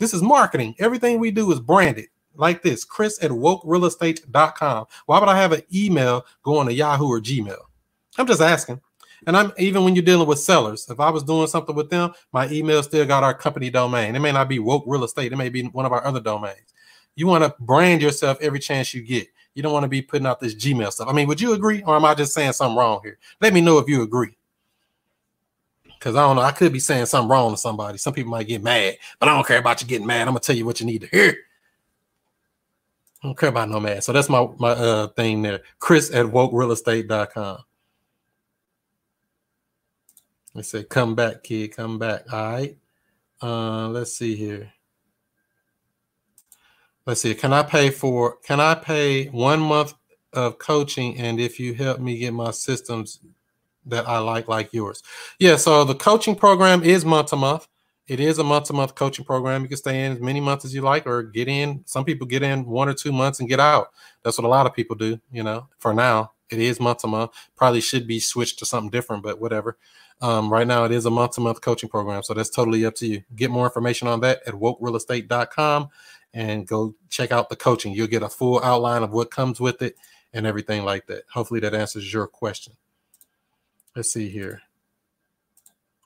This 0.00 0.14
is 0.14 0.22
marketing. 0.22 0.74
Everything 0.78 1.18
we 1.18 1.30
do 1.30 1.52
is 1.52 1.60
branded 1.60 2.06
like 2.34 2.62
this 2.62 2.84
chris 2.84 3.22
at 3.22 3.30
wokerealestate.com. 3.30 4.86
Why 5.06 5.20
would 5.20 5.28
I 5.28 5.36
have 5.36 5.52
an 5.52 5.62
email 5.74 6.24
going 6.42 6.68
to 6.68 6.72
Yahoo 6.72 7.08
or 7.08 7.20
Gmail? 7.20 7.58
I'm 8.16 8.26
just 8.26 8.40
asking. 8.40 8.80
And 9.26 9.36
I'm 9.36 9.52
even 9.58 9.84
when 9.84 9.94
you're 9.94 10.04
dealing 10.04 10.28
with 10.28 10.38
sellers, 10.38 10.88
if 10.88 11.00
I 11.00 11.10
was 11.10 11.24
doing 11.24 11.48
something 11.48 11.74
with 11.74 11.90
them, 11.90 12.12
my 12.32 12.48
email 12.48 12.82
still 12.82 13.04
got 13.04 13.24
our 13.24 13.34
company 13.34 13.68
domain. 13.68 14.14
It 14.14 14.20
may 14.20 14.32
not 14.32 14.48
be 14.48 14.60
woke 14.60 14.84
real 14.86 15.04
estate, 15.04 15.32
it 15.32 15.36
may 15.36 15.48
be 15.48 15.64
one 15.64 15.84
of 15.84 15.92
our 15.92 16.04
other 16.04 16.20
domains. 16.20 16.72
You 17.16 17.26
want 17.26 17.42
to 17.42 17.54
brand 17.58 18.00
yourself 18.00 18.38
every 18.40 18.60
chance 18.60 18.94
you 18.94 19.02
get. 19.02 19.26
You 19.58 19.62
don't 19.62 19.72
want 19.72 19.82
to 19.82 19.88
be 19.88 20.02
putting 20.02 20.24
out 20.24 20.38
this 20.38 20.54
Gmail 20.54 20.92
stuff. 20.92 21.08
I 21.08 21.12
mean, 21.12 21.26
would 21.26 21.40
you 21.40 21.52
agree, 21.52 21.82
or 21.82 21.96
am 21.96 22.04
I 22.04 22.14
just 22.14 22.32
saying 22.32 22.52
something 22.52 22.76
wrong 22.78 23.00
here? 23.02 23.18
Let 23.40 23.52
me 23.52 23.60
know 23.60 23.78
if 23.78 23.88
you 23.88 24.02
agree. 24.02 24.36
Because 25.82 26.14
I 26.14 26.20
don't 26.20 26.36
know, 26.36 26.42
I 26.42 26.52
could 26.52 26.72
be 26.72 26.78
saying 26.78 27.06
something 27.06 27.28
wrong 27.28 27.50
to 27.50 27.56
somebody. 27.56 27.98
Some 27.98 28.14
people 28.14 28.30
might 28.30 28.46
get 28.46 28.62
mad, 28.62 28.98
but 29.18 29.28
I 29.28 29.34
don't 29.34 29.44
care 29.44 29.58
about 29.58 29.82
you 29.82 29.88
getting 29.88 30.06
mad. 30.06 30.20
I'm 30.20 30.28
gonna 30.28 30.38
tell 30.38 30.54
you 30.54 30.64
what 30.64 30.78
you 30.78 30.86
need 30.86 31.00
to 31.00 31.08
hear. 31.08 31.36
I 33.20 33.26
don't 33.26 33.36
care 33.36 33.48
about 33.48 33.68
no 33.68 33.80
mad. 33.80 34.04
So 34.04 34.12
that's 34.12 34.28
my 34.28 34.46
my 34.60 34.70
uh 34.70 35.08
thing 35.08 35.42
there. 35.42 35.62
Chris 35.80 36.14
at 36.14 36.26
wokerealestate.com. 36.26 37.58
Let's 40.54 40.70
say 40.70 40.84
come 40.84 41.16
back, 41.16 41.42
kid. 41.42 41.74
Come 41.74 41.98
back. 41.98 42.32
All 42.32 42.52
right. 42.52 42.76
Uh 43.42 43.88
let's 43.88 44.16
see 44.16 44.36
here. 44.36 44.72
Let's 47.08 47.22
see. 47.22 47.34
Can 47.34 47.54
I 47.54 47.62
pay 47.62 47.88
for 47.88 48.36
can 48.42 48.60
I 48.60 48.74
pay 48.74 49.28
one 49.28 49.60
month 49.60 49.94
of 50.34 50.58
coaching 50.58 51.16
and 51.16 51.40
if 51.40 51.58
you 51.58 51.72
help 51.72 52.00
me 52.00 52.18
get 52.18 52.34
my 52.34 52.50
systems 52.50 53.20
that 53.86 54.06
I 54.06 54.18
like 54.18 54.46
like 54.46 54.74
yours? 54.74 55.02
Yeah, 55.38 55.56
so 55.56 55.84
the 55.84 55.94
coaching 55.94 56.34
program 56.36 56.82
is 56.82 57.06
month 57.06 57.30
to 57.30 57.36
month. 57.36 57.66
It 58.08 58.20
is 58.20 58.38
a 58.38 58.44
month 58.44 58.66
to 58.66 58.74
month 58.74 58.94
coaching 58.94 59.24
program. 59.24 59.62
You 59.62 59.68
can 59.68 59.78
stay 59.78 60.04
in 60.04 60.12
as 60.12 60.20
many 60.20 60.38
months 60.38 60.66
as 60.66 60.74
you 60.74 60.82
like, 60.82 61.06
or 61.06 61.22
get 61.22 61.48
in. 61.48 61.82
Some 61.86 62.04
people 62.04 62.26
get 62.26 62.42
in 62.42 62.66
one 62.66 62.90
or 62.90 62.94
two 62.94 63.10
months 63.10 63.40
and 63.40 63.48
get 63.48 63.58
out. 63.58 63.88
That's 64.22 64.36
what 64.36 64.44
a 64.44 64.48
lot 64.48 64.66
of 64.66 64.74
people 64.74 64.94
do. 64.94 65.18
You 65.32 65.44
know, 65.44 65.66
for 65.78 65.94
now, 65.94 66.32
it 66.50 66.58
is 66.58 66.78
month 66.78 66.98
to 66.98 67.06
month. 67.06 67.30
Probably 67.56 67.80
should 67.80 68.06
be 68.06 68.20
switched 68.20 68.58
to 68.58 68.66
something 68.66 68.90
different, 68.90 69.22
but 69.22 69.40
whatever. 69.40 69.78
Um, 70.20 70.52
right 70.52 70.66
now, 70.66 70.84
it 70.84 70.92
is 70.92 71.06
a 71.06 71.10
month 71.10 71.32
to 71.36 71.40
month 71.40 71.62
coaching 71.62 71.88
program. 71.88 72.22
So 72.22 72.34
that's 72.34 72.50
totally 72.50 72.84
up 72.84 72.96
to 72.96 73.06
you. 73.06 73.22
Get 73.34 73.50
more 73.50 73.64
information 73.64 74.08
on 74.08 74.20
that 74.20 74.42
at 74.46 74.52
wokerealestate.com 74.52 75.88
and 76.34 76.66
go 76.66 76.94
check 77.08 77.32
out 77.32 77.48
the 77.48 77.56
coaching. 77.56 77.92
You'll 77.92 78.06
get 78.06 78.22
a 78.22 78.28
full 78.28 78.62
outline 78.62 79.02
of 79.02 79.12
what 79.12 79.30
comes 79.30 79.60
with 79.60 79.82
it 79.82 79.96
and 80.32 80.46
everything 80.46 80.84
like 80.84 81.06
that. 81.06 81.24
Hopefully, 81.32 81.60
that 81.60 81.74
answers 81.74 82.12
your 82.12 82.26
question. 82.26 82.74
Let's 83.96 84.12
see 84.12 84.28
here. 84.28 84.62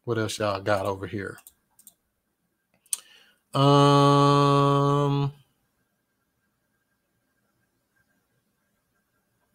What 0.05 0.19
else 0.19 0.39
y'all 0.39 0.61
got 0.61 0.87
over 0.87 1.07
here? 1.07 1.39
Um, 3.55 5.33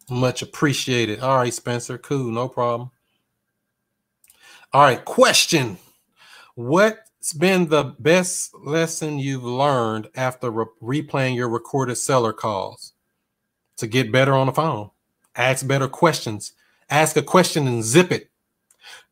much 0.08 0.42
appreciated. 0.42 1.20
All 1.20 1.36
right, 1.36 1.52
Spencer. 1.52 1.98
Cool, 1.98 2.30
no 2.30 2.48
problem. 2.48 2.90
All 4.72 4.82
right, 4.82 5.04
question. 5.04 5.78
What's 7.18 7.32
been 7.32 7.68
the 7.68 7.96
best 7.98 8.54
lesson 8.64 9.18
you've 9.18 9.44
learned 9.44 10.08
after 10.14 10.50
re- 10.50 10.66
replaying 11.02 11.34
your 11.34 11.48
recorded 11.48 11.96
seller 11.96 12.32
calls 12.32 12.92
to 13.76 13.88
get 13.88 14.12
better 14.12 14.34
on 14.34 14.46
the 14.46 14.52
phone? 14.52 14.90
Ask 15.34 15.66
better 15.66 15.88
questions. 15.88 16.52
Ask 16.90 17.16
a 17.16 17.22
question 17.22 17.66
and 17.66 17.82
zip 17.82 18.12
it. 18.12 18.30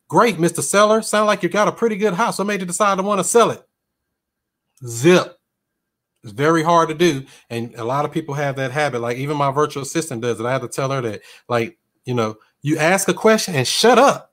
Great, 0.08 0.36
Mr. 0.36 0.62
Seller. 0.62 1.02
Sound 1.02 1.26
like 1.26 1.42
you 1.42 1.48
got 1.48 1.66
a 1.66 1.72
pretty 1.72 1.96
good 1.96 2.14
house. 2.14 2.38
What 2.38 2.46
made 2.46 2.60
you 2.60 2.66
decide 2.66 2.96
to 2.96 3.02
want 3.02 3.18
to 3.18 3.24
sell 3.24 3.50
it? 3.50 3.66
zip. 4.84 5.38
It's 6.22 6.32
very 6.32 6.62
hard 6.62 6.88
to 6.88 6.94
do. 6.94 7.24
And 7.50 7.74
a 7.74 7.84
lot 7.84 8.04
of 8.04 8.12
people 8.12 8.34
have 8.34 8.56
that 8.56 8.70
habit. 8.70 9.00
Like 9.00 9.16
even 9.16 9.36
my 9.36 9.50
virtual 9.50 9.82
assistant 9.82 10.22
does 10.22 10.38
it. 10.38 10.46
I 10.46 10.52
have 10.52 10.62
to 10.62 10.68
tell 10.68 10.90
her 10.90 11.00
that, 11.02 11.22
like, 11.48 11.78
you 12.04 12.14
know, 12.14 12.36
you 12.62 12.78
ask 12.78 13.08
a 13.08 13.14
question 13.14 13.54
and 13.54 13.66
shut 13.66 13.98
up. 13.98 14.25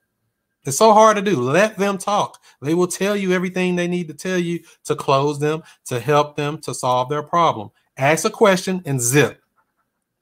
It's 0.65 0.77
so 0.77 0.93
hard 0.93 1.17
to 1.17 1.21
do. 1.21 1.41
Let 1.41 1.77
them 1.77 1.97
talk. 1.97 2.41
They 2.61 2.73
will 2.73 2.87
tell 2.87 3.15
you 3.15 3.33
everything 3.33 3.75
they 3.75 3.87
need 3.87 4.07
to 4.07 4.13
tell 4.13 4.37
you 4.37 4.61
to 4.85 4.95
close 4.95 5.39
them, 5.39 5.63
to 5.85 5.99
help 5.99 6.35
them 6.35 6.57
to 6.59 6.73
solve 6.73 7.09
their 7.09 7.23
problem. 7.23 7.69
Ask 7.97 8.25
a 8.25 8.29
question 8.29 8.81
and 8.85 8.99
zip. 9.01 9.41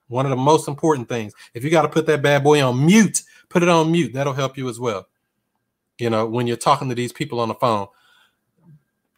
One 0.08 0.26
of 0.26 0.32
the 0.32 0.36
most 0.36 0.68
important 0.68 1.08
things. 1.08 1.34
If 1.54 1.64
you 1.64 1.70
got 1.70 1.84
to 1.84 1.90
put 1.90 2.06
that 2.08 2.22
bad 2.22 2.44
boy 2.44 2.62
on 2.62 2.86
mute, 2.86 3.22
put 3.50 3.64
it 3.64 3.70
on 3.70 3.92
mute. 3.92 4.14
That'll 4.14 4.34
help 4.34 4.58
you 4.58 4.68
as 4.68 4.80
well. 4.80 5.08
You 6.00 6.10
know, 6.10 6.26
when 6.26 6.48
you're 6.48 6.58
talking 6.58 6.90
to 6.90 6.96
these 6.96 7.14
people 7.14 7.40
on 7.40 7.48
the 7.48 7.56
phone, 7.56 7.88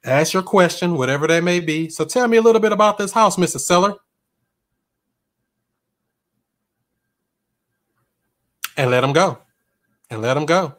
Ask 0.05 0.33
your 0.33 0.43
question, 0.43 0.97
whatever 0.97 1.27
that 1.27 1.43
may 1.43 1.61
be. 1.61 1.89
So 1.89 2.03
tell 2.03 2.27
me 2.27 2.37
a 2.37 2.41
little 2.41 2.59
bit 2.59 2.73
about 2.73 2.97
this 2.97 3.13
house, 3.13 3.37
Mr. 3.37 3.59
Seller. 3.59 3.95
And 8.75 8.91
let 8.91 9.01
them 9.01 9.13
go. 9.13 9.37
And 10.09 10.21
let 10.21 10.33
them 10.33 10.45
go. 10.45 10.75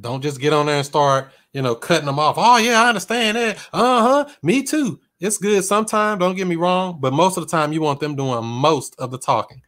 Don't 0.00 0.22
just 0.22 0.40
get 0.40 0.52
on 0.52 0.66
there 0.66 0.76
and 0.76 0.86
start, 0.86 1.30
you 1.52 1.62
know, 1.62 1.74
cutting 1.74 2.06
them 2.06 2.18
off. 2.18 2.36
Oh, 2.38 2.58
yeah, 2.58 2.82
I 2.82 2.88
understand 2.88 3.36
that. 3.36 3.56
Uh-huh. 3.72 4.26
Me 4.42 4.62
too. 4.62 5.00
It's 5.18 5.38
good 5.38 5.64
sometimes, 5.64 6.20
don't 6.20 6.36
get 6.36 6.46
me 6.46 6.56
wrong, 6.56 6.98
but 7.00 7.14
most 7.14 7.38
of 7.38 7.44
the 7.44 7.50
time 7.50 7.72
you 7.72 7.80
want 7.80 8.00
them 8.00 8.16
doing 8.16 8.44
most 8.44 8.94
of 8.98 9.10
the 9.10 9.18
talking. 9.18 9.62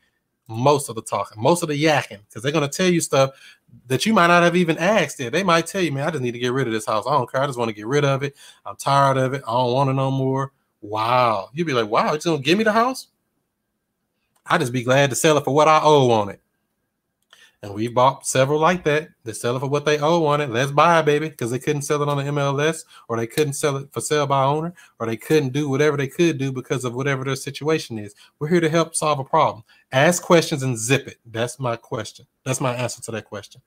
Most 0.46 0.88
of 0.88 0.94
the 0.94 1.02
talking, 1.02 1.42
most 1.42 1.62
of 1.62 1.68
the 1.68 1.82
yakking, 1.82 2.20
because 2.26 2.42
they're 2.42 2.52
gonna 2.52 2.68
tell 2.68 2.88
you 2.88 3.02
stuff 3.02 3.30
that 3.86 4.06
you 4.06 4.14
might 4.14 4.28
not 4.28 4.42
have 4.42 4.56
even 4.56 4.78
asked 4.78 5.20
it. 5.20 5.30
They 5.30 5.42
might 5.42 5.66
tell 5.66 5.82
you, 5.82 5.92
man, 5.92 6.06
I 6.08 6.10
just 6.10 6.22
need 6.22 6.32
to 6.32 6.38
get 6.38 6.52
rid 6.52 6.66
of 6.66 6.72
this 6.72 6.86
house. 6.86 7.06
I 7.06 7.12
don't 7.12 7.30
care. 7.30 7.42
I 7.42 7.46
just 7.46 7.58
want 7.58 7.68
to 7.68 7.74
get 7.74 7.86
rid 7.86 8.02
of 8.04 8.22
it. 8.22 8.34
I'm 8.64 8.76
tired 8.76 9.18
of 9.18 9.34
it. 9.34 9.42
I 9.46 9.52
don't 9.52 9.72
want 9.74 9.90
it 9.90 9.92
no 9.92 10.10
more. 10.10 10.52
Wow. 10.80 11.50
You'd 11.52 11.66
be 11.66 11.74
like, 11.74 11.88
wow, 11.88 12.14
you 12.14 12.18
gonna 12.18 12.38
give 12.38 12.56
me 12.56 12.64
the 12.64 12.72
house? 12.72 13.08
I'd 14.46 14.60
just 14.60 14.72
be 14.72 14.82
glad 14.82 15.10
to 15.10 15.16
sell 15.16 15.36
it 15.36 15.44
for 15.44 15.54
what 15.54 15.68
I 15.68 15.80
owe 15.82 16.10
on 16.10 16.30
it. 16.30 16.40
And 17.62 17.74
we've 17.74 17.92
bought 17.92 18.24
several 18.24 18.60
like 18.60 18.84
that. 18.84 19.08
They 19.24 19.32
sell 19.32 19.56
it 19.56 19.60
for 19.60 19.66
what 19.66 19.84
they 19.84 19.98
owe 19.98 20.24
on 20.26 20.40
it. 20.40 20.48
Let's 20.48 20.70
buy 20.70 21.00
it, 21.00 21.06
baby, 21.06 21.28
because 21.28 21.50
they 21.50 21.58
couldn't 21.58 21.82
sell 21.82 22.00
it 22.02 22.08
on 22.08 22.16
the 22.16 22.30
MLS, 22.30 22.84
or 23.08 23.16
they 23.16 23.26
couldn't 23.26 23.54
sell 23.54 23.76
it 23.76 23.92
for 23.92 24.00
sale 24.00 24.28
by 24.28 24.44
owner, 24.44 24.72
or 25.00 25.06
they 25.06 25.16
couldn't 25.16 25.52
do 25.52 25.68
whatever 25.68 25.96
they 25.96 26.06
could 26.06 26.38
do 26.38 26.52
because 26.52 26.84
of 26.84 26.94
whatever 26.94 27.24
their 27.24 27.34
situation 27.34 27.98
is. 27.98 28.14
We're 28.38 28.48
here 28.48 28.60
to 28.60 28.68
help 28.68 28.94
solve 28.94 29.18
a 29.18 29.24
problem. 29.24 29.64
Ask 29.90 30.22
questions 30.22 30.62
and 30.62 30.78
zip 30.78 31.08
it. 31.08 31.18
That's 31.26 31.58
my 31.58 31.74
question. 31.74 32.26
That's 32.44 32.60
my 32.60 32.74
answer 32.74 33.02
to 33.02 33.10
that 33.10 33.24
question. 33.24 33.60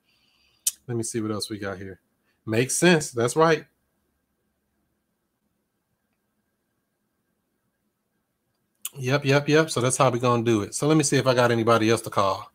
Let 0.87 0.95
me 0.95 1.03
see 1.03 1.19
what 1.19 1.31
else 1.31 1.49
we 1.49 1.59
got 1.59 1.77
here. 1.77 1.99
Makes 2.45 2.77
sense. 2.77 3.11
That's 3.11 3.35
right. 3.35 3.65
Yep, 8.97 9.25
yep, 9.25 9.49
yep. 9.49 9.69
So 9.69 9.81
that's 9.81 9.97
how 9.97 10.09
we're 10.09 10.19
gonna 10.19 10.43
do 10.43 10.61
it. 10.61 10.75
So 10.75 10.87
let 10.87 10.95
me 10.95 11.03
see 11.03 11.17
if 11.17 11.27
I 11.27 11.33
got 11.33 11.51
anybody 11.51 11.89
else 11.89 12.01
to 12.01 12.09
call. 12.09 12.51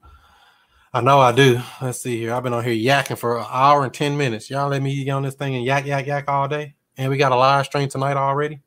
I 0.92 1.00
know 1.00 1.18
I 1.18 1.32
do. 1.32 1.60
Let's 1.82 2.00
see 2.00 2.18
here. 2.18 2.32
I've 2.32 2.42
been 2.42 2.52
on 2.52 2.64
here 2.64 2.72
yakking 2.72 3.18
for 3.18 3.38
an 3.38 3.46
hour 3.50 3.84
and 3.84 3.92
10 3.92 4.16
minutes. 4.16 4.48
Y'all 4.48 4.68
let 4.68 4.82
me 4.82 5.04
get 5.04 5.10
on 5.10 5.22
this 5.22 5.34
thing 5.34 5.54
and 5.54 5.64
yak, 5.64 5.84
yak, 5.84 6.06
yak 6.06 6.28
all 6.28 6.48
day. 6.48 6.74
And 6.96 7.10
we 7.10 7.18
got 7.18 7.32
a 7.32 7.36
live 7.36 7.66
stream 7.66 7.88
tonight 7.88 8.16
already. 8.16 8.60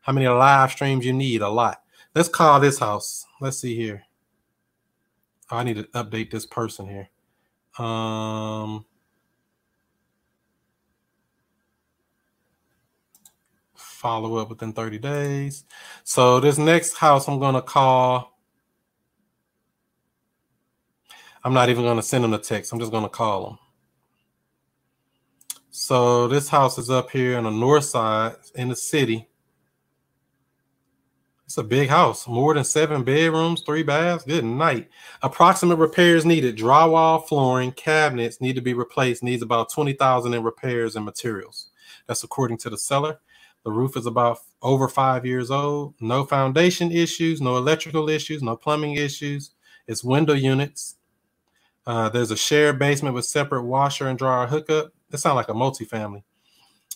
How 0.00 0.12
many 0.12 0.26
live 0.26 0.72
streams 0.72 1.04
you 1.04 1.12
need? 1.12 1.42
A 1.42 1.48
lot. 1.48 1.82
Let's 2.14 2.28
call 2.28 2.58
this 2.60 2.78
house. 2.78 3.26
Let's 3.40 3.58
see 3.58 3.76
here. 3.76 4.02
Oh, 5.50 5.58
I 5.58 5.64
need 5.64 5.76
to 5.76 5.84
update 5.84 6.30
this 6.30 6.46
person 6.46 6.88
here. 6.88 7.08
Um 7.78 8.84
follow 13.74 14.36
up 14.36 14.48
within 14.48 14.72
30 14.72 14.98
days. 14.98 15.64
So 16.04 16.40
this 16.40 16.56
next 16.58 16.94
house 16.94 17.28
I'm 17.28 17.38
gonna 17.38 17.62
call. 17.62 18.37
I'm 21.48 21.54
not 21.54 21.70
even 21.70 21.82
gonna 21.82 22.02
send 22.02 22.24
them 22.24 22.34
a 22.34 22.38
text. 22.38 22.74
I'm 22.74 22.78
just 22.78 22.92
gonna 22.92 23.08
call 23.08 23.46
them. 23.46 23.58
So 25.70 26.28
this 26.28 26.46
house 26.46 26.76
is 26.76 26.90
up 26.90 27.10
here 27.10 27.38
on 27.38 27.44
the 27.44 27.50
north 27.50 27.84
side 27.84 28.36
in 28.54 28.68
the 28.68 28.76
city. 28.76 29.30
It's 31.46 31.56
a 31.56 31.62
big 31.62 31.88
house, 31.88 32.28
more 32.28 32.52
than 32.52 32.64
seven 32.64 33.02
bedrooms, 33.02 33.62
three 33.62 33.82
baths. 33.82 34.24
Good 34.24 34.44
night. 34.44 34.90
Approximate 35.22 35.78
repairs 35.78 36.26
needed: 36.26 36.58
drywall, 36.58 37.26
flooring, 37.26 37.72
cabinets 37.72 38.42
need 38.42 38.56
to 38.56 38.60
be 38.60 38.74
replaced. 38.74 39.22
Needs 39.22 39.40
about 39.40 39.72
twenty 39.72 39.94
thousand 39.94 40.34
in 40.34 40.42
repairs 40.42 40.96
and 40.96 41.04
materials. 41.06 41.70
That's 42.06 42.24
according 42.24 42.58
to 42.58 42.68
the 42.68 42.76
seller. 42.76 43.20
The 43.64 43.70
roof 43.70 43.96
is 43.96 44.04
about 44.04 44.40
over 44.60 44.86
five 44.86 45.24
years 45.24 45.50
old. 45.50 45.94
No 45.98 46.26
foundation 46.26 46.92
issues, 46.92 47.40
no 47.40 47.56
electrical 47.56 48.10
issues, 48.10 48.42
no 48.42 48.54
plumbing 48.54 48.96
issues. 48.96 49.52
It's 49.86 50.04
window 50.04 50.34
units. 50.34 50.96
Uh, 51.88 52.06
there's 52.10 52.30
a 52.30 52.36
shared 52.36 52.78
basement 52.78 53.14
with 53.14 53.24
separate 53.24 53.62
washer 53.62 54.08
and 54.08 54.18
dryer 54.18 54.46
hookup. 54.46 54.92
It 55.10 55.16
sounds 55.16 55.36
like 55.36 55.48
a 55.48 55.54
multifamily. 55.54 56.22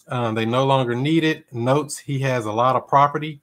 Um, 0.06 0.34
they 0.34 0.44
no 0.44 0.66
longer 0.66 0.94
need 0.94 1.24
it. 1.24 1.50
Notes 1.50 1.96
he 1.96 2.18
has 2.18 2.44
a 2.44 2.52
lot 2.52 2.76
of 2.76 2.86
property. 2.86 3.40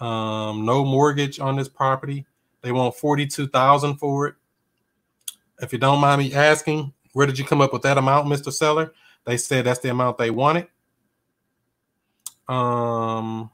Um, 0.00 0.64
no 0.64 0.84
mortgage 0.84 1.40
on 1.40 1.56
this 1.56 1.68
property. 1.68 2.24
They 2.62 2.70
want 2.70 2.94
forty-two 2.94 3.48
thousand 3.48 3.96
for 3.96 4.28
it. 4.28 4.34
If 5.60 5.72
you 5.72 5.80
don't 5.80 6.00
mind 6.00 6.20
me 6.20 6.32
asking, 6.32 6.92
where 7.14 7.26
did 7.26 7.36
you 7.36 7.44
come 7.44 7.60
up 7.60 7.72
with 7.72 7.82
that 7.82 7.98
amount, 7.98 8.28
Mr. 8.28 8.52
Seller? 8.52 8.92
They 9.24 9.38
said 9.38 9.64
that's 9.64 9.80
the 9.80 9.90
amount 9.90 10.18
they 10.18 10.30
wanted. 10.30 10.68
Um, 12.46 13.50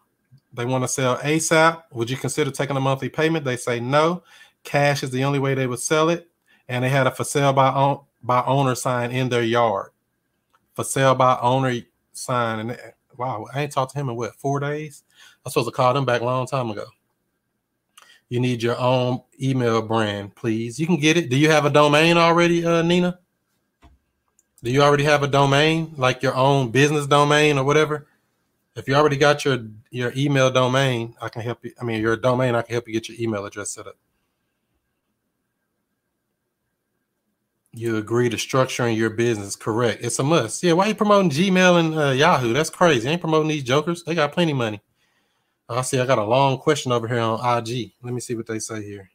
they 0.52 0.66
want 0.66 0.84
to 0.84 0.88
sell 0.88 1.16
ASAP. 1.16 1.84
Would 1.92 2.10
you 2.10 2.18
consider 2.18 2.50
taking 2.50 2.76
a 2.76 2.80
monthly 2.80 3.08
payment? 3.08 3.46
They 3.46 3.56
say 3.56 3.80
no. 3.80 4.22
Cash 4.64 5.02
is 5.02 5.10
the 5.10 5.24
only 5.24 5.38
way 5.38 5.54
they 5.54 5.66
would 5.66 5.78
sell 5.80 6.10
it. 6.10 6.28
And 6.68 6.84
they 6.84 6.88
had 6.88 7.06
a 7.06 7.10
for 7.10 7.24
sale 7.24 7.52
by 7.52 7.72
own 7.72 8.00
by 8.22 8.42
owner 8.44 8.74
sign 8.74 9.10
in 9.10 9.28
their 9.28 9.42
yard. 9.42 9.90
For 10.74 10.84
sale 10.84 11.14
by 11.14 11.38
owner 11.40 11.80
sign. 12.12 12.60
And 12.60 12.78
wow, 13.16 13.46
I 13.52 13.62
ain't 13.62 13.72
talked 13.72 13.92
to 13.92 13.98
him 13.98 14.08
in 14.08 14.16
what 14.16 14.36
four 14.36 14.60
days? 14.60 15.02
I 15.10 15.40
was 15.44 15.54
supposed 15.54 15.68
to 15.68 15.74
call 15.74 15.94
them 15.94 16.04
back 16.04 16.20
a 16.20 16.24
long 16.24 16.46
time 16.46 16.70
ago. 16.70 16.86
You 18.28 18.40
need 18.40 18.62
your 18.62 18.78
own 18.78 19.20
email 19.42 19.82
brand, 19.82 20.34
please. 20.34 20.80
You 20.80 20.86
can 20.86 20.96
get 20.96 21.18
it. 21.18 21.28
Do 21.28 21.36
you 21.36 21.50
have 21.50 21.66
a 21.66 21.70
domain 21.70 22.16
already, 22.16 22.64
uh, 22.64 22.80
Nina? 22.80 23.18
Do 24.62 24.70
you 24.70 24.80
already 24.80 25.04
have 25.04 25.22
a 25.22 25.26
domain, 25.28 25.92
like 25.96 26.22
your 26.22 26.34
own 26.34 26.70
business 26.70 27.06
domain 27.06 27.58
or 27.58 27.64
whatever? 27.64 28.06
If 28.74 28.88
you 28.88 28.94
already 28.94 29.16
got 29.16 29.44
your 29.44 29.58
your 29.90 30.12
email 30.16 30.50
domain, 30.50 31.14
I 31.20 31.28
can 31.28 31.42
help 31.42 31.64
you. 31.64 31.72
I 31.80 31.84
mean, 31.84 32.00
your 32.00 32.16
domain, 32.16 32.54
I 32.54 32.62
can 32.62 32.72
help 32.72 32.86
you 32.86 32.94
get 32.94 33.08
your 33.08 33.18
email 33.20 33.44
address 33.44 33.72
set 33.72 33.86
up. 33.86 33.96
You 37.74 37.96
agree 37.96 38.28
to 38.28 38.36
structuring 38.36 38.96
your 38.96 39.10
business 39.10 39.56
correct. 39.56 40.04
It's 40.04 40.18
a 40.18 40.22
must. 40.22 40.62
Yeah, 40.62 40.74
why 40.74 40.88
you 40.88 40.94
promoting 40.94 41.30
Gmail 41.30 41.80
and 41.80 41.98
uh, 41.98 42.10
Yahoo? 42.10 42.52
That's 42.52 42.68
crazy. 42.68 43.08
ain't 43.08 43.20
promoting 43.22 43.48
these 43.48 43.62
jokers. 43.62 44.04
They 44.04 44.14
got 44.14 44.32
plenty 44.32 44.52
money. 44.52 44.82
I 45.70 45.80
see. 45.80 45.98
I 45.98 46.04
got 46.04 46.18
a 46.18 46.24
long 46.24 46.58
question 46.58 46.92
over 46.92 47.08
here 47.08 47.20
on 47.20 47.38
IG. 47.58 47.92
Let 48.02 48.12
me 48.12 48.20
see 48.20 48.34
what 48.34 48.46
they 48.46 48.58
say 48.58 48.82
here. 48.82 49.08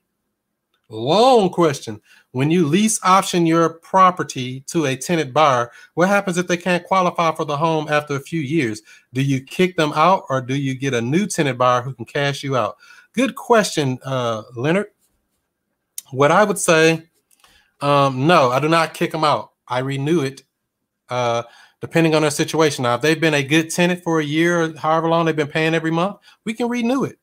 Long 0.90 1.50
question. 1.50 2.02
When 2.32 2.50
you 2.50 2.66
lease 2.66 3.00
option 3.04 3.46
your 3.46 3.70
property 3.70 4.62
to 4.68 4.86
a 4.86 4.96
tenant 4.96 5.34
buyer, 5.34 5.70
what 5.94 6.08
happens 6.08 6.38
if 6.38 6.48
they 6.48 6.58
can't 6.58 6.84
qualify 6.84 7.36
for 7.36 7.46
the 7.46 7.58
home 7.58 7.88
after 7.90 8.16
a 8.16 8.20
few 8.20 8.40
years? 8.40 8.82
Do 9.14 9.22
you 9.22 9.42
kick 9.42 9.76
them 9.76 9.92
out 9.94 10.24
or 10.30 10.42
do 10.42 10.56
you 10.56 10.74
get 10.76 10.94
a 10.94 11.02
new 11.02 11.28
tenant 11.28 11.58
buyer 11.58 11.82
who 11.82 11.94
can 11.94 12.06
cash 12.06 12.42
you 12.42 12.56
out? 12.56 12.78
Good 13.14 13.36
question, 13.36 14.00
uh, 14.06 14.44
Leonard. 14.56 14.88
What 16.12 16.32
I 16.32 16.46
would 16.46 16.58
say, 16.58 17.04
um, 17.82 18.28
no, 18.28 18.52
I 18.52 18.60
do 18.60 18.70
not 18.70 18.94
kick 18.94 19.12
them 19.12 19.24
out. 19.24 19.52
I 19.68 19.80
renew 19.80 20.22
it 20.22 20.44
uh, 21.10 21.44
depending 21.82 22.16
on 22.16 22.22
their 22.22 22.32
situation. 22.32 22.84
Now, 22.84 22.96
if 22.96 23.02
they've 23.02 23.20
been 23.20 23.34
a 23.34 23.44
good 23.44 23.70
tenant 23.70 24.04
for 24.04 24.20
a 24.20 24.24
year 24.26 24.62
or 24.62 24.78
however 24.78 25.10
long 25.10 25.26
they've 25.26 25.36
been 25.36 25.48
paying 25.48 25.76
every 25.76 25.92
month, 25.92 26.18
we 26.46 26.54
can 26.54 26.70
renew 26.70 27.04
it 27.04 27.20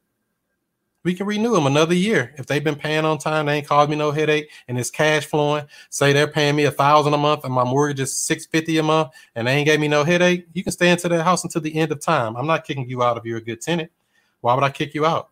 we 1.05 1.15
can 1.15 1.27
renew 1.27 1.53
them 1.53 1.67
another 1.67 1.95
year 1.95 2.35
if 2.39 2.47
they've 2.47 2.65
been 2.65 2.77
paying 2.77 3.05
on 3.05 3.19
time. 3.19 3.47
They 3.47 3.57
ain't 3.59 3.69
caused 3.69 3.91
me 3.91 3.97
no 3.97 4.11
headache, 4.11 4.51
and 4.69 4.79
it's 4.79 4.91
cash 4.91 5.27
flowing. 5.27 5.67
Say 5.91 6.13
they're 6.13 6.27
paying 6.27 6.57
me 6.57 6.65
a 6.65 6.71
thousand 6.71 7.13
a 7.13 7.19
month, 7.19 7.45
and 7.45 7.53
my 7.53 7.63
mortgage 7.63 8.01
is 8.01 8.17
six 8.17 8.47
fifty 8.47 8.79
a 8.79 8.83
month, 8.83 9.11
and 9.35 9.47
they 9.47 9.53
ain't 9.53 9.67
gave 9.67 9.81
me 9.81 9.89
no 9.89 10.03
headache. 10.03 10.47
You 10.55 10.63
can 10.65 10.73
stay 10.73 10.91
into 10.91 11.09
that 11.11 11.23
house 11.23 11.45
until 11.45 11.61
the 11.61 11.75
end 11.77 11.93
of 11.93 12.01
time. 12.01 12.37
I'm 12.37 12.47
not 12.47 12.65
kicking 12.65 12.89
you 12.89 13.03
out 13.03 13.19
if 13.19 13.25
you're 13.25 13.39
a 13.39 13.45
good 13.45 13.61
tenant. 13.61 13.93
Why 14.41 14.55
would 14.55 14.65
I 14.65 14.71
kick 14.71 14.95
you 14.95 15.05
out? 15.05 15.29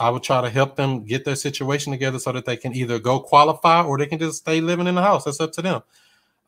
I 0.00 0.10
would 0.10 0.22
try 0.22 0.40
to 0.40 0.50
help 0.50 0.76
them 0.76 1.04
get 1.04 1.24
their 1.24 1.34
situation 1.34 1.92
together 1.92 2.18
so 2.18 2.32
that 2.32 2.44
they 2.44 2.56
can 2.56 2.74
either 2.74 2.98
go 2.98 3.18
qualify 3.20 3.82
or 3.82 3.98
they 3.98 4.06
can 4.06 4.18
just 4.18 4.38
stay 4.38 4.60
living 4.60 4.86
in 4.86 4.94
the 4.94 5.02
house. 5.02 5.24
That's 5.24 5.40
up 5.40 5.52
to 5.52 5.62
them. 5.62 5.82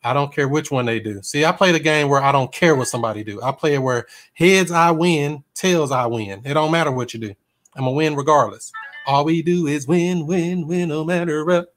I 0.03 0.13
don't 0.13 0.33
care 0.33 0.47
which 0.47 0.71
one 0.71 0.85
they 0.85 0.99
do. 0.99 1.21
See, 1.21 1.45
I 1.45 1.51
play 1.51 1.71
the 1.71 1.79
game 1.79 2.09
where 2.09 2.23
I 2.23 2.31
don't 2.31 2.51
care 2.51 2.75
what 2.75 2.87
somebody 2.87 3.23
do. 3.23 3.41
I 3.41 3.51
play 3.51 3.75
it 3.75 3.79
where 3.79 4.07
heads 4.33 4.71
I 4.71 4.91
win, 4.91 5.43
tails 5.53 5.91
I 5.91 6.07
win. 6.07 6.41
It 6.43 6.55
don't 6.55 6.71
matter 6.71 6.91
what 6.91 7.13
you 7.13 7.19
do. 7.19 7.35
I'm 7.75 7.83
gonna 7.83 7.91
win 7.91 8.15
regardless. 8.15 8.71
All 9.05 9.25
we 9.25 9.41
do 9.41 9.67
is 9.67 9.87
win, 9.87 10.25
win, 10.25 10.67
win, 10.67 10.89
no 10.89 11.03
matter 11.03 11.45
what. 11.45 11.73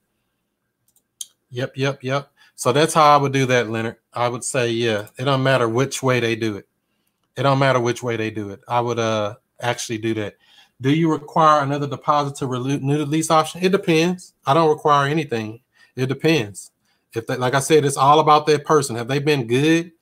Yep, 1.51 1.77
yep, 1.77 2.03
yep. 2.03 2.31
So 2.57 2.73
that's 2.73 2.95
how 2.95 3.15
I 3.15 3.17
would 3.17 3.33
do 3.33 3.47
that, 3.47 3.69
Leonard. 3.69 3.97
I 4.13 4.29
would 4.29 4.45
say, 4.45 4.71
yeah, 4.71 5.09
it 5.19 5.25
don't 5.25 5.43
matter 5.43 5.69
which 5.69 6.03
way 6.03 6.21
they 6.21 6.37
do 6.37 6.57
it. 6.57 6.67
It 7.37 7.43
don't 7.43 7.59
matter 7.59 7.81
which 7.81 8.03
way 8.03 8.17
they 8.17 8.31
do 8.31 8.51
it. 8.51 8.61
I 8.69 8.81
would 8.81 8.99
uh 8.99 9.37
actually 9.61 9.99
do 9.99 10.15
that. 10.15 10.37
Do 10.81 10.93
you 10.93 11.11
require 11.11 11.63
another 11.63 11.87
deposit 11.87 12.37
to 12.37 12.47
renew 12.47 12.99
the 12.99 13.07
lease 13.07 13.31
option? 13.31 13.63
It 13.63 13.73
depends. 13.73 14.35
I 14.45 14.55
don't 14.55 14.69
require 14.69 15.09
anything. 15.09 15.61
It 15.97 16.07
depends. 16.07 16.73
If 17.13 17.29
like 17.29 17.55
I 17.55 17.61
said, 17.61 17.85
it's 17.85 17.97
all 17.97 18.21
about 18.21 18.47
that 18.47 18.65
person. 18.65 18.97
Have 18.97 19.09
they 19.09 19.21
been 19.21 19.47
good? 19.47 19.93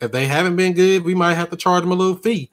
If 0.00 0.12
they 0.12 0.26
haven't 0.26 0.56
been 0.56 0.74
good, 0.74 1.04
we 1.04 1.14
might 1.14 1.34
have 1.34 1.50
to 1.50 1.56
charge 1.56 1.82
them 1.82 1.92
a 1.92 1.94
little 1.94 2.16
fee. 2.16 2.50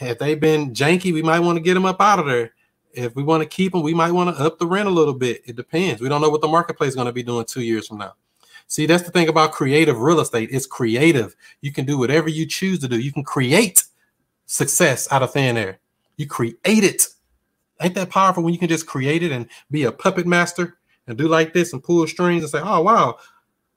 If 0.00 0.18
they've 0.18 0.38
been 0.38 0.72
janky, 0.72 1.12
we 1.12 1.22
might 1.22 1.40
want 1.40 1.56
to 1.56 1.62
get 1.62 1.74
them 1.74 1.84
up 1.84 2.00
out 2.00 2.18
of 2.18 2.26
there. 2.26 2.52
If 2.92 3.14
we 3.14 3.22
want 3.22 3.42
to 3.42 3.48
keep 3.48 3.72
them, 3.72 3.82
we 3.82 3.92
might 3.92 4.12
want 4.12 4.34
to 4.34 4.42
up 4.42 4.58
the 4.58 4.66
rent 4.66 4.88
a 4.88 4.92
little 4.92 5.12
bit. 5.12 5.42
It 5.44 5.56
depends. 5.56 6.00
We 6.00 6.08
don't 6.08 6.20
know 6.20 6.30
what 6.30 6.40
the 6.40 6.48
marketplace 6.48 6.90
is 6.90 6.94
going 6.94 7.06
to 7.06 7.12
be 7.12 7.22
doing 7.22 7.44
two 7.44 7.62
years 7.62 7.88
from 7.88 7.98
now. 7.98 8.14
See, 8.68 8.86
that's 8.86 9.02
the 9.02 9.10
thing 9.10 9.28
about 9.28 9.52
creative 9.52 10.00
real 10.00 10.20
estate. 10.20 10.48
It's 10.52 10.66
creative. 10.66 11.36
You 11.60 11.72
can 11.72 11.84
do 11.84 11.98
whatever 11.98 12.28
you 12.28 12.46
choose 12.46 12.78
to 12.80 12.88
do. 12.88 12.98
You 12.98 13.12
can 13.12 13.22
create 13.22 13.84
success 14.46 15.10
out 15.12 15.22
of 15.22 15.32
thin 15.32 15.56
air. 15.56 15.78
You 16.16 16.26
create 16.26 16.56
it. 16.64 17.08
Ain't 17.80 17.94
that 17.94 18.10
powerful 18.10 18.42
when 18.42 18.52
you 18.52 18.58
can 18.58 18.68
just 18.68 18.86
create 18.86 19.22
it 19.22 19.32
and 19.32 19.48
be 19.70 19.84
a 19.84 19.92
puppet 19.92 20.26
master 20.26 20.78
and 21.06 21.16
do 21.16 21.28
like 21.28 21.52
this 21.52 21.72
and 21.72 21.82
pull 21.82 22.06
strings 22.06 22.42
and 22.42 22.50
say, 22.50 22.60
oh, 22.62 22.82
wow, 22.82 23.18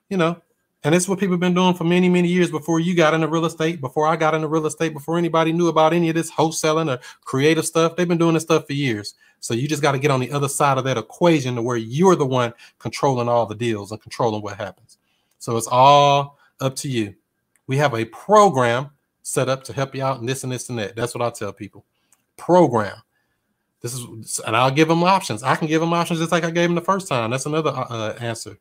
you 0.10 0.18
know, 0.18 0.42
and 0.84 0.96
it's 0.96 1.10
what 1.10 1.20
people 1.20 1.34
have 1.34 1.42
been 1.42 1.54
doing 1.54 1.74
for 1.74 1.84
many, 1.84 2.08
many 2.08 2.30
years 2.30 2.50
before 2.50 2.80
you 2.80 2.96
got 2.96 3.14
into 3.14 3.28
real 3.28 3.46
estate, 3.46 3.82
before 3.82 4.08
I 4.08 4.16
got 4.16 4.34
into 4.34 4.48
real 4.48 4.66
estate, 4.66 4.94
before 4.94 5.18
anybody 5.18 5.52
knew 5.52 5.68
about 5.68 5.92
any 5.92 6.08
of 6.08 6.16
this 6.16 6.32
wholesaling 6.32 6.90
or 6.96 7.02
creative 7.22 7.66
stuff. 7.66 7.96
They've 7.96 8.08
been 8.08 8.18
doing 8.18 8.36
this 8.36 8.44
stuff 8.44 8.68
for 8.68 8.74
years. 8.74 9.16
So 9.42 9.54
you 9.54 9.68
just 9.68 9.82
got 9.82 9.92
to 9.92 10.00
get 10.00 10.12
on 10.12 10.22
the 10.22 10.32
other 10.32 10.48
side 10.48 10.78
of 10.78 10.86
that 10.86 10.98
equation 10.98 11.56
to 11.56 11.62
where 11.62 11.78
you're 11.78 12.16
the 12.16 12.26
one 12.26 12.54
controlling 12.78 13.28
all 13.28 13.46
the 13.46 13.56
deals 13.56 13.92
and 13.92 14.02
controlling 14.02 14.42
what 14.42 14.58
happens. 14.58 14.98
So 15.40 15.58
it's 15.58 15.68
all 15.68 16.38
up 16.62 16.76
to 16.78 16.90
you. 16.90 17.14
We 17.68 17.78
have 17.78 17.94
a 17.94 18.06
program 18.06 18.90
set 19.22 19.50
up 19.50 19.64
to 19.66 19.74
help 19.74 19.94
you 19.96 20.04
out 20.04 20.20
and 20.20 20.30
this 20.30 20.44
and 20.44 20.52
this 20.52 20.70
and 20.70 20.80
that. 20.80 20.96
That's 20.96 21.14
what 21.14 21.22
I 21.22 21.30
tell 21.30 21.52
people. 21.52 21.86
Program. 22.38 22.96
This 23.82 23.94
is, 23.94 24.40
and 24.46 24.56
I'll 24.56 24.72
give 24.72 24.88
them 24.88 25.04
options. 25.04 25.44
I 25.44 25.56
can 25.56 25.68
give 25.68 25.82
them 25.82 25.94
options 25.94 26.20
just 26.20 26.32
like 26.32 26.44
I 26.44 26.52
gave 26.52 26.68
them 26.70 26.76
the 26.76 26.82
first 26.82 27.08
time. 27.08 27.32
That's 27.32 27.46
another 27.46 27.70
uh, 27.70 27.86
uh 27.90 28.18
answer. 28.20 28.58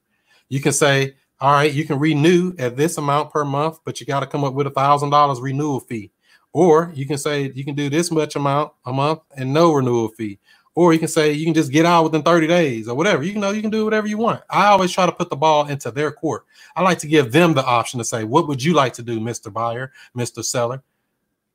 You 0.48 0.60
can 0.60 0.72
say, 0.72 1.16
all 1.40 1.52
right, 1.52 1.72
you 1.72 1.84
can 1.84 1.98
renew 1.98 2.54
at 2.58 2.76
this 2.76 2.98
amount 2.98 3.30
per 3.30 3.44
month, 3.44 3.80
but 3.84 4.00
you 4.00 4.06
got 4.06 4.20
to 4.20 4.26
come 4.26 4.44
up 4.44 4.54
with 4.54 4.66
a 4.66 4.70
thousand 4.70 5.10
dollars 5.10 5.40
renewal 5.40 5.80
fee. 5.80 6.10
Or 6.52 6.90
you 6.94 7.06
can 7.06 7.18
say 7.18 7.52
you 7.54 7.64
can 7.64 7.74
do 7.74 7.90
this 7.90 8.10
much 8.10 8.36
amount 8.36 8.72
a 8.86 8.92
month 8.92 9.20
and 9.36 9.52
no 9.52 9.72
renewal 9.72 10.08
fee. 10.08 10.38
Or 10.74 10.92
you 10.92 10.98
can 11.00 11.08
say 11.08 11.32
you 11.32 11.44
can 11.44 11.54
just 11.54 11.72
get 11.72 11.84
out 11.84 12.04
within 12.04 12.22
30 12.22 12.46
days 12.46 12.88
or 12.88 12.94
whatever. 12.94 13.24
You 13.24 13.34
know 13.34 13.50
you 13.50 13.60
can 13.60 13.70
do 13.70 13.84
whatever 13.84 14.06
you 14.06 14.16
want. 14.16 14.42
I 14.48 14.66
always 14.66 14.92
try 14.92 15.06
to 15.06 15.12
put 15.12 15.28
the 15.28 15.36
ball 15.36 15.66
into 15.66 15.90
their 15.90 16.12
court. 16.12 16.44
I 16.76 16.82
like 16.82 16.98
to 17.00 17.08
give 17.08 17.32
them 17.32 17.54
the 17.54 17.64
option 17.64 17.98
to 17.98 18.04
say, 18.04 18.22
what 18.22 18.46
would 18.46 18.62
you 18.62 18.74
like 18.74 18.92
to 18.94 19.02
do, 19.02 19.18
Mr. 19.18 19.52
Buyer, 19.52 19.92
Mr. 20.16 20.44
Seller? 20.44 20.82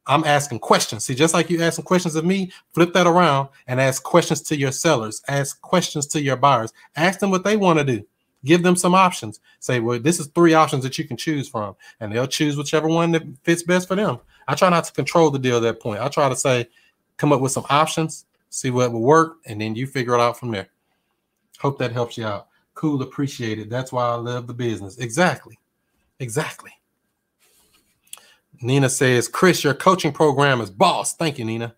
I'm 0.06 0.24
asking 0.26 0.60
questions. 0.60 1.06
See, 1.06 1.16
just 1.16 1.34
like 1.34 1.50
you 1.50 1.62
asking 1.62 1.86
questions 1.86 2.16
of 2.16 2.26
me, 2.26 2.52
flip 2.74 2.94
that 2.94 3.08
around 3.08 3.50
and 3.68 3.80
ask 3.80 4.04
questions 4.04 4.42
to 4.44 4.58
your 4.58 4.72
sellers, 4.72 5.22
ask 5.28 5.62
questions 5.62 6.06
to 6.08 6.22
your 6.22 6.36
buyers, 6.36 6.74
ask 6.96 7.20
them 7.20 7.32
what 7.32 7.44
they 7.44 7.56
want 7.56 7.80
to 7.80 7.86
do. 7.86 8.06
Give 8.44 8.62
them 8.62 8.76
some 8.76 8.94
options. 8.94 9.40
Say, 9.60 9.80
well, 9.80 10.00
this 10.00 10.20
is 10.20 10.28
three 10.28 10.54
options 10.54 10.84
that 10.84 10.98
you 10.98 11.06
can 11.06 11.16
choose 11.16 11.48
from, 11.48 11.76
and 12.02 12.12
they'll 12.12 12.28
choose 12.28 12.58
whichever 12.58 12.90
one 12.90 13.12
that 13.14 13.24
fits 13.44 13.64
best 13.64 13.88
for 13.88 13.96
them. 13.96 14.20
I 14.50 14.56
try 14.56 14.70
not 14.70 14.84
to 14.84 14.92
control 14.92 15.32
the 15.32 15.40
deal 15.40 15.58
at 15.58 15.64
that 15.64 15.80
point. 15.80 16.02
I 16.02 16.10
try 16.10 16.28
to 16.28 16.36
say, 16.36 16.68
come 17.16 17.32
up 17.32 17.40
with 17.40 17.54
some 17.54 17.66
options, 17.70 18.26
see 18.50 18.70
what 18.70 18.92
will 18.92 19.02
work, 19.02 19.38
and 19.46 19.62
then 19.62 19.76
you 19.76 19.88
figure 19.88 20.16
it 20.16 20.20
out 20.20 20.38
from 20.38 20.52
there. 20.52 20.68
Hope 21.60 21.80
that 21.80 21.94
helps 21.94 22.18
you 22.18 22.26
out. 22.26 22.48
Cool, 22.74 23.02
appreciate 23.02 23.60
it. 23.60 23.70
That's 23.70 23.94
why 23.94 24.04
I 24.04 24.16
love 24.16 24.48
the 24.48 24.54
business. 24.54 24.98
Exactly. 24.98 25.58
Exactly. 26.20 26.72
Nina 28.64 28.90
says, 28.90 29.28
Chris, 29.28 29.64
your 29.64 29.74
coaching 29.74 30.12
program 30.12 30.62
is 30.62 30.72
boss. 30.72 31.16
Thank 31.16 31.38
you, 31.38 31.46
Nina. 31.46 31.76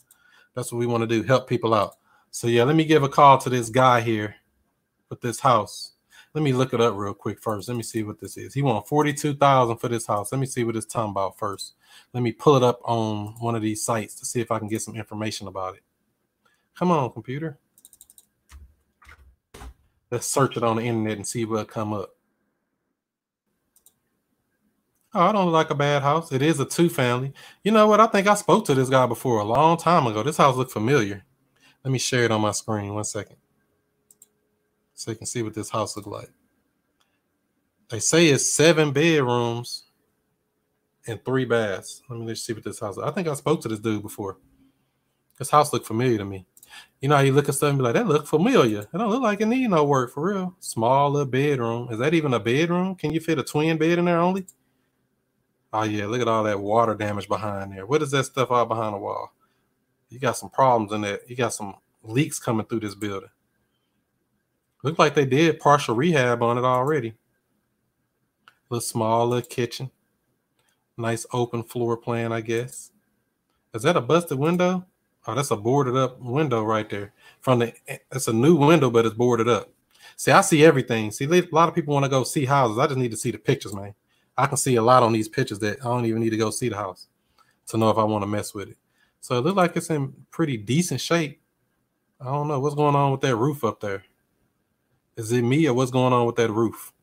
That's 0.54 0.72
what 0.72 0.80
we 0.80 0.86
want 0.86 1.02
to 1.02 1.08
do, 1.08 1.24
help 1.24 1.50
people 1.50 1.74
out. 1.74 1.96
So, 2.32 2.48
yeah, 2.48 2.64
let 2.64 2.76
me 2.76 2.86
give 2.86 3.04
a 3.04 3.10
call 3.10 3.38
to 3.40 3.50
this 3.50 3.70
guy 3.70 4.02
here 4.02 4.36
with 5.10 5.22
this 5.22 5.40
house. 5.40 5.94
Let 6.34 6.44
me 6.44 6.52
look 6.52 6.74
it 6.74 6.82
up 6.82 6.96
real 6.96 7.14
quick 7.14 7.42
first. 7.42 7.70
Let 7.70 7.78
me 7.78 7.84
see 7.84 8.04
what 8.04 8.20
this 8.20 8.36
is. 8.36 8.54
He 8.54 8.62
want 8.62 8.88
42000 8.88 9.78
for 9.78 9.88
this 9.88 10.06
house. 10.06 10.32
Let 10.32 10.40
me 10.40 10.46
see 10.46 10.66
what 10.66 10.76
it's 10.76 10.86
talking 10.86 11.12
about 11.12 11.38
first. 11.38 11.76
Let 12.14 12.24
me 12.24 12.34
pull 12.34 12.58
it 12.58 12.64
up 12.64 12.82
on 12.84 13.36
one 13.40 13.56
of 13.56 13.62
these 13.62 13.84
sites 13.84 14.16
to 14.16 14.26
see 14.26 14.42
if 14.42 14.52
I 14.52 14.60
can 14.60 14.68
get 14.68 14.82
some 14.82 14.96
information 14.96 15.48
about 15.48 15.76
it. 15.76 15.84
Come 16.78 16.92
on, 16.92 17.12
computer. 17.12 17.58
Let's 20.12 20.28
search 20.28 20.58
it 20.58 20.64
on 20.64 20.76
the 20.76 20.84
internet 20.84 21.18
and 21.18 21.26
see 21.26 21.46
what 21.46 21.70
come 21.70 21.94
up. 21.94 22.15
Oh, 25.16 25.22
I 25.22 25.32
don't 25.32 25.50
like 25.50 25.70
a 25.70 25.76
bad 25.76 26.02
house. 26.02 26.34
It 26.34 26.42
is 26.42 26.60
a 26.60 26.66
two 26.66 26.90
family. 26.90 27.32
You 27.64 27.72
know 27.72 27.88
what? 27.88 28.02
I 28.02 28.08
think 28.08 28.28
I 28.28 28.36
spoke 28.36 28.66
to 28.66 28.74
this 28.74 28.90
guy 28.90 29.06
before 29.06 29.40
a 29.40 29.46
long 29.46 29.78
time 29.78 30.06
ago. 30.08 30.22
This 30.24 30.36
house 30.36 30.58
looked 30.58 30.74
familiar. 30.74 31.24
Let 31.86 31.92
me 31.92 32.00
share 32.00 32.26
it 32.26 32.32
on 32.32 32.42
my 32.42 32.52
screen. 32.52 32.94
One 32.94 33.06
second. 33.06 33.38
So 34.94 35.12
you 35.12 35.18
can 35.18 35.26
see 35.26 35.42
what 35.42 35.54
this 35.54 35.70
house 35.70 35.96
look 35.96 36.06
like. 36.06 36.30
They 37.88 38.00
say 38.00 38.28
it's 38.28 38.52
seven 38.52 38.92
bedrooms 38.92 39.86
and 41.08 41.24
three 41.24 41.46
baths. 41.46 42.02
Let 42.10 42.20
me 42.20 42.28
just 42.28 42.46
see 42.46 42.52
what 42.52 42.66
this 42.66 42.82
house. 42.82 42.98
I 42.98 43.12
think 43.12 43.30
I 43.30 43.36
spoke 43.36 43.62
to 43.62 43.70
this 43.70 43.80
dude 43.80 44.02
before. 44.02 44.38
This 45.40 45.50
house 45.50 45.72
looked 45.72 45.88
familiar 45.88 46.18
to 46.18 46.26
me. 46.26 46.46
You 47.00 47.08
know 47.08 47.16
how 47.16 47.22
you 47.22 47.32
look 47.32 47.48
at 47.48 47.56
stuff 47.56 47.70
and 47.70 47.78
be 47.78 47.86
like, 47.86 47.94
that 47.94 48.08
look 48.08 48.28
familiar. 48.28 48.82
It 48.82 48.90
don't 48.92 49.10
look 49.10 49.22
like 49.22 49.40
it 49.40 49.46
need 49.46 49.70
no 49.70 49.86
work 49.86 50.14
for 50.14 50.34
real. 50.34 50.58
Small 50.60 51.12
little 51.12 51.26
bedroom. 51.26 51.88
Is 51.90 52.00
that 52.00 52.14
even 52.14 52.34
a 52.34 52.40
bedroom? 52.40 52.96
Can 52.96 53.14
you 53.14 53.22
fit 53.22 53.40
a 53.40 53.44
twin 53.44 53.78
bed 53.78 53.98
in 53.98 54.06
there 54.06 54.20
only? 54.20 54.46
Oh 55.78 55.84
yeah, 55.84 56.06
look 56.06 56.22
at 56.22 56.28
all 56.30 56.46
that 56.46 56.62
water 56.62 56.96
damage 56.96 57.28
behind 57.28 57.74
there. 57.74 57.86
What 57.86 58.02
is 58.02 58.12
that 58.12 58.24
stuff 58.24 58.50
out 58.50 58.70
behind 58.70 58.94
the 58.94 58.98
wall? 58.98 59.34
You 60.08 60.20
got 60.20 60.38
some 60.38 60.50
problems 60.50 60.94
in 60.94 61.02
there. 61.02 61.20
You 61.28 61.36
got 61.36 61.54
some 61.54 61.76
leaks 62.02 62.40
coming 62.40 62.66
through 62.66 62.80
this 62.80 62.96
building. 62.96 63.30
Look 64.84 64.98
like 64.98 65.16
they 65.16 65.26
did 65.26 65.60
partial 65.60 65.94
rehab 65.94 66.42
on 66.42 66.58
it 66.58 66.64
already. 66.64 67.16
Little 68.70 68.80
small 68.80 69.28
little 69.28 69.50
kitchen. 69.50 69.92
Nice 70.96 71.26
open 71.34 71.62
floor 71.62 71.98
plan, 71.98 72.32
I 72.32 72.40
guess. 72.40 72.92
Is 73.74 73.84
that 73.84 73.98
a 73.98 74.02
busted 74.02 74.40
window? 74.40 74.86
Oh, 75.28 75.36
that's 75.36 75.52
a 75.52 75.58
boarded 75.58 75.98
up 75.98 76.22
window 76.22 76.64
right 76.64 76.90
there. 76.90 77.12
From 77.42 77.60
the 77.60 77.74
it's 78.14 78.30
a 78.30 78.34
new 78.34 78.56
window, 78.56 78.90
but 78.90 79.06
it's 79.06 79.16
boarded 79.16 79.50
up. 79.50 79.70
See, 80.16 80.32
I 80.32 80.40
see 80.40 80.64
everything. 80.64 81.12
See, 81.12 81.26
a 81.26 81.48
lot 81.52 81.68
of 81.68 81.76
people 81.76 81.94
want 81.94 82.06
to 82.06 82.10
go 82.10 82.24
see 82.24 82.46
houses. 82.46 82.78
I 82.78 82.88
just 82.88 82.98
need 82.98 83.12
to 83.12 83.18
see 83.18 83.32
the 83.32 83.40
pictures, 83.40 83.74
man. 83.74 83.94
I 84.38 84.48
can 84.48 84.58
see 84.58 84.76
a 84.76 84.82
lot 84.82 85.04
on 85.04 85.14
these 85.14 85.30
pictures 85.30 85.60
that 85.60 85.80
I 85.82 85.86
don't 85.86 86.06
even 86.06 86.22
need 86.22 86.32
to 86.32 86.38
go 86.38 86.50
see 86.50 86.70
the 86.70 86.76
house 86.76 87.08
to 87.68 87.78
know 87.78 87.90
if 87.90 87.98
I 87.98 88.04
want 88.04 88.24
to 88.24 88.28
mess 88.28 88.54
with 88.54 88.70
it. 88.70 88.78
So 89.22 89.38
it 89.38 89.42
looks 89.42 89.58
like 89.58 89.76
it's 89.76 89.90
in 89.90 90.14
pretty 90.30 90.58
decent 90.58 91.02
shape. 91.02 91.42
I 92.20 92.26
don't 92.26 92.48
know 92.48 92.60
what's 92.60 92.76
going 92.76 92.96
on 92.96 93.12
with 93.12 93.22
that 93.22 93.36
roof 93.36 93.64
up 93.64 93.80
there. 93.80 94.04
Is 95.18 95.32
it 95.32 95.42
me 95.42 95.68
or 95.68 95.74
what's 95.74 95.92
going 95.92 96.14
on 96.14 96.26
with 96.26 96.36
that 96.36 96.52
roof? 96.52 96.94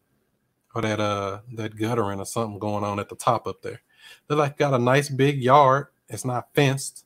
Or 0.75 0.83
that 0.83 1.01
uh 1.01 1.41
that 1.55 1.77
guttering 1.77 2.21
or 2.21 2.25
something 2.25 2.59
going 2.59 2.85
on 2.85 2.99
at 2.99 3.09
the 3.09 3.17
top 3.17 3.47
up 3.47 3.61
there. 3.63 3.83
Look 4.29 4.39
like 4.39 4.57
got 4.57 4.75
a 4.75 4.79
nice 4.79 5.09
big 5.09 5.43
yard. 5.43 5.89
It's 6.09 6.25
not 6.25 6.55
fenced. 6.55 7.05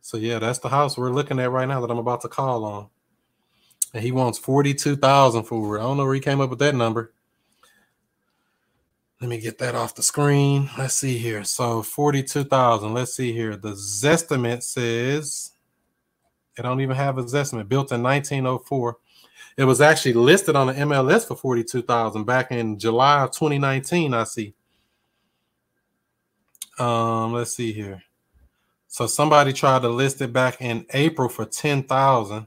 So 0.00 0.16
yeah, 0.16 0.38
that's 0.38 0.58
the 0.58 0.68
house 0.68 0.96
we're 0.96 1.10
looking 1.10 1.40
at 1.40 1.50
right 1.50 1.66
now 1.66 1.80
that 1.80 1.90
I'm 1.90 1.98
about 1.98 2.20
to 2.22 2.28
call 2.28 2.64
on. 2.64 2.88
And 3.94 4.02
he 4.02 4.12
wants 4.12 4.38
42,000 4.38 5.44
for 5.44 5.76
it. 5.76 5.80
I 5.80 5.82
don't 5.82 5.96
know 5.96 6.04
where 6.04 6.14
he 6.14 6.20
came 6.20 6.40
up 6.40 6.50
with 6.50 6.58
that 6.58 6.74
number. 6.74 7.14
Let 9.20 9.30
me 9.30 9.38
get 9.38 9.58
that 9.58 9.74
off 9.74 9.94
the 9.94 10.02
screen. 10.02 10.68
Let's 10.76 10.94
see 10.94 11.16
here. 11.16 11.44
So 11.44 11.82
42,000. 11.82 12.92
Let's 12.92 13.14
see 13.14 13.32
here. 13.32 13.56
The 13.56 13.72
Zestimate 13.72 14.62
says 14.62 15.52
it 16.56 16.62
don't 16.62 16.80
even 16.80 16.96
have 16.96 17.18
a 17.18 17.24
Zestimate 17.24 17.68
built 17.68 17.92
in 17.92 18.02
1904. 18.02 18.98
It 19.56 19.64
was 19.64 19.80
actually 19.80 20.14
listed 20.14 20.56
on 20.56 20.68
the 20.68 20.72
MLS 20.74 21.26
for 21.26 21.36
42,000 21.36 22.24
back 22.24 22.50
in 22.50 22.78
July 22.78 23.22
of 23.22 23.30
2019, 23.30 24.12
I 24.12 24.24
see. 24.24 24.54
Um, 26.78 27.32
let's 27.32 27.54
see 27.54 27.72
here. 27.72 28.02
So 28.88 29.06
somebody 29.06 29.52
tried 29.52 29.82
to 29.82 29.88
list 29.88 30.20
it 30.20 30.32
back 30.32 30.60
in 30.60 30.86
April 30.92 31.28
for 31.28 31.44
10,000. 31.44 32.46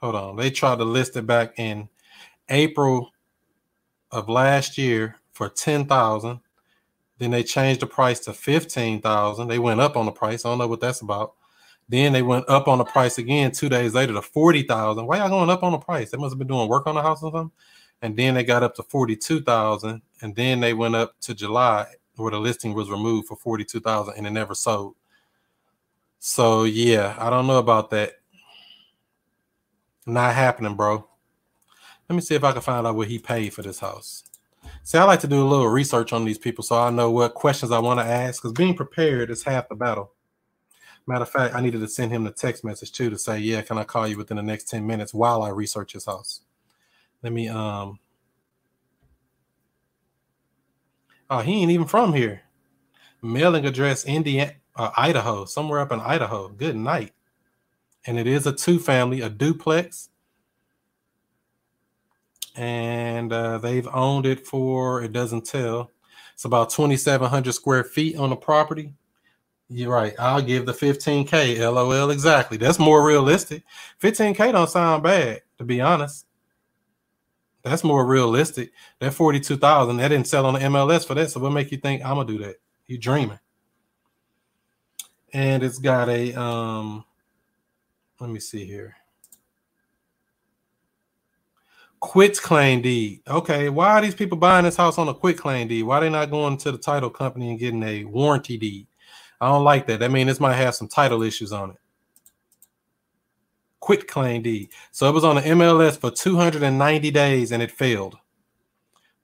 Hold 0.00 0.14
on. 0.14 0.36
They 0.36 0.50
tried 0.50 0.78
to 0.78 0.84
list 0.84 1.16
it 1.16 1.26
back 1.26 1.58
in 1.58 1.88
April 2.48 3.10
of 4.10 4.28
last 4.28 4.78
year 4.78 5.16
for 5.32 5.48
10,000. 5.48 6.40
Then 7.18 7.30
they 7.30 7.42
changed 7.42 7.80
the 7.80 7.86
price 7.86 8.20
to 8.20 8.32
15,000. 8.32 9.48
They 9.48 9.58
went 9.58 9.80
up 9.80 9.96
on 9.96 10.06
the 10.06 10.12
price. 10.12 10.44
I 10.44 10.50
don't 10.50 10.58
know 10.58 10.68
what 10.68 10.80
that's 10.80 11.00
about. 11.00 11.34
Then 11.88 12.12
they 12.12 12.22
went 12.22 12.48
up 12.48 12.68
on 12.68 12.78
the 12.78 12.84
price 12.84 13.18
again 13.18 13.50
two 13.50 13.68
days 13.68 13.94
later 13.94 14.12
to 14.12 14.22
40,000. 14.22 15.06
Why 15.06 15.18
y'all 15.18 15.28
going 15.28 15.50
up 15.50 15.62
on 15.62 15.72
the 15.72 15.78
price? 15.78 16.10
They 16.10 16.18
must 16.18 16.32
have 16.32 16.38
been 16.38 16.48
doing 16.48 16.68
work 16.68 16.86
on 16.86 16.94
the 16.94 17.02
house 17.02 17.22
or 17.22 17.32
something. 17.32 17.50
And 18.02 18.16
then 18.16 18.34
they 18.34 18.44
got 18.44 18.62
up 18.62 18.74
to 18.76 18.82
42,000. 18.82 20.02
And 20.20 20.36
then 20.36 20.60
they 20.60 20.74
went 20.74 20.94
up 20.94 21.18
to 21.22 21.34
July 21.34 21.86
where 22.16 22.30
the 22.30 22.38
listing 22.38 22.74
was 22.74 22.90
removed 22.90 23.28
for 23.28 23.36
42,000 23.36 24.14
and 24.16 24.26
it 24.26 24.30
never 24.30 24.54
sold. 24.54 24.94
So 26.18 26.64
yeah, 26.64 27.16
I 27.18 27.30
don't 27.30 27.46
know 27.46 27.58
about 27.58 27.90
that. 27.90 28.14
Not 30.06 30.34
happening, 30.34 30.74
bro. 30.74 31.07
Let 32.08 32.16
me 32.16 32.22
see 32.22 32.34
if 32.34 32.44
I 32.44 32.52
can 32.52 32.62
find 32.62 32.86
out 32.86 32.96
what 32.96 33.08
he 33.08 33.18
paid 33.18 33.52
for 33.52 33.62
this 33.62 33.80
house. 33.80 34.24
See, 34.82 34.98
I 34.98 35.04
like 35.04 35.20
to 35.20 35.26
do 35.26 35.42
a 35.42 35.44
little 35.44 35.68
research 35.68 36.12
on 36.12 36.24
these 36.24 36.38
people 36.38 36.64
so 36.64 36.78
I 36.78 36.90
know 36.90 37.10
what 37.10 37.34
questions 37.34 37.70
I 37.70 37.78
want 37.78 38.00
to 38.00 38.06
ask 38.06 38.42
because 38.42 38.52
being 38.52 38.74
prepared 38.74 39.30
is 39.30 39.42
half 39.44 39.68
the 39.68 39.74
battle. 39.74 40.12
Matter 41.06 41.22
of 41.22 41.30
fact, 41.30 41.54
I 41.54 41.60
needed 41.60 41.80
to 41.80 41.88
send 41.88 42.12
him 42.12 42.24
the 42.24 42.30
text 42.30 42.64
message 42.64 42.92
too 42.92 43.10
to 43.10 43.18
say, 43.18 43.38
yeah, 43.38 43.62
can 43.62 43.78
I 43.78 43.84
call 43.84 44.06
you 44.08 44.16
within 44.16 44.36
the 44.36 44.42
next 44.42 44.68
10 44.68 44.86
minutes 44.86 45.14
while 45.14 45.42
I 45.42 45.50
research 45.50 45.92
his 45.92 46.06
house? 46.06 46.42
Let 47.22 47.32
me 47.32 47.48
um 47.48 47.98
Oh, 51.30 51.40
he 51.40 51.60
ain't 51.60 51.70
even 51.70 51.86
from 51.86 52.14
here. 52.14 52.42
Mailing 53.20 53.66
address 53.66 54.06
Indiana, 54.06 54.54
uh, 54.76 54.90
Idaho, 54.96 55.44
somewhere 55.44 55.80
up 55.80 55.92
in 55.92 56.00
Idaho. 56.00 56.48
Good 56.48 56.76
night. 56.76 57.12
And 58.06 58.18
it 58.18 58.26
is 58.26 58.46
a 58.46 58.52
two 58.52 58.78
family, 58.78 59.20
a 59.20 59.28
duplex. 59.28 60.08
And 62.58 63.32
uh, 63.32 63.58
they've 63.58 63.86
owned 63.94 64.26
it 64.26 64.44
for, 64.44 65.02
it 65.02 65.12
doesn't 65.12 65.46
tell. 65.46 65.92
It's 66.34 66.44
about 66.44 66.70
2,700 66.70 67.52
square 67.52 67.84
feet 67.84 68.16
on 68.16 68.30
the 68.30 68.36
property. 68.36 68.92
You're 69.68 69.92
right. 69.92 70.14
I'll 70.18 70.42
give 70.42 70.66
the 70.66 70.72
15K. 70.72 71.60
LOL. 71.60 72.10
Exactly. 72.10 72.56
That's 72.56 72.80
more 72.80 73.06
realistic. 73.06 73.62
15K 74.02 74.50
don't 74.50 74.68
sound 74.68 75.04
bad, 75.04 75.42
to 75.58 75.64
be 75.64 75.80
honest. 75.80 76.26
That's 77.62 77.84
more 77.84 78.04
realistic. 78.04 78.72
That 78.98 79.14
42,000, 79.14 79.96
that 79.98 80.08
didn't 80.08 80.26
sell 80.26 80.46
on 80.46 80.54
the 80.54 80.60
MLS 80.60 81.06
for 81.06 81.14
that. 81.14 81.30
So 81.30 81.38
what 81.38 81.52
make 81.52 81.70
you 81.70 81.78
think 81.78 82.02
I'm 82.04 82.16
gonna 82.16 82.26
do 82.26 82.38
that? 82.38 82.56
You're 82.86 82.98
dreaming. 82.98 83.38
And 85.32 85.62
it's 85.62 85.78
got 85.78 86.08
a 86.08 86.34
um 86.34 87.04
let 88.20 88.30
me 88.30 88.40
see 88.40 88.64
here. 88.64 88.96
Quit 92.00 92.40
claim 92.40 92.80
deed. 92.82 93.22
Okay, 93.28 93.68
why 93.68 93.94
are 93.94 94.00
these 94.00 94.14
people 94.14 94.38
buying 94.38 94.64
this 94.64 94.76
house 94.76 94.98
on 94.98 95.08
a 95.08 95.14
quit 95.14 95.36
claim 95.36 95.66
deed? 95.68 95.82
Why 95.82 95.98
are 95.98 96.00
they 96.02 96.10
not 96.10 96.30
going 96.30 96.56
to 96.58 96.72
the 96.72 96.78
title 96.78 97.10
company 97.10 97.50
and 97.50 97.58
getting 97.58 97.82
a 97.82 98.04
warranty 98.04 98.56
deed? 98.56 98.86
I 99.40 99.48
don't 99.48 99.64
like 99.64 99.86
that. 99.86 100.00
That 100.00 100.10
means 100.10 100.28
this 100.28 100.40
might 100.40 100.54
have 100.54 100.74
some 100.74 100.88
title 100.88 101.22
issues 101.22 101.52
on 101.52 101.70
it. 101.70 101.76
Quit 103.80 104.06
claim 104.06 104.42
deed. 104.42 104.70
So 104.92 105.08
it 105.08 105.12
was 105.12 105.24
on 105.24 105.36
the 105.36 105.42
MLS 105.42 105.98
for 105.98 106.10
290 106.10 107.10
days 107.10 107.52
and 107.52 107.62
it 107.62 107.70
failed. 107.70 108.16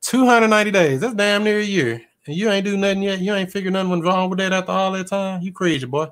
290 0.03 0.71
days. 0.71 1.01
That's 1.01 1.15
damn 1.15 1.45
near 1.45 1.59
a 1.59 1.65
year. 1.65 2.03
And 2.27 2.37
you 2.37 2.51
ain't 2.51 2.65
do 2.65 2.77
nothing 2.77 3.03
yet. 3.03 3.21
You 3.21 3.35
ain't 3.35 3.51
figured 3.51 3.73
nothing 3.73 4.01
wrong 4.01 4.31
with 4.31 4.39
that 4.39 4.53
after 4.53 4.73
all 4.73 4.93
that 4.93 5.09
time. 5.09 5.43
You 5.43 5.53
crazy, 5.53 5.87
boy. 5.87 6.09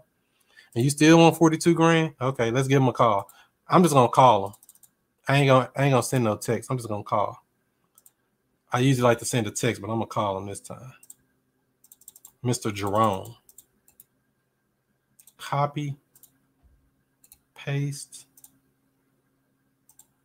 And 0.75 0.85
you 0.85 0.91
still 0.91 1.19
want 1.19 1.37
42 1.37 1.75
grand? 1.75 2.15
Okay, 2.21 2.51
let's 2.51 2.69
give 2.69 2.83
him 2.83 2.89
a 2.89 2.93
call. 2.93 3.31
I'm 3.69 3.83
just 3.83 3.95
gonna 3.95 4.09
call 4.09 4.47
him. 4.47 4.53
I 5.28 5.39
ain't 5.39 5.49
gonna 5.49 5.70
I 5.77 5.85
ain't 5.85 5.93
gonna 5.93 6.03
send 6.03 6.24
no 6.24 6.36
text. 6.36 6.70
I'm 6.70 6.78
just 6.78 6.89
gonna 6.89 7.05
call. 7.05 7.39
I 8.73 8.81
usually 8.81 9.05
like 9.05 9.19
to 9.20 9.24
send 9.27 9.47
a 9.47 9.53
text, 9.53 9.82
but 9.82 9.89
I'm 9.90 9.97
gonna 9.99 10.07
call 10.07 10.39
him 10.39 10.47
this 10.47 10.61
time. 10.61 10.93
Mr. 12.44 12.73
Jerome. 12.74 13.36
Copy, 15.39 15.97
paste, 17.55 18.27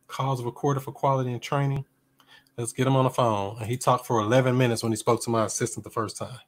calls 0.08 0.42
recorder 0.42 0.80
for 0.80 0.92
quality 0.92 1.32
and 1.32 1.42
training. 1.42 1.84
Let's 2.58 2.72
get 2.72 2.86
him 2.86 2.96
on 2.96 3.04
the 3.04 3.10
phone. 3.10 3.56
And 3.60 3.68
he 3.68 3.76
talked 3.78 4.06
for 4.06 4.20
11 4.20 4.56
minutes 4.58 4.82
when 4.82 4.92
he 4.92 4.96
spoke 4.96 5.22
to 5.24 5.30
my 5.30 5.46
assistant 5.46 5.84
the 5.84 5.90
first 5.90 6.16
time. 6.18 6.38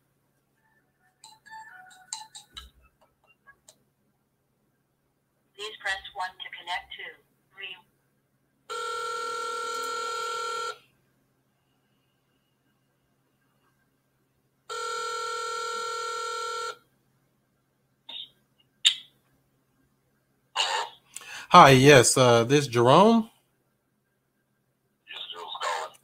Hi, 21.52 21.70
yes, 21.70 22.16
uh, 22.16 22.44
this 22.44 22.68
Jerome. 22.68 23.28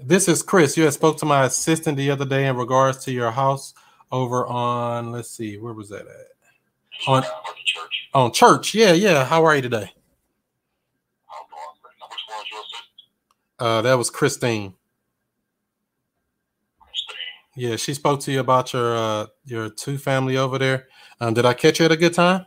This 0.00 0.26
is 0.26 0.42
Chris. 0.42 0.76
You 0.76 0.82
had 0.82 0.92
spoke 0.92 1.18
to 1.18 1.24
my 1.24 1.44
assistant 1.44 1.96
the 1.96 2.10
other 2.10 2.24
day 2.24 2.48
in 2.48 2.56
regards 2.56 3.04
to 3.04 3.12
your 3.12 3.30
house 3.30 3.72
over 4.10 4.44
on. 4.44 5.12
Let's 5.12 5.30
see, 5.30 5.56
where 5.56 5.72
was 5.72 5.88
that 5.90 6.00
at? 6.00 7.06
On 7.06 7.22
church. 7.22 8.08
On 8.12 8.32
church. 8.32 8.74
Yeah, 8.74 8.90
yeah. 8.90 9.24
How 9.24 9.44
are 9.44 9.54
you 9.54 9.62
today? 9.62 9.92
Uh, 13.60 13.82
that 13.82 13.94
was 13.94 14.10
Christine. 14.10 14.74
Christine. 16.80 17.16
Yeah, 17.54 17.76
she 17.76 17.94
spoke 17.94 18.18
to 18.22 18.32
you 18.32 18.40
about 18.40 18.72
your 18.72 18.96
uh, 18.96 19.26
your 19.44 19.70
two 19.70 19.96
family 19.96 20.36
over 20.36 20.58
there. 20.58 20.88
Um, 21.20 21.34
did 21.34 21.46
I 21.46 21.54
catch 21.54 21.78
you 21.78 21.84
at 21.86 21.92
a 21.92 21.96
good 21.96 22.14
time? 22.14 22.46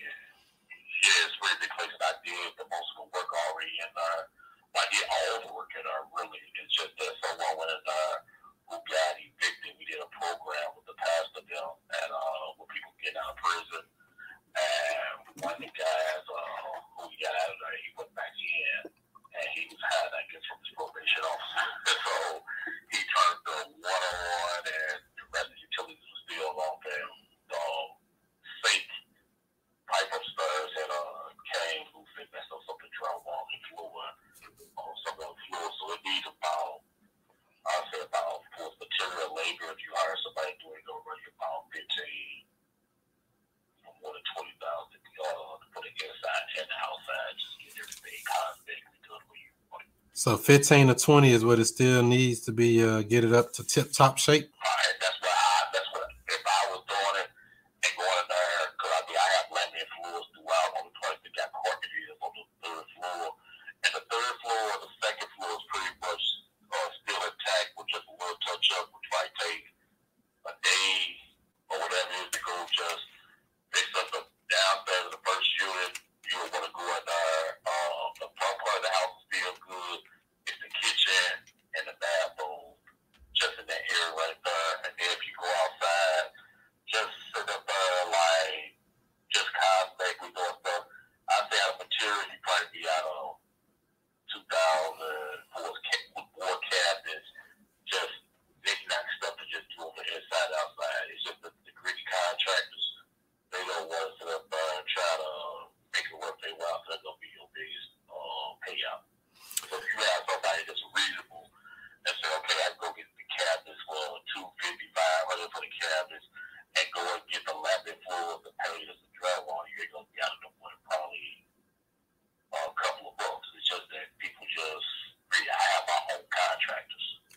15 50.41 50.87
to 50.87 50.95
20 50.95 51.31
is 51.31 51.45
what 51.45 51.59
it 51.59 51.65
still 51.65 52.03
needs 52.03 52.39
to 52.41 52.51
be 52.51 52.83
uh, 52.83 53.01
get 53.01 53.23
it 53.23 53.33
up 53.33 53.53
to 53.53 53.63
tip 53.63 53.91
top 53.91 54.17
shape. 54.17 54.51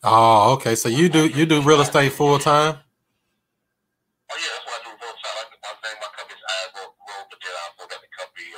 Oh, 0.05 0.53
okay. 0.61 0.77
So 0.77 0.93
you 0.93 1.09
do 1.09 1.29
you 1.33 1.47
do 1.49 1.65
real 1.65 1.81
estate 1.81 2.13
full 2.13 2.37
time? 2.39 2.77
Oh 4.29 4.37
yeah, 4.37 4.53
that's 4.53 4.69
I 4.69 4.81
do 4.85 4.93
full 5.01 5.17
time. 5.17 5.49
My 5.65 5.73
name, 5.81 5.97
my 5.97 6.13
company 6.13 6.37
uh, 6.45 6.53
I 6.53 8.05
company 8.13 8.49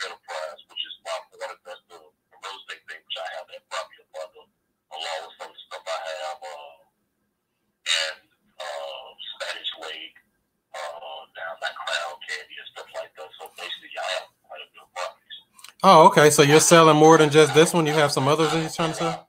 Enterprise, 0.00 0.60
which 0.72 0.80
is 0.88 0.94
uh, 1.92 2.00
real 2.40 2.56
estate 2.56 2.82
I 2.88 3.28
have 3.36 3.46
that 3.52 3.62
property 3.68 4.00
along 4.96 5.20
with 5.28 5.34
some 5.44 5.52
stuff 5.52 5.84
I 5.84 6.00
have, 6.08 6.40
uh, 6.40 6.76
and 7.92 8.18
Spanish 9.36 9.72
Lake, 9.84 10.16
that 11.60 11.74
Crown 11.84 12.16
Candy 12.24 12.56
and 12.56 12.68
stuff 12.72 12.88
like 12.96 13.12
that. 13.12 13.28
So 13.36 13.44
basically, 13.60 13.92
I 14.00 14.08
have 14.24 14.28
quite 14.48 14.64
a. 14.64 14.82
Oh, 15.84 16.06
okay. 16.08 16.30
So 16.30 16.42
you're 16.42 16.60
selling 16.60 16.96
more 16.96 17.18
than 17.18 17.28
just 17.28 17.54
this 17.54 17.74
one. 17.74 17.86
You 17.86 17.92
have 17.92 18.12
some 18.12 18.28
others 18.28 18.52
that 18.52 18.60
you're 18.60 18.70
trying 18.70 18.92
to 18.92 18.96
sell. 18.96 19.28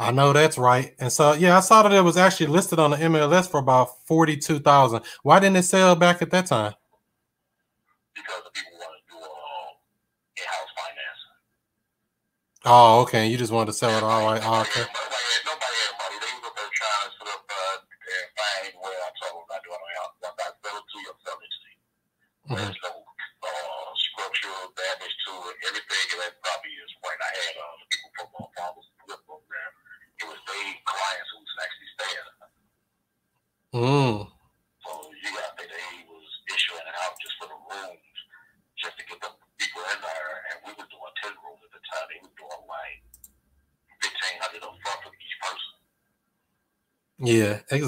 I 0.00 0.12
know 0.12 0.32
that's 0.32 0.58
right. 0.58 0.94
And 0.98 1.12
so, 1.12 1.34
yeah, 1.34 1.58
I 1.58 1.60
saw 1.60 1.82
that 1.84 1.92
it 1.92 2.02
was 2.02 2.16
actually 2.16 2.48
listed 2.48 2.80
on 2.80 2.92
the 2.92 2.98
MLS 2.98 3.50
for 3.50 3.58
about 3.60 4.06
42,000. 4.06 5.02
Why 5.24 5.40
didn't 5.40 5.58
it 5.58 5.64
sell 5.64 5.94
back 5.96 6.22
at 6.22 6.30
that 6.32 6.46
time? 6.46 6.74
Because 8.14 8.42
the 8.44 8.50
people 8.52 8.78
want 8.78 8.92
to 8.96 9.12
do 9.12 9.18
um, 9.18 9.30
uh, 10.38 10.42
house 10.46 10.70
financing. 10.76 11.42
Oh, 12.64 13.02
okay. 13.02 13.28
You 13.28 13.38
just 13.38 13.52
wanted 13.52 13.68
to 13.68 13.74
sell 13.74 13.96
it 13.98 14.04
all 14.04 14.26
right. 14.26 14.42
Oh, 14.44 14.62
okay. 14.62 14.86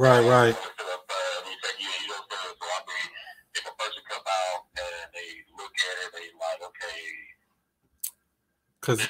Right, 0.00 0.24
right. 0.26 0.56
Because 8.80 9.06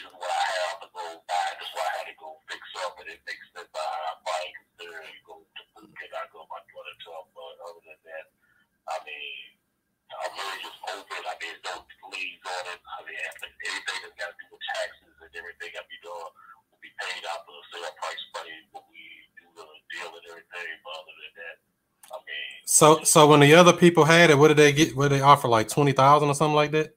So 22.81 23.02
so 23.02 23.27
when 23.27 23.40
the 23.40 23.52
other 23.52 23.74
people 23.74 24.05
had 24.05 24.31
it, 24.31 24.39
what 24.39 24.48
did 24.48 24.57
they 24.57 24.73
get? 24.73 24.97
What 24.97 25.11
did 25.11 25.19
they 25.19 25.20
offer? 25.20 25.48
Like 25.48 25.69
twenty 25.69 25.93
thousand 25.93 26.31
or 26.31 26.35
something 26.35 26.55
like 26.55 26.70
that? 26.70 26.97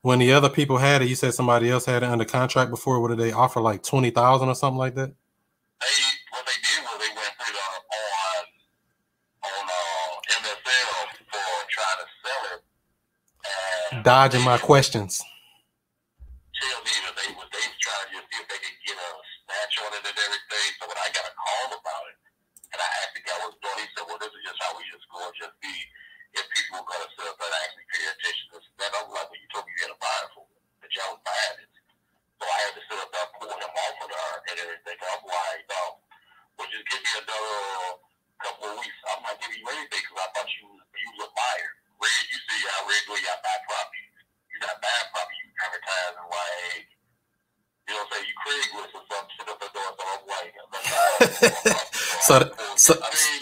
When 0.00 0.18
the 0.18 0.32
other 0.32 0.48
people 0.48 0.78
had 0.78 1.02
it, 1.02 1.10
you 1.10 1.14
said 1.14 1.34
somebody 1.34 1.68
else 1.68 1.84
had 1.84 2.02
it 2.02 2.06
under 2.06 2.24
contract 2.24 2.70
before. 2.70 3.00
What 3.00 3.08
did 3.08 3.18
they 3.18 3.32
offer? 3.32 3.60
Like 3.60 3.82
twenty 3.82 4.08
thousand 4.08 4.48
or 4.48 4.54
something 4.54 4.78
like 4.78 4.94
that? 4.94 5.12
Dodging 14.02 14.42
my 14.42 14.56
questions. 14.56 15.22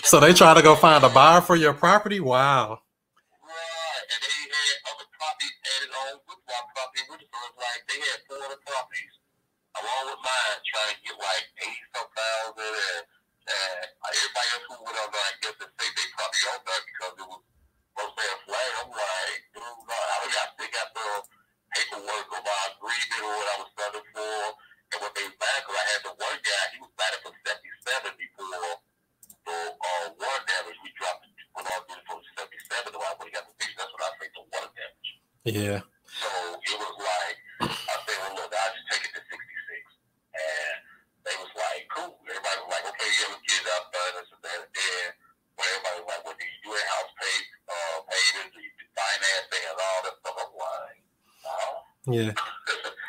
So 0.08 0.20
they 0.20 0.32
try 0.32 0.54
to 0.54 0.62
go 0.62 0.74
find 0.74 1.04
a 1.04 1.10
buyer 1.10 1.42
for 1.42 1.54
your 1.54 1.74
property. 1.74 2.18
Wow. 2.18 2.77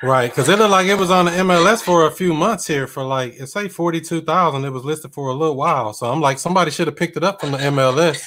Right, 0.02 0.32
because 0.32 0.48
it 0.48 0.58
looked 0.58 0.72
like 0.72 0.88
it 0.88 0.98
was 0.98 1.12
on 1.12 1.26
the 1.26 1.32
MLS 1.32 1.84
for 1.84 2.08
a 2.08 2.12
few 2.12 2.34
months 2.34 2.66
here 2.66 2.88
for 2.88 3.04
like 3.04 3.36
it's 3.38 3.54
forty 3.74 4.00
two 4.00 4.22
thousand. 4.22 4.64
It 4.64 4.70
was 4.70 4.86
listed 4.86 5.14
for 5.14 5.28
a 5.28 5.34
little 5.34 5.58
while, 5.58 5.92
so 5.92 6.10
I'm 6.10 6.22
like 6.22 6.40
somebody 6.40 6.72
should 6.72 6.88
have 6.88 6.96
picked 6.96 7.18
it 7.18 7.24
up 7.24 7.42
from 7.42 7.52
the 7.52 7.58
MLS. 7.58 8.22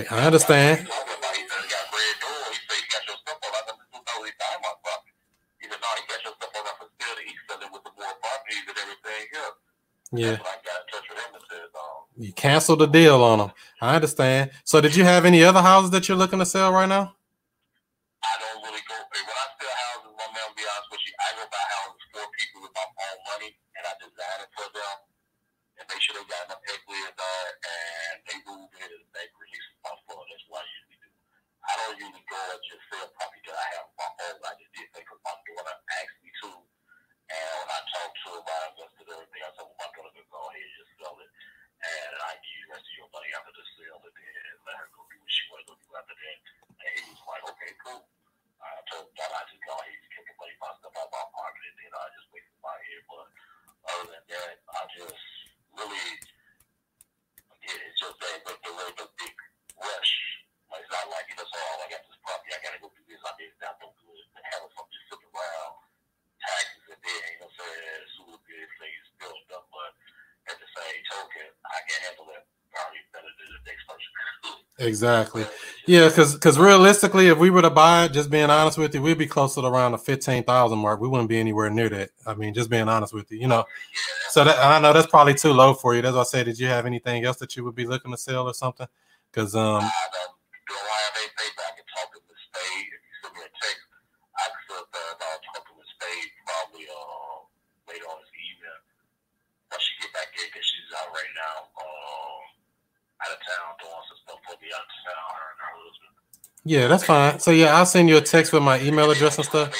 Right. 0.00 0.12
I 0.12 0.26
understand. 0.26 0.88
Yeah. 10.12 10.38
You 12.16 12.32
canceled 12.32 12.80
the 12.80 12.86
deal 12.86 13.22
on 13.22 13.38
them. 13.38 13.52
I 13.80 13.94
understand. 13.94 14.50
So, 14.64 14.80
did 14.80 14.96
you 14.96 15.04
have 15.04 15.24
any 15.24 15.44
other 15.44 15.62
houses 15.62 15.90
that 15.90 16.08
you're 16.08 16.18
looking 16.18 16.38
to 16.38 16.46
sell 16.46 16.72
right 16.72 16.88
now? 16.88 17.14
Exactly. 74.90 75.46
Yeah, 75.86 76.08
because 76.08 76.34
because 76.34 76.58
realistically, 76.58 77.28
if 77.28 77.38
we 77.38 77.48
were 77.50 77.62
to 77.62 77.70
buy 77.70 78.04
it, 78.04 78.12
just 78.12 78.28
being 78.28 78.50
honest 78.50 78.76
with 78.76 78.94
you, 78.94 79.00
we'd 79.00 79.18
be 79.18 79.26
closer 79.26 79.60
to 79.62 79.66
around 79.66 79.92
the 79.92 79.98
fifteen 79.98 80.42
thousand 80.44 80.78
mark. 80.78 81.00
We 81.00 81.08
wouldn't 81.08 81.28
be 81.28 81.38
anywhere 81.38 81.70
near 81.70 81.88
that. 81.88 82.10
I 82.26 82.34
mean, 82.34 82.52
just 82.54 82.68
being 82.68 82.88
honest 82.88 83.14
with 83.14 83.30
you, 83.32 83.38
you 83.38 83.48
know. 83.48 83.64
So 84.28 84.44
that 84.44 84.58
I 84.58 84.78
know 84.80 84.92
that's 84.92 85.06
probably 85.06 85.34
too 85.34 85.52
low 85.52 85.74
for 85.74 85.94
you. 85.94 86.02
That's 86.02 86.14
why 86.14 86.20
I 86.20 86.24
say, 86.24 86.44
did 86.44 86.58
you 86.58 86.66
have 86.66 86.86
anything 86.86 87.24
else 87.24 87.38
that 87.38 87.56
you 87.56 87.64
would 87.64 87.74
be 87.74 87.86
looking 87.86 88.10
to 88.10 88.18
sell 88.18 88.46
or 88.46 88.54
something? 88.54 88.86
Because 89.30 89.54
um, 89.54 89.84
uh, 89.84 89.90
Yeah, 106.70 106.86
that's 106.86 107.02
fine. 107.04 107.40
So 107.40 107.50
yeah, 107.50 107.74
I'll 107.76 107.84
send 107.84 108.08
you 108.08 108.16
a 108.16 108.20
text 108.20 108.52
with 108.52 108.62
my 108.62 108.80
email 108.80 109.10
address 109.10 109.38
and 109.38 109.44
stuff. 109.44 109.74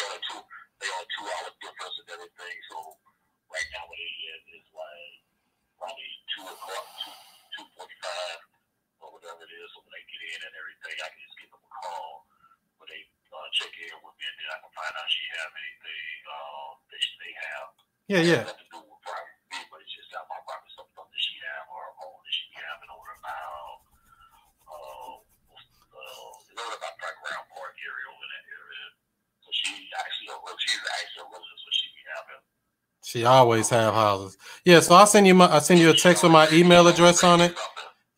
always 33.30 33.68
have 33.70 33.94
houses. 33.94 34.36
Yeah, 34.64 34.80
so 34.80 34.94
I'll 34.94 35.06
send 35.06 35.26
you 35.26 35.34
my 35.34 35.52
I 35.52 35.58
send 35.58 35.80
you 35.80 35.90
a 35.90 35.94
text 35.94 36.22
with 36.22 36.32
my 36.32 36.48
email 36.50 36.86
address 36.86 37.24
on 37.24 37.40
it. 37.40 37.54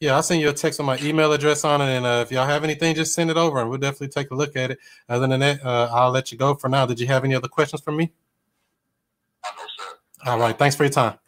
Yeah, 0.01 0.17
I'll 0.17 0.23
send 0.23 0.41
you 0.41 0.49
a 0.49 0.53
text 0.53 0.81
with 0.81 0.87
my 0.87 0.99
email 0.99 1.33
address 1.33 1.65
on 1.65 1.81
it. 1.81 1.97
And 1.97 2.05
uh, 2.05 2.25
if 2.27 2.33
y'all 2.33 2.47
have 2.47 2.65
anything, 2.65 2.95
just 2.95 3.15
send 3.15 3.31
it 3.31 3.37
over 3.37 3.61
and 3.61 3.71
we'll 3.71 3.79
definitely 3.79 4.09
take 4.09 4.33
a 4.33 4.35
look 4.35 4.57
at 4.57 4.73
it. 4.73 4.79
Other 5.09 5.29
than 5.29 5.39
that, 5.41 5.65
uh, 5.65 5.91
I'll 5.93 6.11
let 6.11 6.33
you 6.33 6.39
go 6.39 6.55
for 6.55 6.69
now. 6.69 6.87
Did 6.87 6.99
you 6.99 7.07
have 7.07 7.25
any 7.25 7.37
other 7.37 7.47
questions 7.47 7.83
for 7.83 7.93
me? 7.93 8.11
All 10.27 10.41
right. 10.41 10.59
Thanks 10.59 10.75
for 10.75 10.83
your 10.83 10.91
time. 10.91 11.19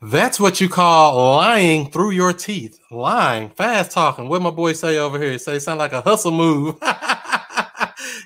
That's 0.00 0.40
what 0.40 0.60
you 0.60 0.68
call 0.68 1.36
lying 1.36 1.90
through 1.90 2.10
your 2.10 2.32
teeth. 2.32 2.80
Lying, 2.90 3.50
fast 3.50 3.92
talking. 3.92 4.28
What 4.28 4.42
my 4.42 4.50
boy 4.50 4.72
say 4.72 4.98
over 4.98 5.16
here? 5.16 5.38
Say, 5.38 5.60
sound 5.60 5.78
like 5.78 5.92
a 5.92 6.00
hustle 6.00 6.32
move. 6.32 6.76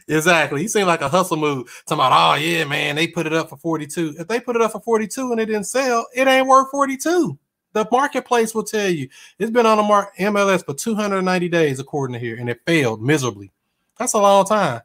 exactly. 0.09 0.63
He 0.63 0.69
seemed 0.69 0.87
like 0.87 1.01
a 1.01 1.09
hustle 1.09 1.37
move. 1.37 1.69
Talking 1.87 2.01
about, 2.05 2.35
oh 2.35 2.35
yeah, 2.37 2.65
man, 2.65 2.97
they 2.97 3.07
put 3.07 3.27
it 3.27 3.33
up 3.33 3.49
for 3.49 3.57
42. 3.57 4.17
If 4.19 4.29
they 4.29 4.41
put 4.41 4.57
it 4.57 4.63
up 4.63 4.73
for 4.73 4.81
42 4.81 5.33
and 5.33 5.41
it 5.41 5.47
didn't 5.47 5.65
sell, 5.65 6.07
it 6.15 6.27
ain't 6.29 6.47
worth 6.47 6.71
42. 6.71 7.39
The 7.73 7.87
marketplace 7.93 8.55
will 8.55 8.63
tell 8.63 8.89
you 8.89 9.09
it's 9.39 9.51
been 9.51 9.67
on 9.67 9.77
the 9.77 9.83
mark 9.83 10.17
MLS 10.17 10.65
for 10.65 10.73
290 10.73 11.49
days, 11.49 11.79
according 11.79 12.15
to 12.15 12.19
here, 12.19 12.37
and 12.37 12.49
it 12.49 12.61
failed 12.67 13.03
miserably. 13.03 13.53
That's 13.99 14.15
a 14.15 14.19
long 14.19 14.47
time. 14.47 14.81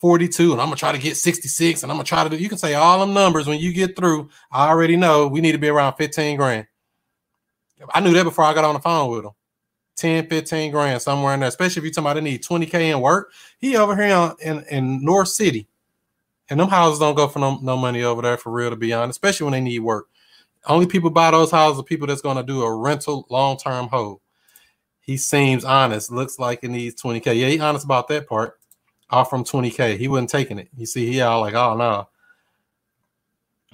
42, 0.00 0.52
and 0.52 0.60
I'm 0.60 0.66
gonna 0.66 0.76
try 0.76 0.92
to 0.92 0.98
get 0.98 1.16
66, 1.16 1.82
and 1.82 1.90
I'm 1.90 1.96
gonna 1.96 2.04
try 2.04 2.24
to 2.24 2.30
do. 2.30 2.36
You 2.36 2.48
can 2.48 2.58
say 2.58 2.74
all 2.74 3.00
them 3.00 3.14
numbers 3.14 3.46
when 3.46 3.58
you 3.58 3.72
get 3.72 3.96
through. 3.96 4.28
I 4.52 4.68
already 4.68 4.96
know 4.96 5.28
we 5.28 5.40
need 5.40 5.52
to 5.52 5.58
be 5.58 5.68
around 5.68 5.94
15 5.94 6.36
grand. 6.36 6.66
I 7.92 8.00
knew 8.00 8.12
that 8.12 8.24
before 8.24 8.44
I 8.44 8.54
got 8.54 8.64
on 8.64 8.74
the 8.74 8.80
phone 8.80 9.10
with 9.10 9.24
him. 9.24 9.30
10, 10.04 10.26
15 10.26 10.70
grand 10.70 11.00
somewhere 11.00 11.32
in 11.32 11.40
there, 11.40 11.48
especially 11.48 11.80
if 11.80 11.84
you're 11.84 11.92
talking 11.92 12.10
about 12.10 12.14
they 12.14 12.20
need 12.20 12.42
20k 12.42 12.74
in 12.92 13.00
work. 13.00 13.32
He 13.58 13.74
over 13.74 13.96
here 13.96 14.14
on, 14.14 14.36
in, 14.42 14.62
in 14.70 15.02
North 15.02 15.28
City. 15.28 15.66
And 16.50 16.60
them 16.60 16.68
houses 16.68 16.98
don't 16.98 17.14
go 17.14 17.26
for 17.26 17.38
no, 17.38 17.58
no 17.62 17.74
money 17.78 18.02
over 18.02 18.20
there 18.20 18.36
for 18.36 18.52
real, 18.52 18.68
to 18.68 18.76
be 18.76 18.92
honest, 18.92 19.16
especially 19.16 19.44
when 19.44 19.52
they 19.52 19.62
need 19.62 19.78
work. 19.78 20.08
Only 20.66 20.86
people 20.86 21.08
buy 21.08 21.30
those 21.30 21.50
houses 21.50 21.80
are 21.80 21.84
people 21.84 22.06
that's 22.06 22.20
going 22.20 22.36
to 22.36 22.42
do 22.42 22.60
a 22.64 22.76
rental 22.76 23.26
long 23.30 23.56
term 23.56 23.88
hold. 23.88 24.20
He 25.00 25.16
seems 25.16 25.64
honest. 25.64 26.12
Looks 26.12 26.38
like 26.38 26.60
he 26.60 26.68
needs 26.68 27.00
20K. 27.00 27.24
Yeah, 27.38 27.48
he 27.48 27.58
honest 27.58 27.86
about 27.86 28.08
that 28.08 28.28
part. 28.28 28.60
Off 29.08 29.30
from 29.30 29.42
20K. 29.42 29.96
He 29.96 30.06
wasn't 30.06 30.28
taking 30.28 30.58
it. 30.58 30.68
You 30.76 30.84
see, 30.84 31.10
he 31.10 31.22
all 31.22 31.40
like, 31.40 31.54
oh 31.54 31.78
no. 31.78 32.08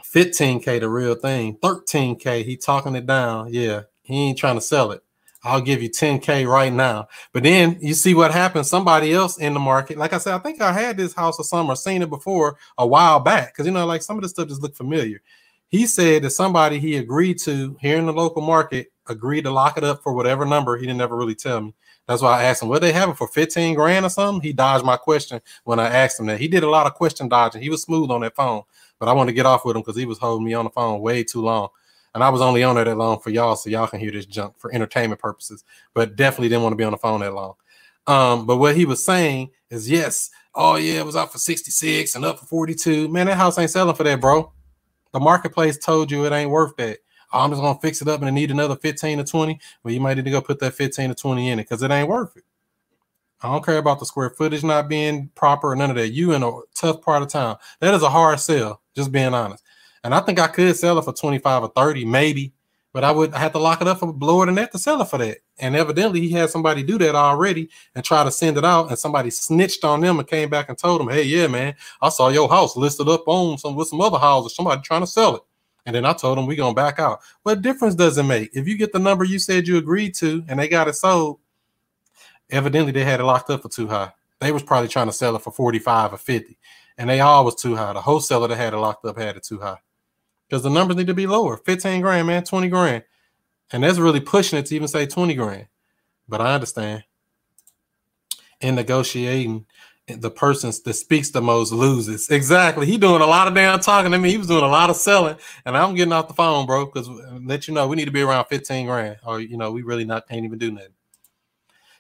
15K 0.05 0.79
the 0.79 0.89
real 0.89 1.17
thing. 1.17 1.57
13K, 1.57 2.45
he 2.45 2.57
talking 2.57 2.95
it 2.95 3.07
down. 3.07 3.53
Yeah, 3.53 3.83
he 4.03 4.29
ain't 4.29 4.39
trying 4.39 4.57
to 4.57 4.61
sell 4.61 4.93
it. 4.93 5.03
I'll 5.43 5.61
give 5.61 5.83
you 5.83 5.89
10K 5.89 6.47
right 6.47 6.73
now. 6.73 7.09
But 7.33 7.45
then 7.45 7.79
you 7.81 7.95
see 7.95 8.15
what 8.15 8.33
happens. 8.33 8.69
Somebody 8.69 9.13
else 9.13 9.39
in 9.39 9.55
the 9.55 9.61
market, 9.61 9.97
like 9.97 10.13
I 10.13 10.19
said, 10.19 10.35
I 10.35 10.39
think 10.39 10.61
I 10.61 10.73
had 10.73 10.97
this 10.97 11.15
house 11.15 11.39
or 11.39 11.45
something 11.45 11.71
or 11.71 11.77
seen 11.77 12.03
it 12.03 12.11
before 12.11 12.59
a 12.77 12.87
while 12.87 13.21
back. 13.21 13.53
Because 13.53 13.67
you 13.67 13.73
know, 13.73 13.87
like 13.87 14.03
some 14.03 14.17
of 14.17 14.23
the 14.23 14.29
stuff 14.29 14.49
just 14.49 14.63
look 14.63 14.77
familiar. 14.77 15.23
He 15.69 15.87
said 15.87 16.23
that 16.23 16.31
somebody 16.31 16.79
he 16.79 16.97
agreed 16.97 17.39
to 17.41 17.77
here 17.81 17.97
in 17.97 18.07
the 18.07 18.13
local 18.13 18.43
market 18.43 18.93
agreed 19.09 19.43
to 19.43 19.51
lock 19.51 19.79
it 19.79 19.85
up 19.85 20.03
for 20.03 20.13
whatever 20.13 20.45
number. 20.45 20.77
He 20.77 20.87
didn't 20.87 21.01
ever 21.01 21.17
really 21.17 21.35
tell 21.35 21.61
me. 21.61 21.75
That's 22.07 22.23
why 22.23 22.41
I 22.41 22.45
asked 22.45 22.63
him, 22.63 22.69
what 22.69 22.83
they 22.83 22.93
have 22.93 23.09
it 23.09 23.17
for 23.17 23.29
15 23.29 23.77
grand 23.77 24.05
or 24.05 24.09
something? 24.09 24.43
He 24.43 24.53
dodged 24.53 24.85
my 24.85 24.97
question 24.97 25.41
when 25.63 25.79
I 25.79 25.87
asked 25.87 26.19
him 26.19 26.27
that. 26.27 26.41
He 26.41 26.49
did 26.49 26.65
a 26.65 26.69
lot 26.69 26.87
of 26.89 26.95
question 26.95 27.29
dodging. 27.29 27.63
He 27.63 27.71
was 27.71 27.83
smooth 27.83 28.11
on 28.11 28.23
that 28.23 28.35
phone, 28.35 28.63
but 28.99 29.09
I 29.09 29.13
wanted 29.13 29.31
to 29.31 29.37
get 29.37 29.47
off 29.47 29.65
with 29.65 29.77
him 29.77 29.83
because 29.83 29.97
he 29.97 30.07
was 30.07 30.19
holding 30.19 30.45
me 30.45 30.55
on 30.55 30.65
the 30.65 30.73
phone 30.73 31.01
way 31.01 31.23
too 31.23 31.43
long. 31.43 31.69
And 32.15 32.25
I 32.25 32.29
was 32.29 32.41
only 32.41 32.63
on 32.63 32.75
there 32.75 32.85
that 32.85 32.97
long 32.97 33.21
for 33.21 33.31
y'all, 33.31 33.57
so 33.57 33.71
y'all 33.71 33.87
can 33.87 34.01
hear 34.01 34.11
this 34.11 34.27
junk 34.27 34.59
for 34.59 34.75
entertainment 34.75 35.21
purposes, 35.21 35.65
but 35.95 36.17
definitely 36.17 36.49
didn't 36.49 36.63
want 36.63 36.73
to 36.73 36.77
be 36.77 36.85
on 36.85 36.93
the 36.93 36.99
phone 36.99 37.21
that 37.21 37.35
long. 37.35 37.55
Um, 38.07 38.47
but 38.47 38.57
what 38.57 38.77
he 38.77 38.85
was 38.85 39.05
saying 39.05 39.51
is, 39.71 39.89
yes, 39.89 40.31
oh 40.55 40.77
yeah, 40.77 41.01
it 41.01 41.07
was 41.07 41.17
up 41.17 41.31
for 41.31 41.39
66 41.39 42.15
and 42.15 42.25
up 42.25 42.41
for 42.41 42.47
42. 42.47 43.09
Man, 43.09 43.27
that 43.27 43.37
house 43.37 43.59
ain't 43.59 43.71
selling 43.71 43.95
for 43.95 44.03
that, 44.05 44.21
bro. 44.21 44.53
The 45.13 45.21
marketplace 45.21 45.79
told 45.79 46.11
you 46.11 46.25
it 46.27 46.33
ain't 46.33 46.51
worth 46.51 46.77
that. 46.77 46.99
Oh, 47.33 47.41
I'm 47.41 47.51
just 47.51 47.63
gonna 47.63 47.79
fix 47.81 48.03
it 48.03 48.09
up 48.09 48.21
and 48.21 48.29
I 48.29 48.33
need 48.33 48.51
another 48.51 48.77
15 48.77 49.19
to 49.19 49.25
20. 49.25 49.61
Well, 49.85 49.95
you 49.95 50.01
might 50.01 50.17
need 50.17 50.25
to 50.25 50.31
go 50.31 50.41
put 50.41 50.59
that 50.61 50.75
15 50.75 51.11
to 51.11 51.15
20 51.15 51.51
in 51.51 51.59
it 51.61 51.63
because 51.63 51.83
it 51.83 51.91
ain't 51.91 52.09
worth 52.09 52.37
it. 52.37 52.45
I 53.43 53.51
don't 53.51 53.65
care 53.65 53.79
about 53.79 54.01
the 54.01 54.07
square 54.07 54.31
footage 54.31 54.65
not 54.65 54.89
being 54.89 55.31
proper 55.35 55.71
or 55.71 55.77
none 55.77 55.91
of 55.91 55.97
that. 55.97 56.11
You 56.11 56.33
in 56.33 56.43
a 56.43 56.61
tough 56.75 57.01
part 57.01 57.23
of 57.23 57.29
town. 57.29 57.57
That 57.81 57.95
is 57.95 58.03
a 58.03 58.11
hard 58.11 58.39
sell, 58.39 58.83
just 58.95 59.13
being 59.13 59.33
honest. 59.33 59.65
And 60.03 60.15
I 60.15 60.21
think 60.21 60.39
I 60.39 60.47
could 60.49 60.77
sell 60.77 60.99
it 60.99 61.05
for 61.05 61.13
25 61.13 61.63
or 61.63 61.69
30, 61.69 62.05
maybe, 62.07 62.55
but 62.93 63.05
I 63.05 63.13
would 63.13 63.35
have 63.35 63.53
to 63.53 63.59
lock 63.59 63.81
it 63.83 63.89
up 63.89 63.99
for 63.99 64.07
lower 64.07 64.47
than 64.47 64.55
that 64.57 64.73
to 64.73 64.79
sell 64.79 65.01
it 65.03 65.09
for 65.09 65.19
that. 65.19 65.39
And 65.59 65.77
evidently 65.77 66.21
he 66.21 66.31
had 66.31 66.51
somebody 66.51 66.83
do 66.83 66.99
that 66.99 67.15
already 67.15 67.69
and 67.95 68.05
try 68.05 68.25
to 68.25 68.31
send 68.31 68.57
it 68.57 68.65
out, 68.65 68.89
and 68.89 68.99
somebody 68.99 69.31
snitched 69.31 69.85
on 69.85 70.01
them 70.01 70.19
and 70.19 70.27
came 70.27 70.49
back 70.49 70.69
and 70.69 70.79
told 70.79 71.01
them, 71.01 71.09
Hey, 71.09 71.25
yeah, 71.25 71.47
man, 71.47 71.75
I 72.01 72.09
saw 72.09 72.29
your 72.29 72.49
house 72.49 72.77
listed 72.77 73.09
up 73.09 73.25
on 73.27 73.59
some 73.59 73.77
with 73.77 73.89
some 73.89 74.01
other 74.01 74.19
houses, 74.19 74.57
somebody 74.57 74.81
trying 74.83 75.03
to 75.03 75.07
sell 75.07 75.37
it. 75.37 75.43
And 75.87 75.95
then 75.95 76.05
I 76.05 76.13
told 76.13 76.39
them 76.39 76.47
we 76.47 76.57
gonna 76.57 76.75
back 76.75 76.99
out. 76.99 77.21
What 77.43 77.63
difference 77.63 77.95
does 77.95 78.19
it 78.19 78.23
make? 78.23 78.51
If 78.55 78.67
you 78.69 78.77
get 78.77 78.93
the 78.93 78.99
number 78.99 79.25
you 79.25 79.39
said 79.39 79.67
you 79.67 79.77
agreed 79.77 80.15
to 80.17 80.45
and 80.49 80.59
they 80.59 80.69
got 80.69 80.89
it 80.89 80.95
sold, 80.95 81.41
evidently 82.51 82.93
they 82.93 83.05
had 83.05 83.21
it 83.21 83.25
locked 83.25 83.51
up 83.51 83.63
for 83.63 83.69
too 83.69 83.89
high. 83.89 84.13
They 84.41 84.53
was 84.53 84.63
probably 84.63 84.89
trying 84.89 85.07
to 85.07 85.13
sell 85.13 85.37
it 85.37 85.43
for 85.43 85.53
45 85.53 86.15
or 86.15 86.17
50. 86.17 86.59
And 86.99 87.09
they 87.09 87.21
all 87.21 87.45
was 87.45 87.55
too 87.55 87.77
high. 87.77 87.93
The 87.93 88.01
wholesaler 88.03 88.49
that 88.49 88.57
had 88.57 88.75
it 88.75 88.79
locked 88.79 89.05
up 89.05 89.19
had 89.19 89.37
it 89.37 89.43
too 89.43 89.59
high 89.59 89.79
because 90.51 90.65
the 90.65 90.71
numbers 90.71 90.97
need 90.97 91.07
to 91.07 91.15
be 91.15 91.29
lower 91.29 91.57
15 91.57 92.01
grand, 92.01 92.27
man, 92.27 92.43
20 92.43 92.69
grand. 92.69 93.05
And 93.73 93.85
that's 93.85 93.99
really 93.99 94.21
pushing 94.21 94.59
it 94.59 94.67
to 94.67 94.75
even 94.75 94.89
say 94.89 95.07
20 95.07 95.35
grand. 95.35 95.69
But 96.29 96.41
I 96.41 96.55
understand. 96.55 97.05
In 98.61 98.75
negotiating, 98.75 99.65
the 100.09 100.31
person 100.31 100.73
that 100.85 100.95
speaks 100.95 101.31
the 101.31 101.41
most 101.41 101.73
loses. 101.73 102.29
Exactly. 102.31 102.85
He 102.85 102.99
doing 102.99 103.23
a 103.23 103.27
lot 103.27 103.47
of 103.47 103.55
damn 103.55 103.79
talking 103.79 104.11
to 104.11 104.19
me. 104.19 104.31
He 104.31 104.39
was 104.39 104.49
doing 104.49 104.65
a 104.65 104.69
lot 104.69 104.91
of 104.91 104.97
selling, 104.97 105.37
and 105.65 105.77
I'm 105.77 105.95
getting 105.95 106.13
off 106.13 106.27
the 106.29 106.35
phone, 106.35 106.67
bro. 106.67 106.87
Because 106.87 107.09
uh, 107.09 107.39
let 107.45 107.69
you 107.69 107.75
know, 107.75 107.87
we 107.87 107.97
need 107.97 108.07
to 108.07 108.11
be 108.11 108.21
around 108.21 108.47
15 108.47 108.87
grand, 108.87 109.19
or 109.25 109.41
you 109.41 109.57
know, 109.57 109.71
we 109.71 109.83
really 109.83 110.05
not 110.05 110.29
can't 110.29 110.45
even 110.45 110.59
do 110.59 110.73
nothing. 110.73 110.91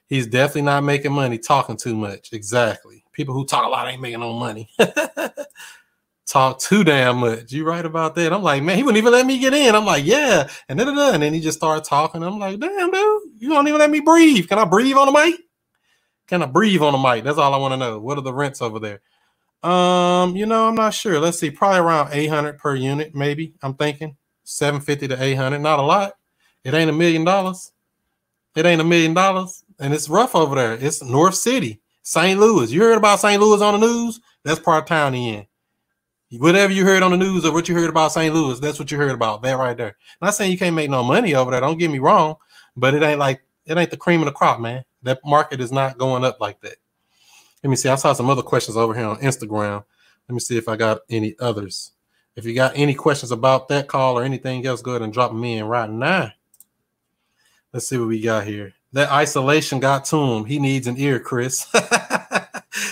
He's 0.06 0.26
definitely 0.26 0.62
not 0.62 0.82
making 0.82 1.12
money 1.12 1.38
talking 1.38 1.76
too 1.76 1.94
much. 1.94 2.32
Exactly. 2.32 3.04
People 3.12 3.32
who 3.32 3.46
talk 3.46 3.64
a 3.64 3.68
lot 3.68 3.86
ain't 3.88 4.02
making 4.02 4.20
no 4.20 4.32
money. 4.32 4.68
talk 6.30 6.58
too 6.58 6.84
damn 6.84 7.18
much. 7.18 7.52
You 7.52 7.64
right 7.64 7.84
about 7.84 8.14
that. 8.14 8.32
I'm 8.32 8.42
like, 8.42 8.62
man, 8.62 8.76
he 8.76 8.82
wouldn't 8.82 8.98
even 8.98 9.12
let 9.12 9.26
me 9.26 9.38
get 9.38 9.52
in. 9.52 9.74
I'm 9.74 9.84
like, 9.84 10.04
yeah. 10.04 10.48
And 10.68 10.78
then, 10.78 10.88
and 10.88 11.22
then 11.22 11.34
he 11.34 11.40
just 11.40 11.58
started 11.58 11.84
talking. 11.84 12.22
I'm 12.22 12.38
like, 12.38 12.58
damn, 12.60 12.90
dude, 12.90 13.22
you 13.38 13.48
don't 13.48 13.66
even 13.66 13.80
let 13.80 13.90
me 13.90 14.00
breathe. 14.00 14.48
Can 14.48 14.58
I 14.58 14.64
breathe 14.64 14.96
on 14.96 15.06
the 15.06 15.12
mic? 15.12 15.40
Can 16.28 16.42
I 16.42 16.46
breathe 16.46 16.80
on 16.80 16.92
the 16.92 16.98
mic? 16.98 17.24
That's 17.24 17.38
all 17.38 17.52
I 17.52 17.58
want 17.58 17.72
to 17.72 17.76
know. 17.76 17.98
What 17.98 18.16
are 18.16 18.22
the 18.22 18.32
rents 18.32 18.62
over 18.62 18.78
there? 18.78 19.00
Um, 19.62 20.36
you 20.36 20.46
know, 20.46 20.68
I'm 20.68 20.76
not 20.76 20.94
sure. 20.94 21.18
Let's 21.18 21.38
see, 21.38 21.50
probably 21.50 21.80
around 21.80 22.10
800 22.12 22.56
per 22.56 22.74
unit, 22.76 23.14
maybe. 23.14 23.54
I'm 23.62 23.74
thinking 23.74 24.16
750 24.44 25.08
to 25.08 25.22
800. 25.22 25.58
Not 25.58 25.80
a 25.80 25.82
lot. 25.82 26.14
It 26.64 26.72
ain't 26.72 26.90
a 26.90 26.94
million 26.94 27.24
dollars. 27.24 27.72
It 28.56 28.66
ain't 28.66 28.80
a 28.80 28.84
million 28.84 29.14
dollars, 29.14 29.64
and 29.78 29.94
it's 29.94 30.08
rough 30.08 30.34
over 30.34 30.56
there. 30.56 30.74
It's 30.74 31.02
North 31.02 31.36
City, 31.36 31.80
St. 32.02 32.38
Louis. 32.38 32.72
You 32.72 32.82
heard 32.82 32.98
about 32.98 33.20
St. 33.20 33.40
Louis 33.40 33.62
on 33.62 33.78
the 33.78 33.86
news? 33.86 34.20
That's 34.44 34.58
part 34.58 34.82
of 34.82 34.88
town 34.88 35.14
he 35.14 35.34
in. 35.34 35.46
Whatever 36.38 36.72
you 36.72 36.84
heard 36.84 37.02
on 37.02 37.10
the 37.10 37.16
news 37.16 37.44
or 37.44 37.52
what 37.52 37.68
you 37.68 37.74
heard 37.74 37.90
about 37.90 38.12
St. 38.12 38.32
Louis, 38.32 38.60
that's 38.60 38.78
what 38.78 38.90
you 38.90 38.98
heard 38.98 39.10
about. 39.10 39.42
That 39.42 39.58
right 39.58 39.76
there. 39.76 39.96
Not 40.22 40.34
saying 40.34 40.52
you 40.52 40.58
can't 40.58 40.76
make 40.76 40.88
no 40.88 41.02
money 41.02 41.34
over 41.34 41.50
there. 41.50 41.60
Don't 41.60 41.78
get 41.78 41.90
me 41.90 41.98
wrong, 41.98 42.36
but 42.76 42.94
it 42.94 43.02
ain't 43.02 43.18
like 43.18 43.42
it 43.66 43.76
ain't 43.76 43.90
the 43.90 43.96
cream 43.96 44.20
of 44.20 44.26
the 44.26 44.32
crop, 44.32 44.60
man. 44.60 44.84
That 45.02 45.20
market 45.24 45.60
is 45.60 45.72
not 45.72 45.98
going 45.98 46.24
up 46.24 46.40
like 46.40 46.60
that. 46.60 46.76
Let 47.64 47.70
me 47.70 47.76
see. 47.76 47.88
I 47.88 47.96
saw 47.96 48.12
some 48.12 48.30
other 48.30 48.42
questions 48.42 48.76
over 48.76 48.94
here 48.94 49.06
on 49.06 49.18
Instagram. 49.18 49.84
Let 50.28 50.34
me 50.34 50.40
see 50.40 50.56
if 50.56 50.68
I 50.68 50.76
got 50.76 51.00
any 51.10 51.34
others. 51.40 51.92
If 52.36 52.44
you 52.44 52.54
got 52.54 52.72
any 52.76 52.94
questions 52.94 53.32
about 53.32 53.68
that 53.68 53.88
call 53.88 54.16
or 54.16 54.22
anything 54.22 54.64
else, 54.64 54.82
go 54.82 54.92
ahead 54.92 55.02
and 55.02 55.12
drop 55.12 55.32
them 55.32 55.42
in 55.42 55.64
right 55.64 55.90
now. 55.90 56.32
Let's 57.72 57.88
see 57.88 57.98
what 57.98 58.08
we 58.08 58.20
got 58.20 58.46
here. 58.46 58.72
That 58.92 59.10
isolation 59.10 59.80
got 59.80 60.04
to 60.06 60.16
him. 60.16 60.44
He 60.44 60.58
needs 60.58 60.86
an 60.86 60.96
ear, 60.98 61.20
Chris. 61.20 61.66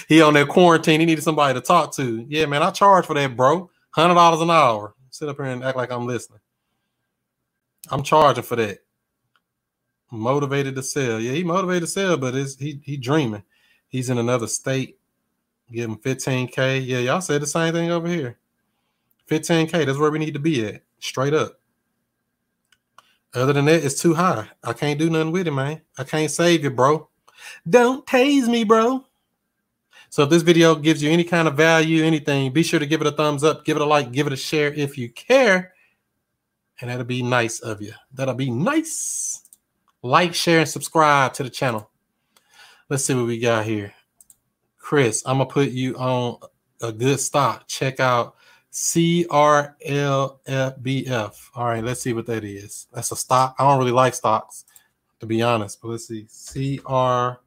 he 0.08 0.22
on 0.22 0.34
that 0.34 0.48
quarantine. 0.48 1.00
He 1.00 1.06
needed 1.06 1.22
somebody 1.22 1.58
to 1.58 1.64
talk 1.64 1.94
to. 1.96 2.24
Yeah, 2.28 2.46
man, 2.46 2.62
I 2.62 2.70
charge 2.70 3.06
for 3.06 3.14
that, 3.14 3.36
bro. 3.36 3.70
Hundred 3.90 4.14
dollars 4.14 4.40
an 4.40 4.50
hour. 4.50 4.94
Sit 5.10 5.28
up 5.28 5.36
here 5.36 5.46
and 5.46 5.64
act 5.64 5.76
like 5.76 5.90
I'm 5.90 6.06
listening. 6.06 6.40
I'm 7.90 8.02
charging 8.02 8.44
for 8.44 8.56
that. 8.56 8.78
Motivated 10.10 10.74
to 10.76 10.82
sell. 10.82 11.20
Yeah, 11.20 11.32
he 11.32 11.44
motivated 11.44 11.82
to 11.82 11.86
sell, 11.86 12.16
but 12.16 12.34
it's 12.34 12.56
he 12.56 12.80
he 12.82 12.96
dreaming. 12.96 13.42
He's 13.88 14.10
in 14.10 14.18
another 14.18 14.46
state. 14.46 14.98
Give 15.72 15.90
him 15.90 15.96
15k. 15.98 16.86
Yeah, 16.86 16.98
y'all 16.98 17.20
said 17.20 17.42
the 17.42 17.46
same 17.46 17.74
thing 17.74 17.90
over 17.90 18.08
here. 18.08 18.38
15k. 19.28 19.84
That's 19.84 19.98
where 19.98 20.10
we 20.10 20.18
need 20.18 20.34
to 20.34 20.40
be 20.40 20.64
at. 20.66 20.82
Straight 20.98 21.34
up. 21.34 21.60
Other 23.34 23.52
than 23.52 23.66
that, 23.66 23.84
it's 23.84 24.00
too 24.00 24.14
high. 24.14 24.48
I 24.64 24.72
can't 24.72 24.98
do 24.98 25.10
nothing 25.10 25.32
with 25.32 25.46
it, 25.46 25.52
man. 25.52 25.82
I 25.98 26.04
can't 26.04 26.30
save 26.30 26.64
you, 26.64 26.70
bro. 26.70 27.08
Don't 27.68 28.06
tase 28.06 28.48
me, 28.48 28.64
bro. 28.64 29.04
So 30.10 30.22
if 30.22 30.30
this 30.30 30.42
video 30.42 30.74
gives 30.74 31.02
you 31.02 31.10
any 31.10 31.24
kind 31.24 31.46
of 31.46 31.54
value, 31.54 32.04
anything, 32.04 32.52
be 32.52 32.62
sure 32.62 32.80
to 32.80 32.86
give 32.86 33.00
it 33.00 33.06
a 33.06 33.12
thumbs 33.12 33.44
up, 33.44 33.64
give 33.64 33.76
it 33.76 33.82
a 33.82 33.86
like, 33.86 34.10
give 34.10 34.26
it 34.26 34.32
a 34.32 34.36
share 34.36 34.72
if 34.72 34.96
you 34.96 35.10
care. 35.10 35.74
And 36.80 36.90
that'll 36.90 37.04
be 37.04 37.22
nice 37.22 37.60
of 37.60 37.82
you. 37.82 37.92
That'll 38.14 38.34
be 38.34 38.50
nice. 38.50 39.42
Like, 40.02 40.34
share, 40.34 40.60
and 40.60 40.68
subscribe 40.68 41.34
to 41.34 41.42
the 41.42 41.50
channel. 41.50 41.90
Let's 42.88 43.04
see 43.04 43.14
what 43.14 43.26
we 43.26 43.38
got 43.38 43.66
here. 43.66 43.92
Chris, 44.78 45.22
I'm 45.26 45.38
gonna 45.38 45.50
put 45.50 45.70
you 45.70 45.94
on 45.96 46.38
a 46.80 46.92
good 46.92 47.20
stock. 47.20 47.66
Check 47.66 48.00
out 48.00 48.36
CRLBF. 48.72 49.74
All 51.54 51.66
right, 51.66 51.84
let's 51.84 52.00
see 52.00 52.14
what 52.14 52.26
that 52.26 52.44
is. 52.44 52.86
That's 52.94 53.12
a 53.12 53.16
stock. 53.16 53.56
I 53.58 53.64
don't 53.64 53.78
really 53.78 53.90
like 53.90 54.14
stocks, 54.14 54.64
to 55.20 55.26
be 55.26 55.42
honest, 55.42 55.82
but 55.82 55.88
let's 55.88 56.06
see. 56.06 56.26
CRLBF 56.30 57.38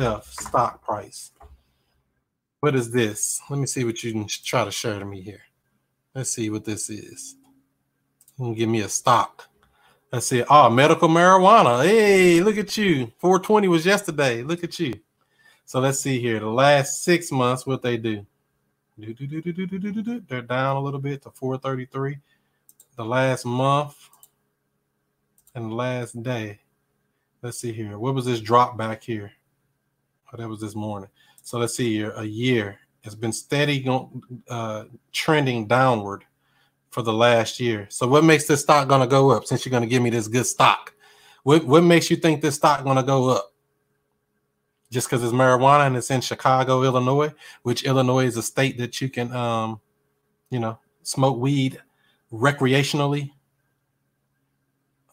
F 0.00 0.26
stock 0.26 0.82
price. 0.82 1.32
What 2.60 2.74
is 2.74 2.90
this? 2.92 3.40
Let 3.50 3.58
me 3.58 3.66
see 3.66 3.84
what 3.84 4.02
you 4.02 4.12
can 4.12 4.26
try 4.26 4.64
to 4.64 4.70
share 4.70 4.98
to 4.98 5.04
me 5.04 5.20
here. 5.20 5.42
Let's 6.14 6.30
see 6.30 6.48
what 6.50 6.64
this 6.64 6.88
is. 6.88 7.36
You 8.38 8.46
can 8.46 8.54
give 8.54 8.68
me 8.68 8.80
a 8.80 8.88
stock. 8.88 9.48
Let's 10.12 10.26
see. 10.26 10.44
Ah, 10.48 10.66
oh, 10.66 10.70
medical 10.70 11.08
marijuana. 11.08 11.84
Hey, 11.84 12.40
look 12.40 12.58
at 12.58 12.76
you. 12.76 13.12
420 13.18 13.68
was 13.68 13.86
yesterday. 13.86 14.42
Look 14.42 14.62
at 14.62 14.78
you. 14.78 14.94
So 15.64 15.80
let's 15.80 16.00
see 16.00 16.20
here. 16.20 16.38
The 16.40 16.50
last 16.50 17.02
six 17.02 17.32
months, 17.32 17.66
what 17.66 17.82
they 17.82 17.96
do. 17.96 18.26
They're 18.98 20.42
down 20.42 20.76
a 20.76 20.80
little 20.80 21.00
bit 21.00 21.22
to 21.22 21.30
433. 21.30 22.18
The 22.96 23.04
last 23.04 23.46
month 23.46 24.10
and 25.54 25.74
last 25.74 26.22
day. 26.22 26.60
Let's 27.42 27.58
see 27.58 27.72
here. 27.72 27.98
What 27.98 28.14
was 28.14 28.26
this 28.26 28.40
drop 28.40 28.76
back 28.76 29.02
here? 29.02 29.32
That 30.36 30.48
was 30.48 30.60
this 30.60 30.74
morning. 30.74 31.10
So 31.42 31.58
let's 31.58 31.76
see 31.76 31.92
here. 31.92 32.12
A 32.16 32.24
year. 32.24 32.78
It's 33.04 33.14
been 33.14 33.32
steady 33.32 33.80
going, 33.80 34.22
uh, 34.48 34.84
trending 35.12 35.66
downward 35.66 36.24
for 36.90 37.02
the 37.02 37.12
last 37.12 37.60
year. 37.60 37.86
So 37.90 38.06
what 38.06 38.24
makes 38.24 38.46
this 38.46 38.62
stock 38.62 38.88
to 38.88 39.06
go 39.06 39.30
up 39.30 39.44
since 39.44 39.66
you're 39.66 39.78
to 39.78 39.86
give 39.86 40.02
me 40.02 40.10
this 40.10 40.28
good 40.28 40.46
stock? 40.46 40.94
What 41.42 41.64
what 41.64 41.82
makes 41.82 42.10
you 42.10 42.16
think 42.16 42.40
this 42.40 42.54
stock 42.54 42.84
to 42.84 43.02
go 43.02 43.28
up? 43.30 43.52
Just 44.90 45.08
because 45.08 45.24
it's 45.24 45.32
marijuana 45.32 45.86
and 45.86 45.96
it's 45.96 46.10
in 46.10 46.20
Chicago, 46.20 46.82
Illinois, 46.82 47.32
which 47.62 47.84
Illinois 47.84 48.26
is 48.26 48.36
a 48.36 48.42
state 48.42 48.78
that 48.78 49.00
you 49.00 49.08
can, 49.08 49.32
um, 49.32 49.80
you 50.50 50.60
know, 50.60 50.78
smoke 51.02 51.38
weed 51.38 51.80
recreationally. 52.32 53.30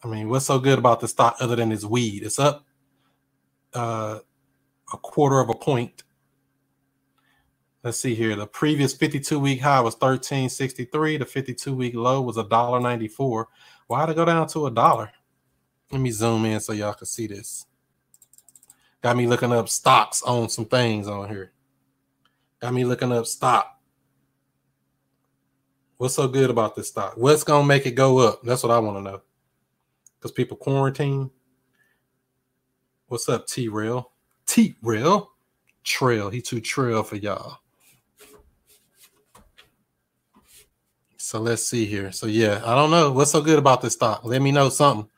I 0.04 0.08
mean, 0.08 0.28
what's 0.28 0.46
so 0.46 0.58
good 0.58 0.78
about 0.78 1.00
the 1.00 1.08
stock 1.08 1.36
other 1.40 1.56
than 1.56 1.72
its 1.72 1.84
weed? 1.84 2.22
It's 2.22 2.38
up 2.38 2.64
uh, 3.74 4.20
a 4.92 4.96
quarter 4.96 5.40
of 5.40 5.48
a 5.48 5.54
point 5.54 6.02
Let's 7.82 7.98
see 7.98 8.14
here. 8.14 8.36
The 8.36 8.46
previous 8.46 8.92
52 8.92 9.38
week 9.38 9.60
high 9.60 9.80
was 9.80 9.94
1363. 9.94 11.16
The 11.16 11.24
52 11.24 11.74
week 11.74 11.94
low 11.94 12.20
was 12.20 12.36
$1.94. 12.36 13.46
Why'd 13.86 14.10
it 14.10 14.16
go 14.16 14.26
down 14.26 14.46
to 14.48 14.66
a 14.66 14.70
dollar? 14.70 15.10
Let 15.90 16.00
me 16.02 16.10
zoom 16.10 16.44
in 16.44 16.60
so 16.60 16.74
y'all 16.74 16.92
can 16.92 17.06
see 17.06 17.26
this. 17.26 17.64
Got 19.02 19.16
me 19.16 19.26
looking 19.26 19.52
up 19.52 19.70
stocks 19.70 20.22
on 20.22 20.50
some 20.50 20.66
things 20.66 21.08
on 21.08 21.30
here. 21.30 21.52
Got 22.60 22.74
me 22.74 22.84
looking 22.84 23.12
up 23.12 23.26
stock. 23.26 23.78
What's 25.96 26.14
so 26.14 26.28
good 26.28 26.50
about 26.50 26.76
this 26.76 26.88
stock? 26.88 27.14
What's 27.16 27.44
gonna 27.44 27.66
make 27.66 27.86
it 27.86 27.92
go 27.92 28.18
up? 28.18 28.42
That's 28.42 28.62
what 28.62 28.72
I 28.72 28.78
want 28.78 28.98
to 28.98 29.02
know. 29.02 29.22
Because 30.18 30.32
people 30.32 30.58
quarantine. 30.58 31.30
What's 33.06 33.28
up, 33.28 33.46
T 33.46 33.68
Rail? 33.68 34.09
T 34.50 34.74
Rail. 34.82 35.30
Trail. 35.84 36.28
He 36.28 36.42
too 36.42 36.60
trail 36.60 37.04
for 37.04 37.14
y'all. 37.14 37.58
So 41.16 41.38
let's 41.38 41.64
see 41.64 41.86
here. 41.86 42.10
So 42.10 42.26
yeah, 42.26 42.60
I 42.64 42.74
don't 42.74 42.90
know 42.90 43.12
what's 43.12 43.30
so 43.30 43.40
good 43.40 43.60
about 43.60 43.80
this 43.80 43.92
stock. 43.92 44.24
Let 44.24 44.42
me 44.42 44.50
know 44.50 44.68
something. 44.68 45.08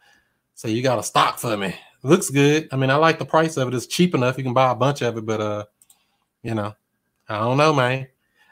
So 0.54 0.68
you 0.68 0.82
got 0.82 0.98
a 0.98 1.02
stock 1.02 1.38
for 1.38 1.56
me. 1.56 1.74
Looks 2.02 2.28
good. 2.28 2.68
I 2.72 2.76
mean, 2.76 2.90
I 2.90 2.96
like 2.96 3.18
the 3.18 3.24
price 3.24 3.56
of 3.56 3.68
it. 3.68 3.74
It's 3.74 3.86
cheap 3.86 4.14
enough. 4.14 4.36
You 4.36 4.44
can 4.44 4.52
buy 4.52 4.70
a 4.70 4.74
bunch 4.74 5.00
of 5.00 5.16
it, 5.16 5.24
but 5.24 5.40
uh, 5.40 5.64
you 6.42 6.54
know, 6.54 6.74
I 7.26 7.38
don't 7.38 7.56
know, 7.56 7.72
man. 7.72 8.09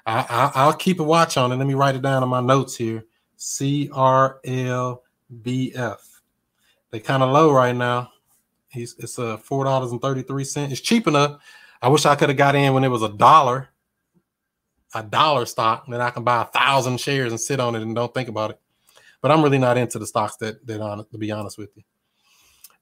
I, 0.07 0.21
I 0.31 0.53
I'll 0.55 0.73
keep 0.73 0.99
a 1.01 1.05
watch 1.05 1.37
on 1.37 1.53
it. 1.53 1.57
Let 1.57 1.67
me 1.67 1.75
write 1.75 1.97
it 1.97 2.03
down 2.03 2.23
in 2.23 2.29
my 2.31 2.41
notes 2.41 2.75
here. 2.75 3.05
C 3.37 3.91
R 3.93 4.41
L 4.45 5.03
B 5.43 5.73
F. 5.75 6.23
They 6.91 7.01
kind 7.01 7.23
of 7.23 7.31
low 7.31 7.53
right 7.53 7.77
now. 7.77 8.11
He's 8.71 8.95
it's 8.99 9.19
a 9.19 9.31
uh, 9.31 9.37
four 9.37 9.65
dollars 9.65 9.93
and 9.93 10.01
thirty 10.01 10.23
three 10.23 10.45
cents. 10.45 10.73
It's 10.73 10.81
cheap 10.81 11.07
enough. 11.07 11.41
I 11.83 11.89
wish 11.89 12.07
I 12.07 12.15
could 12.15 12.29
have 12.29 12.39
got 12.39 12.55
in 12.55 12.75
when 12.75 12.85
it 12.85 12.89
was 12.89 13.03
a 13.03 13.09
dollar 13.09 13.71
a 14.95 15.03
dollar 15.03 15.47
stock, 15.47 15.85
then 15.89 16.01
I 16.01 16.11
can 16.11 16.25
buy 16.25 16.43
a 16.43 16.47
thousand 16.47 17.01
shares 17.01 17.33
and 17.33 17.41
sit 17.41 17.61
on 17.61 17.75
it 17.75 17.83
and 17.83 17.95
don't 17.95 18.13
think 18.13 18.29
about 18.29 18.51
it. 18.51 18.61
But 19.21 19.31
I'm 19.31 19.43
really 19.43 19.59
not 19.59 19.79
into 19.79 19.99
the 19.99 20.07
stocks 20.07 20.37
that 20.37 20.67
that 20.67 20.81
on 20.81 21.05
to 21.07 21.19
be 21.19 21.31
honest 21.31 21.59
with 21.59 21.71
you. 21.77 21.83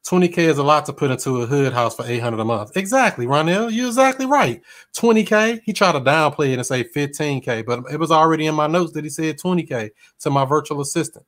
20k 0.07 0.39
is 0.39 0.59
a 0.59 0.63
lot 0.63 0.87
to 0.87 0.93
put 0.93 1.11
into 1.11 1.43
a 1.43 1.47
hood 1.47 1.73
house 1.73 1.97
for 1.97 2.07
800 2.07 2.41
a 2.41 2.45
month. 2.45 2.77
Exactly, 2.77 3.27
Ronell, 3.27 3.71
you're 3.71 3.89
exactly 3.89 4.25
right. 4.25 4.63
20k. 4.97 5.61
He 5.65 5.73
tried 5.73 5.93
to 5.93 6.01
downplay 6.01 6.51
it 6.51 6.55
and 6.55 6.65
say 6.65 6.85
15k, 6.85 7.67
but 7.67 7.83
it 7.93 7.99
was 7.99 8.11
already 8.11 8.47
in 8.47 8.55
my 8.55 8.69
notes 8.69 8.93
that 8.93 9.05
he 9.05 9.11
said 9.11 9.39
20k 9.39 9.91
to 10.21 10.31
my 10.31 10.45
virtual 10.45 10.81
assistant. 10.81 11.27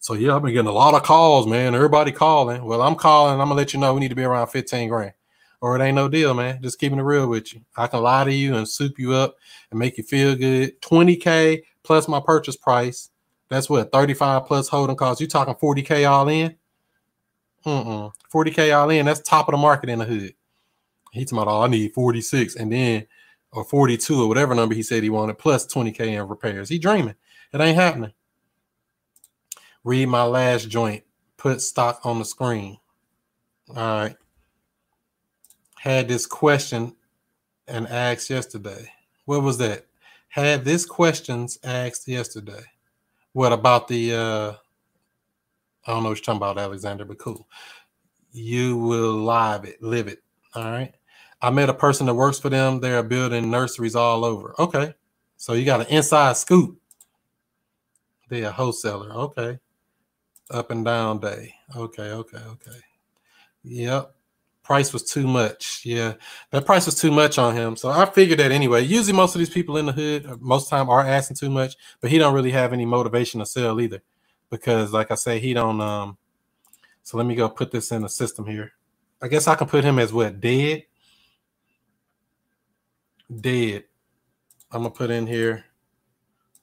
So 0.00 0.14
yeah, 0.14 0.34
I've 0.34 0.42
been 0.42 0.52
getting 0.52 0.68
a 0.68 0.72
lot 0.72 0.94
of 0.94 1.02
calls, 1.02 1.46
man. 1.46 1.74
Everybody 1.74 2.10
calling. 2.10 2.64
Well, 2.64 2.82
I'm 2.82 2.96
calling. 2.96 3.34
I'm 3.34 3.48
gonna 3.48 3.54
let 3.54 3.72
you 3.72 3.80
know 3.80 3.94
we 3.94 4.00
need 4.00 4.08
to 4.08 4.14
be 4.14 4.24
around 4.24 4.48
15 4.48 4.88
grand 4.88 5.12
or 5.60 5.76
it 5.78 5.82
ain't 5.82 5.94
no 5.94 6.08
deal, 6.08 6.34
man. 6.34 6.62
Just 6.62 6.78
keeping 6.78 6.98
it 6.98 7.02
real 7.02 7.28
with 7.28 7.54
you. 7.54 7.60
I 7.76 7.86
can 7.86 8.02
lie 8.02 8.24
to 8.24 8.32
you 8.32 8.56
and 8.56 8.68
soup 8.68 8.98
you 8.98 9.12
up 9.12 9.36
and 9.70 9.78
make 9.78 9.98
you 9.98 10.04
feel 10.04 10.34
good. 10.34 10.80
20K 10.80 11.62
plus 11.82 12.08
my 12.08 12.20
purchase 12.20 12.56
price. 12.56 13.10
That's 13.48 13.68
what 13.68 13.92
35 13.92 14.46
plus 14.46 14.68
holding 14.68 14.96
costs. 14.96 15.20
You 15.20 15.26
talking 15.26 15.54
40K 15.54 16.08
all 16.08 16.28
in? 16.28 16.56
Mm-mm. 17.66 18.12
40K 18.32 18.76
all 18.76 18.90
in. 18.90 19.06
That's 19.06 19.20
top 19.20 19.48
of 19.48 19.52
the 19.52 19.58
market 19.58 19.90
in 19.90 19.98
the 19.98 20.04
hood. 20.04 20.34
He 21.12 21.24
talking 21.24 21.38
about, 21.38 21.52
oh, 21.52 21.62
I 21.62 21.66
need 21.66 21.92
46 21.92 22.56
and 22.56 22.72
then 22.72 23.06
or 23.52 23.64
42 23.64 24.22
or 24.22 24.28
whatever 24.28 24.54
number 24.54 24.74
he 24.76 24.82
said 24.82 25.02
he 25.02 25.10
wanted, 25.10 25.36
plus 25.36 25.66
20K 25.66 26.00
in 26.00 26.28
repairs. 26.28 26.68
He 26.68 26.78
dreaming. 26.78 27.16
It 27.52 27.60
ain't 27.60 27.76
happening. 27.76 28.12
Read 29.84 30.06
my 30.06 30.24
last 30.24 30.68
joint. 30.68 31.02
Put 31.36 31.60
stock 31.62 32.00
on 32.04 32.18
the 32.18 32.24
screen. 32.24 32.78
All 33.70 33.76
right 33.76 34.16
had 35.80 36.08
this 36.08 36.26
question 36.26 36.94
and 37.66 37.88
asked 37.88 38.28
yesterday. 38.28 38.92
What 39.24 39.42
was 39.42 39.56
that? 39.58 39.86
Had 40.28 40.62
this 40.62 40.84
questions 40.84 41.58
asked 41.64 42.06
yesterday. 42.06 42.62
What 43.32 43.54
about 43.54 43.88
the 43.88 44.14
uh 44.14 44.52
I 45.86 45.92
don't 45.94 46.02
know 46.02 46.10
what 46.10 46.18
you're 46.18 46.24
talking 46.24 46.36
about, 46.36 46.58
Alexander, 46.58 47.06
but 47.06 47.18
cool. 47.18 47.48
You 48.30 48.76
will 48.76 49.14
live 49.14 49.64
it, 49.64 49.82
live 49.82 50.06
it. 50.06 50.18
All 50.54 50.70
right. 50.70 50.92
I 51.40 51.48
met 51.48 51.70
a 51.70 51.74
person 51.74 52.04
that 52.06 52.14
works 52.14 52.38
for 52.38 52.50
them. 52.50 52.80
They're 52.80 53.02
building 53.02 53.50
nurseries 53.50 53.96
all 53.96 54.26
over. 54.26 54.54
Okay. 54.58 54.92
So 55.38 55.54
you 55.54 55.64
got 55.64 55.80
an 55.80 55.86
inside 55.86 56.36
scoop. 56.36 56.78
They're 58.28 58.50
a 58.50 58.52
wholesaler. 58.52 59.10
Okay. 59.12 59.58
Up 60.50 60.70
and 60.70 60.84
down 60.84 61.20
day. 61.20 61.54
Okay, 61.76 62.10
okay, 62.10 62.38
okay. 62.38 62.80
Yep 63.62 64.14
price 64.70 64.92
was 64.92 65.02
too 65.02 65.26
much. 65.26 65.82
Yeah, 65.84 66.14
that 66.52 66.64
price 66.64 66.86
was 66.86 66.94
too 66.94 67.10
much 67.10 67.38
on 67.38 67.56
him. 67.56 67.74
So 67.74 67.88
I 67.88 68.06
figured 68.06 68.38
that 68.38 68.52
anyway. 68.52 68.82
Usually, 68.82 69.12
most 69.12 69.34
of 69.34 69.40
these 69.40 69.50
people 69.50 69.76
in 69.78 69.86
the 69.86 69.92
hood, 69.92 70.26
uh, 70.26 70.36
most 70.38 70.68
time, 70.70 70.88
are 70.88 71.04
asking 71.04 71.38
too 71.38 71.50
much, 71.50 71.74
but 72.00 72.08
he 72.08 72.18
don't 72.18 72.34
really 72.34 72.52
have 72.52 72.72
any 72.72 72.86
motivation 72.86 73.40
to 73.40 73.46
sell 73.46 73.80
either, 73.80 74.00
because 74.48 74.92
like 74.92 75.10
I 75.10 75.16
say, 75.16 75.40
he 75.40 75.54
don't. 75.54 75.80
Um, 75.80 76.18
so 77.02 77.16
let 77.16 77.26
me 77.26 77.34
go 77.34 77.48
put 77.48 77.72
this 77.72 77.90
in 77.90 78.02
the 78.02 78.08
system 78.08 78.46
here. 78.46 78.70
I 79.20 79.26
guess 79.26 79.48
I 79.48 79.56
can 79.56 79.66
put 79.66 79.82
him 79.82 79.98
as 79.98 80.12
what 80.12 80.40
dead. 80.40 80.84
Dead. 83.40 83.84
I'm 84.70 84.82
gonna 84.82 84.94
put 84.94 85.10
in 85.10 85.26
here. 85.26 85.64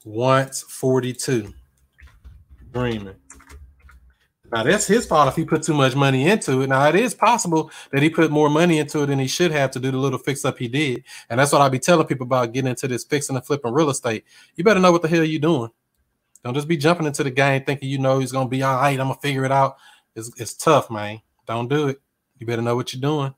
Once 0.06 0.62
42. 0.62 1.52
Dreaming. 2.72 3.16
Now 4.50 4.62
that's 4.62 4.86
his 4.86 5.04
fault 5.04 5.28
if 5.28 5.36
he 5.36 5.44
put 5.44 5.62
too 5.62 5.74
much 5.74 5.94
money 5.94 6.26
into 6.26 6.62
it. 6.62 6.68
Now 6.68 6.88
it 6.88 6.94
is 6.94 7.14
possible 7.14 7.70
that 7.92 8.02
he 8.02 8.08
put 8.08 8.30
more 8.30 8.48
money 8.48 8.78
into 8.78 9.02
it 9.02 9.06
than 9.06 9.18
he 9.18 9.26
should 9.26 9.52
have 9.52 9.70
to 9.72 9.80
do 9.80 9.90
the 9.90 9.98
little 9.98 10.18
fix 10.18 10.44
up 10.44 10.58
he 10.58 10.68
did. 10.68 11.04
And 11.28 11.38
that's 11.38 11.52
what 11.52 11.60
I 11.60 11.68
be 11.68 11.78
telling 11.78 12.06
people 12.06 12.24
about 12.24 12.52
getting 12.52 12.70
into 12.70 12.88
this 12.88 13.04
fixing 13.04 13.36
and 13.36 13.44
flipping 13.44 13.72
real 13.72 13.90
estate. 13.90 14.24
You 14.56 14.64
better 14.64 14.80
know 14.80 14.90
what 14.90 15.02
the 15.02 15.08
hell 15.08 15.24
you're 15.24 15.40
doing. 15.40 15.70
Don't 16.42 16.54
just 16.54 16.68
be 16.68 16.78
jumping 16.78 17.06
into 17.06 17.24
the 17.24 17.30
game 17.30 17.64
thinking 17.64 17.90
you 17.90 17.98
know 17.98 18.20
he's 18.20 18.32
gonna 18.32 18.48
be 18.48 18.62
all 18.62 18.76
right. 18.76 18.98
I'm 18.98 19.08
gonna 19.08 19.20
figure 19.20 19.44
it 19.44 19.52
out. 19.52 19.76
It's, 20.14 20.30
it's 20.40 20.54
tough, 20.54 20.90
man. 20.90 21.20
Don't 21.46 21.68
do 21.68 21.88
it. 21.88 22.00
You 22.38 22.46
better 22.46 22.62
know 22.62 22.76
what 22.76 22.94
you're 22.94 23.02
doing. 23.02 23.34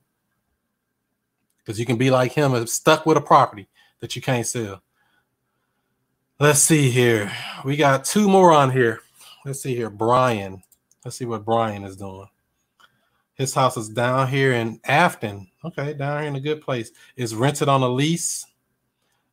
Because 1.59 1.81
you 1.81 1.87
can 1.87 1.97
be 1.97 2.11
like 2.11 2.32
him, 2.32 2.66
stuck 2.66 3.05
with 3.05 3.16
a 3.16 3.20
property 3.20 3.69
that 4.01 4.15
you 4.15 4.23
can't 4.23 4.47
sell. 4.47 4.82
Let's 6.39 6.61
see 6.61 6.91
here. 6.91 7.32
We 7.65 7.77
got 7.77 8.05
two 8.05 8.28
more 8.28 8.53
on 8.53 8.70
here. 8.70 9.01
Let's 9.45 9.61
see 9.61 9.74
here. 9.74 9.91
Brian. 9.91 10.62
Let's 11.05 11.16
see 11.16 11.24
what 11.24 11.44
Brian 11.44 11.85
is 11.85 11.97
doing. 11.97 12.28
His 13.35 13.55
house 13.55 13.77
is 13.77 13.89
down 13.89 14.28
here 14.28 14.52
in 14.52 14.81
Affton. 14.81 15.48
Okay, 15.64 15.94
down 15.94 16.20
here 16.20 16.28
in 16.28 16.36
a 16.36 16.40
good 16.40 16.60
place. 16.60 16.90
It's 17.16 17.32
rented 17.32 17.68
on 17.68 17.82
a 17.82 17.89
lease. 17.89 18.47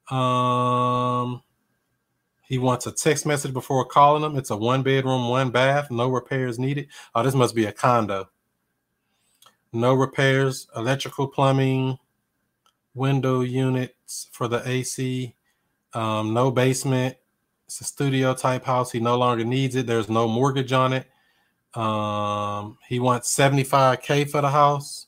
Um, 0.10 1.42
he 2.48 2.58
wants 2.58 2.88
a 2.88 2.94
text 2.94 3.26
message 3.26 3.52
before 3.52 3.84
calling 3.84 4.24
him. 4.24 4.38
It's 4.38 4.52
a 4.52 4.56
one 4.56 4.82
bedroom, 4.82 5.28
one 5.28 5.52
bath, 5.52 5.92
no 5.92 6.08
repairs 6.08 6.58
needed. 6.58 6.88
Oh, 7.14 7.24
this 7.24 7.36
must 7.36 7.54
be 7.54 7.66
a 7.66 7.74
condo. 7.74 8.30
No 9.74 9.94
repairs, 9.94 10.68
electrical, 10.74 11.28
plumbing, 11.28 11.98
window 12.94 13.42
units 13.42 14.30
for 14.32 14.48
the 14.48 14.68
AC, 14.68 15.36
um, 15.94 16.34
no 16.34 16.50
basement. 16.50 17.18
It's 17.66 17.82
a 17.82 17.84
studio 17.84 18.34
type 18.34 18.64
house. 18.64 18.94
He 18.94 19.02
no 19.02 19.18
longer 19.18 19.44
needs 19.44 19.76
it. 19.76 19.86
There's 19.86 20.10
no 20.10 20.30
mortgage 20.30 20.72
on 20.72 20.94
it. 20.94 21.08
Um, 21.74 22.78
he 22.88 23.00
wants 23.00 23.36
75K 23.36 24.30
for 24.30 24.42
the 24.42 24.50
house. 24.50 25.08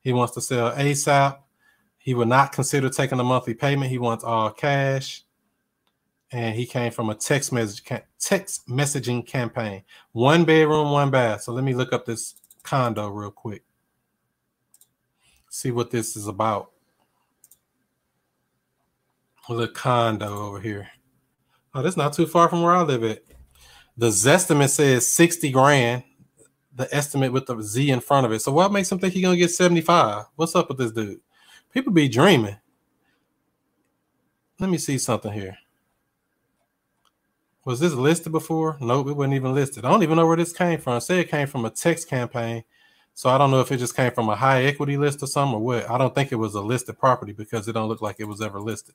He 0.00 0.12
wants 0.12 0.34
to 0.34 0.40
sell 0.40 0.72
ASAP. 0.72 1.38
He 1.98 2.14
would 2.14 2.28
not 2.28 2.52
consider 2.52 2.88
taking 2.88 3.18
a 3.20 3.24
monthly 3.24 3.54
payment. 3.54 3.90
He 3.90 3.98
wants 3.98 4.24
all 4.24 4.50
cash. 4.50 5.24
and 6.32 6.54
he 6.54 6.66
came 6.66 6.90
from 6.90 7.10
a 7.10 7.14
text 7.14 7.52
message 7.52 7.82
text 8.18 8.68
messaging 8.68 9.26
campaign. 9.26 9.82
One 10.12 10.44
bedroom, 10.44 10.90
one 10.90 11.10
bath. 11.10 11.42
So 11.42 11.52
let 11.52 11.64
me 11.64 11.74
look 11.74 11.92
up 11.92 12.04
this 12.04 12.34
condo 12.62 13.08
real 13.08 13.30
quick. 13.30 13.62
See 15.50 15.70
what 15.70 15.90
this 15.90 16.16
is 16.16 16.26
about. 16.26 16.72
The 19.48 19.68
condo 19.68 20.48
over 20.48 20.60
here. 20.60 20.88
Oh, 21.72 21.82
that's 21.82 21.96
not 21.96 22.12
too 22.12 22.26
far 22.26 22.48
from 22.48 22.62
where 22.62 22.74
I 22.74 22.82
live 22.82 23.04
at. 23.04 23.22
The 23.96 24.08
Zestimate 24.08 24.70
says 24.70 25.10
60 25.10 25.50
grand. 25.50 26.04
The 26.74 26.94
estimate 26.94 27.32
with 27.32 27.46
the 27.46 27.62
Z 27.62 27.90
in 27.90 28.00
front 28.00 28.26
of 28.26 28.32
it. 28.32 28.40
So 28.40 28.52
what 28.52 28.70
makes 28.70 28.92
him 28.92 28.98
think 28.98 29.14
he's 29.14 29.22
gonna 29.22 29.36
get 29.36 29.50
75? 29.50 30.26
What's 30.36 30.54
up 30.54 30.68
with 30.68 30.76
this 30.76 30.92
dude? 30.92 31.20
People 31.72 31.92
be 31.92 32.08
dreaming. 32.08 32.56
Let 34.58 34.70
me 34.70 34.78
see 34.78 34.98
something 34.98 35.32
here. 35.32 35.56
Was 37.64 37.80
this 37.80 37.94
listed 37.94 38.32
before? 38.32 38.76
Nope, 38.80 39.08
it 39.08 39.12
wasn't 39.14 39.34
even 39.34 39.54
listed. 39.54 39.84
I 39.84 39.90
don't 39.90 40.02
even 40.02 40.16
know 40.16 40.26
where 40.26 40.36
this 40.36 40.52
came 40.52 40.78
from. 40.78 41.00
Say 41.00 41.20
it 41.20 41.30
came 41.30 41.46
from 41.46 41.64
a 41.64 41.70
text 41.70 42.08
campaign. 42.08 42.62
So 43.14 43.30
I 43.30 43.38
don't 43.38 43.50
know 43.50 43.60
if 43.60 43.72
it 43.72 43.78
just 43.78 43.96
came 43.96 44.12
from 44.12 44.28
a 44.28 44.36
high 44.36 44.64
equity 44.64 44.96
list 44.96 45.22
or 45.22 45.26
something 45.26 45.54
or 45.54 45.60
what. 45.60 45.90
I 45.90 45.96
don't 45.96 46.14
think 46.14 46.32
it 46.32 46.36
was 46.36 46.54
a 46.54 46.60
listed 46.60 46.98
property 46.98 47.32
because 47.32 47.66
it 47.66 47.72
don't 47.72 47.88
look 47.88 48.02
like 48.02 48.16
it 48.18 48.28
was 48.28 48.42
ever 48.42 48.60
listed. 48.60 48.94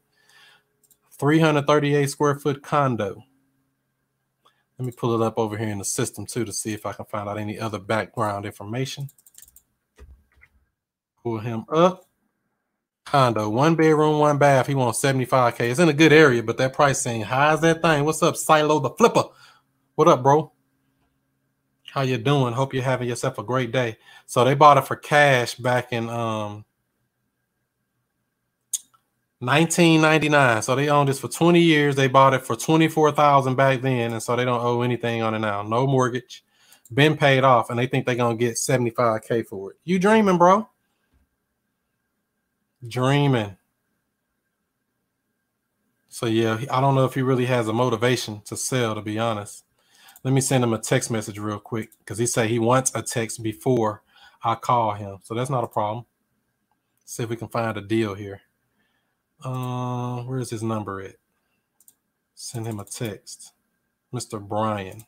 338 1.18 2.10
square 2.10 2.36
foot 2.36 2.62
condo. 2.62 3.24
Let 4.82 4.88
me 4.88 4.94
pull 4.94 5.22
it 5.22 5.24
up 5.24 5.38
over 5.38 5.56
here 5.60 5.68
in 5.68 5.78
the 5.78 5.86
system 5.86 6.26
too 6.26 6.44
to 6.44 6.52
see 6.52 6.74
if 6.74 6.88
I 6.88 6.94
can 6.94 7.06
find 7.06 7.30
out 7.30 7.38
any 7.38 7.60
other 7.60 7.78
background 7.78 8.48
information. 8.48 9.10
Pull 11.22 11.38
him 11.38 11.66
up. 11.70 12.06
Condo, 13.06 13.48
one 13.48 13.76
bedroom, 13.76 14.18
one 14.18 14.40
bath. 14.40 14.66
He 14.66 14.74
wants 14.74 15.00
75k. 15.00 15.70
It's 15.70 15.80
in 15.80 15.88
a 15.88 15.94
good 15.94 16.12
area, 16.12 16.42
but 16.42 16.58
that 16.58 16.74
price 16.74 17.06
high 17.06 17.54
as 17.54 17.62
that 17.62 17.84
thing. 17.84 18.06
What's 18.06 18.24
up, 18.24 18.36
Silo 18.36 18.80
the 18.80 18.90
Flipper? 18.90 19.26
What 19.94 20.08
up, 20.08 20.24
bro? 20.24 20.52
How 21.92 22.02
you 22.02 22.18
doing? 22.18 22.56
Hope 22.56 22.74
you're 22.74 22.82
having 22.82 23.08
yourself 23.08 23.38
a 23.38 23.44
great 23.44 23.72
day. 23.72 23.98
So 24.26 24.44
they 24.44 24.56
bought 24.56 24.80
it 24.80 24.88
for 24.88 24.96
cash 24.96 25.54
back 25.54 25.94
in 25.94 26.10
um 26.10 26.66
1999. 29.42 30.62
So 30.62 30.76
they 30.76 30.90
owned 30.90 31.10
this 31.10 31.20
for 31.20 31.28
20 31.28 31.60
years. 31.60 31.96
They 31.96 32.08
bought 32.08 32.36
it 32.36 32.46
for 32.46 32.56
24,000 32.56 33.56
back 33.56 33.82
then, 33.82 34.14
and 34.14 34.22
so 34.22 34.36
they 34.36 34.46
don't 34.46 34.64
owe 34.64 34.82
anything 34.82 35.24
on 35.24 35.34
it 35.34 35.40
now. 35.40 35.64
No 35.64 35.88
mortgage, 35.88 36.44
been 36.94 37.18
paid 37.18 37.44
off, 37.44 37.72
and 37.72 37.80
they 37.80 37.88
think 37.88 38.06
they're 38.06 38.16
gonna 38.16 38.36
get 38.36 38.54
75k 38.54 39.48
for 39.48 39.72
it. 39.72 39.78
You 39.84 39.98
dreaming, 39.98 40.38
bro? 40.38 40.70
Dreaming. 42.88 43.58
So 46.08 46.28
yeah, 46.28 46.60
I 46.70 46.80
don't 46.80 46.94
know 46.94 47.06
if 47.06 47.16
he 47.16 47.24
really 47.24 47.46
has 47.48 47.68
a 47.68 47.74
motivation 47.74 48.42
to 48.46 48.56
sell, 48.56 48.94
to 48.94 49.02
be 49.02 49.18
honest. 49.18 49.64
Let 50.24 50.36
me 50.36 50.42
send 50.42 50.64
him 50.64 50.74
a 50.74 50.78
text 50.78 51.10
message 51.10 51.40
real 51.40 51.60
quick 51.60 51.90
because 51.98 52.20
he 52.20 52.28
said 52.28 52.48
he 52.48 52.60
wants 52.60 52.92
a 52.94 53.02
text 53.02 53.42
before 53.42 54.04
I 54.44 54.54
call 54.54 54.94
him. 54.94 55.18
So 55.24 55.34
that's 55.34 55.50
not 55.50 55.64
a 55.64 55.68
problem. 55.68 56.06
See 57.06 57.24
if 57.24 57.30
we 57.30 57.38
can 57.38 57.48
find 57.48 57.76
a 57.76 57.82
deal 57.82 58.14
here. 58.14 58.42
Uh, 59.44 60.22
where's 60.24 60.52
his 60.52 60.62
number 60.62 61.02
at? 61.02 61.16
Send 62.36 62.68
him 62.68 62.80
a 62.80 62.86
text. 62.86 63.54
Mr. 64.14 64.40
Brian. 64.40 65.06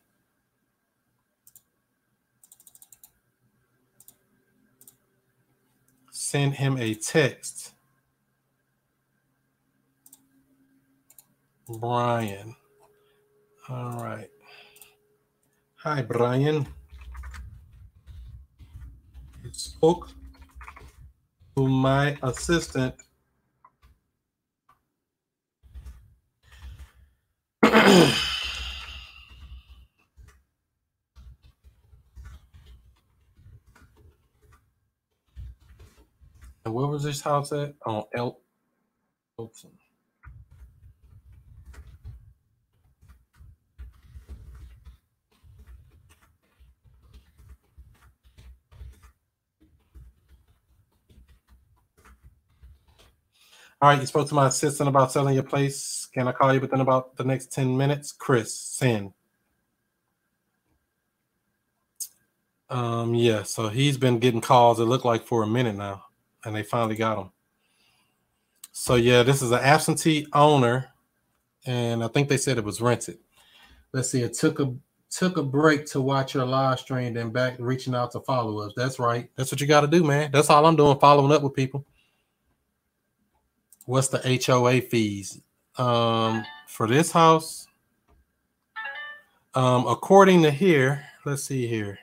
Send 6.12 6.56
him 6.56 6.78
a 6.78 6.96
text. 6.96 7.74
Brian. 11.68 12.56
All 13.70 14.04
right. 14.04 14.30
Hi, 15.76 16.02
Brian. 16.02 16.66
You 19.44 19.52
spoke 19.52 20.10
to 21.56 21.68
my 21.68 22.18
assistant 22.24 22.96
and 27.94 28.11
where 36.74 36.88
was 36.88 37.03
this 37.03 37.22
house 37.22 37.52
at? 37.52 37.76
On 37.86 38.03
El 38.15 38.40
Elton. 39.40 39.72
All 53.84 53.90
right, 53.90 54.00
you 54.00 54.08
spoke 54.08 54.30
to 54.30 54.34
my 54.34 54.48
assistant 54.48 54.88
about 54.88 55.12
selling 55.12 55.34
your 55.34 55.44
place. 55.44 56.08
Can 56.14 56.30
I 56.30 56.32
call 56.32 56.54
you 56.54 56.62
within 56.62 56.80
about 56.80 57.18
the 57.18 57.26
next 57.26 57.52
10 57.52 57.76
minutes? 57.76 58.14
Chris, 58.14 58.58
send. 58.58 59.12
Um, 62.70 63.14
yeah, 63.14 63.44
so 63.44 63.68
he's 63.68 63.98
been 63.98 64.20
getting 64.20 64.40
calls, 64.40 64.80
it 64.80 64.86
looked 64.86 65.04
like 65.04 65.26
for 65.26 65.44
a 65.44 65.48
minute 65.48 65.76
now, 65.76 66.06
and 66.46 66.56
they 66.56 66.64
finally 66.64 66.96
got 66.96 67.18
him. 67.18 67.32
So 68.72 68.96
yeah, 68.96 69.22
this 69.22 69.42
is 69.42 69.52
an 69.52 69.60
absentee 69.60 70.28
owner, 70.32 70.88
and 71.66 72.06
I 72.06 72.08
think 72.08 72.30
they 72.30 72.38
said 72.38 72.58
it 72.58 72.64
was 72.64 72.80
rented. 72.80 73.18
Let's 73.92 74.10
see, 74.10 74.22
it 74.22 74.34
took 74.34 74.62
a 74.62 74.74
took 75.10 75.36
a 75.36 75.44
break 75.44 75.88
to 75.88 76.00
watch 76.00 76.36
your 76.36 76.46
live 76.46 76.80
stream, 76.80 77.16
then 77.16 77.32
back 77.32 77.58
reaching 77.60 77.96
out 77.96 78.14
to 78.14 78.22
follow 78.22 78.60
us. 78.60 78.72
That's 78.78 78.98
right. 78.98 79.30
That's 79.36 79.52
what 79.52 79.60
you 79.60 79.68
got 79.68 79.82
to 79.82 79.88
do, 79.88 80.06
man. 80.06 80.32
That's 80.32 80.50
all 80.50 80.66
I'm 80.66 80.78
doing, 80.78 80.98
following 81.00 81.34
up 81.34 81.42
with 81.44 81.54
people. 81.54 81.86
What's 83.86 84.08
the 84.08 84.42
HOA 84.46 84.82
fees? 84.82 85.42
Um, 85.78 86.46
for 86.68 86.88
this 86.88 87.12
house, 87.12 87.68
um, 89.56 89.86
according 89.88 90.44
to 90.44 90.52
here, 90.52 91.04
let's 91.26 91.44
see 91.44 91.68
here. 91.68 92.00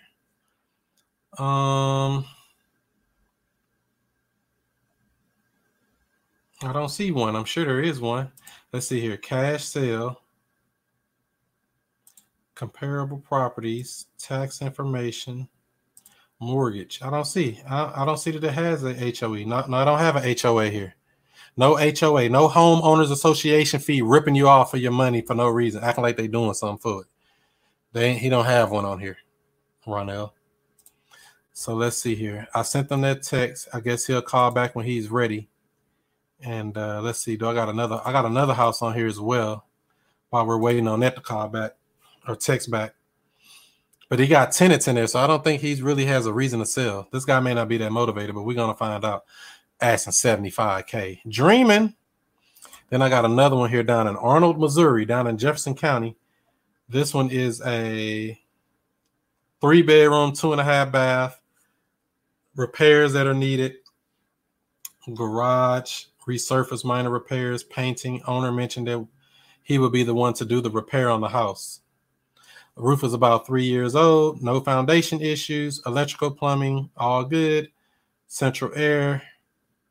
Um, 1.39 2.24
I 6.62 6.73
don't 6.73 6.90
see 6.90 7.12
one. 7.12 7.35
I'm 7.35 7.44
sure 7.44 7.65
there 7.65 7.81
is 7.81 8.01
one. 8.01 8.31
Let's 8.73 8.86
see 8.86 9.01
here. 9.01 9.16
Cash 9.16 9.65
sale, 9.65 10.20
comparable 12.55 13.19
properties, 13.19 14.07
tax 14.19 14.61
information, 14.61 15.48
mortgage. 16.40 17.01
I 17.02 17.09
don't 17.09 17.27
see. 17.27 17.61
I, 17.69 18.02
I 18.02 18.05
don't 18.05 18.19
see 18.19 18.32
that 18.32 18.44
it 18.44 18.52
has 18.52 18.85
a 18.85 18.93
HOE. 18.93 19.44
No, 19.44 19.65
no, 19.66 19.77
I 19.78 19.85
don't 19.85 19.98
have 19.98 20.16
a 20.16 20.36
HOA 20.39 20.69
here. 20.69 20.94
No 21.60 21.76
HOA, 21.76 22.30
no 22.30 22.48
homeowners 22.48 23.12
association 23.12 23.80
fee 23.80 24.00
ripping 24.00 24.34
you 24.34 24.48
off 24.48 24.70
for 24.70 24.78
your 24.78 24.92
money 24.92 25.20
for 25.20 25.34
no 25.34 25.46
reason, 25.46 25.84
acting 25.84 26.00
like 26.00 26.16
they 26.16 26.26
doing 26.26 26.54
something 26.54 26.78
for 26.78 27.02
it. 27.02 27.06
They 27.92 28.14
he 28.14 28.30
don't 28.30 28.46
have 28.46 28.70
one 28.70 28.86
on 28.86 28.98
here, 28.98 29.18
Ronell. 29.86 30.30
So 31.52 31.74
let's 31.74 31.98
see 31.98 32.14
here. 32.14 32.48
I 32.54 32.62
sent 32.62 32.88
them 32.88 33.02
that 33.02 33.22
text. 33.22 33.68
I 33.74 33.80
guess 33.80 34.06
he'll 34.06 34.22
call 34.22 34.50
back 34.52 34.74
when 34.74 34.86
he's 34.86 35.10
ready. 35.10 35.50
And 36.42 36.78
uh, 36.78 37.02
let's 37.02 37.18
see. 37.18 37.36
Do 37.36 37.46
I 37.50 37.52
got 37.52 37.68
another? 37.68 38.00
I 38.06 38.10
got 38.10 38.24
another 38.24 38.54
house 38.54 38.80
on 38.80 38.94
here 38.94 39.06
as 39.06 39.20
well. 39.20 39.66
While 40.30 40.46
we're 40.46 40.56
waiting 40.56 40.88
on 40.88 41.00
that 41.00 41.14
to 41.16 41.20
call 41.20 41.48
back 41.48 41.72
or 42.26 42.36
text 42.36 42.70
back. 42.70 42.94
But 44.08 44.18
he 44.18 44.28
got 44.28 44.52
tenants 44.52 44.88
in 44.88 44.94
there, 44.94 45.06
so 45.06 45.20
I 45.20 45.26
don't 45.26 45.44
think 45.44 45.60
he's 45.60 45.82
really 45.82 46.06
has 46.06 46.24
a 46.24 46.32
reason 46.32 46.60
to 46.60 46.66
sell. 46.66 47.06
This 47.12 47.26
guy 47.26 47.38
may 47.38 47.52
not 47.52 47.68
be 47.68 47.76
that 47.76 47.92
motivated, 47.92 48.34
but 48.34 48.44
we're 48.44 48.56
gonna 48.56 48.74
find 48.74 49.04
out 49.04 49.24
asking 49.81 50.12
75K. 50.12 51.20
Dreaming. 51.28 51.94
Then 52.90 53.02
I 53.02 53.09
got 53.09 53.24
another 53.24 53.57
one 53.57 53.70
here 53.70 53.82
down 53.82 54.09
in 54.09 54.16
Arnold, 54.16 54.59
Missouri, 54.59 55.05
down 55.05 55.27
in 55.27 55.39
Jefferson 55.39 55.74
County. 55.74 56.16
This 56.89 57.15
one 57.15 57.31
is 57.31 57.62
a 57.65 58.39
three 59.61 59.82
bedroom, 59.82 60.32
two 60.32 60.52
and 60.52 60.61
a 60.61 60.65
half 60.65 60.90
bath, 60.90 61.40
repairs 62.57 63.12
that 63.12 63.28
are 63.28 63.35
needed, 63.35 63.77
garage, 65.15 66.07
resurface 66.27 66.85
minor 66.85 67.11
repairs, 67.11 67.62
painting. 67.62 68.23
Owner 68.27 68.51
mentioned 68.51 68.89
that 68.89 69.07
he 69.62 69.78
would 69.78 69.93
be 69.93 70.02
the 70.02 70.15
one 70.15 70.35
to 70.35 70.44
do 70.44 70.61
the 70.61 70.70
repair 70.70 71.11
on 71.11 71.20
the 71.20 71.28
house. 71.28 71.81
The 72.77 72.82
roof 72.82 73.05
is 73.05 73.15
about 73.15 73.47
three 73.47 73.65
years 73.65 73.94
old, 73.94 74.43
no 74.43 74.61
foundation 74.61 75.20
issues, 75.20 75.82
electrical, 75.86 76.31
plumbing, 76.31 76.90
all 76.97 77.24
good, 77.24 77.70
central 78.27 78.73
air, 78.74 79.23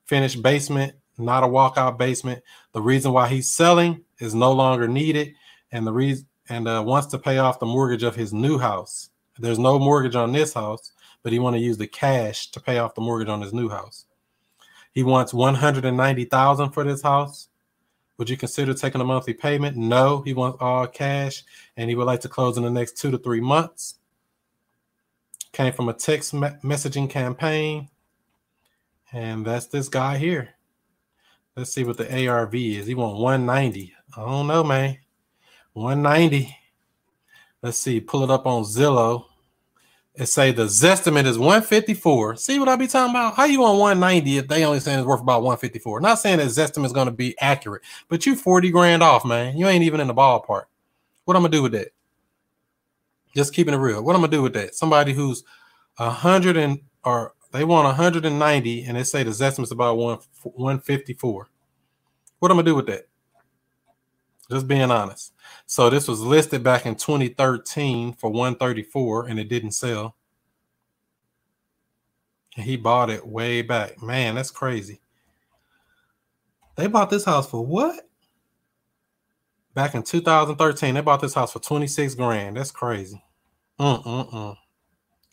finished 0.09 0.41
basement, 0.41 0.93
not 1.19 1.43
a 1.43 1.47
walkout 1.47 1.99
basement. 1.99 2.41
The 2.71 2.81
reason 2.81 3.13
why 3.13 3.27
he's 3.29 3.53
selling 3.53 4.03
is 4.17 4.33
no 4.33 4.51
longer 4.51 4.87
needed, 4.87 5.35
and 5.71 5.85
the 5.85 5.93
reason 5.93 6.25
and 6.49 6.67
uh, 6.67 6.83
wants 6.83 7.05
to 7.09 7.19
pay 7.19 7.37
off 7.37 7.59
the 7.59 7.67
mortgage 7.67 8.01
of 8.01 8.15
his 8.15 8.33
new 8.33 8.57
house. 8.57 9.11
There's 9.37 9.59
no 9.59 9.77
mortgage 9.77 10.15
on 10.15 10.31
this 10.31 10.55
house, 10.55 10.91
but 11.21 11.31
he 11.31 11.37
want 11.37 11.55
to 11.55 11.61
use 11.61 11.77
the 11.77 11.85
cash 11.85 12.49
to 12.49 12.59
pay 12.59 12.79
off 12.79 12.95
the 12.95 13.01
mortgage 13.01 13.29
on 13.29 13.39
his 13.39 13.53
new 13.53 13.69
house. 13.69 14.05
He 14.93 15.03
wants 15.03 15.31
190,000 15.31 16.71
for 16.71 16.83
this 16.83 17.03
house 17.03 17.49
Would 18.17 18.31
you 18.31 18.35
consider 18.35 18.73
taking 18.73 18.99
a 18.99 19.05
monthly 19.05 19.35
payment? 19.35 19.77
No, 19.77 20.23
he 20.23 20.33
wants 20.33 20.57
all 20.59 20.87
cash 20.87 21.43
and 21.77 21.87
he 21.87 21.95
would 21.95 22.07
like 22.07 22.21
to 22.21 22.29
close 22.29 22.57
in 22.57 22.63
the 22.63 22.71
next 22.71 22.97
two 22.97 23.11
to 23.11 23.19
three 23.19 23.41
months. 23.41 23.99
Came 25.51 25.71
from 25.71 25.87
a 25.87 25.93
text 25.93 26.33
me- 26.33 26.57
messaging 26.63 27.09
campaign. 27.09 27.89
And 29.13 29.45
that's 29.45 29.67
this 29.67 29.89
guy 29.89 30.17
here. 30.17 30.49
Let's 31.55 31.73
see 31.73 31.83
what 31.83 31.97
the 31.97 32.27
ARV 32.27 32.55
is. 32.55 32.87
He 32.87 32.95
want 32.95 33.17
190. 33.17 33.93
I 34.15 34.21
don't 34.21 34.47
know, 34.47 34.63
man. 34.63 34.97
190. 35.73 36.55
Let's 37.61 37.79
see. 37.79 37.99
Pull 37.99 38.23
it 38.23 38.31
up 38.31 38.45
on 38.45 38.63
Zillow. 38.63 39.25
And 40.15 40.27
say 40.27 40.51
the 40.51 40.63
Zestimate 40.63 41.25
is 41.25 41.37
154. 41.37 42.35
See 42.35 42.59
what 42.59 42.67
I 42.67 42.75
be 42.75 42.87
talking 42.87 43.11
about? 43.11 43.35
How 43.35 43.45
you 43.45 43.63
on 43.63 43.77
190 43.77 44.37
if 44.37 44.47
they 44.47 44.65
only 44.65 44.81
saying 44.81 44.99
it's 44.99 45.07
worth 45.07 45.21
about 45.21 45.43
154? 45.43 46.01
Not 46.01 46.19
saying 46.19 46.39
that 46.39 46.47
Zestimate 46.47 46.85
is 46.85 46.91
going 46.91 47.07
to 47.07 47.13
be 47.13 47.39
accurate, 47.39 47.83
but 48.09 48.25
you 48.25 48.35
40 48.35 48.69
grand 48.69 49.01
off, 49.01 49.23
man. 49.23 49.57
You 49.57 49.67
ain't 49.67 49.83
even 49.83 50.01
in 50.01 50.07
the 50.07 50.13
ballpark. 50.13 50.65
What 51.29 51.35
I'm 51.35 51.43
gonna 51.43 51.51
do 51.51 51.61
with 51.61 51.73
that? 51.73 51.89
Just 53.35 53.53
keeping 53.53 53.75
it 53.75 53.77
real. 53.77 54.01
What 54.03 54.15
I'm 54.15 54.21
gonna 54.21 54.31
do 54.31 54.41
with 54.41 54.53
that? 54.53 54.73
Somebody 54.73 55.13
who's 55.13 55.43
a 55.99 56.09
hundred 56.09 56.57
and 56.57 56.79
or 57.03 57.35
they 57.51 57.63
want 57.63 57.85
190 57.85 58.83
and 58.83 58.97
they 58.97 59.03
say 59.03 59.23
the 59.23 59.31
Zestimate's 59.31 59.71
about 59.71 59.97
one 59.97 60.19
154. 60.43 61.49
What 62.39 62.51
am 62.51 62.59
I'm 62.59 62.63
gonna 62.63 62.71
do 62.71 62.75
with 62.75 62.87
that? 62.87 63.07
Just 64.51 64.67
being 64.67 64.89
honest. 64.91 65.33
So 65.65 65.89
this 65.89 66.07
was 66.07 66.21
listed 66.21 66.63
back 66.63 66.85
in 66.85 66.95
2013 66.95 68.13
for 68.13 68.31
134 68.31 69.27
and 69.27 69.39
it 69.39 69.49
didn't 69.49 69.71
sell. 69.71 70.15
And 72.55 72.65
he 72.65 72.77
bought 72.77 73.09
it 73.09 73.25
way 73.25 73.61
back. 73.61 74.01
Man, 74.01 74.35
that's 74.35 74.51
crazy. 74.51 75.01
They 76.75 76.87
bought 76.87 77.09
this 77.09 77.25
house 77.25 77.49
for 77.49 77.65
what? 77.65 78.09
Back 79.73 79.95
in 79.95 80.03
2013, 80.03 80.95
they 80.95 81.01
bought 81.01 81.21
this 81.21 81.33
house 81.33 81.53
for 81.53 81.59
26 81.59 82.15
grand. 82.15 82.57
That's 82.57 82.71
crazy. 82.71 83.23
Mm-mm-mm. 83.79 84.57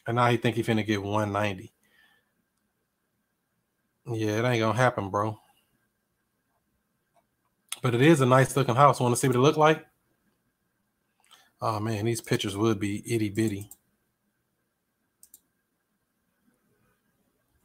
And 0.07 0.17
now 0.17 0.29
he 0.29 0.37
think 0.37 0.57
he 0.57 0.63
finna 0.63 0.87
get 0.87 1.03
190. 1.03 1.73
Yeah, 4.09 4.39
it 4.39 4.45
ain't 4.45 4.61
gonna 4.61 4.79
happen, 4.79 5.11
bro. 5.11 5.39
But 7.83 7.95
it 7.95 8.03
is 8.03 8.21
a 8.21 8.27
nice 8.27 8.57
looking 8.57 8.75
house. 8.75 9.01
Want 9.01 9.15
to 9.15 9.21
see 9.21 9.29
what 9.29 9.37
it 9.37 9.41
look 9.41 9.57
like? 9.57 9.85
Oh 11.61 11.81
man, 11.81 12.05
these 12.05 12.21
pictures 12.21 12.57
would 12.57 12.79
be 12.79 13.03
itty 13.13 13.31
bitty. 13.31 13.71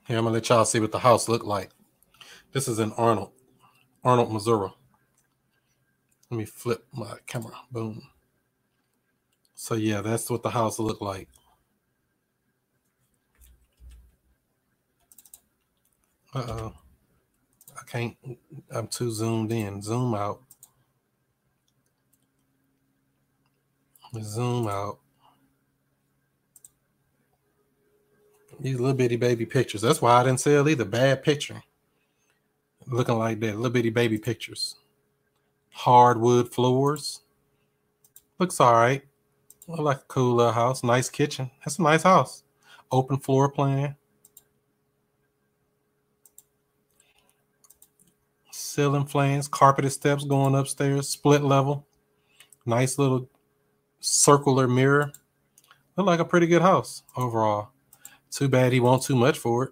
Here, 0.08 0.18
I'm 0.18 0.24
gonna 0.24 0.34
let 0.34 0.50
y'all 0.50 0.66
see 0.66 0.80
what 0.80 0.92
the 0.92 1.00
house 1.00 1.30
look 1.30 1.44
like. 1.44 1.70
This 2.54 2.68
is 2.68 2.80
in 2.80 2.92
Arnold, 2.94 3.32
Arnold, 4.04 4.32
Missouri. 4.34 4.72
Let 6.30 6.38
me 6.38 6.46
flip 6.46 6.86
my 6.94 7.16
camera. 7.28 7.54
Boom. 7.72 8.02
So 9.54 9.76
yeah, 9.76 10.02
that's 10.02 10.30
what 10.30 10.44
the 10.44 10.50
house 10.50 10.80
look 10.80 11.02
like. 11.02 11.30
Uh-oh. 16.34 16.74
I 17.78 17.84
can't 17.90 18.16
I'm 18.70 18.88
too 18.88 19.12
zoomed 19.12 19.52
in. 19.52 19.82
Zoom 19.82 20.14
out. 20.14 20.41
Zoom 24.22 24.68
out. 24.68 24.99
These 28.60 28.80
little 28.80 28.95
bitty 28.95 29.16
baby 29.16 29.45
pictures. 29.45 29.82
That's 29.82 30.02
why 30.02 30.14
I 30.20 30.24
didn't 30.24 30.40
sell 30.40 30.70
either. 30.70 30.86
Bad 30.86 31.24
picture. 31.24 31.64
Looking 32.88 33.18
like 33.18 33.40
that. 33.40 33.56
Little 33.56 33.72
bitty 33.72 33.90
baby 33.90 34.18
pictures. 34.18 34.76
Hardwood 35.72 36.53
floors. 36.53 37.22
Looks 38.40 38.60
all 38.60 38.74
right. 38.74 39.02
Look 39.68 39.80
like 39.80 39.98
a 39.98 40.06
cool 40.08 40.36
little 40.36 40.52
house. 40.52 40.84
Nice 40.84 41.10
kitchen. 41.10 41.49
That's 41.64 41.80
a 41.80 41.82
nice 41.82 42.03
house. 42.03 42.44
Open 42.91 43.18
floor 43.18 43.49
plan. 43.49 43.95
Ceiling 48.52 49.06
flames, 49.06 49.48
carpeted 49.48 49.91
steps 49.91 50.23
going 50.26 50.56
upstairs, 50.56 51.10
split 51.10 51.41
level. 51.41 51.88
Nice 52.65 52.98
little 52.98 53.30
circular 53.99 54.68
mirror. 54.68 55.11
Look 55.95 56.06
like 56.06 56.19
a 56.19 56.26
pretty 56.26 56.48
good 56.48 56.61
house 56.61 57.03
overall. 57.15 57.69
Too 58.30 58.48
bad 58.48 58.73
he 58.73 58.80
want 58.80 59.03
too 59.03 59.15
much 59.15 59.38
for 59.38 59.65
it. 59.65 59.72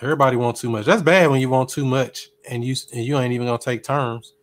Everybody 0.00 0.36
want 0.36 0.56
too 0.56 0.70
much. 0.70 0.86
That's 0.86 1.02
bad 1.02 1.30
when 1.30 1.40
you 1.40 1.48
want 1.48 1.68
too 1.68 1.84
much 1.84 2.28
and 2.48 2.64
you 2.64 2.74
and 2.92 3.04
you 3.04 3.18
ain't 3.18 3.32
even 3.32 3.46
gonna 3.46 3.58
take 3.58 3.84
terms. 3.84 4.34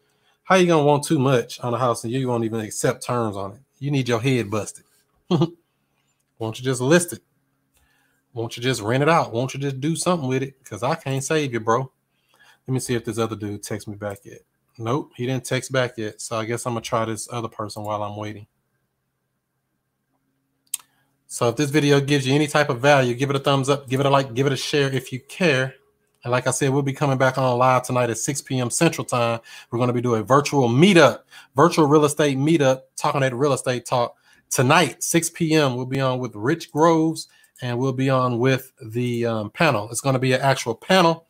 How 0.44 0.56
you 0.56 0.68
gonna 0.68 0.86
want 0.86 1.04
too 1.04 1.20
much 1.20 1.60
on 1.60 1.74
a 1.74 1.78
house 1.78 2.04
and 2.04 2.14
you 2.14 2.28
won't 2.28 2.46
even 2.46 2.62
accept 2.62 3.04
terms 3.04 3.36
on 3.36 3.54
it? 3.54 3.60
You 3.80 3.92
need 3.92 4.08
your 4.08 4.22
head 4.22 4.50
busted. 4.50 4.86
Won't 6.40 6.58
you 6.58 6.66
just 6.66 6.82
list 6.82 7.14
it? 7.14 7.22
Won't 8.34 8.56
you 8.56 8.64
just 8.64 8.82
rent 8.82 9.04
it 9.04 9.10
out? 9.10 9.34
Won't 9.34 9.54
you 9.54 9.60
just 9.60 9.80
do 9.80 9.96
something 9.96 10.28
with 10.28 10.42
it? 10.42 10.58
Because 10.64 10.84
I 10.84 10.96
can't 10.96 11.24
save 11.24 11.54
you, 11.54 11.60
bro. 11.60 11.92
Let 12.70 12.74
me 12.74 12.80
see 12.82 12.94
if 12.94 13.04
this 13.04 13.18
other 13.18 13.36
dude 13.36 13.64
texts 13.64 13.88
me 13.88 13.96
back 13.96 14.20
yet. 14.24 14.42
Nope, 14.78 15.14
he 15.16 15.26
didn't 15.26 15.44
text 15.44 15.72
back 15.72 15.98
yet. 15.98 16.22
So 16.22 16.38
I 16.38 16.46
guess 16.46 16.68
I'm 16.68 16.74
gonna 16.74 16.82
try 16.82 17.04
this 17.04 17.28
other 17.32 17.48
person 17.48 17.84
while 17.84 18.04
I'm 18.04 18.16
waiting. 18.16 18.46
So 21.26 21.50
if 21.50 21.56
this 21.56 21.72
video 21.72 22.00
gives 22.00 22.28
you 22.28 22.36
any 22.36 22.46
type 22.46 22.70
of 22.70 22.80
value, 22.80 23.16
give 23.16 23.32
it 23.32 23.36
a 23.36 23.40
thumbs 23.40 23.70
up, 23.70 23.90
give 23.90 24.00
it 24.00 24.06
a 24.06 24.10
like, 24.12 24.36
give 24.36 24.46
it 24.46 24.54
a 24.54 24.56
share 24.56 24.88
if 24.88 25.12
you 25.12 25.20
care. 25.20 25.74
And 26.24 26.32
like 26.32 26.46
I 26.46 26.52
said, 26.52 26.70
we'll 26.70 26.84
be 26.84 26.94
coming 26.94 27.18
back 27.18 27.40
on 27.40 27.58
live 27.58 27.82
tonight 27.82 28.12
at 28.12 28.20
6 28.20 28.42
p.m. 28.44 28.70
Central 28.70 29.04
Time. 29.04 29.40
We're 29.72 29.80
going 29.80 29.88
to 29.88 29.94
be 29.94 30.02
doing 30.02 30.22
a 30.22 30.24
virtual 30.24 30.70
meetup, 30.70 31.22
virtual 31.56 31.88
real 31.88 32.06
estate 32.06 32.38
meetup, 32.38 32.82
talking 32.98 33.24
at 33.24 33.34
real 33.34 33.54
estate 33.54 33.88
talk 33.88 34.16
tonight, 34.52 35.02
6 35.02 35.32
p.m. 35.32 35.76
We'll 35.76 35.88
be 35.88 36.02
on 36.02 36.20
with 36.20 36.36
Rich 36.36 36.72
Groves 36.72 37.30
and 37.64 37.80
we'll 37.80 37.94
be 37.94 38.12
on 38.12 38.38
with 38.38 38.74
the 38.80 39.26
um, 39.26 39.50
panel. 39.50 39.90
It's 39.90 40.02
going 40.02 40.14
to 40.14 40.20
be 40.20 40.34
an 40.34 40.42
actual 40.42 40.76
panel 40.76 41.26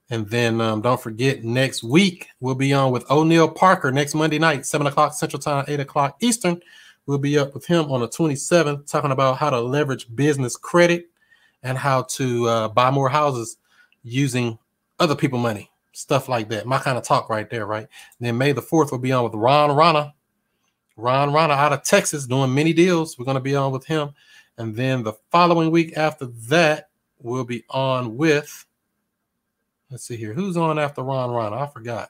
And 0.09 0.29
then 0.29 0.61
um, 0.61 0.81
don't 0.81 1.01
forget, 1.01 1.43
next 1.43 1.83
week 1.83 2.27
we'll 2.39 2.55
be 2.55 2.73
on 2.73 2.91
with 2.91 3.09
O'Neill 3.09 3.49
Parker 3.49 3.91
next 3.91 4.13
Monday 4.13 4.37
night, 4.39 4.65
7 4.65 4.85
o'clock 4.85 5.13
Central 5.13 5.41
Time, 5.41 5.65
8 5.67 5.79
o'clock 5.79 6.17
Eastern. 6.19 6.61
We'll 7.05 7.17
be 7.17 7.37
up 7.37 7.53
with 7.53 7.65
him 7.65 7.91
on 7.91 8.01
the 8.01 8.07
27th, 8.07 8.89
talking 8.89 9.11
about 9.11 9.37
how 9.37 9.49
to 9.49 9.59
leverage 9.59 10.13
business 10.15 10.55
credit 10.55 11.09
and 11.63 11.77
how 11.77 12.03
to 12.03 12.47
uh, 12.47 12.67
buy 12.69 12.91
more 12.91 13.09
houses 13.09 13.57
using 14.03 14.57
other 14.99 15.15
people 15.15 15.39
money, 15.39 15.69
stuff 15.93 16.29
like 16.29 16.49
that. 16.49 16.65
My 16.65 16.79
kind 16.79 16.97
of 16.97 17.03
talk 17.03 17.29
right 17.29 17.49
there, 17.49 17.65
right? 17.65 17.87
And 18.19 18.27
then 18.27 18.37
May 18.37 18.51
the 18.51 18.61
4th 18.61 18.91
we'll 18.91 18.99
be 18.99 19.11
on 19.11 19.23
with 19.23 19.33
Ron 19.33 19.75
Rana. 19.75 20.13
Ron 20.95 21.33
Rana 21.33 21.53
out 21.53 21.73
of 21.73 21.83
Texas 21.83 22.27
doing 22.27 22.53
many 22.53 22.73
deals. 22.73 23.17
We're 23.17 23.25
going 23.25 23.35
to 23.35 23.41
be 23.41 23.55
on 23.55 23.71
with 23.71 23.85
him. 23.85 24.13
And 24.57 24.75
then 24.75 25.03
the 25.03 25.13
following 25.31 25.71
week 25.71 25.97
after 25.97 26.27
that, 26.49 26.89
we'll 27.19 27.45
be 27.45 27.63
on 27.69 28.15
with, 28.15 28.65
let's 29.93 30.07
see 30.07 30.17
here, 30.17 30.33
who's 30.33 30.57
on 30.57 30.79
after 30.79 31.03
Ron 31.03 31.29
Ron? 31.29 31.53
I 31.53 31.67
forgot. 31.67 32.09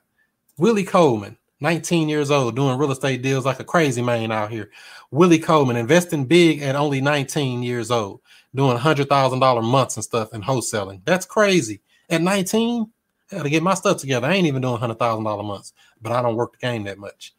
Willie 0.57 0.85
Coleman. 0.85 1.38
19 1.60 2.10
years 2.10 2.30
old, 2.30 2.57
doing 2.57 2.77
real 2.77 2.91
estate 2.91 3.22
deals 3.22 3.45
like 3.45 3.60
a 3.61 3.64
crazy 3.64 4.01
man 4.01 4.34
out 4.34 4.51
here. 4.51 4.69
Willie 5.11 5.39
Coleman 5.39 5.77
investing 5.77 6.26
big 6.26 6.61
at 6.61 6.76
only 6.76 6.99
19 6.99 7.64
years 7.64 7.89
old, 7.89 8.19
doing 8.53 8.77
$100,000 8.77 9.64
months 9.64 9.95
and 9.95 10.03
stuff 10.03 10.34
and 10.34 10.43
wholesaling. 10.43 11.01
That's 11.05 11.26
crazy. 11.26 11.81
At 12.10 12.22
19, 12.22 12.91
I 13.31 13.35
got 13.38 13.43
to 13.43 13.49
get 13.49 13.64
my 13.64 13.76
stuff 13.76 13.97
together. 13.97 14.27
I 14.27 14.34
ain't 14.34 14.47
even 14.47 14.61
doing 14.61 14.77
$100,000 14.77 15.45
months, 15.45 15.72
but 16.01 16.11
I 16.11 16.22
don't 16.22 16.35
work 16.35 16.51
the 16.51 16.57
game 16.57 16.84
that 16.84 16.97
much. 16.97 17.34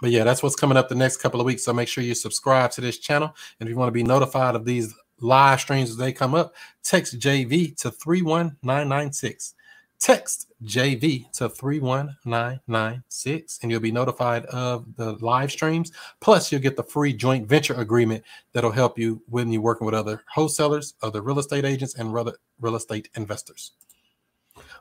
But 0.00 0.10
yeah, 0.10 0.24
that's 0.24 0.42
what's 0.42 0.56
coming 0.56 0.76
up 0.76 0.88
the 0.88 0.96
next 0.96 1.18
couple 1.18 1.38
of 1.38 1.46
weeks. 1.46 1.64
So 1.64 1.72
make 1.72 1.86
sure 1.86 2.02
you 2.02 2.16
subscribe 2.16 2.72
to 2.72 2.80
this 2.80 2.98
channel. 2.98 3.36
And 3.60 3.68
if 3.68 3.72
you 3.72 3.78
want 3.78 3.88
to 3.88 3.92
be 3.92 4.02
notified 4.02 4.56
of 4.56 4.64
these 4.64 4.92
live 5.22 5.60
streams 5.60 5.90
as 5.90 5.96
they 5.96 6.12
come 6.12 6.34
up, 6.34 6.54
text 6.82 7.18
JV 7.18 7.76
to 7.78 7.90
31996 7.90 9.54
text 10.02 10.52
JV 10.64 11.30
to 11.30 11.48
31996 11.48 13.60
and 13.62 13.70
you'll 13.70 13.80
be 13.80 13.92
notified 13.92 14.44
of 14.46 14.84
the 14.96 15.12
live 15.24 15.52
streams. 15.52 15.92
Plus, 16.20 16.50
you'll 16.50 16.60
get 16.60 16.76
the 16.76 16.82
free 16.82 17.12
joint 17.12 17.48
venture 17.48 17.74
agreement 17.74 18.24
that'll 18.52 18.72
help 18.72 18.98
you 18.98 19.22
when 19.28 19.52
you're 19.52 19.62
working 19.62 19.84
with 19.84 19.94
other 19.94 20.24
wholesalers, 20.26 20.94
other 21.02 21.22
real 21.22 21.38
estate 21.38 21.64
agents, 21.64 21.94
and 21.94 22.16
other 22.16 22.36
real 22.60 22.74
estate 22.74 23.10
investors. 23.14 23.74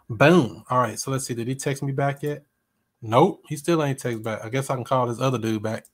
Boom. 0.10 0.64
All 0.72 0.80
right. 0.80 0.98
So 0.98 1.12
let's 1.12 1.28
see. 1.28 1.36
Did 1.36 1.48
he 1.48 1.54
text 1.54 1.84
me 1.84 1.92
back 1.92 2.24
yet? 2.24 2.44
Nope, 3.04 3.44
he 3.48 3.58
still 3.58 3.84
ain't 3.84 4.00
text 4.00 4.24
back. 4.24 4.44
I 4.44 4.50
guess 4.50 4.72
I 4.72 4.76
can 4.76 4.84
call 4.84 5.06
this 5.06 5.20
other 5.20 5.38
dude 5.38 5.62
back 5.62 5.86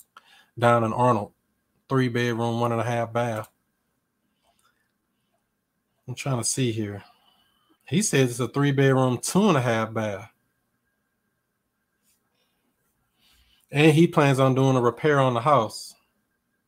down 0.57 0.85
in 0.85 0.93
Arnold. 0.93 1.33
Three 1.89 2.07
bedroom, 2.07 2.61
one 2.61 2.71
and 2.71 2.81
a 2.81 2.85
half 2.85 3.11
bath. 3.11 3.49
I'm 6.07 6.15
trying 6.15 6.37
to 6.37 6.43
see 6.43 6.71
here. 6.71 7.03
He 7.85 8.01
says 8.01 8.31
it's 8.31 8.39
a 8.39 8.47
three 8.47 8.71
bedroom, 8.71 9.19
two 9.21 9.47
and 9.49 9.57
a 9.57 9.61
half 9.61 9.93
bath. 9.93 10.29
And 13.71 13.93
he 13.93 14.07
plans 14.07 14.39
on 14.39 14.55
doing 14.55 14.77
a 14.77 14.81
repair 14.81 15.19
on 15.19 15.33
the 15.33 15.41
house. 15.41 15.93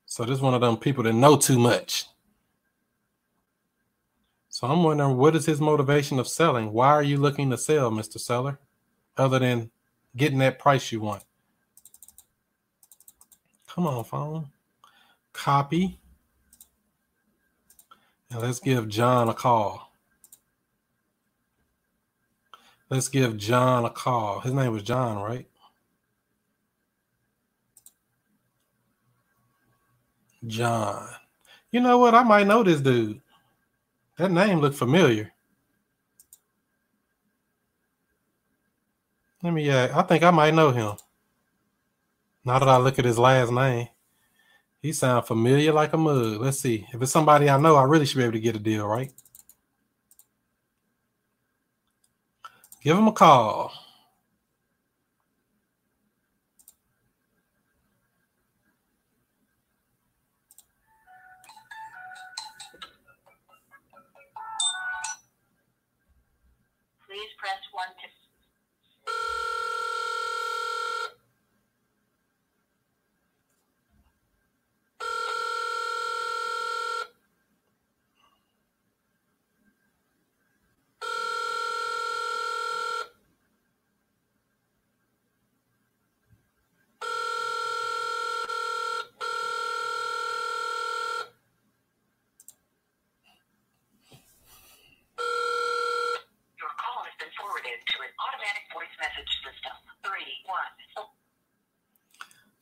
So 0.05 0.25
this 0.25 0.37
is 0.37 0.41
one 0.41 0.53
of 0.53 0.61
them 0.61 0.75
people 0.77 1.03
that 1.03 1.13
know 1.13 1.37
too 1.37 1.59
much. 1.59 2.05
So 4.49 4.67
I'm 4.67 4.83
wondering 4.83 5.15
what 5.15 5.35
is 5.35 5.45
his 5.45 5.61
motivation 5.61 6.19
of 6.19 6.27
selling? 6.27 6.73
Why 6.73 6.89
are 6.89 7.03
you 7.03 7.17
looking 7.17 7.49
to 7.51 7.57
sell, 7.57 7.91
Mr. 7.91 8.19
Seller? 8.19 8.59
Other 9.15 9.39
than 9.39 9.71
getting 10.17 10.39
that 10.39 10.59
price 10.59 10.91
you 10.91 10.99
want. 10.99 11.23
Come 13.67 13.87
on, 13.87 14.03
phone. 14.03 14.49
Copy. 15.31 15.99
And 18.31 18.41
let's 18.41 18.59
give 18.59 18.87
John 18.87 19.27
a 19.27 19.33
call. 19.33 19.91
Let's 22.89 23.07
give 23.07 23.37
John 23.37 23.85
a 23.85 23.89
call. 23.89 24.41
His 24.41 24.53
name 24.53 24.71
was 24.71 24.83
John, 24.83 25.17
right? 25.17 25.47
John. 30.45 31.07
You 31.71 31.81
know 31.81 31.97
what? 31.97 32.15
I 32.15 32.23
might 32.23 32.47
know 32.47 32.63
this 32.63 32.81
dude. 32.81 33.21
That 34.17 34.31
name 34.31 34.59
looked 34.59 34.77
familiar. 34.77 35.31
Let 39.41 39.53
me 39.53 39.69
uh, 39.69 39.97
I 39.97 40.01
think 40.03 40.23
I 40.23 40.31
might 40.31 40.53
know 40.53 40.71
him. 40.71 40.97
Now 42.43 42.59
that 42.59 42.67
I 42.67 42.77
look 42.77 42.99
at 42.99 43.05
his 43.05 43.19
last 43.19 43.51
name. 43.51 43.87
He 44.81 44.93
sounds 44.93 45.27
familiar 45.27 45.73
like 45.73 45.93
a 45.93 45.97
mug. 45.97 46.39
Let's 46.39 46.59
see. 46.59 46.87
If 46.93 47.01
it's 47.01 47.11
somebody 47.11 47.49
I 47.49 47.57
know, 47.57 47.75
I 47.75 47.83
really 47.83 48.05
should 48.05 48.17
be 48.17 48.23
able 48.23 48.33
to 48.33 48.39
get 48.39 48.55
a 48.55 48.59
deal, 48.59 48.87
right? 48.87 49.11
Give 52.81 52.97
him 52.97 53.07
a 53.07 53.11
call. 53.11 53.73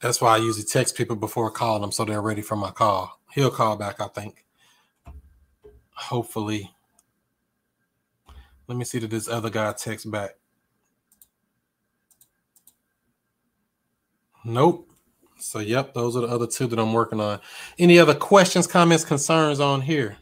That's 0.07 0.21
why 0.21 0.35
I 0.35 0.37
usually 0.37 0.63
text 0.63 0.95
people 0.95 1.17
before 1.17 1.49
I 1.49 1.53
call 1.53 1.81
them 1.81 1.91
so 1.91 2.05
they're 2.05 2.21
ready 2.21 2.41
for 2.41 2.55
my 2.55 2.71
call. 2.71 3.19
He'll 3.33 3.51
call 3.51 3.75
back, 3.75 3.99
I 3.99 4.07
think. 4.07 4.45
Hopefully. 5.95 6.71
Let 8.67 8.77
me 8.77 8.85
see 8.85 8.99
that 8.99 9.09
this 9.09 9.27
other 9.27 9.49
guy 9.49 9.73
texts 9.73 10.09
back. 10.09 10.37
Nope. 14.45 14.89
So, 15.39 15.59
yep, 15.59 15.93
those 15.93 16.15
are 16.15 16.21
the 16.21 16.27
other 16.27 16.47
two 16.47 16.67
that 16.67 16.79
I'm 16.79 16.93
working 16.93 17.19
on. 17.19 17.41
Any 17.77 17.99
other 17.99 18.15
questions, 18.15 18.65
comments, 18.65 19.03
concerns 19.03 19.59
on 19.59 19.81
here? 19.81 20.15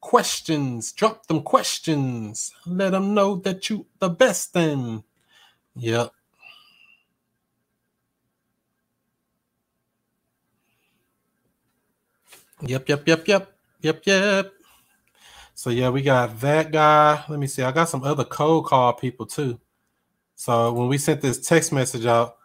Questions. 0.00 0.92
Drop 0.92 1.26
them 1.26 1.42
questions. 1.42 2.52
Let 2.64 2.92
them 2.92 3.12
know 3.12 3.36
that 3.36 3.68
you 3.68 3.84
the 3.98 4.08
best 4.08 4.54
then. 4.54 5.04
Yep. 5.74 6.12
Yep, 12.62 12.88
yep, 12.88 13.06
yep, 13.06 13.28
yep, 13.28 13.52
yep, 13.82 14.02
yep. 14.06 14.52
So 15.54 15.70
yeah, 15.70 15.90
we 15.90 16.02
got 16.02 16.40
that 16.40 16.72
guy. 16.72 17.24
Let 17.28 17.38
me 17.38 17.46
see. 17.46 17.62
I 17.62 17.72
got 17.72 17.88
some 17.88 18.02
other 18.02 18.24
cold 18.24 18.66
call 18.66 18.94
people 18.94 19.26
too. 19.26 19.60
So 20.36 20.72
when 20.72 20.88
we 20.88 20.98
sent 20.98 21.20
this 21.20 21.46
text 21.46 21.72
message 21.72 22.06
out, 22.06 22.36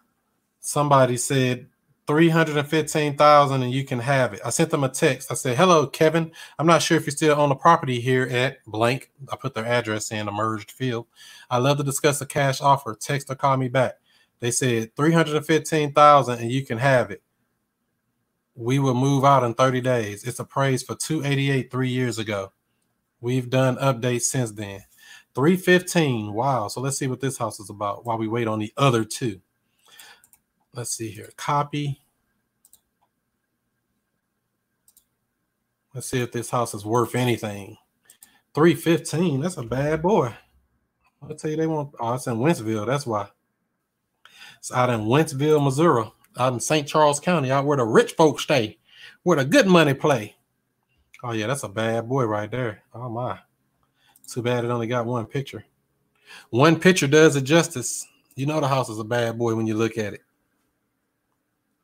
somebody 0.59 1.17
said 1.17 1.67
315,000 2.07 3.63
and 3.63 3.71
you 3.71 3.85
can 3.85 3.99
have 3.99 4.33
it. 4.33 4.41
I 4.45 4.49
sent 4.49 4.69
them 4.69 4.83
a 4.83 4.89
text. 4.89 5.31
I 5.31 5.35
said, 5.35 5.57
"Hello, 5.57 5.87
Kevin. 5.87 6.31
I'm 6.59 6.67
not 6.67 6.81
sure 6.81 6.97
if 6.97 7.05
you're 7.05 7.11
still 7.11 7.39
on 7.39 7.49
the 7.49 7.55
property 7.55 8.01
here 8.01 8.23
at 8.23 8.57
blank. 8.65 9.11
I 9.31 9.37
put 9.37 9.55
their 9.55 9.65
address 9.65 10.11
in 10.11 10.27
a 10.27 10.31
merged 10.31 10.71
field. 10.71 11.07
I 11.49 11.57
love 11.57 11.77
to 11.77 11.83
discuss 11.83 12.21
a 12.21 12.25
cash 12.25 12.61
offer. 12.61 12.95
Text 12.95 13.29
or 13.29 13.35
call 13.35 13.57
me 13.57 13.69
back." 13.69 13.95
They 14.39 14.51
said 14.51 14.95
315,000 14.95 16.39
and 16.39 16.51
you 16.51 16.65
can 16.65 16.79
have 16.79 17.11
it 17.11 17.21
we 18.61 18.77
will 18.77 18.93
move 18.93 19.25
out 19.25 19.43
in 19.43 19.53
30 19.55 19.81
days. 19.81 20.23
It's 20.23 20.39
appraised 20.39 20.85
for 20.85 20.95
288 20.95 21.71
three 21.71 21.89
years 21.89 22.19
ago. 22.19 22.51
We've 23.19 23.49
done 23.49 23.75
updates 23.77 24.23
since 24.23 24.51
then. 24.51 24.83
315. 25.33 26.33
Wow. 26.33 26.67
So 26.67 26.79
let's 26.79 26.97
see 26.97 27.07
what 27.07 27.21
this 27.21 27.37
house 27.37 27.59
is 27.59 27.69
about 27.69 28.05
while 28.05 28.17
we 28.17 28.27
wait 28.27 28.47
on 28.47 28.59
the 28.59 28.71
other 28.77 29.03
two. 29.03 29.41
Let's 30.73 30.91
see 30.91 31.09
here. 31.09 31.29
Copy. 31.37 32.01
Let's 35.93 36.07
see 36.07 36.21
if 36.21 36.31
this 36.31 36.51
house 36.51 36.73
is 36.73 36.85
worth 36.85 37.15
anything. 37.15 37.77
315. 38.53 39.41
That's 39.41 39.57
a 39.57 39.63
bad 39.63 40.01
boy. 40.01 40.33
I'll 41.21 41.35
tell 41.35 41.51
you 41.51 41.57
they 41.57 41.67
want 41.67 41.93
oh, 41.99 42.13
it's 42.13 42.27
in 42.27 42.37
Wentzville. 42.37 42.85
That's 42.85 43.05
why. 43.05 43.27
It's 44.59 44.71
out 44.71 44.89
in 44.89 45.01
Wentzville, 45.01 45.63
Missouri 45.63 46.11
out 46.37 46.53
in 46.53 46.59
St. 46.59 46.87
Charles 46.87 47.19
County, 47.19 47.51
out 47.51 47.65
where 47.65 47.77
the 47.77 47.85
rich 47.85 48.13
folks 48.13 48.43
stay, 48.43 48.77
where 49.23 49.37
the 49.37 49.45
good 49.45 49.67
money 49.67 49.93
play. 49.93 50.35
Oh 51.23 51.31
yeah, 51.31 51.47
that's 51.47 51.63
a 51.63 51.69
bad 51.69 52.09
boy 52.09 52.25
right 52.25 52.49
there. 52.49 52.83
Oh 52.93 53.09
my. 53.09 53.39
Too 54.27 54.41
bad 54.41 54.63
it 54.63 54.71
only 54.71 54.87
got 54.87 55.05
one 55.05 55.25
picture. 55.25 55.65
One 56.49 56.79
picture 56.79 57.07
does 57.07 57.35
it 57.35 57.41
justice. 57.41 58.07
You 58.35 58.45
know 58.45 58.61
the 58.61 58.67
house 58.67 58.89
is 58.89 58.99
a 58.99 59.03
bad 59.03 59.37
boy 59.37 59.55
when 59.55 59.67
you 59.67 59.75
look 59.75 59.97
at 59.97 60.13
it. 60.13 60.21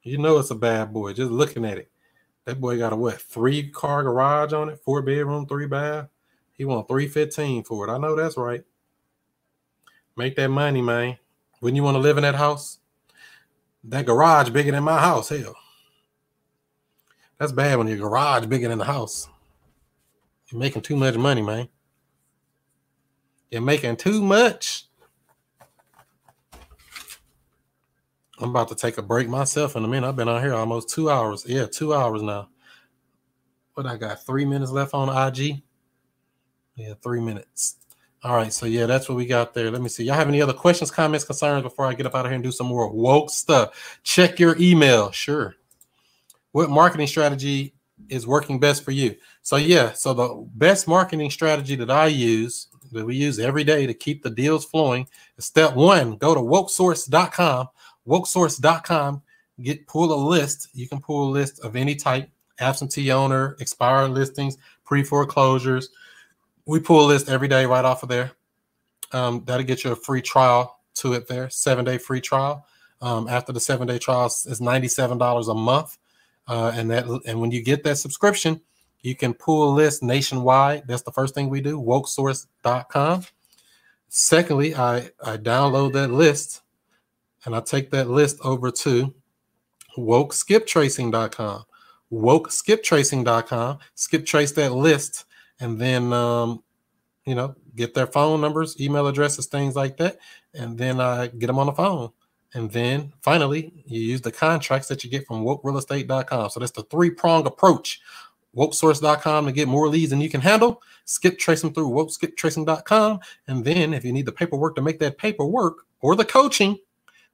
You 0.03 0.18
know 0.18 0.38
it's 0.38 0.52
a 0.52 0.56
bad 0.56 0.94
boy 0.94 1.14
just 1.14 1.32
looking 1.32 1.65
at 1.65 1.78
it. 1.78 1.91
That 2.45 2.61
boy 2.61 2.78
got 2.78 2.94
a 2.94 2.95
what? 2.95 3.19
Three 3.19 3.69
car 3.69 4.03
garage 4.03 4.53
on 4.53 4.69
it, 4.69 4.80
four 4.80 5.02
bedroom, 5.02 5.45
three 5.45 5.68
bath. 5.68 6.07
He 6.53 6.65
want 6.65 6.88
315 6.88 7.64
for 7.65 7.88
it. 7.88 7.91
I 7.91 7.98
know 7.98 8.15
that's 8.15 8.38
right. 8.38 8.64
Make 10.15 10.36
that 10.38 10.48
money, 10.48 10.82
man. 10.82 11.18
Wouldn't 11.61 11.76
you 11.76 11.84
want 11.84 11.95
to 11.95 11.99
live 11.99 12.18
in 12.18 12.24
that 12.24 12.36
house? 12.36 12.80
That 13.88 14.05
garage 14.05 14.49
bigger 14.49 14.72
than 14.72 14.84
my 14.84 14.99
house. 14.99 15.30
Hell, 15.30 15.55
that's 17.39 17.53
bad 17.53 17.77
when 17.77 17.88
your 17.88 17.97
garage 17.97 18.45
bigger 18.45 18.68
than 18.68 18.80
the 18.80 18.85
house. 18.85 19.30
You're 20.51 20.59
making 20.59 20.81
too 20.81 20.97
much 20.97 21.15
money, 21.15 21.41
man. 21.41 21.69
You're 23.49 23.61
making 23.61 23.95
too 23.95 24.22
much. 24.22 24.85
I'm 28.39 28.49
about 28.49 28.68
to 28.69 28.76
take 28.76 28.97
a 28.97 29.01
break 29.01 29.30
myself 29.30 29.76
in 29.76 29.84
a 29.84 29.88
minute. 29.88 30.07
I've 30.07 30.15
been 30.15 30.30
out 30.30 30.43
here 30.43 30.53
almost 30.53 30.89
two 30.89 31.09
hours. 31.09 31.45
Yeah, 31.47 31.65
two 31.65 31.93
hours 31.93 32.22
now. 32.22 32.49
What 33.73 33.85
I 33.85 33.95
got? 33.95 34.26
Three 34.26 34.45
minutes 34.45 34.72
left 34.72 34.93
on 34.93 35.09
IG. 35.09 35.61
Yeah, 36.76 36.93
three 37.01 37.22
minutes. 37.22 37.77
All 38.27 38.35
right, 38.35 38.51
so 38.51 38.65
yeah, 38.65 38.87
that's 38.87 39.07
what 39.07 39.15
we 39.15 39.25
got 39.25 39.53
there. 39.53 39.71
Let 39.71 39.81
me 39.81 39.87
see. 39.87 40.03
Y'all 40.03 40.15
have 40.15 40.27
any 40.27 40.41
other 40.41 40.51
questions, 40.51 40.91
comments, 40.91 41.23
concerns 41.23 41.63
before 41.63 41.85
I 41.85 41.93
get 41.93 42.05
up 42.05 42.13
out 42.13 42.25
of 42.25 42.29
here 42.29 42.35
and 42.35 42.43
do 42.43 42.51
some 42.51 42.67
more 42.67 42.91
woke 42.91 43.29
stuff? 43.29 43.99
Check 44.03 44.37
your 44.37 44.57
email. 44.59 45.11
Sure. 45.11 45.55
What 46.51 46.69
marketing 46.69 47.07
strategy 47.07 47.73
is 48.09 48.27
working 48.27 48.59
best 48.59 48.83
for 48.83 48.91
you? 48.91 49.15
So 49.43 49.55
yeah, 49.55 49.93
so 49.93 50.13
the 50.13 50.45
best 50.55 50.89
marketing 50.89 51.31
strategy 51.31 51.75
that 51.75 51.89
I 51.89 52.07
use, 52.07 52.67
that 52.91 53.05
we 53.05 53.15
use 53.15 53.39
every 53.39 53.63
day 53.63 53.87
to 53.87 53.93
keep 53.93 54.23
the 54.23 54.29
deals 54.29 54.65
flowing, 54.65 55.07
is 55.37 55.45
step 55.45 55.73
one, 55.73 56.17
go 56.17 56.35
to 56.35 56.41
wokesource.com, 56.41 57.69
wokesource.com, 58.05 59.21
get 59.61 59.87
pull 59.87 60.11
a 60.11 60.19
list. 60.27 60.67
You 60.73 60.89
can 60.89 60.99
pull 60.99 61.29
a 61.29 61.31
list 61.31 61.61
of 61.61 61.77
any 61.77 61.95
type, 61.95 62.29
absentee 62.59 63.09
owner, 63.09 63.55
expired 63.61 64.11
listings, 64.11 64.57
pre-foreclosures 64.83 65.91
we 66.68 66.80
pull 66.80 67.03
a 67.03 67.07
list 67.07 67.30
every 67.30 67.48
day 67.48 67.65
right 67.65 67.85
off 67.85 68.03
of 68.03 68.10
there. 68.10 68.31
Um, 69.14 69.44
that'll 69.45 69.65
get 69.65 69.84
you 69.84 69.94
a 69.94 69.95
free 69.95 70.22
trial 70.22 70.80
to 70.95 71.14
it 71.14 71.27
there. 71.27 71.49
Seven 71.49 71.85
day 71.85 71.98
free 71.98 72.22
trial. 72.22 72.68
Um, 73.02 73.27
after 73.27 73.53
the 73.53 73.60
seven 73.60 73.88
day 73.88 73.98
trial 73.98 74.26
is 74.26 74.61
ninety 74.61 74.88
seven 74.88 75.18
dollars 75.18 75.48
a 75.48 75.53
month, 75.53 75.98
uh, 76.48 76.72
and 76.76 76.91
that 76.91 77.06
and 77.26 77.39
when 77.39 77.52
you 77.52 77.64
get 77.64 77.84
that 77.84 77.98
subscription, 77.98 78.61
you 79.02 79.15
can 79.15 79.34
pull 79.34 79.72
a 79.72 79.73
list 79.73 80.03
nationwide. 80.03 80.88
That's 80.88 81.03
the 81.03 81.11
first 81.11 81.34
thing 81.34 81.49
we 81.49 81.61
do. 81.61 81.80
Wokesource.com. 81.80 83.23
Secondly, 84.10 84.76
I 84.76 85.10
I 85.23 85.38
download 85.38 85.94
that 85.94 86.11
list, 86.11 86.61
and 87.45 87.56
I 87.56 87.61
take 87.61 87.91
that 87.91 88.10
list 88.10 88.39
over 88.44 88.72
to 88.72 89.14
WokeSkipTracing.com. 89.98 91.64
WokeSkipTracing.com. 92.11 93.80
Skip 93.95 94.26
trace 94.26 94.52
that 94.53 94.73
list, 94.73 95.26
and 95.59 95.79
then 95.79 96.13
um, 96.13 96.63
you 97.25 97.35
know 97.35 97.55
get 97.75 97.93
their 97.93 98.07
phone 98.07 98.41
numbers, 98.41 98.79
email 98.81 99.07
addresses, 99.07 99.45
things 99.45 99.75
like 99.75 99.97
that, 99.97 100.17
and 100.53 100.77
then 100.77 100.99
I 100.99 101.27
get 101.27 101.47
them 101.47 101.59
on 101.59 101.67
the 101.67 101.73
phone. 101.73 102.11
And 102.53 102.71
then 102.71 103.13
finally, 103.21 103.71
you 103.85 104.01
use 104.01 104.21
the 104.21 104.31
contracts 104.31 104.88
that 104.88 105.03
you 105.03 105.09
get 105.09 105.27
from 105.27 105.43
wokerealestate.com. 105.43 106.49
So 106.49 106.59
that's 106.59 106.71
the 106.71 106.84
three 106.84 107.09
prong 107.09 107.45
approach. 107.45 108.01
Wokesource.com 108.55 109.45
to 109.45 109.51
get 109.51 109.67
more 109.67 109.88
leads 109.88 110.09
than 110.09 110.21
you 110.21 110.29
can 110.29 110.41
handle. 110.41 110.81
Skip 111.05 111.39
them 111.45 111.73
through 111.73 111.89
wokeskiptracing.com. 111.89 113.19
And 113.47 113.63
then 113.63 113.93
if 113.93 114.03
you 114.03 114.11
need 114.11 114.25
the 114.25 114.31
paperwork 114.31 114.75
to 114.75 114.81
make 114.81 114.97
that 114.99 115.17
paperwork 115.17 115.85
or 116.01 116.15
the 116.15 116.25
coaching 116.25 116.79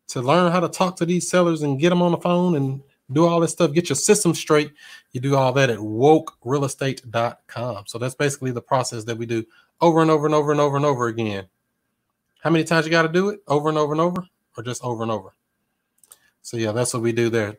to 0.07 0.21
learn 0.21 0.51
how 0.51 0.59
to 0.59 0.67
talk 0.67 0.97
to 0.97 1.05
these 1.05 1.29
sellers 1.29 1.61
and 1.61 1.79
get 1.79 1.89
them 1.89 2.01
on 2.01 2.11
the 2.11 2.17
phone 2.17 2.55
and 2.55 2.81
do 3.11 3.25
all 3.25 3.39
this 3.39 3.51
stuff, 3.51 3.73
get 3.73 3.89
your 3.89 3.95
system 3.95 4.34
straight, 4.34 4.71
you 5.11 5.21
do 5.21 5.35
all 5.35 5.51
that 5.53 5.69
at 5.69 5.80
wokerealestate.com. 5.80 7.84
So 7.88 7.97
that's 7.97 8.15
basically 8.15 8.51
the 8.51 8.61
process 8.61 9.03
that 9.03 9.17
we 9.17 9.25
do 9.25 9.43
over 9.81 10.01
and 10.01 10.09
over 10.09 10.25
and 10.25 10.34
over 10.34 10.51
and 10.51 10.61
over 10.61 10.77
and 10.77 10.85
over 10.85 11.07
again. 11.07 11.45
How 12.41 12.49
many 12.49 12.63
times 12.63 12.85
you 12.85 12.91
got 12.91 13.01
to 13.03 13.09
do 13.09 13.30
it? 13.30 13.41
Over 13.47 13.69
and 13.69 13.77
over 13.77 13.93
and 13.93 14.01
over, 14.01 14.27
or 14.57 14.63
just 14.63 14.84
over 14.84 15.03
and 15.03 15.11
over? 15.11 15.34
So, 16.41 16.57
yeah, 16.57 16.71
that's 16.71 16.93
what 16.93 17.03
we 17.03 17.13
do 17.13 17.30
there. 17.30 17.57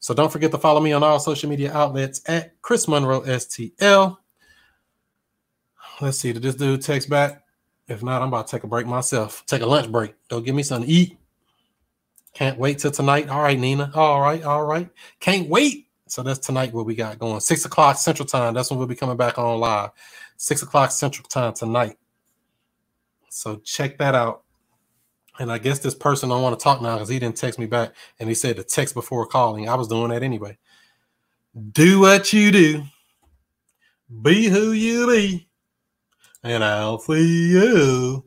So, 0.00 0.14
don't 0.14 0.32
forget 0.32 0.50
to 0.52 0.58
follow 0.58 0.80
me 0.80 0.92
on 0.92 1.04
all 1.04 1.20
social 1.20 1.48
media 1.48 1.72
outlets 1.72 2.20
at 2.26 2.60
Chris 2.62 2.88
Monroe 2.88 3.22
STL. 3.22 4.18
Let's 6.00 6.18
see, 6.18 6.32
did 6.32 6.42
this 6.42 6.54
dude 6.54 6.82
text 6.82 7.08
back? 7.08 7.42
If 7.88 8.02
not, 8.02 8.22
I'm 8.22 8.28
about 8.28 8.48
to 8.48 8.56
take 8.56 8.64
a 8.64 8.68
break 8.68 8.86
myself. 8.86 9.44
Take 9.46 9.62
a 9.62 9.66
lunch 9.66 9.90
break. 9.90 10.14
Don't 10.28 10.44
give 10.44 10.54
me 10.54 10.62
something 10.62 10.88
to 10.88 10.94
eat. 10.94 11.18
Can't 12.38 12.56
wait 12.56 12.78
till 12.78 12.92
tonight. 12.92 13.28
All 13.28 13.42
right, 13.42 13.58
Nina. 13.58 13.90
All 13.96 14.20
right, 14.20 14.44
all 14.44 14.64
right. 14.64 14.88
Can't 15.18 15.48
wait. 15.48 15.88
So 16.06 16.22
that's 16.22 16.38
tonight 16.38 16.72
what 16.72 16.86
we 16.86 16.94
got 16.94 17.18
going. 17.18 17.40
Six 17.40 17.64
o'clock 17.64 17.96
Central 17.96 18.28
Time. 18.28 18.54
That's 18.54 18.70
when 18.70 18.78
we'll 18.78 18.86
be 18.86 18.94
coming 18.94 19.16
back 19.16 19.40
on 19.40 19.58
live. 19.58 19.90
Six 20.36 20.62
o'clock 20.62 20.92
Central 20.92 21.26
Time 21.26 21.52
tonight. 21.52 21.96
So 23.28 23.56
check 23.64 23.98
that 23.98 24.14
out. 24.14 24.44
And 25.40 25.50
I 25.50 25.58
guess 25.58 25.80
this 25.80 25.96
person 25.96 26.28
don't 26.28 26.40
want 26.40 26.56
to 26.56 26.62
talk 26.62 26.80
now 26.80 26.94
because 26.94 27.08
he 27.08 27.18
didn't 27.18 27.36
text 27.36 27.58
me 27.58 27.66
back 27.66 27.96
and 28.20 28.28
he 28.28 28.36
said 28.36 28.54
to 28.54 28.62
text 28.62 28.94
before 28.94 29.26
calling. 29.26 29.68
I 29.68 29.74
was 29.74 29.88
doing 29.88 30.10
that 30.10 30.22
anyway. 30.22 30.58
Do 31.72 31.98
what 31.98 32.32
you 32.32 32.52
do, 32.52 32.84
be 34.22 34.46
who 34.46 34.70
you 34.70 35.08
be, 35.08 35.48
and 36.44 36.62
I'll 36.62 37.00
see 37.00 37.48
you 37.48 38.26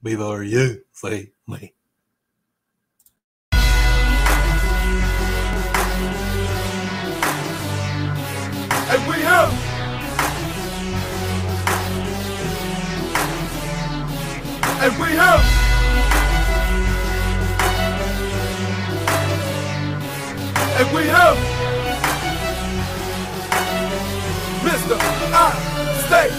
before 0.00 0.44
you 0.44 0.84
see 0.92 1.32
me. 1.48 1.74
and 14.82 14.98
we 14.98 15.10
have. 15.14 15.42
And 20.74 20.88
we 20.96 21.02
have 21.06 21.36
Mr. 24.64 24.96
I 25.34 25.52
stay 26.06 26.30